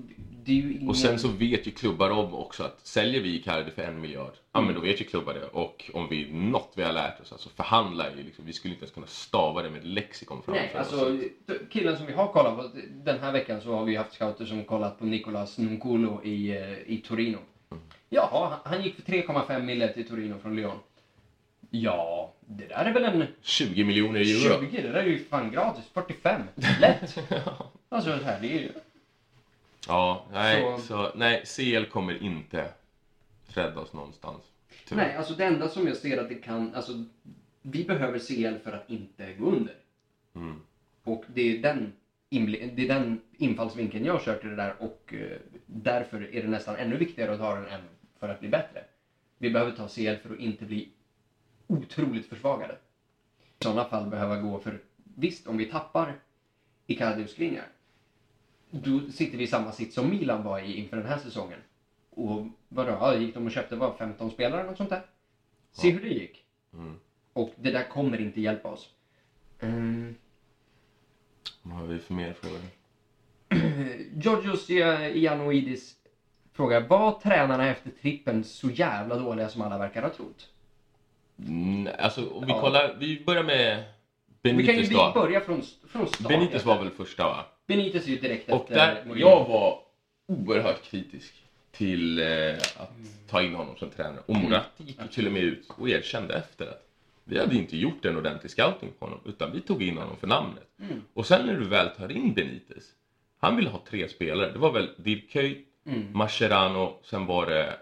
det 0.46 0.52
är 0.52 0.56
ju 0.56 0.74
ingen... 0.74 0.90
Och 0.90 0.98
sen 0.98 1.20
så 1.20 1.28
vet 1.28 1.68
ju 1.68 1.72
klubbar 1.72 2.10
om 2.10 2.34
också 2.34 2.64
att 2.64 2.80
säljer 2.88 3.22
vi 3.22 3.36
Icardi 3.36 3.72
för 3.72 3.82
en 3.82 4.02
miljard, 4.02 4.32
ja 4.52 4.60
Mm. 4.60 4.66
men 4.66 4.76
då 4.76 4.82
vet 4.88 5.02
ju 5.02 5.06
klubbar 5.06 5.34
det. 5.34 5.46
Och 5.46 5.92
om 5.94 6.08
vi 6.10 6.32
något 6.34 6.72
vi 6.76 6.84
har 6.84 6.94
lärt 6.94 7.22
oss, 7.22 7.32
alltså 7.32 7.50
förhandla 7.50 8.10
är 8.10 8.16
ju 8.18 8.24
liksom, 8.24 8.46
vi 8.46 8.54
skulle 8.54 8.74
inte 8.74 8.84
ens 8.84 8.94
kunna 8.94 9.08
stava 9.08 9.62
det 9.62 9.70
med 9.70 9.80
ett 9.80 9.88
lexikon 9.88 10.42
framför 10.46 10.62
Nej, 10.62 10.72
alltså 10.76 11.18
killen 11.70 11.98
som 11.98 12.06
vi 12.06 12.14
har 12.14 12.28
kollat 12.28 12.58
på, 12.58 12.70
den 12.90 13.20
här 13.20 13.32
veckan 13.32 13.62
så 13.62 13.76
har 13.76 13.86
vi 13.86 13.96
haft 13.96 14.14
scouter 14.14 14.46
som 14.46 14.64
kollat 14.64 15.00
på 15.00 15.06
Nicolas 15.06 15.58
Nunculo 15.58 16.22
i, 16.24 16.50
eh, 16.58 16.78
i 16.94 17.04
Torino. 17.08 17.38
Mm. 17.72 17.84
Jaha, 18.10 18.58
han- 18.66 18.84
gick 18.84 18.96
för 18.96 19.02
3,5 19.02 19.62
mille 19.64 19.88
till 19.94 20.08
Torino 20.08 20.40
från 20.42 20.56
Lyon. 20.56 20.78
Ja, 21.76 22.34
det 22.40 22.68
där 22.68 22.86
är 22.86 22.94
väl 22.94 23.04
en 23.04 23.28
20 23.42 23.84
miljoner 23.84 24.20
euro. 24.20 24.62
20, 24.70 24.82
det 24.82 24.88
där 24.88 25.00
är 25.00 25.04
ju 25.08 25.20
fan 25.26 25.52
gratis. 25.52 25.86
45, 25.94 26.42
lätt. 26.82 27.18
Alltså 27.90 28.10
det 28.10 28.24
här, 28.24 28.42
det 28.42 28.48
är 28.48 28.60
ju... 28.60 28.72
Ja, 29.88 30.26
nej, 30.32 30.64
Så- 30.78 30.82
så... 30.82 31.12
nej, 31.16 31.44
CL 31.46 31.86
kommer 31.86 32.24
inte 32.24 32.66
rädda 33.48 33.80
oss 33.80 33.94
någonstans. 33.94 34.42
Tyvärr. 34.88 35.04
Nej, 35.08 35.16
alltså 35.16 35.34
det 35.34 35.44
enda 35.46 35.70
som 35.70 35.88
jag 35.88 35.98
ser 35.98 36.18
att 36.18 36.30
det 36.30 36.36
kan, 36.36 36.76
alltså 36.76 37.04
vi 37.62 37.84
behöver 37.84 38.20
CL 38.20 38.58
för 38.64 38.72
att 38.72 38.90
inte 38.90 39.34
gå 39.34 39.46
under. 39.46 39.76
Mm. 40.36 40.62
Och 41.04 41.24
det 41.28 41.58
är 41.58 41.62
den, 41.62 41.94
det 42.76 42.84
är 42.84 42.88
den 42.88 43.22
infallsvinkeln 43.38 44.06
jag 44.06 44.22
kör 44.22 44.38
till 44.38 44.50
det 44.50 44.56
där 44.56 44.76
och 44.80 45.14
eh, 45.14 45.38
därför 45.66 46.36
är 46.36 46.42
det 46.42 46.48
nästan 46.50 46.76
ännu 46.76 46.98
viktigare 46.98 47.34
att 47.34 47.40
ta 47.40 47.56
den 47.56 47.68
än 47.68 47.82
för 48.20 48.30
att 48.30 48.40
bli 48.40 48.50
bättre. 48.50 48.84
Vi 49.38 49.50
behöver 49.50 49.72
ta 49.72 49.88
CL 49.88 50.16
för 50.28 50.34
att 50.34 50.40
inte 50.40 50.66
bli 50.66 50.90
otroligt 51.78 52.30
försvagade. 52.30 52.74
I 53.60 53.64
sådana 53.64 53.86
fall 53.86 54.10
behöva 54.10 54.38
gå 54.38 54.60
för, 54.60 54.82
visst 55.04 55.48
om 55.48 55.58
vi 55.58 55.66
tappar 55.66 56.16
Icardi 56.88 57.26
och 57.26 57.30
Skriniar, 57.30 57.68
då 58.72 59.00
sitter 59.12 59.38
vi 59.38 59.44
i 59.44 59.48
samma 59.48 59.72
sitt 59.72 59.94
som 59.94 60.10
Milan 60.10 60.44
var 60.44 60.60
i 60.60 60.78
inför 60.78 60.98
den 60.98 61.06
här 61.06 61.18
säsongen. 61.18 61.60
Och 62.10 62.48
vadå, 62.70 62.92
ja, 62.92 63.16
gick 63.16 63.34
de 63.34 63.46
och 63.46 63.52
köpte 63.52 63.76
var 63.76 63.94
15 63.94 64.32
spelare 64.32 64.60
eller 64.60 64.70
något 64.70 64.78
sånt 64.78 64.90
där? 64.90 65.06
Se 65.72 65.92
hur 65.92 66.02
det 66.02 66.08
gick. 66.08 66.46
Mm. 66.74 67.00
Och 67.34 67.54
det 67.56 67.72
där 67.72 67.90
kommer 67.90 68.22
inte 68.22 68.42
hjälpa 68.42 68.70
oss. 68.70 68.90
Mm. 69.60 70.16
Vad 71.62 71.78
har 71.78 71.86
vi 71.88 72.00
för 72.00 72.14
mer 72.14 72.34
frågor? 72.34 72.60
Georgios 74.22 74.70
Ianoidis 74.70 75.96
frågar, 76.52 76.88
var 76.88 77.20
tränarna 77.20 77.70
efter 77.70 77.90
trippen 77.90 78.44
så 78.44 78.70
jävla 78.70 79.18
dåliga 79.18 79.50
som 79.50 79.62
alla 79.62 79.78
verkar 79.78 80.02
ha 80.02 80.10
trott? 80.10 80.53
Mm, 81.40 81.88
alltså, 82.00 82.30
om 82.30 82.46
vi 82.46 82.52
Ja. 82.52 82.62
kollar, 82.62 82.96
vi 83.00 83.24
börjar 83.26 83.44
med 83.44 83.84
Vi 84.42 84.50
kan 84.50 84.60
ju 84.60 84.66
Benitez 84.66 84.90
då. 84.90 85.12
börja 85.14 85.42
från, 85.42 85.62
från 85.88 86.08
start. 86.08 86.28
Benitez 86.28 86.66
var 86.66 86.80
väl 86.80 86.90
första 86.90 87.24
va? 87.28 87.46
Benitez 87.68 88.08
är 88.08 88.12
ju 88.12 88.18
direkt 88.20 88.50
Och 88.52 88.62
efter 88.72 88.76
där, 88.76 89.06
Mourinho. 89.06 89.30
jag 89.30 89.46
var 89.48 89.80
oerhört 90.28 90.84
kritisk 90.84 91.34
till 91.72 92.20
eh, 92.20 92.54
att 92.78 92.92
ta 93.30 93.42
in 93.42 93.56
honom 93.56 93.76
som 93.78 93.90
tränare. 93.90 94.22
Och 94.26 94.36
Moratti 94.36 94.84
gick 94.84 95.02
ju 95.02 95.08
till 95.08 95.28
och 95.28 95.34
med 95.34 95.42
ut 95.44 95.68
och 95.78 95.90
erkände 95.90 96.34
efter 96.36 96.68
att 96.68 96.88
vi 97.24 97.40
hade 97.40 97.56
inte 97.56 97.78
gjort 97.78 98.06
en 98.06 98.18
ordentlig 98.18 98.52
scouting 98.52 98.90
på 99.00 99.06
honom, 99.06 99.20
utan 99.26 99.52
vi 99.52 99.62
tog 99.62 99.84
in 99.84 99.98
honom 99.98 100.18
för 100.18 100.28
namnet. 100.28 100.68
Mm. 100.80 101.02
Och 101.14 101.26
sen 101.28 101.46
när 101.46 101.54
du 101.60 101.66
väl 101.68 101.90
tar 101.90 102.12
in 102.12 102.34
Benitez, 102.34 102.84
han 103.40 103.56
ville 103.56 103.70
ha 103.70 103.82
tre 103.90 104.10
spelare. 104.10 104.52
Det 104.52 104.60
var 104.60 104.72
väl 104.72 104.90
Dirköy, 104.98 105.66
Mm. 105.86 106.08
Mascherano, 106.18 107.00
sen 107.04 107.26
var 107.26 107.46
det 107.46 107.78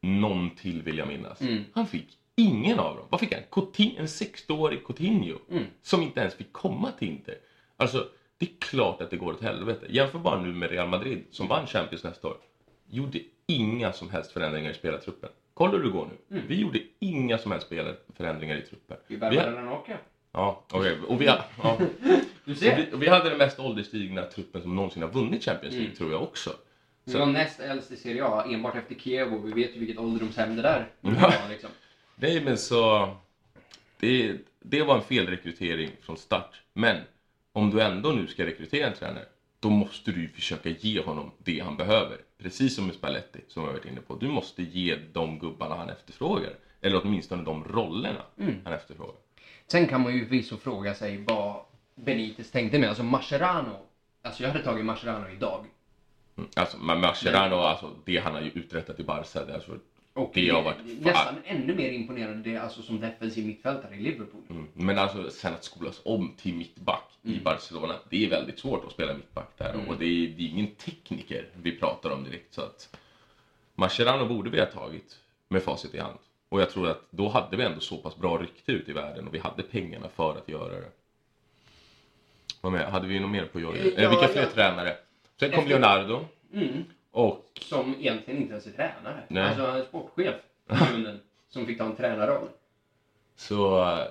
någon 0.00 0.50
till 0.50 0.82
vill 0.82 0.98
jag 0.98 1.08
minnas. 1.08 1.40
Mm. 1.40 1.64
Han 1.72 1.86
fick 1.86 2.17
ingen 2.38 2.78
av 2.78 2.96
dem. 2.96 3.06
Vad 3.10 3.20
fick 3.20 3.32
han? 3.34 3.42
Coutinho, 3.50 3.98
en 4.00 4.06
60-årig 4.06 4.86
Coutinho 4.86 5.38
Mm. 5.50 5.64
som 5.82 6.02
inte 6.02 6.20
ens 6.20 6.34
fick 6.34 6.52
komma 6.52 6.90
till 6.92 7.08
Inter. 7.08 7.34
Alltså, 7.76 8.08
det 8.38 8.46
är 8.46 8.50
klart 8.60 9.00
att 9.02 9.10
det 9.10 9.16
går 9.16 9.32
åt 9.32 9.42
helvete. 9.42 9.86
Jämför 9.88 10.18
bara 10.18 10.40
nu 10.40 10.52
med 10.52 10.70
Real 10.70 10.88
Madrid 10.88 11.24
som 11.30 11.48
vann 11.48 11.66
Champions 11.66 12.04
nästa 12.04 12.28
år. 12.28 12.36
Gjorde 12.90 13.18
inga 13.46 13.92
som 13.92 14.10
helst 14.10 14.32
förändringar 14.32 14.70
i 14.70 14.74
spelartruppen. 14.74 15.30
Kolla 15.54 15.72
hur 15.76 15.84
det 15.84 15.90
går 15.90 16.06
nu. 16.28 16.36
Mm. 16.36 16.48
Vi 16.48 16.60
gjorde 16.60 16.80
inga 16.98 17.38
som 17.38 17.52
helst 17.52 17.68
förändringar 18.16 18.56
i 18.56 18.62
truppen. 18.62 18.96
Vi 19.06 19.16
värvade 19.16 19.50
har- 19.50 19.56
Ranocchia. 19.56 19.98
Ja, 20.32 20.64
okej. 20.72 20.96
Och, 21.08 21.20
vi, 21.20 21.26
har- 21.26 21.44
ja. 21.62 21.78
Du 22.44 22.54
ser. 22.54 22.88
vi, 22.96 23.08
hade 23.08 23.28
den 23.28 23.38
mest 23.38 23.58
ålderstigna 23.60 24.22
truppen 24.22 24.62
som 24.62 24.76
någonsin 24.76 25.02
har 25.02 25.10
vunnit 25.10 25.44
Champions 25.44 25.72
League, 25.74 25.86
Mm. 25.86 25.96
tror 25.96 26.12
jag 26.12 26.22
också. 26.22 26.50
Vi 27.04 27.14
var 27.14 27.26
näst 27.26 27.60
äldst 27.60 27.90
i 27.92 27.96
Serie 27.96 28.24
A, 28.24 28.44
enbart 28.48 28.76
efter 28.76 28.94
Kiev 28.94 29.34
och 29.34 29.48
vi 29.48 29.52
vet 29.52 29.74
ju 29.76 29.78
vilket 29.78 29.98
ålderdomshem 29.98 30.56
det 30.56 30.62
där 30.62 30.88
var 31.00 31.48
liksom. 31.50 31.70
Nej, 32.20 32.44
men 32.44 32.58
så... 32.58 33.14
Det, 34.00 34.36
det 34.60 34.82
var 34.82 34.96
en 34.96 35.02
felrekrytering 35.02 35.90
från 36.00 36.16
start. 36.16 36.62
Men 36.72 36.96
om 37.52 37.70
du 37.70 37.80
ändå 37.82 38.12
nu 38.12 38.26
ska 38.26 38.46
rekrytera 38.46 38.86
en 38.86 38.94
tränare, 38.94 39.24
då 39.60 39.70
måste 39.70 40.12
du 40.12 40.20
ju 40.20 40.28
försöka 40.28 40.68
ge 40.68 41.00
honom 41.02 41.30
det 41.38 41.60
han 41.60 41.76
behöver. 41.76 42.18
Precis 42.38 42.76
som 42.76 42.86
med 42.86 42.94
Spalletti, 42.94 43.40
som 43.48 43.64
jag 43.64 43.72
varit 43.72 43.84
inne 43.84 44.00
på. 44.00 44.14
Du 44.16 44.28
måste 44.28 44.62
ge 44.62 44.96
de 45.12 45.38
gubbarna 45.38 45.74
han 45.74 45.90
efterfrågar. 45.90 46.52
Eller 46.80 47.00
åtminstone 47.04 47.42
de 47.42 47.64
rollerna 47.64 48.22
Mm. 48.38 48.54
han 48.64 48.72
efterfrågar. 48.72 49.14
Sen 49.66 49.86
kan 49.86 50.00
man 50.00 50.14
ju 50.14 50.26
förvisso 50.26 50.56
fråga 50.56 50.94
sig 50.94 51.24
vad 51.26 51.60
Benitez 51.94 52.50
tänkte 52.50 52.78
med. 52.78 52.88
Alltså 52.88 53.02
Mascherano. 53.04 53.76
Alltså 54.22 54.42
jag 54.42 54.50
hade 54.50 54.64
tagit 54.64 54.84
Mascherano 54.84 55.28
idag. 55.28 55.64
Mm. 56.36 56.48
Alltså, 56.56 56.78
Mascherano, 56.78 57.54
alltså, 57.56 57.90
det 58.04 58.18
han 58.18 58.34
har 58.34 58.40
ju 58.40 58.50
uträttat 58.50 59.00
i 59.00 59.04
Barca, 59.04 59.44
det 59.44 59.50
är 59.50 59.54
alltså, 59.54 59.78
Och 60.18 60.30
Det 60.34 60.48
har 60.50 60.62
varit 60.62 60.76
nästan 61.00 61.34
ännu 61.44 61.74
mer 61.74 61.90
imponerande 61.90 62.50
det 62.50 62.56
alltså 62.56 62.82
som 62.82 63.00
defensiv 63.00 63.46
mittfältare 63.46 63.94
i 63.94 64.00
Liverpool. 64.00 64.42
mm. 64.50 64.66
Men 64.72 64.98
alltså 64.98 65.30
sen 65.30 65.54
att 65.54 65.64
skolas 65.64 66.00
om 66.04 66.34
till 66.36 66.54
mittback 66.54 67.04
i 67.22 67.40
Barcelona, 67.40 67.94
det 68.10 68.24
är 68.24 68.30
väldigt 68.30 68.58
svårt 68.58 68.84
att 68.86 68.92
spela 68.92 69.14
mittback 69.14 69.48
där. 69.58 69.74
Mm. 69.74 69.88
Och 69.88 69.98
det 69.98 70.04
är, 70.04 70.28
det 70.28 70.42
är 70.42 70.48
ingen 70.48 70.66
tekniker 70.74 71.48
vi 71.62 71.72
pratar 71.72 72.10
om 72.10 72.24
direkt. 72.24 72.54
Så 72.54 72.62
att 72.62 72.96
Mascherano 73.74 74.26
borde 74.28 74.50
vi 74.50 74.60
ha 74.60 74.66
tagit 74.66 75.16
med 75.48 75.62
facit 75.62 75.94
i 75.94 75.98
hand. 75.98 76.18
Och 76.48 76.60
jag 76.60 76.70
tror 76.70 76.88
att 76.88 77.02
då 77.10 77.28
hade 77.28 77.56
vi 77.56 77.62
ändå 77.64 77.80
så 77.80 77.96
pass 77.96 78.16
bra 78.16 78.38
rykte 78.38 78.72
ut 78.72 78.88
i 78.88 78.92
världen 78.92 79.28
och 79.28 79.34
vi 79.34 79.38
hade 79.38 79.62
pengarna 79.62 80.08
för 80.08 80.36
att 80.38 80.48
göra 80.48 80.72
det. 80.80 80.90
Vad 82.60 82.72
med? 82.72 82.90
Hade 82.90 83.06
vi 83.08 83.20
något 83.20 83.30
mer 83.30 83.44
på 83.44 83.60
Jorge? 83.60 83.92
Ja, 83.96 84.02
eh, 84.02 84.10
vilka 84.10 84.28
fler 84.28 84.42
ja. 84.42 84.48
tränare? 84.54 84.96
Sen 85.40 85.50
kom 85.50 85.58
Efter- 85.58 85.70
Leonardo 85.70 86.24
Mm. 86.54 86.84
Och 87.10 87.44
Som 87.60 87.94
egentligen 87.98 88.40
inte 88.42 88.52
ens 88.52 88.66
är 88.66 88.70
tränare. 88.70 89.22
Nej. 89.28 89.42
Alltså 89.42 89.66
en 89.66 89.84
sportchef 89.84 90.34
i 90.70 90.74
grunden. 90.92 91.20
som 91.48 91.66
fick 91.66 91.78
ta 91.78 91.84
en 91.84 91.96
tränarroll. 91.96 92.48
Så, 93.36 93.82
eh, 93.92 94.06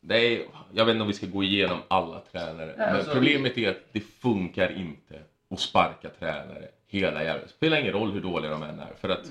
nej, 0.00 0.48
jag 0.72 0.84
vet 0.84 0.92
inte 0.92 1.02
om 1.02 1.08
vi 1.08 1.14
ska 1.14 1.26
gå 1.26 1.42
igenom 1.44 1.78
alla 1.88 2.20
tränare. 2.20 2.66
Nej, 2.66 2.74
men 2.76 2.96
alltså- 2.96 3.12
problemet 3.12 3.58
är 3.58 3.70
att 3.70 3.92
det 3.92 4.00
funkar 4.00 4.76
inte 4.78 5.22
att 5.50 5.60
sparka 5.60 6.08
tränare 6.08 6.68
hela 6.86 7.24
jävla... 7.24 7.42
Det 7.42 7.48
spelar 7.48 7.76
ingen 7.80 7.92
roll 7.92 8.10
hur 8.10 8.20
dåliga 8.20 8.50
de 8.50 8.62
än 8.62 8.80
är. 8.80 8.94
För 9.00 9.08
att 9.08 9.30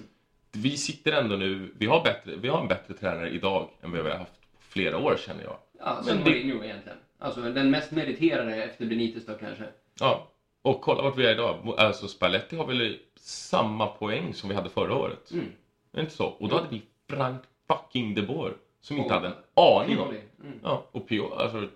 vi 0.52 0.78
sitter 0.78 1.12
ändå 1.12 1.36
nu, 1.36 1.72
vi 1.78 1.86
har, 1.86 2.04
bättre, 2.04 2.36
vi 2.36 2.48
har 2.48 2.62
en 2.62 2.68
bättre 2.68 2.94
tränare 2.94 3.30
idag 3.30 3.70
än 3.82 3.92
vi 3.92 4.00
har 4.00 4.10
haft 4.10 4.42
på 4.42 4.58
flera 4.70 4.98
år 4.98 5.18
känner 5.26 5.44
jag. 5.44 5.58
Ja, 5.80 5.94
Men 5.96 6.04
som 6.04 6.18
det- 6.18 6.30
Mourinho 6.30 6.64
egentligen. 6.64 6.98
Alltså 7.20 7.42
den 7.42 7.72
mest 7.72 7.92
meriterade 7.92 8.56
efter 8.64 8.86
Benitez 8.86 9.26
då 9.26 9.34
kanske. 9.34 9.64
Ja, 10.00 10.28
och 10.62 10.82
kolla 10.82 11.02
vart 11.02 11.18
vi 11.18 11.26
är 11.26 11.32
idag. 11.32 11.74
Alltså 11.78 12.08
Spalletti 12.08 12.56
har 12.56 12.66
väl 12.66 13.00
samma 13.20 13.88
poäng 13.88 14.34
som 14.34 14.50
vi 14.50 14.56
hade 14.56 14.70
förra 14.70 14.96
året. 14.96 15.32
Mm. 15.32 15.52
Är 15.94 16.02
inte 16.02 16.14
så? 16.16 16.26
Och 16.26 16.50
då 16.50 16.56
hade 16.56 16.68
vi 16.70 16.82
Frank 17.10 17.42
fucking 17.68 18.16
de 18.16 18.22
Boer 18.22 18.54
som 18.82 18.98
inte 18.98 19.08
Och 19.08 19.14
hade 19.14 19.28
en 19.28 19.34
aning 19.56 20.00
om. 20.00 20.10
Mm. 20.10 20.60
Ja, 20.64 20.86
och 20.92 21.08
Pio, 21.08 21.34
alltså... 21.34 21.68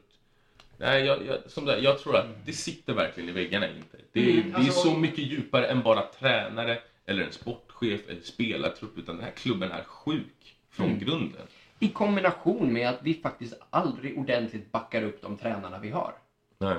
Nej, 0.78 1.06
jag, 1.06 1.26
jag, 1.26 1.38
som 1.52 1.66
det, 1.66 1.80
jag 1.80 2.00
tror 2.00 2.16
att 2.16 2.46
det 2.46 2.54
sitter 2.54 2.94
verkligen 2.94 3.30
i 3.30 3.32
väggarna 3.32 3.68
inte. 3.70 3.98
Det, 4.12 4.20
är- 4.20 4.34
Mm, 4.34 4.52
det 4.52 4.56
är 4.56 4.60
alltså- 4.60 4.72
så 4.90 4.98
mycket 4.98 5.20
djupare 5.20 5.68
än 5.68 5.82
bara 5.82 6.02
tränare 6.02 6.80
eller 7.06 7.24
en 7.24 7.32
sportchef 7.32 8.10
eller 8.10 8.22
spelartrupp. 8.22 8.98
Utan 8.98 9.16
den 9.16 9.26
här 9.26 9.32
klubben 9.32 9.72
är 9.72 9.84
sjuk 9.84 10.56
från 10.70 10.86
Mm. 10.88 11.00
grunden. 11.00 11.42
I 11.80 11.88
kombination 11.88 12.74
med 12.74 12.90
att 12.90 13.00
vi 13.02 13.14
faktiskt 13.14 13.54
aldrig 13.70 14.18
ordentligt 14.18 14.72
backar 14.72 15.04
upp 15.04 15.22
de 15.22 15.38
tränarna 15.38 15.80
vi 15.80 15.90
har. 15.90 16.14
Nej. 16.58 16.78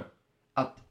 Att 0.55 0.82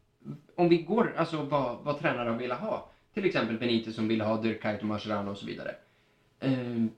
om 0.56 0.70
vi 0.70 0.78
går, 0.78 1.14
alltså 1.18 1.42
vad, 1.42 1.78
vad 1.84 2.00
tränare 2.00 2.38
vill 2.38 2.52
ha. 2.52 2.90
Till 3.14 3.26
exempel 3.26 3.58
Benitez 3.58 3.96
som 3.96 4.08
ville 4.08 4.24
ha 4.24 4.42
Dirk 4.42 4.62
Kuyt 4.62 4.80
och 4.80 4.86
Mascherano 4.86 5.32
och 5.32 5.38
så 5.38 5.46
vidare. 5.46 5.76
Ehm, 6.40 6.90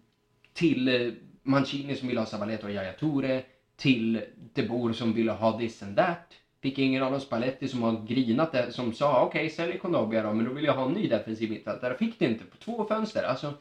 till 0.54 0.88
eh, 0.88 1.14
Mancini 1.44 1.96
som 1.96 2.08
ville 2.08 2.20
ha 2.20 2.26
Sabaletto 2.26 2.66
och 2.66 2.72
Yaya 2.72 2.94
Toure. 2.94 3.44
Till 3.76 4.22
De 4.54 4.68
Boer 4.68 4.94
som 4.94 5.14
ville 5.14 5.32
ha 5.32 5.60
this 5.60 5.84
and 5.84 5.98
that. 5.98 6.34
Fick 6.64 6.80
ingen 6.80 7.04
av. 7.04 7.20
Spalletti 7.20 7.68
som 7.68 7.84
har 7.84 8.06
grinat 8.08 8.52
där, 8.52 8.72
som 8.72 8.94
sa 8.94 9.26
okej, 9.26 9.50
sälj 9.50 9.78
Kondogbia 9.78 10.24
då, 10.24 10.34
men 10.34 10.46
då 10.46 10.54
vill 10.54 10.66
jag 10.66 10.74
ha 10.74 10.86
en 10.86 10.92
ny 10.92 11.08
defensiv 11.08 11.50
mittfältare. 11.50 11.98
Fick 11.98 12.20
det 12.20 12.26
inte 12.26 12.44
på 12.46 12.58
två 12.58 12.86
fönster. 12.86 13.24
Alltså, 13.24 13.54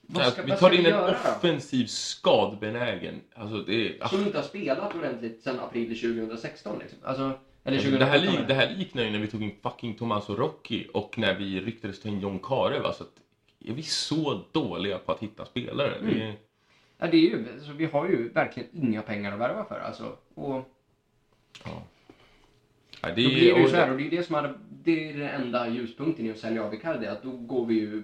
vad 0.00 0.32
ska, 0.32 0.42
vi 0.42 0.50
vad 0.50 0.58
tar 0.58 0.70
in 0.70 0.84
vi 0.84 0.90
en 0.90 0.98
offensiv 0.98 1.86
skadbenägen. 1.86 3.20
Alltså 3.34 3.56
det 3.58 3.88
är... 3.88 4.08
Som 4.08 4.26
inte 4.26 4.38
har 4.38 4.44
spelat 4.44 4.94
ordentligt 4.94 5.42
sedan 5.42 5.60
april 5.60 6.00
2016 6.00 6.78
liksom. 6.78 6.98
Alltså, 7.02 7.32
eller 7.64 7.76
Alltså, 7.76 7.90
2017. 7.90 7.98
det, 7.98 8.04
här 8.04 8.18
lik, 8.18 8.48
det 8.48 8.54
här 8.54 8.76
liknar 8.76 9.02
ju 9.02 9.10
när 9.10 9.18
vi 9.18 9.26
tog 9.26 9.42
in 9.42 9.52
fucking 9.62 9.94
Tommaso 9.94 10.34
Rocchi 10.34 10.88
och 10.94 11.18
när 11.18 11.34
vi 11.34 11.60
ryktades 11.60 12.00
ta 12.00 12.08
in 12.08 12.20
John 12.20 12.38
Karev. 12.38 12.86
Alltså, 12.86 13.04
är 13.64 13.72
vi 13.72 13.82
så 13.82 14.40
dåliga 14.52 14.98
på 14.98 15.12
att 15.12 15.20
hitta 15.20 15.44
spelare? 15.44 15.92
Det 16.02 16.22
är, 16.22 16.34
Ja, 16.98 17.06
det 17.06 17.16
är 17.16 17.20
ju, 17.20 17.46
alltså, 17.54 17.72
vi 17.72 17.84
har 17.84 18.08
ju 18.08 18.28
verkligen 18.28 18.68
inga 18.72 19.02
pengar 19.02 19.32
att 19.32 19.40
värva 19.40 19.64
för. 19.64 19.80
Alltså, 19.80 20.16
och 20.34 20.70
ja. 21.64 21.82
Ja, 23.00 23.08
då 23.08 23.14
det 23.14 23.14
blir 23.14 23.54
det 23.54 23.60
ju 23.60 23.68
så 23.68 23.76
här, 23.76 23.90
och 23.90 23.96
det 23.98 24.06
är 24.06 24.10
det 24.10 24.22
som 24.22 24.34
är, 24.34 24.54
det 24.84 25.10
är 25.10 25.18
den 25.18 25.28
enda 25.28 25.68
ljuspunkten 25.68 26.26
i 26.26 26.30
att 26.30 26.38
sälja 26.38 26.64
av 26.64 26.74
Icardi, 26.74 27.06
att 27.06 27.22
då 27.22 27.30
går 27.30 27.66
vi 27.66 27.74
ju, 27.74 28.02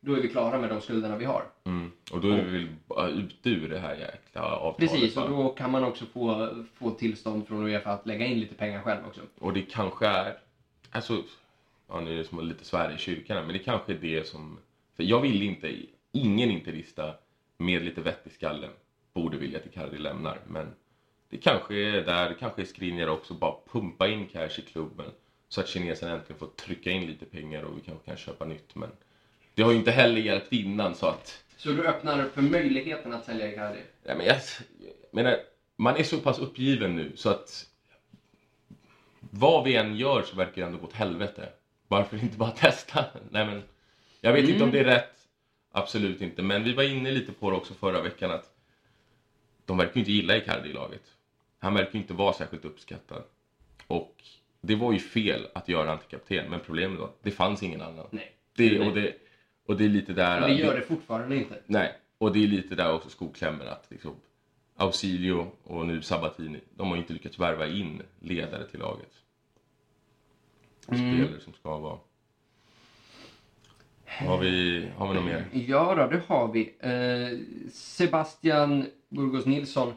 då 0.00 0.14
är 0.14 0.20
vi 0.20 0.28
klara 0.28 0.60
med 0.60 0.70
de 0.70 0.80
skulderna 0.80 1.16
vi 1.16 1.24
har. 1.24 1.44
Mm, 1.64 1.92
och 2.12 2.20
då 2.20 2.28
är 2.28 2.42
vi 2.42 2.68
väl 2.88 3.20
ute 3.20 3.50
ur 3.50 3.68
det 3.68 3.78
här 3.78 3.94
jäkla 3.94 4.42
avtalet. 4.42 4.76
Precis, 4.76 5.16
och 5.16 5.28
då 5.28 5.48
kan 5.48 5.70
man 5.70 5.84
också 5.84 6.04
få, 6.06 6.48
få 6.74 6.90
tillstånd 6.90 7.48
från 7.48 7.66
Uefa 7.66 7.90
att 7.90 8.06
lägga 8.06 8.26
in 8.26 8.40
lite 8.40 8.54
pengar 8.54 8.82
själv 8.82 9.06
också. 9.06 9.20
Och 9.38 9.52
det 9.52 9.62
kanske 9.62 10.06
är, 10.06 10.38
alltså, 10.90 11.22
ja 11.88 12.00
nu 12.00 12.12
är 12.12 12.18
det 12.18 12.24
som 12.24 12.48
lite 12.48 12.64
svära 12.64 12.94
i 12.94 12.98
kyrkan 12.98 13.36
här, 13.36 13.44
men 13.44 13.52
det 13.52 13.58
kanske 13.58 13.92
är 13.92 13.98
det 13.98 14.26
som, 14.26 14.58
för 14.96 15.02
jag 15.02 15.20
vill 15.20 15.42
inte, 15.42 15.76
ingen 16.12 16.50
interista 16.50 17.14
med 17.56 17.82
lite 17.82 18.00
vett 18.00 18.26
i 18.26 18.30
skallen 18.30 18.70
borde 19.12 19.36
vilja 19.36 19.58
att 19.58 19.66
Icardi 19.66 19.98
lämnar, 19.98 20.38
men 20.46 20.66
det 21.30 21.36
kanske 21.36 21.74
är 21.74 22.04
där, 22.04 22.28
det 22.28 22.34
kanske 22.34 22.62
är 22.62 22.66
Skriniar 22.66 23.08
också, 23.08 23.34
bara 23.34 23.54
pumpa 23.72 24.08
in 24.08 24.26
cash 24.26 24.58
i 24.58 24.62
klubben 24.62 25.10
så 25.48 25.60
att 25.60 25.68
kinesen 25.68 26.10
äntligen 26.10 26.38
får 26.38 26.46
trycka 26.46 26.90
in 26.90 27.06
lite 27.06 27.24
pengar 27.26 27.62
och 27.62 27.76
vi 27.76 27.80
kanske 27.80 28.06
kan 28.06 28.16
köpa 28.16 28.44
nytt, 28.44 28.74
men 28.74 28.90
det 29.54 29.62
har 29.62 29.70
ju 29.72 29.78
inte 29.78 29.90
heller 29.90 30.20
hjälpt 30.20 30.52
innan 30.52 30.94
så 30.94 31.06
att 31.06 31.44
Så 31.56 31.68
du 31.70 31.86
öppnar 31.86 32.28
för 32.34 32.42
möjligheten 32.42 33.12
att 33.12 33.24
sälja 33.24 33.52
Icardi? 33.52 33.80
Ja, 34.04 34.14
men 34.14 34.26
jag, 34.26 34.36
jag 34.36 34.92
menar, 35.10 35.36
man 35.76 35.96
är 35.96 36.02
så 36.02 36.18
pass 36.18 36.38
uppgiven 36.38 36.96
nu 36.96 37.12
så 37.14 37.30
att 37.30 37.66
vad 39.20 39.64
vi 39.64 39.76
än 39.76 39.96
gör 39.96 40.22
så 40.22 40.36
verkar 40.36 40.62
det 40.62 40.66
ändå 40.66 40.78
gå 40.78 40.86
åt 40.86 40.92
helvete. 40.92 41.48
Varför 41.88 42.22
inte 42.22 42.38
bara 42.38 42.50
testa? 42.56 43.04
Nej, 43.30 43.46
men, 43.46 43.62
jag 44.20 44.32
vet 44.32 44.48
inte 44.48 44.64
om 44.64 44.70
det 44.70 44.80
är 44.80 44.84
rätt. 44.84 45.16
Absolut 45.72 46.20
inte. 46.20 46.42
Men 46.42 46.64
vi 46.64 46.72
var 46.72 46.82
inne 46.82 47.10
lite 47.10 47.32
på 47.32 47.50
det 47.50 47.56
också 47.56 47.74
förra 47.74 48.02
veckan 48.02 48.30
att 48.30 48.54
de 49.64 49.76
verkar 49.76 49.94
ju 49.94 50.00
inte 50.00 50.12
gilla 50.12 50.36
Icardi 50.36 50.68
i 50.68 50.72
laget. 50.72 51.02
Han 51.58 51.74
verkar 51.74 51.92
ju 51.92 51.98
inte 51.98 52.14
vara 52.14 52.32
särskilt 52.32 52.64
uppskattad. 52.64 53.22
Och 53.86 54.22
det 54.60 54.74
var 54.74 54.92
ju 54.92 54.98
fel 54.98 55.46
att 55.54 55.68
göra 55.68 55.88
han 55.88 55.98
till 55.98 56.08
kapten. 56.08 56.50
Men 56.50 56.60
problemet 56.60 56.98
var 56.98 57.06
att 57.06 57.22
det 57.22 57.30
fanns 57.30 57.62
ingen 57.62 57.82
annan. 57.82 58.06
Nej. 58.10 58.32
Det, 58.56 58.80
och, 58.80 58.94
det, 58.94 59.14
och 59.70 59.76
det 59.76 59.84
är 59.84 59.88
lite 59.88 60.12
där... 60.12 60.42
Och 60.42 60.48
det 60.48 60.54
gör 60.54 60.74
det 60.74 60.82
fortfarande 60.82 61.36
inte. 61.36 61.58
Nej, 61.66 61.92
och 62.18 62.32
det 62.32 62.44
är 62.44 62.48
lite 62.48 62.74
där 62.74 62.92
också 62.92 63.08
skoklämmen 63.08 63.68
att 63.68 63.86
liksom 63.88 64.14
Ausilio 64.76 65.50
och 65.62 65.86
nu 65.86 66.02
Sabatini, 66.02 66.60
de 66.74 66.90
har 66.90 66.96
inte 66.96 67.12
lyckats 67.12 67.38
värva 67.38 67.66
in 67.66 68.02
ledare 68.20 68.66
till 68.66 68.80
laget. 68.80 69.12
Spelare 70.82 71.40
som 71.40 71.52
ska 71.52 71.78
vara. 71.78 71.98
Har 74.04 74.38
vi, 74.38 74.86
har 74.96 75.08
vi 75.08 75.14
något 75.14 75.24
mer? 75.24 75.44
Ja 75.52 75.94
då, 75.94 76.06
det 76.06 76.22
har 76.26 76.52
vi. 76.52 76.74
Eh, 76.80 77.38
Sebastian 77.72 78.86
Burgos 79.08 79.46
Nilsson 79.46 79.94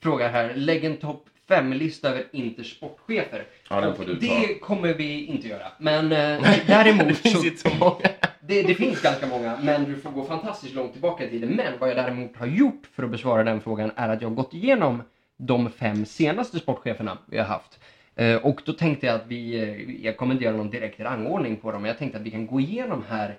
frågar 0.00 0.30
här, 0.32 0.54
lägg 0.54 0.84
en 0.84 0.96
topp 0.96 1.28
5-lista 1.48 2.08
över 2.08 2.24
Inters 2.32 2.76
sportchefer. 2.76 3.46
Ja, 3.70 3.80
den 3.80 3.96
får 3.96 4.04
du 4.04 4.14
ta. 4.14 4.20
Det 4.20 4.58
kommer 4.58 4.94
vi 4.94 5.24
inte 5.24 5.48
göra. 5.48 5.66
Men 5.78 6.12
eh, 6.12 6.56
däremot 6.66 7.08
det 7.08 7.14
finns 7.14 7.40
så... 7.40 7.46
inte 7.46 7.70
så 7.70 7.74
många. 7.80 8.08
Det, 8.46 8.62
det 8.62 8.74
finns 8.74 9.02
ganska 9.02 9.26
många, 9.26 9.58
men 9.62 9.84
du 9.84 9.96
får 9.96 10.10
gå 10.10 10.24
fantastiskt 10.24 10.74
långt 10.74 10.92
tillbaka 10.92 11.24
i 11.24 11.30
tiden. 11.30 11.48
Men 11.50 11.78
vad 11.78 11.88
jag 11.90 11.96
däremot 11.96 12.36
har 12.36 12.46
gjort 12.46 12.86
för 12.92 13.02
att 13.02 13.10
besvara 13.10 13.44
den 13.44 13.60
frågan 13.60 13.90
är 13.96 14.08
att 14.08 14.22
jag 14.22 14.28
har 14.28 14.34
gått 14.36 14.54
igenom 14.54 15.02
de 15.36 15.70
fem 15.70 16.04
senaste 16.06 16.58
sportcheferna 16.58 17.18
vi 17.26 17.38
har 17.38 17.44
haft. 17.44 17.78
Eh, 18.14 18.36
och 18.36 18.60
då 18.64 18.72
tänkte 18.72 19.06
jag 19.06 19.14
att 19.14 19.26
vi, 19.26 19.54
eh, 19.62 20.04
jag 20.04 20.16
kommer 20.16 20.32
inte 20.34 20.44
göra 20.44 20.56
någon 20.56 20.70
direkt 20.70 21.00
rangordning 21.00 21.56
på 21.56 21.72
dem, 21.72 21.82
men 21.82 21.88
jag 21.88 21.98
tänkte 21.98 22.18
att 22.18 22.24
vi 22.24 22.30
kan 22.30 22.46
gå 22.46 22.60
igenom 22.60 23.04
här 23.08 23.38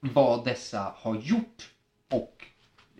vad 0.00 0.44
dessa 0.44 0.92
har 0.96 1.16
gjort 1.16 1.70
och 2.12 2.44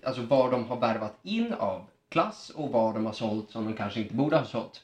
alltså 0.05 0.23
vad 0.23 0.51
de 0.51 0.65
har 0.65 0.77
värvat 0.77 1.19
in 1.23 1.53
av 1.53 1.87
klass 2.09 2.51
och 2.55 2.71
vad 2.73 2.95
de 2.95 3.07
har 3.07 3.13
sålt 3.13 3.51
som 3.51 3.65
de 3.65 3.75
kanske 3.75 4.01
inte 4.01 4.15
borde 4.15 4.37
ha 4.37 4.45
sålt. 4.45 4.83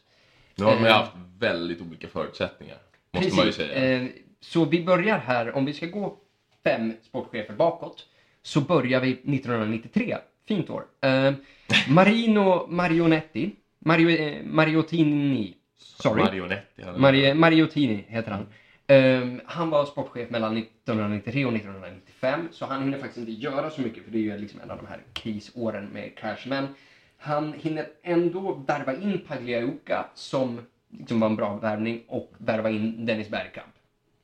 Nu 0.55 0.65
har 0.65 0.73
de 0.75 0.81
ju 0.83 0.87
Eh. 0.89 0.97
haft 0.97 1.13
väldigt 1.39 1.81
olika 1.81 2.09
förutsättningar. 2.09 2.77
Måste 3.13 3.37
man 3.37 3.47
ju 3.47 3.53
säga. 3.53 4.09
Så 4.41 4.65
vi 4.65 4.85
börjar 4.85 5.19
här, 5.19 5.57
om 5.57 5.65
vi 5.65 5.73
ska 5.73 5.87
gå 5.87 6.17
fem 6.65 6.93
sportchefer 7.03 7.55
bakåt, 7.55 8.07
så 8.43 8.61
börjar 8.61 9.01
vi 9.01 9.11
1993. 9.13 10.17
Fint 10.49 10.71
år. 10.71 10.85
Eh, 11.01 11.33
Marino 11.89 12.67
Marionetti, 12.69 13.51
Mario, 13.79 14.11
eh, 14.11 14.43
Mariottini, 14.45 15.55
sorry. 15.79 16.23
Marionetti. 16.23 16.83
Marie, 16.97 17.35
Mariottini 17.35 18.05
heter 18.09 18.31
han. 18.33 18.47
Eh, 18.87 19.41
han 19.47 19.71
var 19.71 19.85
sportchef 19.87 20.31
mellan 20.31 20.57
1993 20.57 21.45
och 21.47 21.53
1995, 21.53 22.49
så 22.53 22.67
han 22.67 22.83
hinner 22.83 22.99
faktiskt 22.99 23.19
inte 23.19 23.33
göra 23.33 23.71
så 23.71 23.81
mycket, 23.81 24.05
för 24.05 24.11
det 24.11 24.19
är 24.19 24.23
ju 24.23 24.39
liksom 24.39 24.61
en 24.61 24.71
av 24.71 24.77
de 24.77 24.87
här 24.87 25.01
krisåren 25.13 25.85
med 25.87 26.17
Cash. 26.17 26.47
Men 26.47 26.67
han 27.19 27.53
hinner 27.53 27.87
ändå 28.03 28.55
värva 28.67 28.97
in 28.97 29.19
Pagliuca 29.29 30.07
som 30.15 30.61
liksom 30.91 31.21
var 31.21 31.29
en 31.29 31.37
bra 31.37 31.57
värvning 31.57 32.03
och 32.09 32.33
värva 32.39 32.71
in 32.71 33.07
Dennis 33.07 33.29
Bergkamp. 33.29 33.73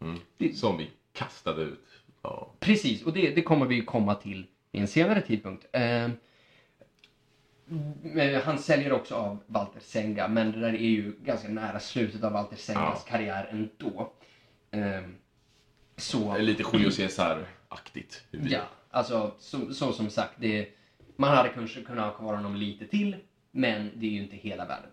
Mm. 0.00 0.18
Det- 0.38 0.56
Som 0.56 0.78
vi 0.78 0.90
kastade 1.12 1.62
ut. 1.62 1.84
Ja. 2.24 2.54
Precis, 2.60 3.02
och 3.02 3.12
det, 3.12 3.30
det 3.30 3.42
kommer 3.42 3.66
vi 3.66 3.74
ju 3.74 3.84
komma 3.84 4.14
till 4.14 4.46
i 4.72 4.78
en 4.78 4.88
senare 4.88 5.20
tidpunkt. 5.20 5.66
Eh, 5.72 6.08
men 8.02 8.34
han 8.44 8.58
säljer 8.58 8.92
också 8.92 9.14
av 9.14 9.38
Walter 9.46 9.80
Senga, 9.80 10.28
men 10.28 10.52
det 10.52 10.60
där 10.60 10.72
är 10.74 10.78
ju 10.88 11.12
ganska 11.24 11.48
nära 11.48 11.80
slutet 11.80 12.24
av 12.24 12.32
Walter 12.32 12.56
Sengas 12.56 13.02
Ja. 13.06 13.10
karriär 13.12 13.48
ändå. 13.50 14.12
Eh, 14.70 15.02
så... 15.96 16.36
Lite 16.38 16.64
Julio 16.72 16.90
Cesar-aktigt. 16.90 18.22
Ja, 18.30 18.60
alltså 18.90 19.34
så, 19.38 19.74
så 19.74 19.92
som 19.92 20.10
sagt, 20.10 20.32
det, 20.36 20.68
man 21.16 21.36
hade 21.36 21.48
kanske 21.48 21.82
kunnat 21.82 22.04
ha 22.04 22.18
kvar 22.18 22.34
honom 22.34 22.56
lite 22.56 22.86
till, 22.86 23.16
men 23.50 23.90
det 23.94 24.06
är 24.06 24.10
ju 24.10 24.22
inte 24.22 24.36
hela 24.36 24.64
världen. 24.66 24.90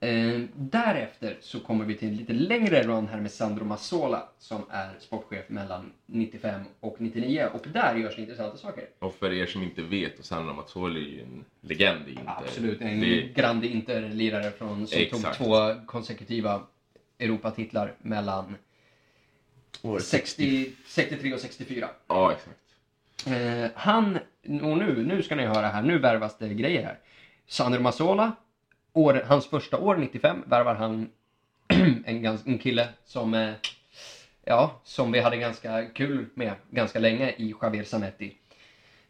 Eh, 0.00 0.40
därefter 0.54 1.36
så 1.40 1.60
kommer 1.60 1.84
vi 1.84 1.94
till 1.94 2.08
en 2.08 2.16
lite 2.16 2.32
längre 2.32 2.82
run 2.82 3.08
här 3.08 3.20
med 3.20 3.30
Sandro 3.30 3.64
Massola 3.64 4.28
som 4.38 4.62
är 4.70 4.94
sportchef 5.00 5.48
mellan 5.48 5.92
95 6.06 6.60
och 6.80 6.96
99 7.00 7.48
och 7.52 7.66
där 7.72 7.94
görs 7.94 8.16
det 8.16 8.22
intressanta 8.22 8.56
saker. 8.56 8.84
Och 8.98 9.14
för 9.14 9.32
er 9.32 9.46
som 9.46 9.62
inte 9.62 9.82
vet, 9.82 10.24
Sandra 10.24 10.52
Mazzoli 10.52 11.00
är 11.00 11.14
ju 11.14 11.22
en 11.22 11.44
legend 11.60 12.08
i 12.08 12.10
Inter. 12.10 12.24
Absolut, 12.26 12.80
en 12.80 13.00
Det, 13.00 13.22
grande 13.34 13.66
Inter-lirare 13.66 14.50
från 14.50 14.86
som 14.86 14.98
Exakt. 15.00 15.38
tog 15.38 15.46
två 15.46 15.74
konsekutiva 15.86 16.62
Europatitlar 17.18 17.94
mellan 17.98 18.56
60, 20.00 20.72
63 20.86 21.34
och 21.34 21.40
64. 21.40 21.88
ja, 22.08 22.32
exakt. 22.32 22.58
Eh, 23.26 23.70
han, 23.74 24.18
och 24.62 24.78
nu, 24.78 25.04
nu 25.06 25.22
ska 25.22 25.34
ni 25.36 25.46
höra 25.46 25.66
här, 25.68 25.82
nu 25.82 25.98
värvas 25.98 26.38
det 26.38 26.48
grejer 26.54 26.82
här. 26.84 26.98
Sandro 27.46 27.80
Massola, 27.80 28.32
år, 28.96 29.22
hans 29.26 29.46
första 29.46 29.78
år, 29.78 29.96
95, 29.96 30.42
värvar 30.46 30.74
han 30.74 31.08
en, 32.04 32.22
gans, 32.22 32.46
en 32.46 32.58
kille 32.58 32.88
som, 33.04 33.34
eh, 33.34 33.52
ja, 34.44 34.80
som 34.84 35.12
vi 35.12 35.20
hade 35.20 35.36
ganska 35.36 35.86
kul 35.86 36.26
med 36.34 36.52
ganska 36.70 36.98
länge 36.98 37.30
i 37.30 37.54
Javier 37.62 37.84
Zanetti. 37.84 38.36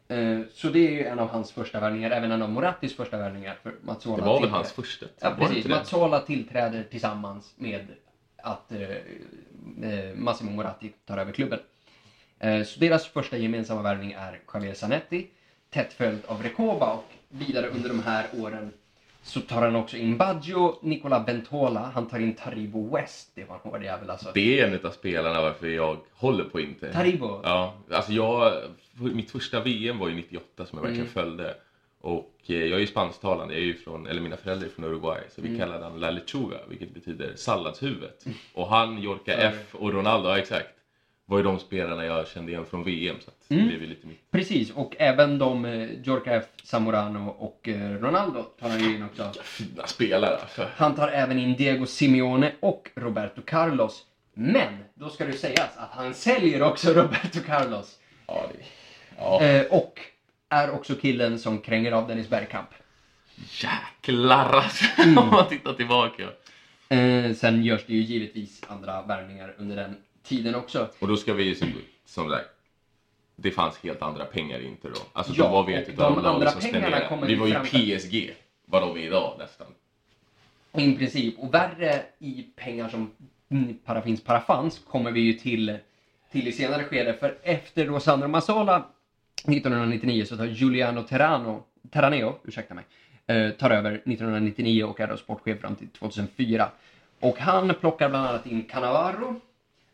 Eh, 0.09 0.41
så 0.53 0.69
det 0.69 0.89
är 0.89 0.91
ju 0.91 1.05
en 1.07 1.19
av 1.19 1.29
hans 1.29 1.53
första 1.53 1.81
värvningar, 1.81 2.11
även 2.11 2.33
en 2.33 2.43
av 2.43 2.51
Morattis 2.51 2.97
första 2.97 3.19
värvningar. 3.19 3.59
För 3.63 3.75
Mazzola 3.83 4.17
Det 4.17 4.23
var 4.23 4.41
väl 4.41 4.51
hans 4.51 4.73
första? 4.73 5.07
Ja, 5.21 5.35
precis. 5.39 5.67
Mazzola 5.67 6.21
tillträder 6.21 6.85
tillsammans 6.91 7.55
med 7.57 7.87
att 8.37 8.73
eh, 8.73 8.91
eh, 9.91 10.15
Massimo 10.15 10.51
Moratti 10.51 10.93
tar 11.05 11.19
över 11.19 11.33
klubben. 11.33 11.59
Eh, 12.39 12.63
så 12.63 12.81
deras 12.81 13.07
första 13.07 13.37
gemensamma 13.37 13.83
värvning 13.83 14.13
är 14.13 14.41
Javier 14.55 14.75
Zanetti, 14.75 15.27
tätt 15.71 15.93
följd 15.93 16.21
av 16.27 16.43
Recoba 16.43 16.93
och 16.93 17.13
vidare 17.29 17.67
under 17.69 17.89
de 17.89 18.03
här 18.03 18.27
åren 18.39 18.73
så 19.27 19.41
tar 19.41 19.63
han 19.63 19.77
också 19.77 19.97
in 19.97 20.17
Baggio, 20.19 20.79
Nicola 20.83 21.21
Bentola, 21.21 21.91
han 21.95 22.09
tar 22.09 22.19
in 22.19 22.35
Taribo 22.35 22.97
West, 22.97 23.31
det 23.35 23.45
var 23.45 23.55
en 23.55 23.61
hård 23.71 23.83
jävel 23.83 24.11
alltså. 24.11 24.31
Det 24.35 24.61
är 24.61 24.67
en 24.69 24.87
av 24.87 24.91
spelarna 24.91 25.41
varför 25.43 25.67
jag 25.69 25.97
håller 26.13 26.45
på 26.45 26.61
Inter. 26.61 26.93
Taribo? 26.93 27.41
Ja, 27.45 27.75
alltså 27.91 28.13
jag, 28.13 28.53
mitt 28.93 29.31
första 29.31 29.61
VM 29.61 29.99
var 29.99 30.09
ju 30.09 30.15
98 30.15 30.67
som 30.67 30.79
jag 30.79 30.83
verkligen 30.83 31.01
Mm. 31.07 31.13
följde. 31.13 31.55
Och 32.01 32.33
eh, 32.47 32.57
jag 32.57 32.73
är 32.73 32.79
ju 32.79 32.87
spansktalande, 32.87 33.55
jag 33.55 33.63
är 33.63 33.67
ju 33.67 33.75
från, 33.75 34.07
eller 34.07 34.21
mina 34.21 34.37
föräldrar 34.37 34.67
är 34.67 34.71
från 34.71 34.85
Uruguay, 34.85 35.21
så 35.35 35.43
vi 35.43 35.49
Mm. 35.49 35.61
kallar 35.61 35.81
den 35.81 36.01
La 36.01 36.11
Lechuga, 36.11 36.57
vilket 36.69 36.95
betyder 36.95 37.33
salladshuvudet. 37.37 38.25
Och 38.55 38.67
han, 38.69 39.03
Jorka. 39.03 39.33
F 39.37 39.75
och 39.75 39.93
Ronaldo, 39.93 40.29
ja 40.29 40.39
exakt, 40.39 40.69
var 41.25 41.39
ju 41.39 41.45
de 41.45 41.59
spelarna 41.59 42.05
jag 42.05 42.29
kände 42.29 42.53
igen 42.53 42.67
från 42.67 42.85
VM, 42.85 43.17
så 43.21 43.31
Mm. 43.49 43.69
blev 43.69 43.81
ju 43.83 43.87
lite 43.87 44.07
mitt. 44.07 44.31
Precis, 44.31 44.71
och 44.71 44.97
även 44.99 45.39
de, 45.39 45.65
eh, 45.65 45.91
Jorka 46.03 46.35
F, 46.35 46.45
Zamorano 46.65 47.29
och 47.29 47.69
eh, 47.69 47.91
Ronaldo 47.91 48.43
tar 48.43 48.69
han 48.69 48.81
ju 48.81 48.95
in 48.97 49.03
också. 49.05 49.33
Fina 49.43 49.87
spelare 49.87 50.37
alltså. 50.37 50.67
Han 50.77 50.95
tar 50.95 51.09
även 51.09 51.39
in 51.39 51.55
Diego 51.57 51.87
Simeone 51.87 52.53
och 52.61 52.91
Roberto 52.95 53.43
Carlos. 53.43 54.03
Men, 54.35 54.85
då 54.95 55.09
ska 55.09 55.25
det 55.25 55.33
sägas 55.33 55.77
att 55.77 55.91
han 55.91 56.15
säljer 56.15 56.63
också 56.63 56.91
Roberto 56.95 57.41
Carlos. 57.47 57.97
Ja, 58.27 58.47
det, 58.53 58.65
ja. 59.19 59.41
Eh, 59.43 59.67
och 59.67 60.01
är 60.49 60.71
också 60.71 60.95
killen 60.95 61.39
som 61.39 61.59
kränger 61.59 61.93
av 61.93 62.09
Dennis 62.09 62.29
Bergkamp. 62.29 62.69
Jäklar 63.51 64.53
alltså, 64.53 64.85
Mm. 65.03 65.19
om 65.19 65.29
man 65.29 65.49
tittar 65.49 65.73
tillbaka. 65.73 66.23
Eh, 66.89 67.33
sen 67.35 67.65
görs 67.65 67.85
det 67.87 67.93
ju 67.95 68.01
givetvis 68.03 68.63
andra 68.69 69.03
värvningar 69.03 69.55
under 69.59 69.77
den 69.77 69.97
tiden 70.23 70.55
också. 70.55 70.89
Och 70.99 71.09
då 71.09 71.17
ska 71.17 71.33
vi 71.35 71.55
som, 71.55 71.69
som 72.07 72.31
sagt, 72.31 72.49
det 73.37 73.51
fanns 73.51 73.79
helt 73.79 74.03
andra 74.03 74.25
pengar 74.25 74.59
i 74.59 74.67
Inter 74.67 74.89
då. 74.89 75.01
Alltså 75.13 75.33
Ja, 75.37 75.45
de 75.45 75.53
var 75.53 75.65
vi 75.65 75.75
ett 75.75 75.97
de 75.97 76.03
av 76.03 76.23
de 76.23 76.27
andra 76.27 76.51
som 76.51 76.61
pengarna 76.61 76.87
spenderade. 76.87 77.27
Vi 77.27 77.35
var 77.35 77.47
ju. 77.47 77.99
PSG, 77.99 78.35
vad 78.65 78.83
de 78.83 78.97
är 78.97 79.01
idag 79.01 79.35
nästan. 79.39 79.67
I 80.73 80.97
princip. 80.97 81.39
Och 81.39 81.55
värre 81.55 82.03
i 82.19 82.43
pengar 82.57 82.89
som 82.89 83.11
parafins 83.85 84.25
parafans 84.25 84.79
kommer 84.79 85.11
vi 85.11 85.21
ju 85.21 85.33
till, 85.33 85.79
till 86.33 86.49
i 86.49 86.53
senare 86.53 86.85
skede. 86.85 87.15
För 87.15 87.39
efter 87.43 87.87
då 87.87 88.01
Sandro 88.01 88.29
Massola 88.29 88.85
1999 89.37 90.25
så 90.25 90.37
tar 90.37 90.45
Giuliano 90.45 91.03
Terrano, 91.03 91.63
Terraneo, 91.91 92.39
ursäkta 92.45 92.75
mig, 92.75 92.85
eh, 93.27 93.51
tar 93.51 93.71
över 93.71 93.93
1999 93.93 94.85
och 94.85 95.01
är 95.01 95.07
då 95.07 95.17
sportchef 95.17 95.61
fram 95.61 95.75
till 95.75 95.89
2004. 95.89 96.69
Och 97.21 97.39
han 97.39 97.75
plockar 97.81 98.09
bland 98.09 98.29
annat 98.29 98.47
in 98.47 98.63
Cannavaro. 98.63 99.41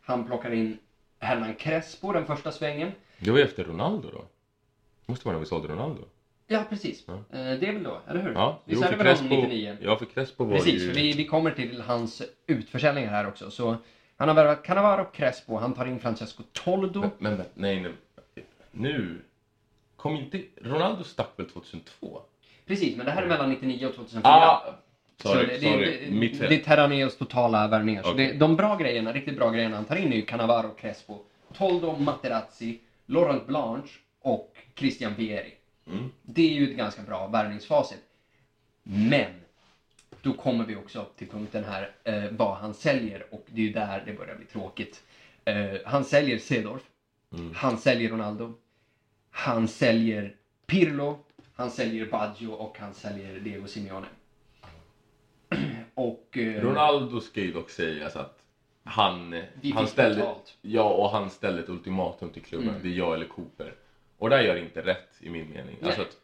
Han 0.01 0.25
plockar 0.25 0.53
in 0.53 0.77
Hernan 1.19 1.53
Crespo 1.53 2.13
den 2.13 2.25
första 2.25 2.51
svängen. 2.51 2.91
Det 3.23 3.31
var 3.31 3.37
ju 3.37 3.43
efter 3.43 3.63
Ronaldo 3.63 4.09
då. 4.13 4.25
Måste 5.05 5.25
vara 5.27 5.35
när 5.35 5.39
vi 5.39 5.45
sålde 5.45 5.67
Ronaldo. 5.67 6.01
Ja, 6.47 6.63
precis. 6.69 7.03
Ja. 7.07 7.13
Eh, 7.13 7.59
det 7.59 7.67
är 7.67 7.73
väl 7.73 7.83
då, 7.83 8.01
eller 8.07 8.21
hur? 8.21 8.33
Ja, 8.33 8.61
det 8.65 8.75
för 8.75 8.81
väl 8.81 8.89
honom 8.91 9.05
Crespo, 9.05 9.35
99? 9.35 9.77
ja, 9.81 9.97
för 9.97 10.05
Crespo 10.05 10.43
var 10.43 10.55
Precis, 10.55 10.81
ju... 10.81 10.87
för 10.87 10.95
vi, 10.95 11.13
vi 11.13 11.25
kommer 11.25 11.51
till 11.51 11.81
hans 11.81 12.21
utförsäljningar 12.47 13.09
här 13.09 13.27
också. 13.27 13.51
Så 13.51 13.75
han 14.17 14.27
har 14.27 14.35
värvat 14.35 14.63
Cannavaro 14.63 15.05
Crespo, 15.13 15.57
han 15.57 15.73
tar 15.73 15.85
in 15.85 15.99
Francesco 15.99 16.43
Toldo. 16.51 16.99
Men, 16.99 17.11
men 17.17 17.37
men, 17.37 17.45
nej, 17.53 17.79
nej. 17.79 17.91
Nu... 18.71 19.21
Kom 19.95 20.15
inte... 20.15 20.41
Ronaldo 20.61 21.03
stack 21.03 21.29
väl 21.35 21.49
2002? 21.49 22.21
Precis, 22.65 22.97
men 22.97 23.05
det 23.05 23.11
här 23.11 23.23
är 23.23 23.27
mellan 23.27 23.49
99 23.49 23.87
och 23.87 23.95
2004. 23.95 24.33
Ah! 24.33 24.61
Så 25.21 25.27
Sorry, 25.27 25.45
det, 25.47 25.59
sorry. 25.59 26.05
det, 26.05 26.11
Mitt 26.11 26.39
det, 26.39 26.47
det 26.47 26.55
är 26.55 26.63
Terraneos 26.63 27.17
totala 27.17 27.67
värvningar. 27.67 28.03
Så 28.03 28.13
det, 28.13 28.33
de 28.33 28.55
bra 28.55 28.75
grejerna, 28.75 29.13
riktigt 29.13 29.35
bra 29.35 29.49
grejerna 29.51 29.75
han 29.75 29.85
tar 29.85 29.95
in 29.95 30.11
är 30.13 30.15
ju 30.15 30.21
Cannavaro 30.21 30.69
Crespo, 30.75 31.19
Toldo 31.57 31.95
Materazzi, 31.97 32.79
Laurent 33.05 33.47
Blanche 33.47 33.89
och 34.21 34.57
Christian 34.75 35.15
Vieri. 35.15 35.53
Mm. 35.87 36.11
Det 36.21 36.41
är 36.41 36.53
ju 36.53 36.71
ett 36.71 36.77
ganska 36.77 37.01
bra 37.01 37.27
värvningsfacit. 37.27 37.99
Men, 38.83 39.31
då 40.21 40.33
kommer 40.33 40.65
vi 40.65 40.75
också 40.75 41.05
till 41.17 41.27
punkten 41.27 41.63
här 41.63 41.91
eh, 42.03 42.31
vad 42.31 42.55
han 42.55 42.73
säljer 42.73 43.33
och 43.33 43.45
det 43.51 43.61
är 43.61 43.65
ju 43.65 43.73
där 43.73 44.03
det 44.05 44.13
börjar 44.13 44.35
bli 44.35 44.45
tråkigt. 44.45 45.03
Eh, 45.45 45.73
han 45.85 46.03
säljer 46.03 46.37
Cedorf, 46.37 46.81
Mm. 47.33 47.53
han 47.55 47.77
säljer 47.77 48.09
Ronaldo, 48.09 48.53
han 49.29 49.67
säljer 49.67 50.35
Pirlo, 50.65 51.17
han 51.55 51.69
säljer 51.71 52.05
Baggio 52.05 52.47
och 52.47 52.77
han 52.79 52.93
säljer 52.93 53.39
Diego 53.39 53.67
Simeone. 53.67 54.07
Och... 55.93 56.37
eh, 56.37 56.61
Ronaldo 56.61 57.19
ska 57.21 57.41
ju 57.41 57.51
dock 57.51 57.69
sägas 57.69 58.15
att 58.15 58.42
han, 58.83 59.41
han 59.73 59.87
ställde, 59.87 60.15
betalt. 60.15 60.57
ja, 60.61 60.83
och 60.83 61.09
han 61.09 61.29
ställde 61.29 61.61
ett 61.61 61.69
ultimatum 61.69 62.29
till 62.29 62.41
klubben. 62.41 62.69
Mm. 62.69 62.81
Det 62.83 62.89
är 62.89 62.97
jag 62.97 63.13
eller 63.13 63.25
Cooper. 63.25 63.73
Och 64.17 64.29
där 64.29 64.41
gör 64.41 64.55
inte 64.55 64.81
rätt 64.81 65.09
i 65.19 65.29
min 65.29 65.49
mening. 65.49 65.77
Nej. 65.79 65.87
Alltså 65.87 66.01
att, 66.01 66.17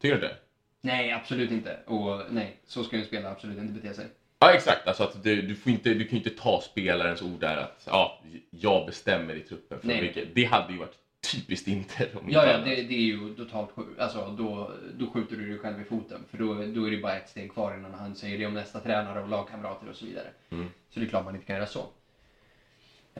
tycker 0.00 0.16
du 0.16 0.22
inte? 0.22 0.36
Nej, 0.80 1.12
absolut 1.12 1.50
inte. 1.50 1.78
Och 1.86 2.20
nej, 2.30 2.56
så 2.64 2.84
ska 2.84 2.96
en 2.96 3.04
spelare 3.04 3.32
absolut 3.32 3.58
inte 3.58 3.72
bete 3.72 3.94
sig. 3.94 4.06
Ja 4.38 4.52
exakt, 4.52 4.88
alltså 4.88 5.02
att 5.02 5.22
du, 5.22 5.42
du, 5.42 5.54
får 5.56 5.72
inte, 5.72 5.94
du 5.94 6.04
kan 6.04 6.18
ju 6.18 6.24
inte 6.24 6.42
ta 6.42 6.60
spelarens 6.60 7.22
ord 7.22 7.40
där 7.40 7.56
att 7.56 7.82
ja, 7.86 8.20
jag 8.50 8.86
bestämmer 8.86 9.34
i 9.34 9.40
truppen. 9.40 9.80
För 9.80 9.86
Nej. 9.86 10.00
vilket, 10.00 10.34
det 10.34 10.44
hade 10.44 10.72
ju 10.72 10.78
varit 10.78 10.98
typiskt 11.20 11.68
inte 11.68 12.08
Ja, 12.28 12.46
ja 12.46 12.58
det, 12.58 12.74
det 12.74 12.94
är 12.94 13.00
ju 13.00 13.34
totalt 13.34 13.70
sjukt. 13.70 14.00
Alltså, 14.00 14.34
då, 14.38 14.70
då 14.98 15.06
skjuter 15.06 15.36
du 15.36 15.48
dig 15.48 15.58
själv 15.58 15.80
i 15.80 15.84
foten. 15.84 16.24
För 16.30 16.38
då, 16.38 16.54
då 16.54 16.86
är 16.86 16.90
det 16.90 16.96
bara 16.96 17.16
ett 17.16 17.28
steg 17.28 17.52
kvar 17.52 17.76
innan 17.76 17.94
han 17.94 18.14
säger 18.14 18.38
det 18.38 18.46
om 18.46 18.54
nästa 18.54 18.80
tränare 18.80 19.22
och 19.22 19.28
lagkamrater 19.28 19.88
och 19.88 19.96
så 19.96 20.06
vidare. 20.06 20.26
Mm. 20.50 20.66
Så 20.90 21.00
det 21.00 21.06
är 21.06 21.08
klart 21.08 21.24
man 21.24 21.34
inte 21.34 21.46
kan 21.46 21.56
göra 21.56 21.66
så. 21.66 21.86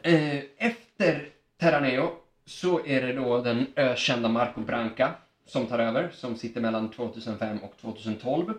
Eh, 0.03 0.43
efter 0.57 1.29
Terraneo 1.57 2.11
så 2.45 2.87
är 2.87 3.07
det 3.07 3.13
då 3.13 3.43
den 3.43 3.67
ökända 3.77 4.29
Marco 4.29 4.61
Branca 4.61 5.15
som 5.47 5.67
tar 5.67 5.79
över, 5.79 6.11
som 6.11 6.37
sitter 6.37 6.61
mellan 6.61 6.91
2005 6.91 7.59
och 7.59 7.77
2012. 7.77 8.55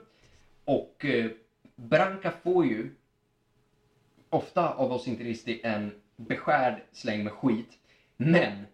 Och 0.66 1.06
eh, 1.06 1.32
Branca 1.76 2.34
får 2.44 2.66
ju 2.66 2.90
ofta 4.30 4.74
av 4.74 4.92
oss 4.92 5.08
interister 5.08 5.60
en 5.64 5.92
beskärd 6.16 6.82
släng 6.92 7.24
med 7.24 7.34
skit. 7.34 7.70
Men 8.18 8.66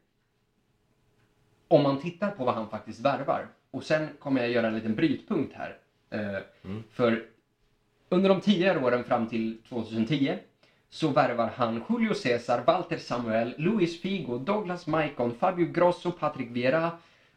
om 1.68 1.84
man 1.84 2.02
tittar 2.02 2.32
på 2.32 2.46
vad 2.46 2.56
han 2.56 2.70
faktiskt 2.70 3.00
värvar 3.00 3.48
och 3.72 3.84
sen 3.84 4.08
kommer 4.20 4.42
jag 4.42 4.50
göra 4.50 4.68
en 4.68 4.76
liten 4.76 4.96
brytpunkt 4.96 5.54
här. 5.56 5.78
Eh, 6.10 6.42
Mm. 6.64 6.84
För 6.92 7.26
under 8.10 8.30
de 8.30 8.42
tidigare 8.42 8.84
åren 8.84 9.04
fram 9.04 9.28
till 9.28 9.58
2010 9.70 10.38
så 10.90 11.08
värvar 11.08 11.52
han 11.56 11.84
Julio 11.90 12.14
Cesar, 12.14 12.64
Walter 12.68 12.98
Samuel, 12.98 13.54
Luis 13.58 14.02
Figo, 14.02 14.38
Douglas 14.38 14.88
Maicon, 14.88 15.36
Fabio 15.36 15.66
Grosso, 15.72 16.12
Patrick 16.12 16.52
Vieira, 16.52 16.92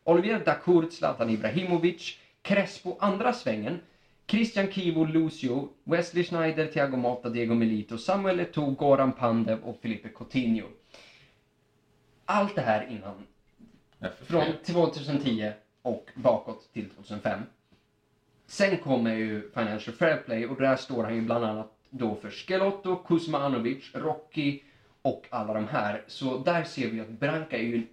Olivier 0.05 0.43
Dacourt, 0.45 0.93
Zlatan 0.93 1.31
Ibrahimovic, 1.31 2.19
Crespo 2.43 2.97
andra 3.01 3.33
svängen, 3.33 3.81
Christian 4.27 4.67
Kivo, 4.73 5.05
Lucio, 5.05 5.69
Wesley 5.85 6.25
Schneider, 6.25 6.67
Thiago 6.67 6.97
Motta, 6.97 7.29
Diego 7.29 7.55
Milito, 7.55 7.99
Samuel 7.99 8.41
Eto'o, 8.41 8.71
Goran 8.77 9.13
Pandev 9.13 9.59
och 9.65 9.79
Felipe 9.83 10.09
Coutinho. 10.09 10.67
Allt 12.25 12.55
det 12.55 12.61
här 12.61 12.87
innan. 12.91 13.27
Från 14.27 14.45
2010 14.65 15.53
och 15.83 16.11
bakåt 16.15 16.73
till 16.73 16.91
2005. 16.91 17.41
Sen 18.47 18.77
kommer 18.77 19.15
ju 19.15 19.51
Financial 19.55 19.97
Fair 19.97 20.17
Play 20.17 20.47
och 20.47 20.57
där 20.61 20.77
står 20.77 21.05
han 21.05 21.15
ju 21.15 21.21
bland 21.23 21.45
annat 21.45 21.73
då 21.91 22.15
för 22.15 22.31
Skelotto, 22.31 22.97
Kuzmanovic, 22.97 23.91
Rocky 23.95 24.61
och 25.03 25.27
alla 25.31 25.55
de 25.55 25.69
här. 25.69 26.03
Så 26.07 26.39
där 26.39 26.65
ser 26.65 26.91
vi 26.91 27.01
att 27.01 27.09
Branca 27.09 27.57
är 27.57 27.63
ju 27.63 27.75
en 27.75 27.87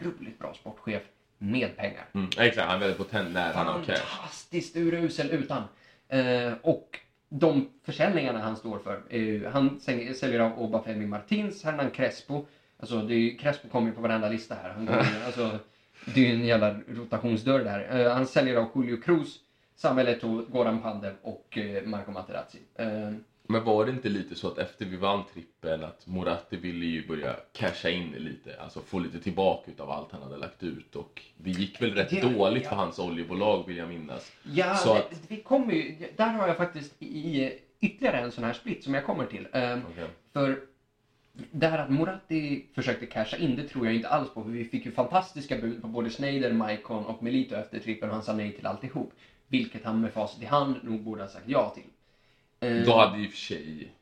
otroligt 0.00 0.38
bra 0.38 0.54
sportchef 0.54 1.02
med 1.38 1.76
pengar. 1.76 2.04
Mm, 2.14 2.28
exakt, 2.38 2.66
han 2.68 2.76
är 2.76 2.80
väldigt 2.80 2.98
potent 2.98 3.32
när 3.34 3.52
han 3.52 3.66
har 3.66 3.82
cash. 3.84 3.96
Fantastiskt 3.96 4.76
urusel 4.76 5.30
utan. 5.30 5.62
Eh, 6.08 6.52
och 6.62 6.98
de 7.28 7.68
försäljningarna 7.84 8.38
han 8.38 8.56
står 8.56 8.78
för. 8.78 9.02
Eh, 9.16 9.52
han 9.52 9.80
säl- 9.80 10.14
säljer 10.14 10.40
av 10.40 10.58
Obafemi 10.62 11.06
Martins, 11.06 11.64
Hernan 11.64 11.90
Crespo. 11.90 12.46
Alltså 12.82 13.02
det 13.02 13.14
är, 13.14 13.18
ju- 13.18 13.36
Crespo 13.36 13.68
kommer 13.68 13.88
ju 13.88 13.94
på 13.94 14.00
varenda 14.00 14.28
lista 14.28 14.54
här. 14.54 14.70
Han 14.70 14.86
kommer, 14.86 15.06
alltså, 15.26 15.58
det 16.14 16.20
är 16.20 16.28
ju 16.28 16.34
en 16.34 16.46
jävla 16.46 16.74
rotationsdörr 16.88 17.64
där. 17.64 18.00
Eh, 18.06 18.12
han 18.12 18.26
säljer 18.26 18.56
av 18.56 18.68
Julio 18.74 18.96
Cruz, 19.02 19.38
Samuel 19.76 20.08
Eto'o, 20.08 20.50
Goran 20.52 20.82
Pandev 20.82 21.14
och 21.22 21.58
eh, 21.58 21.82
Marco 21.84 22.10
Materazzi. 22.10 22.58
Eh, 22.74 22.86
Men 23.46 23.64
var 23.64 23.84
det 23.86 23.90
inte 23.92 24.08
lite 24.08 24.34
så 24.34 24.48
att 24.48 24.58
efter 24.58 24.84
vi 24.84 24.96
vann 24.96 25.22
trippen 25.34 25.84
att 25.84 26.06
Moratti 26.06 26.56
ville 26.56 26.86
ju 26.86 27.06
börja 27.08 27.36
casha 27.52 27.90
in 27.90 28.10
lite, 28.10 28.60
alltså 28.60 28.80
få 28.80 28.98
lite 28.98 29.20
tillbaka 29.20 29.70
utav 29.70 29.90
allt 29.90 30.12
han 30.12 30.22
hade 30.22 30.36
lagt 30.36 30.62
ut 30.62 30.96
och 30.96 31.22
det 31.36 31.50
gick 31.50 31.82
väl 31.82 31.94
rätt 31.94 32.10
Det- 32.10 32.20
dåligt 32.20 32.62
ja. 32.62 32.68
för 32.68 32.76
hans 32.76 32.98
oljebolag 32.98 33.64
vill 33.66 33.76
jag 33.76 33.88
minnas. 33.88 34.32
Ja, 34.42 34.74
Så 34.74 34.94
det- 34.94 35.00
att- 35.00 35.20
vi 35.28 35.36
kommer 35.36 35.72
ju, 35.72 35.96
där 36.16 36.28
har 36.28 36.48
jag 36.48 36.56
faktiskt 36.56 37.02
i, 37.02 37.52
ytterligare 37.80 38.18
en 38.20 38.32
sån 38.32 38.44
här 38.44 38.52
split 38.52 38.84
som 38.84 38.94
jag 38.94 39.04
kommer 39.04 39.26
till. 39.26 39.46
Okej. 39.52 40.06
För 40.32 40.60
det 41.32 41.66
här 41.66 41.78
att 41.78 41.90
Moratti 41.90 42.66
försökte 42.74 43.06
casha 43.06 43.36
in, 43.36 43.56
det 43.56 43.68
tror 43.68 43.86
jag 43.86 43.94
inte 43.94 44.08
alls 44.08 44.34
på. 44.34 44.42
För 44.44 44.50
vi 44.50 44.64
fick 44.64 44.86
ju 44.86 44.92
fantastiska 44.92 45.56
bud 45.56 45.82
på 45.82 45.88
både 45.88 46.10
Schneider, 46.10 46.52
Maicon 46.52 47.04
och 47.04 47.22
Melito 47.22 47.54
efter 47.54 47.78
trippen 47.78 48.08
och 48.08 48.14
han 48.14 48.24
sa 48.24 48.32
nej 48.32 48.52
till 48.52 48.66
alltihop. 48.66 49.12
Vilket 49.48 49.84
han 49.84 50.00
med 50.00 50.12
facit 50.12 50.42
i 50.42 50.46
hand 50.46 50.76
nog 50.82 51.00
borde 51.02 51.22
ha 51.22 51.28
sagt 51.28 51.48
ja 51.48 51.74
till. 51.74 51.84
Eh, 52.68 52.84
Då 52.86 52.96
hade 52.96 53.22
i 53.22 53.26
och 53.26 53.30
för 53.30 53.36
sig 53.38 53.92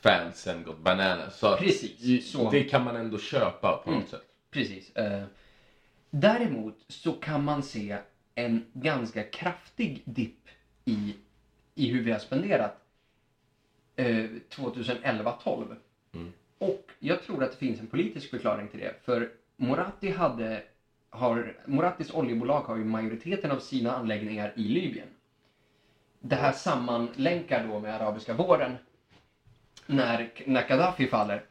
fansen 0.00 0.62
gått 0.62 0.78
bananas. 0.80 1.38
Så 1.38 1.56
Precis, 1.56 2.30
så. 2.30 2.50
det 2.50 2.64
kan 2.64 2.84
man 2.84 2.96
ändå 2.96 3.18
köpa 3.18 3.76
på 3.84 3.90
något 3.90 3.96
Mm. 3.98 4.08
sätt. 4.08 4.22
Precis. 4.50 4.96
Eh, 4.96 5.24
däremot 6.10 6.78
så 6.88 7.12
kan 7.12 7.44
man 7.44 7.62
se 7.62 7.96
en 8.34 8.64
ganska 8.72 9.22
kraftig 9.22 10.02
dipp 10.04 10.48
i, 10.84 11.14
i 11.74 11.88
hur 11.88 12.02
vi 12.02 12.12
har 12.12 12.18
spenderat 12.18 12.82
eh, 13.96 14.24
2011-12. 14.50 15.76
Mm. 16.14 16.32
Och 16.58 16.90
jag 16.98 17.22
tror 17.22 17.44
att 17.44 17.50
det 17.52 17.56
finns 17.58 17.80
en 17.80 17.86
politisk 17.86 18.30
förklaring 18.30 18.68
till 18.68 18.80
det. 18.80 18.94
För 19.04 19.28
Moratti 19.56 20.10
hade 20.10 20.62
har 21.10 21.56
Morattis 21.66 22.10
oljebolag 22.14 22.60
har 22.60 22.76
ju 22.76 22.84
majoriteten 22.84 23.50
av 23.50 23.58
sina 23.58 23.96
anläggningar 23.96 24.52
i 24.56 24.62
Libyen. 24.62 25.08
Det 26.20 26.36
här 26.36 26.52
sammanlänkar 26.52 27.66
då 27.68 27.78
med 27.78 27.94
arabiska 27.94 28.34
våren 28.34 28.76
när, 29.86 30.30
när 30.46 30.68
Gaddafi 30.68 31.06
faller. 31.06 31.42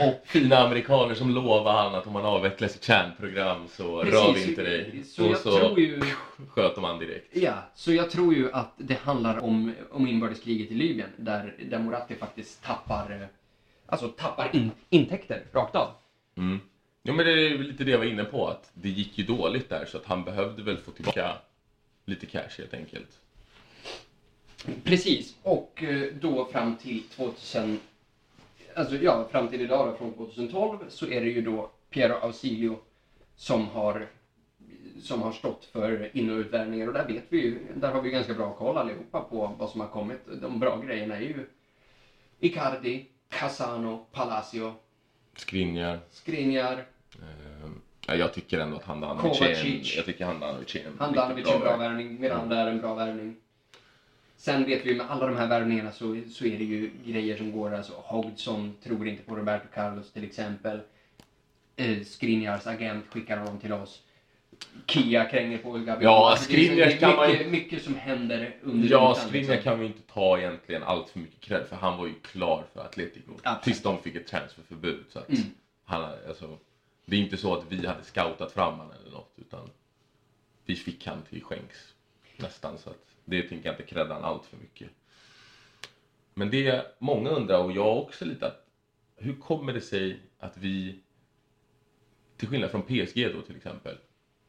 Och 0.00 0.20
Fina 0.26 0.58
amerikaner 0.58 1.14
som 1.14 1.30
lovar 1.30 1.72
han 1.82 1.94
att 1.94 2.06
om 2.06 2.14
han 2.14 2.24
avvecklar 2.24 2.68
sitt 2.68 2.84
kärnprogram 2.84 3.68
så 3.68 4.02
Precis, 4.02 4.14
rör 4.20 4.32
vi 4.34 4.48
inte 4.50 4.62
dig. 4.62 5.04
så 5.04 5.24
och 5.24 5.30
jag 5.30 5.38
så 5.38 5.74
ju- 5.78 6.00
sköt 6.48 6.74
de 6.74 6.84
han 6.84 6.98
direkt. 6.98 7.36
Ja, 7.36 7.54
så 7.74 7.92
jag 7.92 8.10
tror 8.10 8.34
ju 8.34 8.52
att 8.52 8.72
det 8.76 8.94
handlar 8.94 9.38
om, 9.44 9.72
om 9.90 10.06
inbördeskriget 10.06 10.70
i 10.70 10.74
Libyen 10.74 11.10
där, 11.16 11.54
där 11.70 11.78
Moratti 11.78 12.14
faktiskt 12.14 12.64
tappar, 12.64 13.10
eh, 13.20 13.26
alltså 13.86 14.08
tappar 14.08 14.56
in, 14.56 14.70
intäkter 14.90 15.42
rakt 15.52 15.74
av. 15.74 15.88
Mm. 16.36 16.60
Ja 17.02 17.12
men 17.12 17.26
det 17.26 17.32
är 17.32 17.58
lite 17.58 17.84
det 17.84 17.90
jag 17.90 17.98
var 17.98 18.04
inne 18.04 18.24
på 18.24 18.48
att 18.48 18.70
det 18.74 18.88
gick 18.88 19.18
ju 19.18 19.24
dåligt 19.24 19.68
där 19.68 19.86
så 19.86 19.96
att 19.96 20.06
han 20.06 20.24
behövde 20.24 20.62
väl 20.62 20.76
få 20.76 20.90
tillbaka 20.90 21.36
lite 22.04 22.26
cash 22.26 22.58
helt 22.58 22.74
enkelt. 22.74 23.20
Precis, 24.84 25.36
och 25.42 25.82
eh, 25.82 26.12
då 26.20 26.44
fram 26.44 26.76
till 26.76 27.02
2000, 27.02 27.80
alltså 28.74 28.96
ja, 28.96 29.28
fram 29.30 29.48
till 29.48 29.60
idag 29.60 29.88
då, 29.88 29.96
från 29.96 30.12
2012 30.12 30.78
så 30.88 31.06
är 31.06 31.20
det 31.20 31.30
ju 31.30 31.40
då 31.40 31.70
Piero 31.90 32.14
Ausilio 32.14 32.78
som 33.36 33.68
har, 33.68 34.08
som 35.02 35.22
har 35.22 35.32
stått 35.32 35.64
för 35.64 36.16
in 36.16 36.30
och 36.30 36.36
utvärvningar 36.36 36.86
och 36.86 36.92
där 36.92 37.06
vet 37.06 37.24
vi 37.28 37.40
ju, 37.40 37.58
där 37.74 37.92
har 37.92 38.02
vi 38.02 38.10
ganska 38.10 38.34
bra 38.34 38.52
koll 38.52 38.76
allihopa 38.76 39.20
på 39.20 39.54
vad 39.58 39.70
som 39.70 39.80
har 39.80 39.88
kommit. 39.88 40.20
De 40.42 40.60
bra 40.60 40.80
grejerna 40.80 41.16
är 41.16 41.20
ju 41.20 41.46
Icardi, 42.40 43.06
Casano, 43.38 44.06
Palacio, 44.12 44.74
Skriniar. 45.36 46.00
Skriniar, 46.10 46.84
Eh, 47.22 47.70
ja, 48.06 48.14
jag 48.14 48.32
tycker 48.34 48.58
ändå 48.58 48.76
att 48.76 48.84
Handanovic 48.84 49.40
är 49.40 49.64
en, 49.66 49.82
jag 49.96 50.04
tycker 50.04 50.24
Handanovic 50.24 50.76
är 50.76 50.86
en 50.86 50.98
Handanovic 50.98 51.48
är 51.48 51.54
en 51.54 51.60
bra 51.60 51.76
värvning. 51.76 52.20
Miranda 52.20 52.56
är 52.56 52.66
en 52.66 52.80
bra 52.80 52.94
värvning. 52.94 53.36
Sen 54.36 54.64
vet 54.64 54.86
vi 54.86 54.90
ju 54.90 54.96
med 54.96 55.10
alla 55.10 55.26
de 55.26 55.36
här 55.36 55.46
värvningarna 55.46 55.92
så, 55.92 56.20
så 56.32 56.44
är 56.44 56.58
det 56.58 56.64
ju 56.64 56.90
grejer 57.04 57.36
som 57.36 57.52
går, 57.52 57.74
alltså 57.74 57.92
Hodgson 57.92 58.76
tror 58.82 59.08
inte 59.08 59.22
på 59.22 59.36
Roberto 59.36 59.66
Carlos 59.74 60.12
till 60.12 60.24
exempel. 60.24 60.80
Eh, 61.76 62.04
Skriniars 62.04 62.66
agent 62.66 63.04
skickar 63.10 63.38
honom 63.38 63.58
till 63.58 63.72
oss. 63.72 64.02
Kia 64.86 65.24
kränger 65.24 65.58
på 65.58 65.70
Gabriel. 65.72 66.02
Ja, 66.02 66.30
Alltså, 66.30 66.50
är 66.50 66.54
Skriniar 66.54 66.86
är 66.86 66.96
kan 66.96 67.16
man 67.16 67.30
mycket, 67.30 67.50
mycket 67.50 67.82
som 67.82 67.94
händer 67.94 68.56
under 68.62 68.88
Ja, 68.88 69.14
Skriniar 69.14 69.48
liksom. 69.48 69.62
kan 69.64 69.80
vi 69.80 69.86
inte 69.86 70.02
ta 70.12 70.38
egentligen 70.38 70.82
allt 70.82 71.08
för 71.10 71.18
mycket 71.18 71.40
cred 71.40 71.66
för 71.66 71.76
han 71.76 71.98
var 71.98 72.06
ju 72.06 72.14
klar 72.14 72.64
för 72.72 72.80
Atletico. 72.80 73.32
Absolut. 73.42 73.62
Tills 73.62 73.82
de 73.82 73.98
fick 74.02 74.14
ett 74.14 74.26
transferförbud. 74.26 75.04
Så 75.08 75.18
att 75.18 75.28
Mm. 75.28 75.40
han, 75.84 76.02
alltså, 76.28 76.58
det 77.06 77.16
är 77.16 77.20
inte 77.20 77.36
så 77.36 77.54
att 77.54 77.64
vi 77.72 77.86
hade 77.86 78.02
scoutat 78.04 78.52
fram 78.52 78.78
han 78.78 78.90
eller 78.90 79.10
något 79.10 79.32
utan 79.36 79.70
vi 80.64 80.76
fick 80.76 81.06
han 81.06 81.22
till 81.22 81.42
skänks 81.42 81.94
nästan. 82.36 82.78
Så 82.78 82.90
att 82.90 83.04
det 83.24 83.42
tänker 83.42 83.66
jag 83.66 83.72
inte 83.72 83.82
credda 83.94 84.14
han 84.14 84.24
allt 84.24 84.46
för 84.46 84.56
mycket. 84.56 84.88
Men 86.34 86.50
det 86.50 86.96
många 86.98 87.30
undrar 87.30 87.58
och 87.58 87.72
jag 87.72 87.98
också 87.98 88.24
lite 88.24 88.46
att 88.46 88.66
hur 89.16 89.34
kommer 89.34 89.72
det 89.72 89.80
sig 89.80 90.18
att 90.38 90.56
vi 90.56 90.98
till 92.36 92.48
skillnad 92.48 92.70
från 92.70 92.82
PSG 92.82 93.32
då 93.34 93.40
till 93.42 93.56
exempel 93.56 93.96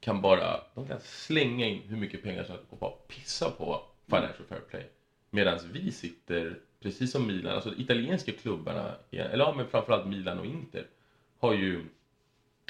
kan 0.06 0.22
bara 0.22 0.60
de 0.76 0.88
kan 0.88 1.00
slänga 1.00 1.68
in 1.68 1.82
hur 1.88 1.98
mycket 1.98 2.24
pengar 2.24 2.44
som 2.44 2.56
helst 2.56 2.72
och 2.72 2.78
bara 2.78 2.92
pissa 2.92 3.50
på 3.50 3.82
Financial 4.06 4.46
Fair 4.50 4.62
Play. 4.62 4.84
Medan 5.30 5.60
vi 5.72 5.92
sitter, 5.92 6.60
precis 6.80 7.12
som 7.12 7.28
Milan, 7.28 7.56
alltså 7.56 7.70
de 7.70 7.82
italienska 7.82 8.32
klubbarna, 8.32 8.96
eller 9.12 9.46
ja, 9.46 9.52
men 9.52 9.66
framförallt 9.66 10.06
Milan 10.06 10.40
och 10.40 10.46
Inter, 10.46 10.86
har 11.40 11.54
ju, 11.54 11.82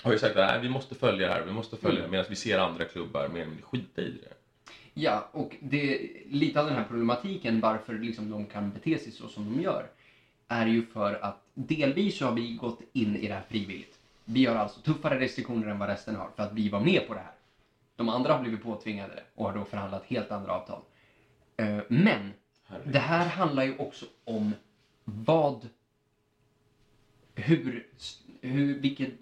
har 0.02 0.12
ju 0.12 0.18
sagt 0.18 0.38
att 0.38 0.62
vi 0.62 0.70
måste 0.70 0.96
följa 0.96 1.28
det 1.28 1.34
här, 1.34 1.42
vi 1.42 1.52
måste 1.52 1.78
följa 1.78 2.02
det, 2.02 2.08
medan 2.08 2.26
vi 2.30 2.36
ser 2.36 2.58
andra 2.58 2.86
klubbar 2.86 3.28
mer 3.28 3.48
skita 3.62 4.02
i 4.02 4.10
det. 4.10 4.34
Ja, 4.94 5.30
och 5.32 5.56
det, 5.60 6.12
lite 6.28 6.60
av 6.60 6.66
den 6.66 6.76
här 6.76 6.84
problematiken 6.84 7.60
varför 7.60 7.98
liksom 7.98 8.30
de 8.30 8.46
kan 8.46 8.72
bete 8.72 8.98
sig 8.98 9.12
så 9.12 9.28
som 9.28 9.46
de 9.46 9.62
gör 9.62 9.88
är 10.48 10.66
ju 10.66 10.82
för 10.82 11.14
att 11.14 11.42
delvis 11.54 12.18
så 12.18 12.26
har 12.26 12.32
vi 12.32 12.52
gått 12.52 12.82
in 12.94 13.16
i 13.16 13.28
det 13.28 13.34
här 13.34 13.44
frivilligt. 13.50 13.95
Vi 14.26 14.46
har 14.46 14.56
alltså 14.56 14.82
tuffare 14.82 15.20
restriktioner 15.20 15.68
än 15.68 15.80
vad 15.80 15.90
resten 15.90 16.16
har 16.16 16.30
för 16.36 16.44
att 16.44 16.54
vi 16.54 16.70
var 16.70 16.80
med 16.80 17.08
på 17.08 17.14
det 17.14 17.20
här. 17.20 17.32
De 17.96 18.10
andra 18.10 18.34
har 18.34 18.42
blivit 18.42 18.64
påtvingade 18.64 19.24
och 19.36 19.46
har 19.46 19.54
då 19.54 19.66
förhandlat 19.66 20.06
helt 20.06 20.32
andra 20.32 20.52
avtal. 20.52 20.82
Eh, 21.58 21.80
Men 21.90 22.34
det 22.86 23.00
här 23.00 23.26
handlar 23.30 23.64
ju 23.64 23.78
också 23.78 24.06
om 24.24 24.54
vad, 25.04 25.70
hur, 27.36 27.88
hur 28.42 28.80
vilket 28.80 29.14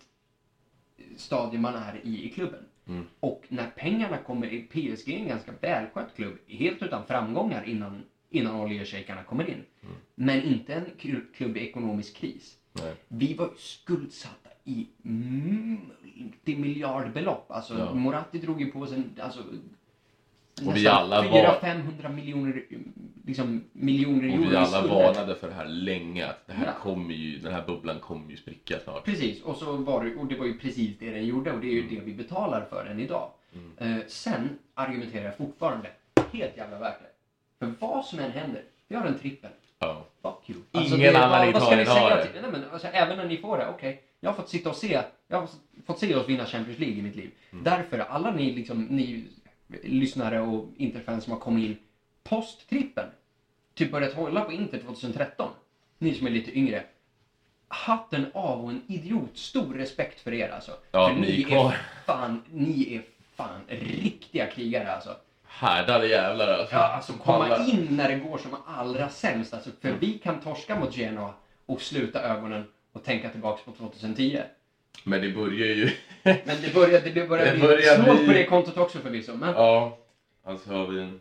stadie 1.17 1.59
man 1.59 1.75
är 1.75 1.99
i 2.03 2.25
i 2.25 2.29
klubben. 2.29 2.65
Mm. 2.87 3.05
Och 3.19 3.43
när 3.49 3.67
pengarna 3.69 4.17
kommer 4.17 4.47
i 4.47 4.61
PSG 4.61 5.09
är 5.13 5.17
en 5.19 5.27
ganska 5.27 5.51
välskött 5.61 6.15
klubb, 6.15 6.37
helt 6.47 6.81
utan 6.81 7.05
framgångar 7.05 7.63
innan, 7.63 8.03
innan 8.29 8.55
oljeshejkarna 8.55 9.23
kommer 9.23 9.49
in. 9.49 9.63
Mm. 9.83 9.95
Men 10.15 10.41
inte 10.43 10.73
en 10.73 10.85
kl- 10.85 11.33
klubb 11.33 11.57
i 11.57 11.67
ekonomisk 11.69 12.15
kris. 12.15 12.57
Nej. 12.73 12.93
Vi 13.07 13.33
var 13.33 13.49
skuldsatta 13.57 14.42
i 14.65 14.87
multimiljardbelopp. 15.01 17.51
Alltså 17.51 17.79
Ja. 17.79 17.93
Moratti 17.93 18.39
drog 18.39 18.61
ju 18.61 18.71
på 18.71 18.87
sig 18.87 19.03
alltså, 19.21 19.39
Och 20.67 20.75
vi 20.75 20.87
alla 20.87 21.21
var- 21.21 21.29
400-500 21.29 22.09
miljoner, 22.09 22.63
liksom, 23.25 23.63
miljoner 23.73 24.27
Och 24.29 24.33
euro 24.33 24.47
vi 24.49 24.53
i 24.53 24.57
alla 24.57 24.87
varnade 24.87 25.35
för 25.35 25.47
det 25.47 25.53
här 25.53 25.65
länge, 25.67 26.27
att 26.27 26.47
det 26.47 26.53
här 26.53 26.65
Ja. 26.65 26.71
kommer 26.83 27.13
ju, 27.13 27.39
den 27.39 27.53
här 27.53 27.63
bubblan 27.67 27.99
kommer 27.99 28.31
ju 28.31 28.37
spricka 28.37 28.79
snart. 28.79 29.05
Precis, 29.05 29.41
och, 29.41 29.57
så 29.57 29.77
var 29.77 30.03
det, 30.03 30.15
och 30.15 30.27
det 30.27 30.35
var 30.35 30.45
ju 30.45 30.59
precis 30.59 30.97
det 30.99 31.11
den 31.11 31.25
gjorde 31.25 31.51
och 31.51 31.59
det 31.61 31.67
är 31.67 31.71
ju 31.73 31.81
Mm. 31.81 31.95
det 31.95 32.01
vi 32.01 32.13
betalar 32.13 32.65
för 32.69 32.85
än 32.85 32.99
idag. 32.99 33.29
Eh, 33.77 33.97
sen 34.07 34.49
argumenterar 34.73 35.25
jag 35.25 35.37
fortfarande 35.37 35.89
helt 36.31 36.57
jävla 36.57 36.79
verkligen. 36.79 37.11
För 37.59 37.73
vad 37.79 38.05
som 38.05 38.19
än 38.19 38.31
händer, 38.31 38.63
vi 38.87 38.95
har 38.95 39.05
en 39.05 39.19
trippel. 39.19 39.49
Ja. 39.79 39.92
Fuck 40.47 40.49
you. 40.49 40.97
Ingen 40.97 41.15
annan 41.15 41.47
i 41.47 41.49
Italien 41.49 41.87
har 41.87 42.09
det. 42.09 42.27
till- 42.27 42.41
Nej, 42.41 42.51
men, 42.51 42.63
alltså, 42.73 42.87
även 42.87 43.17
när 43.17 43.25
ni 43.25 43.37
får 43.37 43.57
det, 43.57 43.67
okej. 43.67 44.03
Jag 44.19 44.29
har 44.29 44.35
fått 44.35 44.49
sitta 44.49 44.69
och 44.69 44.75
se, 44.75 45.01
jag 45.27 45.39
har 45.41 45.49
fått 45.85 45.99
se 45.99 46.15
oss 46.15 46.29
vinna 46.29 46.45
Champions 46.45 46.79
League 46.79 46.97
i 46.97 47.01
mitt 47.01 47.15
liv. 47.15 47.31
Mm. 47.51 47.63
Därför, 47.63 47.99
alla 47.99 48.31
ni, 48.31 48.51
liksom, 48.51 48.83
ni 48.83 49.23
lyssnare 49.83 50.39
och 50.39 50.65
Interfans 50.77 51.23
som 51.23 51.33
har 51.33 51.39
kommit 51.39 51.65
in 51.65 51.77
post-trippen, 52.23 53.05
typ 53.73 53.91
börjat 53.91 54.13
hålla 54.13 54.41
på 54.41 54.51
Inter 54.51 54.77
2013, 54.77 55.49
ni 55.97 56.13
som 56.13 56.27
är 56.27 56.31
lite 56.31 56.57
yngre, 56.57 56.83
hatten 57.67 58.25
av 58.33 58.63
och 58.63 58.69
en 58.71 58.81
idiotstor 58.87 59.73
respekt 59.73 60.19
för 60.19 60.33
er 60.33 60.49
alltså. 60.49 60.71
Ja, 60.91 61.07
för 61.07 61.15
ni 61.15 61.41
är 61.53 61.77
fan, 62.05 62.41
ni 62.51 62.95
är 62.95 63.01
fan 63.35 63.61
riktiga 63.67 64.47
krigare 64.47 64.91
alltså. 64.91 65.15
Härdade 65.55 66.07
jävlar 66.07 66.47
alltså. 66.47 66.75
Ja, 66.75 66.81
alltså 66.81 67.13
komma 67.13 67.37
Pallar. 67.47 67.69
in 67.69 67.87
när 67.91 68.09
det 68.09 68.15
går 68.19 68.37
som 68.37 68.51
allra 68.67 69.09
sämst. 69.09 69.53
Alltså, 69.53 69.69
för 69.81 69.91
vi 69.91 70.13
kan 70.19 70.41
torska 70.41 70.79
mot 70.79 70.97
Genoa 70.97 71.33
och 71.65 71.81
sluta 71.81 72.21
ögonen 72.21 72.67
och 72.93 73.03
tänka 73.03 73.29
tillbaks 73.29 73.63
på 73.65 73.71
2010. 73.71 74.41
Men 75.03 75.21
det 75.21 75.29
börjar 75.29 75.67
ju... 75.67 75.91
Men 76.23 76.61
det 76.61 76.73
börjar, 76.73 77.01
det 77.01 77.29
börjar 77.29 77.45
Det 77.45 77.51
bli 77.51 77.61
börjar 77.61 77.95
snålt 78.03 78.19
bli- 78.19 78.27
på 78.27 78.33
det 78.33 78.45
kontot 78.45 78.77
också 78.77 78.99
förvisso. 78.99 79.33
Men 79.35 79.55
Ja, 79.55 79.97
alltså 80.43 80.73
har 80.73 80.85
vi 80.87 80.99
en... 81.01 81.19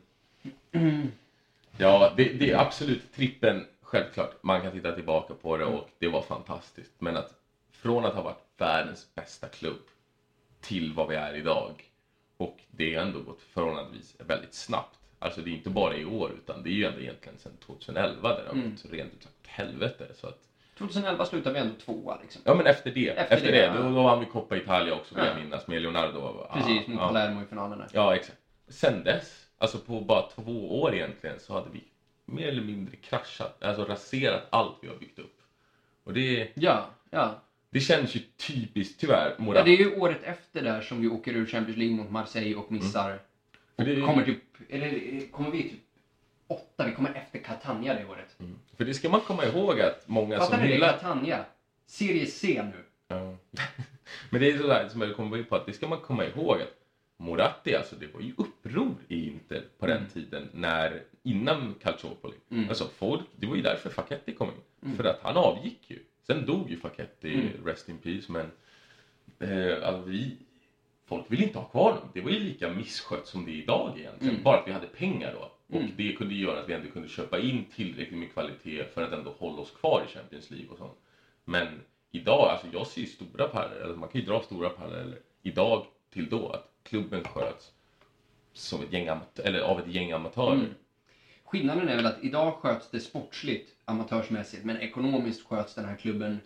Ja, 1.76 2.12
det, 2.16 2.24
det 2.24 2.50
är 2.50 2.58
absolut 2.58 3.12
trippen, 3.14 3.66
självklart. 3.82 4.30
Man 4.42 4.60
kan 4.60 4.72
titta 4.72 4.92
tillbaka 4.92 5.34
på 5.34 5.56
det 5.56 5.64
och 5.64 5.88
det 5.98 6.08
var 6.08 6.22
fantastiskt. 6.22 6.92
Men 6.98 7.16
att 7.16 7.30
från 7.72 8.04
att 8.04 8.14
ha 8.14 8.22
varit 8.22 8.42
världens 8.58 9.14
bästa 9.14 9.46
klubb 9.46 9.82
till 10.60 10.92
vad 10.92 11.08
vi 11.08 11.14
är 11.14 11.34
idag. 11.34 11.84
Och 12.36 12.58
det 12.70 12.94
har 12.94 13.02
ändå 13.02 13.20
gått 13.20 13.42
förhållandevis 13.42 14.16
väldigt 14.18 14.54
snabbt. 14.54 14.98
Alltså 15.18 15.40
det 15.40 15.50
är 15.50 15.52
inte 15.54 15.70
bara 15.70 15.96
i 15.96 16.04
år 16.04 16.30
utan 16.32 16.62
det 16.62 16.68
är 16.70 16.72
ju 16.72 16.84
ändå 16.84 17.00
egentligen 17.00 17.38
sedan 17.38 17.52
2011 17.66 18.28
där 18.28 18.42
det 18.42 18.48
har 18.48 18.54
Mm. 18.54 18.70
gått 18.70 18.92
rent 18.92 19.12
ut 19.14 19.22
sagt 19.22 19.34
åt 19.42 19.46
helvete. 19.46 20.06
Så 20.14 20.26
att, 20.26 20.38
2011 20.78 21.24
slutade 21.24 21.54
vi 21.54 21.60
ändå 21.60 21.74
tvåa 21.74 22.18
liksom. 22.22 22.42
ja 22.44 22.54
men 22.54 22.66
efter 22.66 22.90
det, 22.90 23.08
Efter 23.08 23.36
efter, 23.36 23.52
det, 23.52 23.58
det, 23.58 23.64
ja. 23.66 23.82
då, 23.82 23.82
då 23.82 24.02
vann 24.02 24.20
vi 24.20 24.26
Coppa 24.26 24.56
Italia 24.56 24.94
också 24.94 25.14
vill 25.14 25.24
Ja. 25.24 25.30
jag 25.30 25.42
minnas 25.42 25.66
med 25.66 25.82
Leonardo. 25.82 26.46
Precis, 26.52 26.86
mot 26.88 27.00
ja. 27.00 27.06
Palermo 27.08 27.42
i 27.42 27.44
finalerna. 27.46 27.86
Ja, 27.92 28.14
exakt. 28.14 28.38
Sen 28.68 29.04
dess, 29.04 29.46
alltså 29.58 29.78
på 29.78 30.00
bara 30.00 30.22
två 30.30 30.80
år 30.82 30.94
egentligen, 30.94 31.40
så 31.40 31.52
hade 31.54 31.70
vi 31.72 31.84
mer 32.24 32.48
eller 32.48 32.62
mindre 32.62 32.96
kraschat, 32.96 33.62
alltså 33.62 33.84
raserat 33.84 34.42
allt 34.50 34.76
vi 34.82 34.88
har 34.88 34.96
byggt 34.96 35.18
upp. 35.18 35.38
Och 36.04 36.12
det, 36.12 36.48
Ja, 36.54 36.86
ja. 37.10 37.34
Det 37.72 37.80
känns 37.80 38.16
ju 38.16 38.20
typiskt, 38.36 39.00
tyvärr, 39.00 39.34
ja. 39.38 39.44
Morat. 39.44 39.64
Det 39.64 39.70
är 39.70 39.76
ju 39.76 39.96
året 39.96 40.22
efter 40.22 40.62
där 40.62 40.80
som 40.80 41.00
vi 41.00 41.08
åker 41.08 41.32
ur 41.32 41.46
Champions 41.46 41.78
League 41.78 41.96
mot 41.96 42.10
Marseille 42.10 42.54
och 42.54 42.72
missar. 42.72 43.10
Mm. 43.10 43.20
För 43.76 43.84
det, 43.84 44.02
Och 44.02 44.08
kommer 44.08 44.24
typ, 44.24 44.42
eller 44.70 45.20
kommer 45.30 45.50
vi 45.50 45.62
typ 45.62 45.80
åtta? 46.46 46.86
Vi 46.86 46.92
kommer 46.92 47.14
efter 47.14 47.38
Catania 47.38 47.94
det 47.94 48.04
året. 48.06 48.40
Mm. 48.40 48.58
för 48.76 48.84
det 48.84 48.94
ska 48.94 49.08
man 49.08 49.20
komma 49.20 49.44
ihåg 49.44 49.80
att 49.80 50.08
många 50.08 50.36
som 50.36 50.46
Fattar 50.46 50.62
ni 50.62 50.68
det? 50.68 50.74
hyllar... 50.74 50.92
Catania. 50.92 51.44
Serie 51.86 52.26
C 52.26 52.62
nu. 52.62 52.84
Ja. 53.08 53.36
Men 54.30 54.40
det 54.40 54.50
är 54.50 54.58
sådär 54.58 54.88
som 54.88 55.00
jag 55.00 55.16
kommer 55.16 55.38
in 55.38 55.44
på 55.44 55.56
att 55.56 55.66
det 55.66 55.72
ska 55.72 55.88
man 55.88 56.00
komma 56.00 56.24
ihåg 56.24 56.60
att 56.62 56.74
Moratti, 57.16 57.74
alltså 57.74 57.96
det 57.96 58.06
var 58.14 58.20
ju 58.20 58.32
uppror 58.36 58.94
i 59.08 59.28
Inter 59.28 59.64
på 59.78 59.86
den 59.86 60.06
tiden 60.08 60.48
när, 60.52 61.02
innan 61.22 61.74
Calciopoli. 61.82 62.36
Mm. 62.50 62.68
Alltså 62.68 62.88
folk, 62.96 63.24
det 63.36 63.46
var 63.46 63.56
ju 63.56 63.62
därför 63.62 63.90
Facchetti 63.90 64.34
kom 64.34 64.48
in. 64.48 64.54
Mm. 64.82 64.96
För 64.96 65.04
att 65.04 65.20
han 65.22 65.36
avgick 65.36 65.90
ju. 65.90 65.98
Sen 66.26 66.46
dog 66.46 66.70
ju 66.70 66.76
Facchetti, 66.76 67.34
Mm. 67.34 67.64
rest 67.66 67.88
in 67.88 67.98
peace, 67.98 68.32
men 68.32 68.50
eh, 69.38 69.88
alltså 69.88 70.02
vi, 70.10 70.36
folk 71.06 71.24
ville 71.28 71.42
inte 71.44 71.58
ha 71.58 71.64
kvar 71.68 71.92
dem. 71.92 72.08
Det 72.14 72.20
var 72.20 72.30
ju 72.30 72.38
lika 72.38 72.70
misskött 72.70 73.26
som 73.26 73.44
det 73.44 73.50
är 73.50 73.54
idag 73.62 73.98
egentligen. 73.98 74.32
Mm. 74.34 74.42
Bara 74.44 74.58
att 74.60 74.68
vi 74.68 74.72
hade 74.72 74.86
pengar 74.86 75.32
då. 75.32 75.50
Och 75.76 75.82
Mm. 75.82 75.92
det 75.96 76.12
kunde 76.12 76.34
göra 76.34 76.60
att 76.60 76.68
vi 76.68 76.72
ändå 76.72 76.88
kunde 76.90 77.08
köpa 77.08 77.38
in 77.38 77.64
tillräckligt 77.74 78.18
med 78.18 78.32
kvalitet 78.32 78.84
för 78.84 79.02
att 79.02 79.12
ändå 79.12 79.30
hålla 79.38 79.60
oss 79.60 79.70
kvar 79.70 80.04
i 80.08 80.14
Champions 80.14 80.50
League 80.50 80.68
och 80.70 80.78
sånt. 80.78 80.98
Men 81.44 81.66
idag, 82.10 82.48
alltså 82.50 82.66
jag 82.72 82.86
ser 82.86 83.04
stora 83.06 83.48
paralleller, 83.48 83.84
eller 83.84 83.94
man 83.96 84.08
kan 84.08 84.20
ju 84.20 84.26
dra 84.26 84.40
stora 84.42 84.68
paralleller 84.68 85.18
idag 85.42 85.86
till 86.10 86.28
då. 86.28 86.48
Att 86.48 86.70
klubben 86.82 87.24
sköts 87.24 87.72
som 88.52 88.82
ett 88.82 88.92
gäng 88.92 89.08
eller 89.44 89.60
av 89.60 89.80
ett 89.80 89.88
gäng 89.94 90.12
amatörer. 90.12 90.54
Mm. 90.54 90.74
Skillnaden 91.44 91.88
är 91.88 91.96
väl 91.96 92.06
att 92.06 92.24
idag 92.24 92.54
sköts 92.54 92.90
det 92.90 93.00
sportsligt, 93.00 93.71
amatörsmässigt, 93.92 94.64
men 94.64 94.76
ekonomiskt 94.80 95.46
sköts 95.46 95.74
den 95.74 95.84
här 95.84 95.96
klubben 95.96 96.40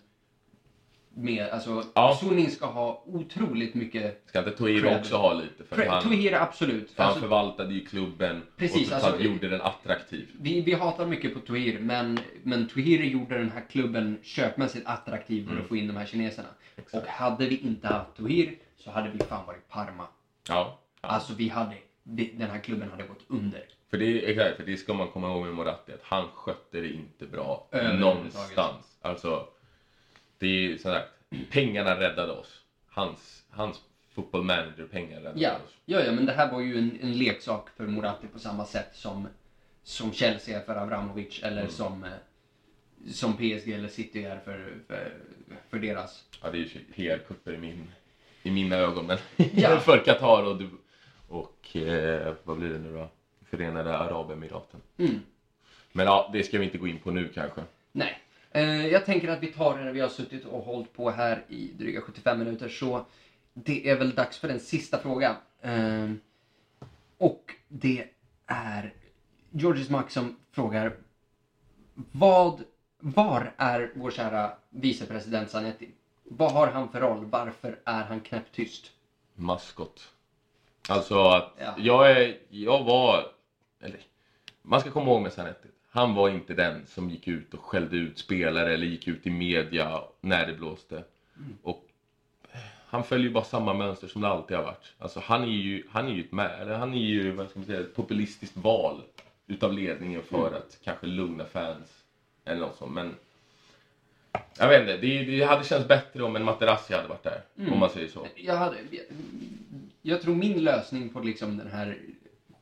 med, 1.15 1.49
alltså, 1.51 1.85
Ja. 1.95 2.19
Sunin 2.21 2.51
ska 2.51 2.67
ha 2.67 3.03
otroligt 3.07 3.75
mycket 3.75 4.23
Ska 4.27 4.39
inte 4.39 4.51
Cred. 4.81 4.97
också 5.01 5.17
ha 5.17 5.33
lite? 5.33 5.65
För 5.65 5.87
han, 5.87 6.03
Tuhira 6.03 6.41
absolut. 6.41 6.91
för 6.91 7.03
han 7.03 7.07
Alltså, 7.07 7.21
förvaltade 7.23 7.75
ju 7.75 7.85
klubben 7.87 8.43
Precis, 8.57 8.89
och 8.89 8.95
alltså- 8.97 9.21
gjorde 9.23 9.49
den 9.49 9.61
attraktiv. 9.61 10.29
vi, 10.41 10.61
vi 10.61 10.73
hatar 10.73 11.07
mycket 11.07 11.35
på 11.35 11.41
Tuhir, 11.41 11.79
men, 11.81 12.19
men 12.43 12.69
Tuhir 12.69 13.03
gjorde 13.05 13.39
den 13.39 13.51
här 13.51 13.65
klubben 13.71 14.19
köpmässigt 14.23 14.87
attraktiv 14.87 15.49
för 15.49 15.61
att 15.61 15.69
få 15.69 15.77
in 15.77 15.87
de 15.87 15.97
här 15.97 16.07
kineserna. 16.07 16.49
Exakt. 16.77 17.05
Och 17.05 17.11
hade 17.11 17.47
vi 17.49 17.57
inte 17.57 17.89
haft 17.89 18.17
Tuhir 18.17 18.55
så 18.77 18.91
hade 18.91 19.11
vi 19.11 19.19
fan 19.19 19.47
varit 19.47 19.69
Parma. 19.69 20.07
Ja. 20.49 20.79
ja. 21.03 21.09
Alltså 21.09 21.35
vi 21.35 21.49
hade, 21.49 21.75
den 22.05 22.51
här 22.51 22.59
klubben 22.59 22.91
hade 22.91 23.03
gått 23.03 23.25
under. 23.29 23.65
För 23.91 23.99
det, 23.99 24.05
är, 24.07 24.29
exakt, 24.29 24.57
för 24.57 24.67
det 24.67 24.77
ska 24.77 24.95
man 24.95 25.09
komma 25.09 25.29
ihåg 25.29 25.45
med 25.45 25.55
Moratti, 25.55 25.93
att 25.93 26.03
han 26.03 26.29
skötte 26.35 26.81
det 26.81 26.89
inte 26.89 27.27
bra 27.27 27.69
Överhuvudtaget. 27.71 28.01
någonstans. 28.17 28.99
Alltså, 29.03 29.49
det 30.39 30.47
är 30.47 30.71
som 30.79 30.93
sagt, 30.93 31.09
pengarna 31.51 32.01
räddade 32.01 32.33
oss. 32.33 32.61
Hans, 32.89 33.45
hans 33.51 33.81
football 34.15 34.43
manager-pengar 34.43 35.17
räddade 35.21 35.41
Ja, 35.41 35.53
oss. 35.55 35.75
ja, 35.85 36.01
ja, 36.01 36.13
men 36.13 36.27
det 36.27 36.33
här 36.33 36.53
var 36.53 36.61
ju 36.61 36.79
en, 36.79 36.99
en 37.03 37.13
leksak 37.19 37.71
för 37.77 37.87
Moratti 37.87 38.27
på 38.27 38.39
samma 38.39 38.65
sätt 38.65 38.89
som, 38.93 39.29
som 39.83 40.13
Chelsea 40.13 40.61
är 40.61 40.65
för 40.65 40.77
Abramovic 40.77 41.41
eller 41.43 41.61
Mm. 41.61 41.71
som, 41.73 42.07
som 43.11 43.37
PSG 43.37 43.69
eller 43.73 43.89
City 43.89 44.25
är 44.25 44.39
för, 44.39 44.75
för, 44.87 45.13
för 45.71 45.79
deras. 45.79 46.25
Ja, 46.43 46.51
det 46.51 46.59
är 46.59 46.61
ju 46.61 46.69
PR-kupper 46.95 47.53
i, 47.53 47.59
min, 47.59 47.91
i 48.43 48.51
mina 48.51 48.77
ögon, 48.77 49.07
men 49.07 49.19
Ja. 49.55 49.81
för 49.81 49.99
Qatar 50.05 50.43
och, 50.43 50.63
och 51.29 51.77
eh, 51.77 52.35
vad 52.45 52.59
blir 52.59 52.69
det 52.71 52.79
nu 52.79 52.93
då? 52.93 53.09
Förenade 53.51 53.99
Arabemiraten. 53.99 54.81
Mm. 54.97 55.21
Men 55.93 56.07
ja, 56.07 56.31
det 56.33 56.43
ska 56.43 56.59
vi 56.59 56.65
inte 56.65 56.79
gå 56.79 56.87
in 56.89 56.99
på 56.99 57.11
nu 57.11 57.29
kanske. 57.29 57.61
Nej. 57.93 58.19
Eh, 58.51 58.87
jag 58.87 59.05
tänker 59.07 59.29
att 59.29 59.43
vi 59.43 59.47
tar 59.53 59.79
det 59.79 59.85
när 59.85 59.93
vi 59.93 60.01
har 60.01 60.09
suttit 60.09 60.45
och 60.45 60.63
hållit 60.63 60.93
på 60.93 61.11
här 61.11 61.45
i 61.49 61.73
dryga 61.79 62.01
75 62.01 62.39
minuter 62.39 62.69
så 62.69 63.05
det 63.55 63.89
är 63.91 63.97
väl 63.97 64.15
dags 64.15 64.39
för 64.39 64.49
den 64.49 64.61
sista 64.61 64.99
frågan. 64.99 65.35
Eh, 65.61 66.11
och 67.19 67.55
det 67.69 68.05
är 68.47 68.93
Georges 69.51 69.91
Max 69.91 70.15
som 70.15 70.37
frågar 70.53 70.97
vad, 72.13 72.65
var 72.99 73.53
är 73.57 73.93
vår 73.95 74.11
kära 74.11 74.53
vicepresident 74.71 75.51
Zanetti? 75.51 75.89
Vad 76.25 76.53
har 76.53 76.67
han 76.67 76.89
för 76.89 77.01
roll? 77.01 77.25
Varför 77.25 77.79
är 77.85 78.05
han 78.05 78.21
knäpptyst? 78.21 78.93
Maskot. 79.35 80.13
Alltså 80.89 81.29
att 81.29 81.53
Ja. 81.59 81.75
jag 81.79 82.11
är, 82.11 82.39
jag 82.49 82.85
var, 82.85 83.27
eller 83.81 84.01
man 84.63 84.81
ska 84.81 84.91
komma 84.91 85.11
ihåg 85.11 85.23
med 85.23 85.33
Zanetti. 85.33 85.69
Han 85.91 86.15
var 86.15 86.29
inte 86.29 86.55
den 86.55 86.87
som 86.87 87.11
gick 87.11 87.29
ut 87.29 87.55
och 87.55 87.61
skällde 87.61 87.97
ut 87.97 88.19
spelare 88.19 88.75
eller 88.75 88.87
gick 88.87 89.09
ut 89.09 89.27
i 89.27 89.31
media 89.31 90.03
när 90.21 90.47
det 90.47 90.53
blåste. 90.53 91.05
Och 91.63 91.89
eh, 92.53 92.61
han 92.87 93.05
följer 93.05 93.27
ju 93.27 93.33
bara 93.33 93.45
samma 93.45 93.75
mönster 93.75 94.09
som 94.09 94.23
det 94.23 94.29
alltid 94.29 94.57
har 94.57 94.65
varit. 94.65 94.93
Alltså 94.99 95.21
han 95.21 95.43
är 95.43 95.47
ju, 95.47 95.83
han 95.91 96.09
är 96.09 96.13
ju 96.13 96.25
ett 96.25 96.33
med, 96.33 96.61
eller 96.61 96.75
han 96.75 96.95
är 96.95 96.99
ju, 96.99 97.31
vad 97.31 97.51
ska 97.51 97.59
man 97.59 97.67
säga, 97.67 97.81
ett 97.81 97.95
populistiskt 97.95 98.57
val 98.57 99.03
utav 99.47 99.73
ledningen 99.73 100.23
för 100.23 100.55
att 100.57 100.79
kanske 100.85 101.07
lugna 101.07 101.45
fans 101.45 102.05
eller 102.45 102.61
något 102.61 102.77
sånt. 102.77 102.93
Men 102.93 103.15
jag 104.59 104.69
vet 104.69 104.81
inte, 104.81 104.97
det, 104.97 105.25
det 105.25 105.45
hade 105.45 105.65
känts 105.65 105.89
bättre 105.89 106.23
om 106.23 106.37
en 106.37 106.45
Materazzi 106.45 106.95
hade 106.95 107.09
varit 107.09 107.23
där. 107.23 107.43
Om 107.73 107.79
man 107.79 107.91
säger 107.91 108.09
så. 108.09 108.27
Jag, 108.37 108.57
hade, 108.57 108.77
jag, 108.91 109.05
jag 110.03 110.23
tror 110.23 110.35
min 110.35 110.65
lösning 110.65 111.09
på 111.09 111.21
liksom 111.21 111.57
den 111.57 111.71
här 111.71 111.99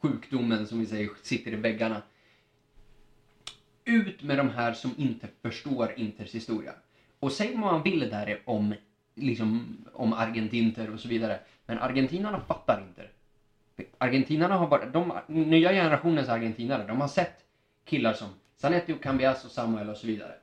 sjukdomen 0.04 0.66
som 0.66 0.80
vi 0.80 0.86
säger 0.86 1.10
sitter 1.22 1.52
i 1.52 1.56
väggarna. 1.56 2.02
Ut 3.84 4.22
med 4.22 4.38
de 4.38 4.50
här 4.50 4.72
som 4.72 4.94
inte 4.96 5.28
förstår 5.42 5.92
Inters 5.96 6.34
historia. 6.34 6.72
Och 7.20 7.32
säg 7.32 7.56
vad 7.56 7.72
man 7.72 7.82
vill 7.82 8.00
där 8.00 8.42
om, 8.44 8.74
liksom, 9.14 9.76
om 9.92 10.12
argentinter 10.12 10.90
och 10.90 11.00
så 11.00 11.08
vidare. 11.08 11.40
Men 11.66 11.78
argentinarna 11.78 12.40
fattar 12.40 12.84
inte. 12.88 13.08
Argentinarna 13.98 14.56
har 14.56 14.68
bara, 14.68 14.86
de 14.86 15.12
nya 15.26 15.72
generationens 15.72 16.28
argentinare, 16.28 16.86
de 16.86 17.00
har 17.00 17.08
sett 17.08 17.44
killar 17.84 18.12
som 18.12 18.28
Zanetti 18.56 18.92
och 18.92 19.02
Cambias 19.02 19.44
och 19.44 19.50
Samuel 19.50 19.88
och 19.88 19.96
så 19.96 20.06
vidare. 20.06 20.34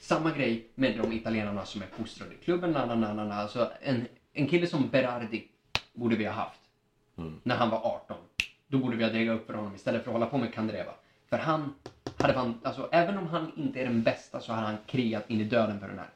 Samma 0.00 0.30
grej 0.30 0.66
med 0.74 0.98
de 0.98 1.12
italienarna 1.12 1.64
som 1.64 1.82
är 1.82 1.86
fostrade 1.86 2.34
i 2.34 2.44
klubben. 2.44 2.72
Na, 2.72 2.86
na, 2.86 2.94
na, 2.94 3.14
na, 3.14 3.24
na. 3.24 3.34
Alltså 3.34 3.72
en, 3.82 4.06
en 4.32 4.46
kille 4.46 4.66
som 4.66 4.88
Berardi 4.88 5.48
borde 5.92 6.16
vi 6.16 6.24
ha 6.24 6.32
haft. 6.32 6.60
Mm. 7.18 7.40
När 7.42 7.56
han 7.56 7.70
var 7.70 7.78
18. 7.78 8.16
Då 8.72 8.78
borde 8.78 8.96
vi 8.96 9.04
ha 9.04 9.10
degat 9.10 9.36
upp 9.36 9.46
för 9.46 9.54
honom 9.54 9.74
istället 9.74 10.02
för 10.04 10.10
att 10.10 10.12
hålla 10.14 10.26
på 10.26 10.38
med 10.38 10.54
Kandreva. 10.54 10.92
För 11.30 11.36
han 11.38 11.74
hade 12.18 12.34
fan, 12.34 12.54
alltså 12.62 12.88
även 12.92 13.18
om 13.18 13.26
han 13.26 13.52
inte 13.56 13.80
är 13.80 13.84
den 13.84 14.02
bästa 14.02 14.40
så 14.40 14.52
hade 14.52 14.66
han 14.66 14.76
krigat 14.86 15.30
in 15.30 15.40
i 15.40 15.44
döden 15.44 15.80
för 15.80 15.88
den 15.88 15.98
här. 15.98 16.08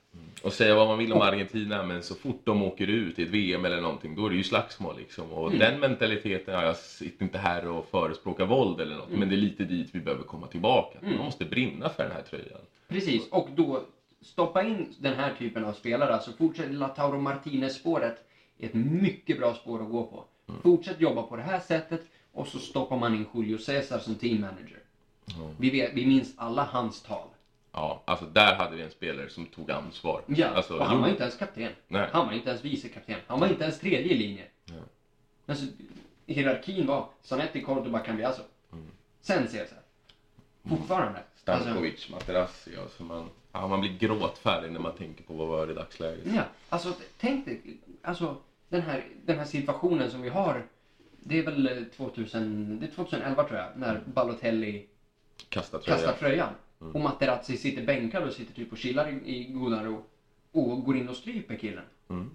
Och 0.43 0.53
säga 0.53 0.75
vad 0.75 0.89
man 0.89 0.99
vill 0.99 1.13
om 1.13 1.21
Argentina, 1.23 1.83
men 1.83 2.03
så 2.03 2.15
fort 2.15 2.41
de 2.45 2.63
åker 2.63 2.87
ut 2.87 3.19
i 3.19 3.23
ett 3.23 3.29
VM 3.29 3.65
eller 3.65 3.81
någonting, 3.81 4.15
då 4.17 4.27
är 4.27 4.31
det 4.31 4.37
ju 4.37 4.45
slagsmål 4.45 4.97
liksom. 4.99 5.33
Och 5.33 5.47
Mm. 5.47 5.59
den 5.59 5.81
mentaliteten, 5.81 6.55
ja, 6.55 6.63
jag 6.63 6.77
sitter 6.77 7.25
inte 7.25 7.39
här 7.39 7.69
och 7.69 7.89
förespråkar 7.91 8.47
våld 8.47 8.81
eller 8.81 8.97
något, 8.97 9.09
Mm. 9.09 9.21
men 9.21 9.29
det 9.29 9.35
är 9.35 9.39
lite 9.39 9.65
dit 9.65 9.89
vi 9.93 10.01
behöver 10.01 10.25
komma 10.25 10.47
tillbaka. 10.47 10.99
Man 11.03 11.17
måste 11.17 11.45
brinna 11.45 11.89
för 11.89 12.03
den 12.03 12.13
här 12.13 12.23
tröjan. 12.23 12.61
Precis, 12.89 13.29
och 13.31 13.49
då 13.57 13.81
stoppa 14.23 14.63
in 14.63 14.95
den 14.99 15.15
här 15.15 15.33
typen 15.39 15.65
av 15.65 15.73
spelare. 15.73 16.15
Alltså 16.15 16.33
fortsätt 16.33 16.71
Lautaro 16.75 17.19
Martinez-spåret 17.19 18.17
är 18.59 18.67
ett 18.67 18.75
mycket 18.75 19.39
bra 19.39 19.55
spår 19.55 19.83
att 19.83 19.91
gå 19.91 20.03
på. 20.07 20.25
Fortsätt 20.63 21.01
jobba 21.01 21.23
på 21.23 21.37
det 21.37 21.43
här 21.43 21.61
sättet 21.61 22.01
och 22.37 22.49
så 22.49 22.59
stoppar 22.59 22.97
man 22.97 23.15
in 23.15 23.27
Julio 23.35 23.59
Cesar 23.59 23.99
som 23.99 24.15
team 24.15 24.41
manager. 24.41 24.79
Vi, 25.59 25.71
vet, 25.71 25.95
vi 25.95 26.07
minns 26.07 26.35
alla 26.37 26.65
hans 26.65 27.03
tal. 27.03 27.29
Ja, 27.73 28.03
alltså 28.05 28.27
där 28.27 28.55
hade 28.55 28.77
vi 28.77 28.83
en 28.83 28.91
spelare 28.91 29.29
som 29.29 29.47
tog 29.47 29.71
ansvar. 29.71 30.23
Ja, 30.27 30.49
alltså, 30.49 30.79
och 30.79 30.85
han 30.85 31.01
var 31.01 31.09
inte 31.09 31.23
ens 31.23 31.37
kapten. 31.37 31.73
Nej. 31.89 32.09
Han 32.13 32.27
var 32.27 32.33
inte 32.33 32.51
ens 32.51 32.65
vicekapten. 32.65 33.17
Han 33.27 33.41
var 33.41 33.49
inte 33.49 33.65
ens 33.65 33.81
tredje 33.81 34.15
linje. 34.15 34.45
Ja. 34.65 34.75
Alltså, 35.47 35.67
hierarkin 36.27 36.87
var 36.87 37.09
Zanetti, 37.23 37.63
Cordoba, 37.63 37.99
Cambiaso. 37.99 38.43
Sen 39.21 39.49
Cesar. 39.49 39.79
Fortfarande. 40.69 41.19
Alltså, 41.45 41.65
Stankovic, 41.65 42.11
Materazzi, 42.11 42.77
alltså 42.77 43.03
man, 43.03 43.31
ja, 43.53 43.69
man 43.69 43.81
blir 43.81 43.99
gråtfärdig 43.99 44.73
när 44.73 44.81
man 44.81 44.97
tänker 44.97 45.25
på 45.25 45.35
vad 45.35 45.49
vi 45.49 45.55
har 45.55 45.71
i 45.71 45.75
dagsläget. 45.75 46.27
Ja, 46.35 46.43
alltså 46.69 46.93
tänk 47.19 47.45
dig, 47.45 47.77
alltså 48.03 48.37
den 48.69 48.83
här, 48.83 49.05
den 49.25 49.39
här 49.39 49.45
situationen 49.45 50.11
som 50.11 50.23
vi 50.23 50.29
har. 50.29 50.67
Det 51.29 51.39
är 51.39 51.43
väl 51.43 51.67
eh, 51.67 51.85
2000, 51.97 52.79
det 52.81 52.87
är 52.87 52.91
2011 52.91 53.45
tror 53.45 53.59
jag, 53.59 53.69
när 53.77 54.01
Balotelli 54.15 54.87
Kasta 55.49 55.79
tröjan. 55.79 56.01
kastar 56.01 56.19
tröjan. 56.19 56.53
Och 56.79 57.01
Materazzi 57.01 57.57
sitter 57.57 57.87
bänkad 57.87 58.25
och 58.25 58.33
sitter 58.33 58.55
typ 58.55 58.73
och 58.73 58.79
chillar 58.79 59.09
i, 59.09 59.37
i 59.37 59.45
godan 59.53 59.85
ro. 59.85 60.03
Och 60.53 60.85
går 60.85 60.97
in 60.97 61.09
och 61.09 61.17
stryper 61.17 61.57
killen. 61.57 61.85
Mm. 62.09 62.31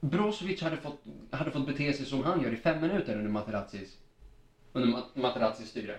Brozovic 0.00 0.62
hade 0.62 0.76
fått, 0.76 1.02
hade 1.30 1.50
fått 1.50 1.66
bete 1.66 1.92
sig 1.92 2.06
som 2.06 2.22
han 2.24 2.42
gör 2.42 2.52
i 2.52 2.56
fem 2.56 2.80
minuter 2.80 3.16
under 3.18 3.30
Materazzis, 3.30 3.96
under 4.72 4.88
Ma- 4.88 5.02
Materazzis 5.20 5.68
styre. 5.68 5.98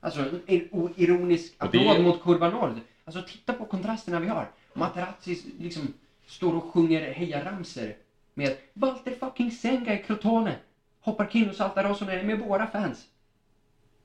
Alltså 0.00 0.20
en 0.46 0.90
ironisk 0.96 1.54
Och 1.64 1.70
det- 1.70 1.78
applåd 1.88 2.04
mot 2.04 2.22
Kurva 2.22 2.50
Nord. 2.50 2.72
Alltså 3.04 3.22
titta 3.22 3.52
på 3.52 3.64
kontrasterna 3.64 4.20
vi 4.20 4.26
har. 4.28 4.50
Materazzi 4.74 5.42
liksom 5.58 5.94
står 6.26 6.56
och 6.56 6.64
sjunger 6.64 7.12
hejaramser 7.12 7.96
med 8.34 8.56
Walter 8.72 9.10
fucking 9.14 9.50
Senga 9.50 10.00
i 10.00 10.02
Crotone. 10.02 10.56
Hoppar 11.00 11.26
Kino 11.26 11.52
Saltarosonen 11.52 12.26
med 12.26 12.38
våra 12.38 12.66
fans. 12.66 13.06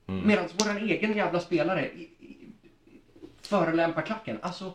Mm. 0.06 0.26
Medan 0.26 0.48
våran 0.58 0.76
egen 0.76 1.16
jävla 1.16 1.40
spelare 1.40 1.90
i, 1.92 2.02
i, 2.02 2.48
förolämpar 3.42 4.02
klacken. 4.02 4.38
Alltså, 4.42 4.74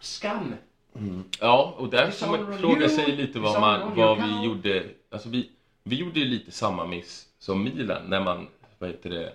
skam. 0.00 0.54
Ja, 1.40 1.74
och 1.78 1.88
där 1.90 2.10
får 2.10 2.26
man 2.26 2.58
fråga 2.58 2.88
sig 2.88 3.16
lite 3.16 3.38
vad, 3.38 3.60
man, 3.60 3.96
vad 3.96 4.22
vi 4.22 4.44
gjorde. 4.44 4.84
Alltså 5.10 5.28
vi, 5.28 5.50
vi 5.82 5.96
gjorde 5.96 6.20
ju 6.20 6.26
lite 6.26 6.50
samma 6.52 6.86
miss 6.86 7.28
som 7.38 7.64
Milan 7.64 8.02
när 8.08 8.20
man, 8.20 8.46
vad 8.78 8.90
heter 8.90 9.10
det, 9.10 9.32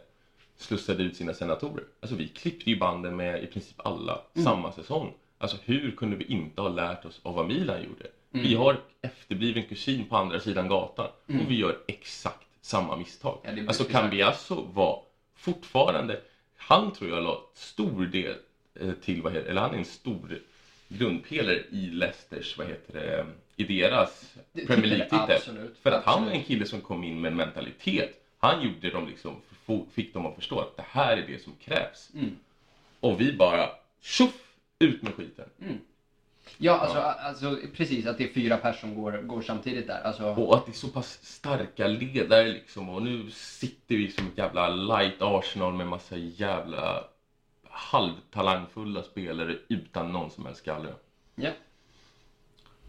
slussade 0.57 1.03
ut 1.03 1.15
sina 1.17 1.33
senatorer. 1.33 1.83
Alltså 1.99 2.15
vi 2.15 2.27
klippte 2.27 2.69
ju 2.69 2.79
banden 2.79 3.15
med 3.15 3.43
i 3.43 3.47
princip 3.47 3.79
alla 3.85 4.21
Mm. 4.33 4.45
samma 4.45 4.71
säsong. 4.71 5.13
Alltså 5.37 5.57
hur 5.65 5.91
kunde 5.91 6.15
vi 6.15 6.25
inte 6.25 6.61
ha 6.61 6.69
lärt 6.69 7.05
oss 7.05 7.19
av 7.23 7.35
vad 7.35 7.47
Milan 7.47 7.83
gjorde? 7.83 8.07
Mm. 8.33 8.47
Vi 8.47 8.55
har 8.55 8.77
efterbliven 9.01 9.63
kusin 9.63 10.05
på 10.05 10.17
andra 10.17 10.39
sidan 10.39 10.67
gatan 10.67 11.07
och 11.25 11.51
vi 11.51 11.55
gör 11.55 11.77
exakt 11.87 12.47
samma 12.61 12.95
misstag. 12.95 13.37
Ja, 13.43 13.49
är 13.49 13.67
alltså. 13.67 13.83
Cambiasso 13.83 14.67
var 14.73 15.03
fortfarande, 15.35 16.21
han 16.57 16.91
tror 16.91 17.09
jag 17.09 17.23
la 17.23 17.41
stor 17.53 18.05
del 18.05 18.35
eh, 18.79 18.91
till, 18.91 19.21
vad 19.21 19.33
heter, 19.33 19.49
eller 19.49 19.61
han 19.61 19.73
är 19.73 19.77
en 19.77 19.85
stor 19.85 20.39
grundpelare 20.87 21.63
i 21.71 21.89
Leicesters, 21.89 22.57
vad 22.57 22.67
heter 22.67 22.93
det, 22.93 23.25
i 23.55 23.63
deras 23.63 24.33
Det 24.51 24.65
Premier 24.65 24.87
League-titel. 24.87 25.67
För 25.81 25.91
att 25.91 26.03
han 26.03 26.13
var 26.13 26.27
absolut. 26.27 26.41
en 26.41 26.43
kille 26.43 26.65
som 26.65 26.81
kom 26.81 27.03
in 27.03 27.21
med 27.21 27.31
en 27.31 27.37
mentalitet. 27.37 28.25
Han 28.37 28.61
gjorde 28.61 28.89
dem 28.89 29.07
liksom, 29.07 29.41
fick 29.91 30.13
dem 30.13 30.25
att 30.25 30.35
förstå 30.35 30.59
att 30.59 30.77
det 30.77 30.85
här 30.87 31.17
är 31.17 31.27
det 31.27 31.43
som 31.43 31.53
krävs. 31.63 32.09
Mm. 32.13 32.35
Och 32.99 33.21
vi 33.21 33.33
bara, 33.33 33.69
tjoff, 34.01 34.55
ut 34.79 35.01
med 35.01 35.13
skiten. 35.13 35.45
Ja, 36.57 36.77
alltså, 36.77 36.99
alltså 36.99 37.57
precis 37.77 38.05
att 38.05 38.17
det 38.17 38.23
är 38.23 38.33
fyra 38.33 38.57
personer 38.57 38.93
som 38.93 39.03
går, 39.03 39.11
går 39.11 39.41
samtidigt 39.41 39.87
där. 39.87 40.01
Alltså, 40.03 40.23
Och 40.23 40.55
att 40.55 40.65
det 40.65 40.71
är 40.71 40.73
så 40.73 40.87
pass 40.87 41.19
starka 41.21 41.87
ledare 41.87 42.47
liksom. 42.47 42.89
Och 42.89 43.01
nu 43.01 43.31
sitter 43.31 43.95
vi 43.95 44.11
som 44.11 44.27
ett 44.27 44.37
jävla 44.37 44.69
light 44.69 45.21
Arsenal 45.21 45.73
med 45.73 45.87
massa 45.87 46.17
jävla 46.17 47.03
halvtalangfulla 47.69 49.03
spelare 49.03 49.55
utan 49.67 50.11
någon 50.11 50.31
som 50.31 50.45
helst 50.45 50.61
skalle. 50.61 50.89
ja. 51.35 51.49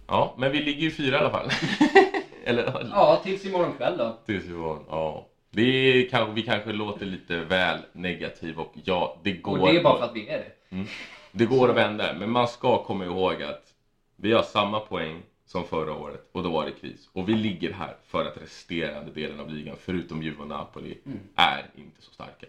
Ja, 0.06 0.34
men 0.38 0.52
vi 0.52 0.62
ligger 0.62 0.80
ju 0.80 0.90
fyra 0.90 1.16
i 1.16 1.18
alla 1.18 1.30
fall. 1.30 1.50
Eller 2.44 2.88
ja, 2.90 3.20
tills 3.24 3.44
imorgon 3.44 3.72
kväll 3.72 3.98
då. 3.98 4.18
tills 4.26 4.46
var, 4.48 4.78
ja. 4.88 5.26
Det 5.50 6.08
kanske, 6.10 6.32
vi 6.34 6.42
kanske 6.42 6.72
låter 6.72 7.06
lite 7.06 7.36
väl 7.40 7.78
negativa 7.92 8.62
och 8.62 8.74
ja, 8.84 9.20
det 9.22 9.32
går, 9.32 9.58
Och 9.58 9.68
det 9.68 9.78
är 9.78 9.82
bara 9.82 9.98
för 9.98 10.04
att 10.04 10.16
vi 10.16 10.28
är 10.28 10.38
det. 10.38 10.86
Det 11.32 11.46
går 11.46 11.70
att 11.70 11.76
vända. 11.76 12.14
Men 12.18 12.30
man 12.30 12.48
ska 12.48 12.84
komma 12.84 13.04
ihåg 13.04 13.42
att 13.42 13.74
vi 14.16 14.32
har 14.32 14.42
samma 14.42 14.80
poäng 14.80 15.22
som 15.46 15.64
förra 15.64 15.94
året 15.94 16.28
och 16.32 16.42
då 16.42 16.50
var 16.50 16.64
det 16.64 16.72
kris. 16.72 17.08
Och 17.12 17.28
vi 17.28 17.34
ligger 17.34 17.72
här 17.72 17.96
för 18.06 18.24
att 18.24 18.42
resterande 18.42 19.10
delen 19.10 19.40
av 19.40 19.50
ligan, 19.50 19.76
förutom 19.80 20.22
Juve 20.22 20.42
och 20.42 20.48
Napoli, 20.48 20.98
är 21.34 21.70
inte 21.74 22.02
så 22.02 22.10
starka. 22.10 22.46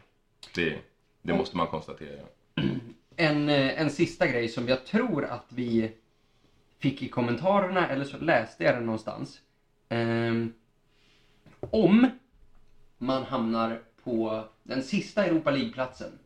Det, 0.55 0.77
det 1.21 1.33
måste 1.33 1.57
man 1.57 1.67
konstatera. 1.67 2.21
En, 3.15 3.49
eh, 3.49 3.81
en 3.81 3.89
sista 3.89 4.27
grej 4.27 4.47
som 4.47 4.67
jag 4.67 4.85
tror 4.85 5.25
att 5.25 5.45
vi 5.49 5.91
fick 6.79 7.01
i 7.01 7.09
kommentarerna, 7.09 7.87
eller 7.89 8.05
så 8.05 8.17
läste 8.17 8.63
jag 8.63 8.75
den 8.75 8.85
någonstans. 8.85 9.41
Ehm, 9.89 10.53
om 11.59 12.09
man 12.97 13.23
hamnar 13.23 13.81
på 14.03 14.43
den 14.63 14.83
sista 14.83 15.25
Europa 15.25 15.51
League-platsen 15.51 16.19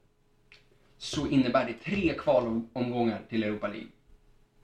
så 1.05 1.27
innebär 1.27 1.65
det 1.65 1.73
tre 1.73 2.13
kvalomgångar 2.13 3.21
till 3.29 3.43
Europa 3.43 3.67
League. 3.67 3.87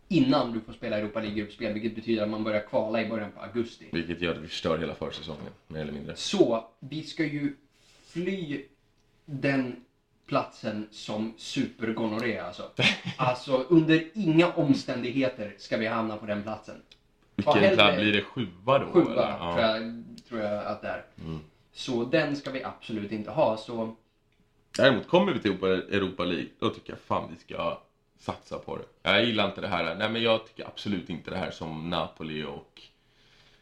Innan 0.07 0.53
du 0.53 0.61
får 0.61 0.73
spela 0.73 0.97
Europa 0.97 1.19
League-gruppspel, 1.19 1.73
vilket 1.73 1.95
betyder 1.95 2.23
att 2.23 2.29
man 2.29 2.43
börjar 2.43 2.61
kvala 2.61 3.01
i 3.01 3.09
början 3.09 3.31
på 3.31 3.41
augusti. 3.41 3.85
Vilket 3.91 4.21
gör 4.21 4.31
att 4.31 4.41
vi 4.41 4.47
förstör 4.47 4.77
hela 4.77 4.95
försäsongen, 4.95 5.51
mer 5.67 5.81
eller 5.81 5.93
mindre. 5.93 6.15
Så 6.15 6.65
vi 6.79 7.03
ska 7.03 7.25
ju 7.25 7.55
fly 8.07 8.63
den 9.25 9.75
platsen 10.27 10.87
som 10.91 11.33
supergonorré 11.37 12.39
alltså. 12.39 12.71
Alltså 13.17 13.65
under 13.69 14.03
inga 14.13 14.53
omständigheter 14.53 15.55
ska 15.57 15.77
vi 15.77 15.87
hamna 15.87 16.17
på 16.17 16.25
den 16.25 16.43
platsen. 16.43 16.75
Vilken 17.35 17.73
klabb 17.73 17.95
blir 17.95 18.13
det? 18.13 18.21
Sjua 18.21 18.79
då? 18.79 18.91
Sjua? 18.91 19.37
Ja. 19.39 19.53
tror, 19.53 19.65
jag, 19.65 20.03
tror 20.29 20.41
jag 20.41 20.65
att 20.65 20.81
det 20.81 20.87
är. 20.87 21.03
Så 21.73 22.05
den 22.05 22.35
ska 22.35 22.51
vi 22.51 22.63
absolut 22.63 23.11
inte 23.11 23.31
ha. 23.31 23.57
Så 23.57 23.95
Däremot 24.77 25.07
kommer 25.07 25.33
vi 25.33 25.39
till 25.39 25.51
Europa- 25.51 26.25
League, 26.25 26.49
då 26.59 26.69
tycker 26.69 26.93
jag 26.93 26.99
fan 26.99 27.29
vi 27.31 27.37
ska 27.37 27.81
satsa 28.17 28.59
på 28.59 28.77
det. 28.77 28.83
Jag 29.01 29.25
gillar 29.25 29.45
inte 29.45 29.61
det 29.61 29.67
här. 29.67 29.95
Nej 29.95 30.09
men 30.09 30.21
jag 30.23 30.47
tycker 30.47 30.67
absolut 30.67 31.09
inte 31.09 31.31
det 31.31 31.37
här 31.37 31.51
som 31.51 31.89
Napoli 31.89 32.43
och... 32.43 32.81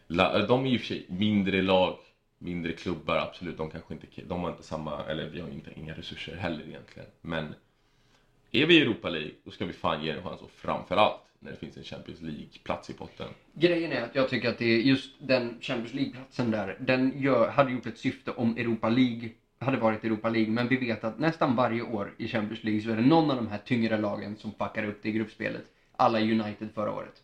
La, 0.08 0.40
de 0.46 0.66
är 0.66 0.70
ju 0.70 0.74
i 0.74 0.78
och 0.78 0.82
för 0.82 0.88
sig 0.88 1.06
mindre 1.10 1.62
lag, 1.62 1.98
mindre 2.38 2.72
klubbar, 2.74 3.18
absolut. 3.18 3.58
De 3.58 3.70
kanske 3.70 3.94
inte... 3.94 4.08
De 4.28 4.42
har 4.42 4.50
inte 4.50 4.64
samma... 4.64 5.04
Eller 5.06 5.28
vi 5.30 5.40
har 5.40 5.50
inte 5.50 5.72
inga 5.76 5.94
resurser 5.94 6.36
heller 6.36 6.68
egentligen. 6.68 7.10
Men 7.22 7.56
är 8.52 8.66
vi 8.66 8.78
i 8.78 8.82
Europa 8.82 9.10
League, 9.10 9.32
då 9.44 9.52
ska 9.52 9.66
vi 9.66 9.74
fan 9.74 10.04
ge 10.04 10.12
det 10.12 10.18
en 10.18 10.24
chans. 10.24 10.42
Och 10.42 10.52
framförallt 10.52 11.22
när 11.40 11.52
det 11.52 11.58
finns 11.58 11.78
en 11.78 11.84
Champions 11.84 12.22
League-plats 12.22 12.90
i 12.90 12.94
potten. 12.94 13.28
grejen 13.54 13.92
är 13.92 14.02
att 14.02 14.16
jag 14.16 14.30
tycker 14.30 14.50
att 14.50 14.58
det 14.58 14.66
är 14.66 14.80
just 14.80 15.16
den 15.20 15.58
Champions 15.62 15.94
League-platsen 15.94 16.52
där, 16.52 16.78
den 16.80 17.22
gör, 17.22 17.50
hade 17.50 17.72
gjort 17.72 17.86
ett 17.86 17.98
syfte 17.98 18.32
om 18.32 18.58
Europa 18.58 18.90
League 18.90 19.30
hade 19.60 19.78
varit 19.78 20.04
Europa 20.04 20.30
League. 20.30 20.52
Men 20.52 20.68
vi 20.68 20.76
vet 20.78 21.04
att 21.04 21.20
nästan 21.20 21.56
varje 21.56 21.82
år 21.82 22.14
i 22.18 22.28
Champions 22.28 22.64
League 22.64 22.82
så 22.82 22.90
är 22.90 22.96
det 22.96 23.02
någon 23.02 23.30
av 23.30 23.36
de 23.36 23.48
här 23.48 23.58
tyngre 23.66 23.98
lagen 23.98 24.36
som 24.38 24.52
fuckar 24.52 24.84
upp 24.84 25.00
det 25.04 25.10
i 25.10 25.12
gruppspelet. 25.12 25.64
Alla 25.96 26.20
United 26.20 26.70
förra 26.74 26.92
året. 26.92 27.24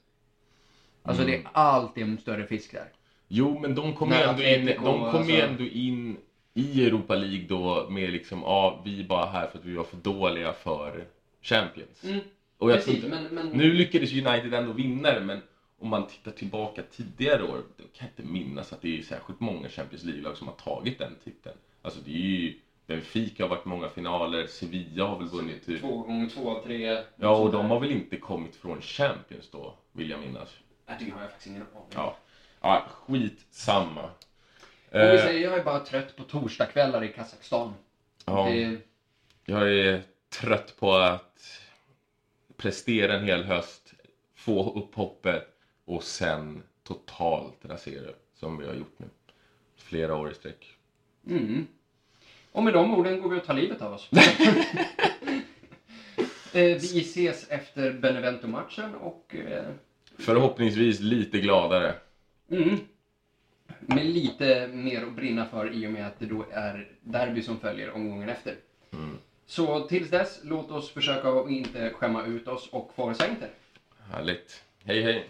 Alltså 1.03 1.23
det 1.23 1.35
är 1.35 1.41
alltid 1.51 2.03
en 2.03 2.17
större 2.17 2.45
fisk 2.45 2.71
där. 2.71 2.87
Jo, 3.27 3.59
men 3.59 3.75
de 3.75 3.93
kommer 3.93 4.17
ju 4.17 4.23
ändå 4.23 4.43
in, 4.43 4.65
de 4.65 4.99
ju 4.99 5.05
alltså. 5.05 5.33
ändå 5.33 5.63
in 5.63 6.17
i 6.53 6.85
Europa 6.85 7.15
League 7.15 7.45
då 7.47 7.87
med 7.89 8.11
liksom, 8.11 8.39
ja, 8.41 8.81
vi 8.85 8.99
är 8.99 9.03
bara 9.03 9.25
här 9.25 9.47
för 9.47 9.57
att 9.59 9.65
vi 9.65 9.73
var 9.75 9.83
för 9.83 9.97
dåliga 9.97 10.53
för 10.53 11.05
Champions. 11.41 12.03
Mm, 12.03 12.19
Och 12.57 12.71
jag 12.71 12.77
precis, 12.77 12.95
inte, 12.95 13.07
men- 13.07 13.23
men- 13.35 13.47
Nu 13.49 13.73
lyckades 13.73 14.13
United 14.13 14.53
ändå 14.53 14.71
vinna 14.71 15.11
det, 15.13 15.21
men 15.21 15.41
om 15.79 15.89
man 15.89 16.07
tittar 16.07 16.31
tillbaka 16.31 16.81
tidigare 16.91 17.43
år, 17.43 17.61
då 17.77 17.83
kan 17.83 18.07
jag 18.07 18.09
inte 18.09 18.33
minnas 18.33 18.73
att 18.73 18.81
det 18.81 18.97
är 18.97 19.01
särskilt 19.01 19.39
många 19.39 19.69
Champions 19.69 20.03
League-lag 20.03 20.37
som 20.37 20.47
har 20.47 20.55
tagit 20.55 20.99
den 20.99 21.15
titeln. 21.23 21.55
Alltså 21.85 21.99
det 22.05 22.11
är 22.11 22.17
ju, 22.19 22.59
Benfica 22.87 23.43
har 23.43 23.49
varit 23.49 23.65
många 23.65 23.89
finaler, 23.89 24.47
Sevilla 24.47 25.05
har 25.05 25.17
väl 25.17 25.27
vunnit 25.27 25.65
typ. 25.65 25.81
Två 25.81 25.97
gånger 25.97 26.29
två, 26.29 26.61
tre. 26.63 27.03
Ja, 27.15 27.35
och 27.37 27.51
de 27.51 27.65
har 27.71 27.79
väl 27.79 27.91
inte 27.91 28.17
kommit 28.17 28.55
från 28.55 28.81
Champions 28.81 29.49
då, 29.51 29.73
vill 29.91 30.09
jag 30.09 30.19
minnas. 30.19 30.49
Nej, 30.85 30.97
det 30.99 31.11
har 31.11 31.21
jag 31.21 31.29
faktiskt 31.29 31.47
ingen 31.47 31.61
aning. 31.61 31.87
Ja, 31.95 32.17
ja 32.61 32.85
skitsamma. 32.89 34.03
Och 34.03 34.11
vi 34.91 34.99
Eh, 34.99 35.23
säger, 35.23 35.43
jag 35.43 35.53
är 35.59 35.63
bara 35.63 35.79
trött 35.79 36.15
på 36.15 36.23
torsdagskvällar 36.23 37.03
i 37.03 37.07
Kazakstan. 37.13 37.73
Ja. 38.25 38.49
Det, 38.49 38.77
Jag 39.45 39.71
är 39.71 40.03
trött 40.29 40.75
på 40.79 40.93
att 40.93 41.61
prestera 42.57 43.13
en 43.13 43.23
hel 43.25 43.43
höst, 43.43 43.93
få 44.35 44.73
upp 44.79 44.95
hoppet 44.95 45.57
och 45.85 46.03
sen 46.03 46.63
totalt 46.83 47.65
rasera 47.65 48.11
som 48.33 48.57
vi 48.57 48.65
har 48.65 48.73
gjort 48.73 48.99
nu. 48.99 49.05
Flera 49.77 50.15
år 50.15 50.31
i 50.31 50.35
sträck. 50.35 50.75
mm. 51.27 51.67
Och 52.55 52.63
med 52.63 52.73
de 52.73 52.93
orden 52.95 53.21
går 53.21 53.29
vi 53.29 53.39
och 53.39 53.45
tar 53.45 53.53
livet 53.53 53.81
av 53.81 53.93
oss. 53.93 54.09
eh, 56.53 56.61
vi 56.61 57.01
ses 57.01 57.49
efter 57.49 57.91
Benevento-matchen 57.93 58.95
och 58.95 59.35
eh, 59.35 59.63
Förhoppningsvis 60.17 60.99
lite 60.99 61.39
gladare. 61.39 61.93
mm, 62.51 62.79
med 63.79 64.05
lite 64.05 64.67
mer 64.67 65.03
att 65.03 65.15
brinna 65.15 65.45
för 65.45 65.73
i 65.73 65.87
och 65.87 65.91
med 65.91 66.07
att 66.07 66.19
det 66.19 66.25
då 66.25 66.45
är 66.51 66.87
derby 67.01 67.41
som 67.41 67.59
följer 67.59 67.91
omgången 67.91 68.29
efter. 68.29 68.55
Så 69.45 69.79
tills 69.87 70.09
dess, 70.09 70.39
låt 70.43 70.71
oss 70.71 70.89
försöka 70.89 71.29
att 71.29 71.49
inte 71.49 71.89
skämma 71.89 72.25
ut 72.25 72.47
oss 72.47 72.69
och 72.71 72.91
Forza 72.95 73.27
Inter. 73.27 73.49
Härligt. 74.11 74.63
Hej 74.83 75.01
hej! 75.01 75.29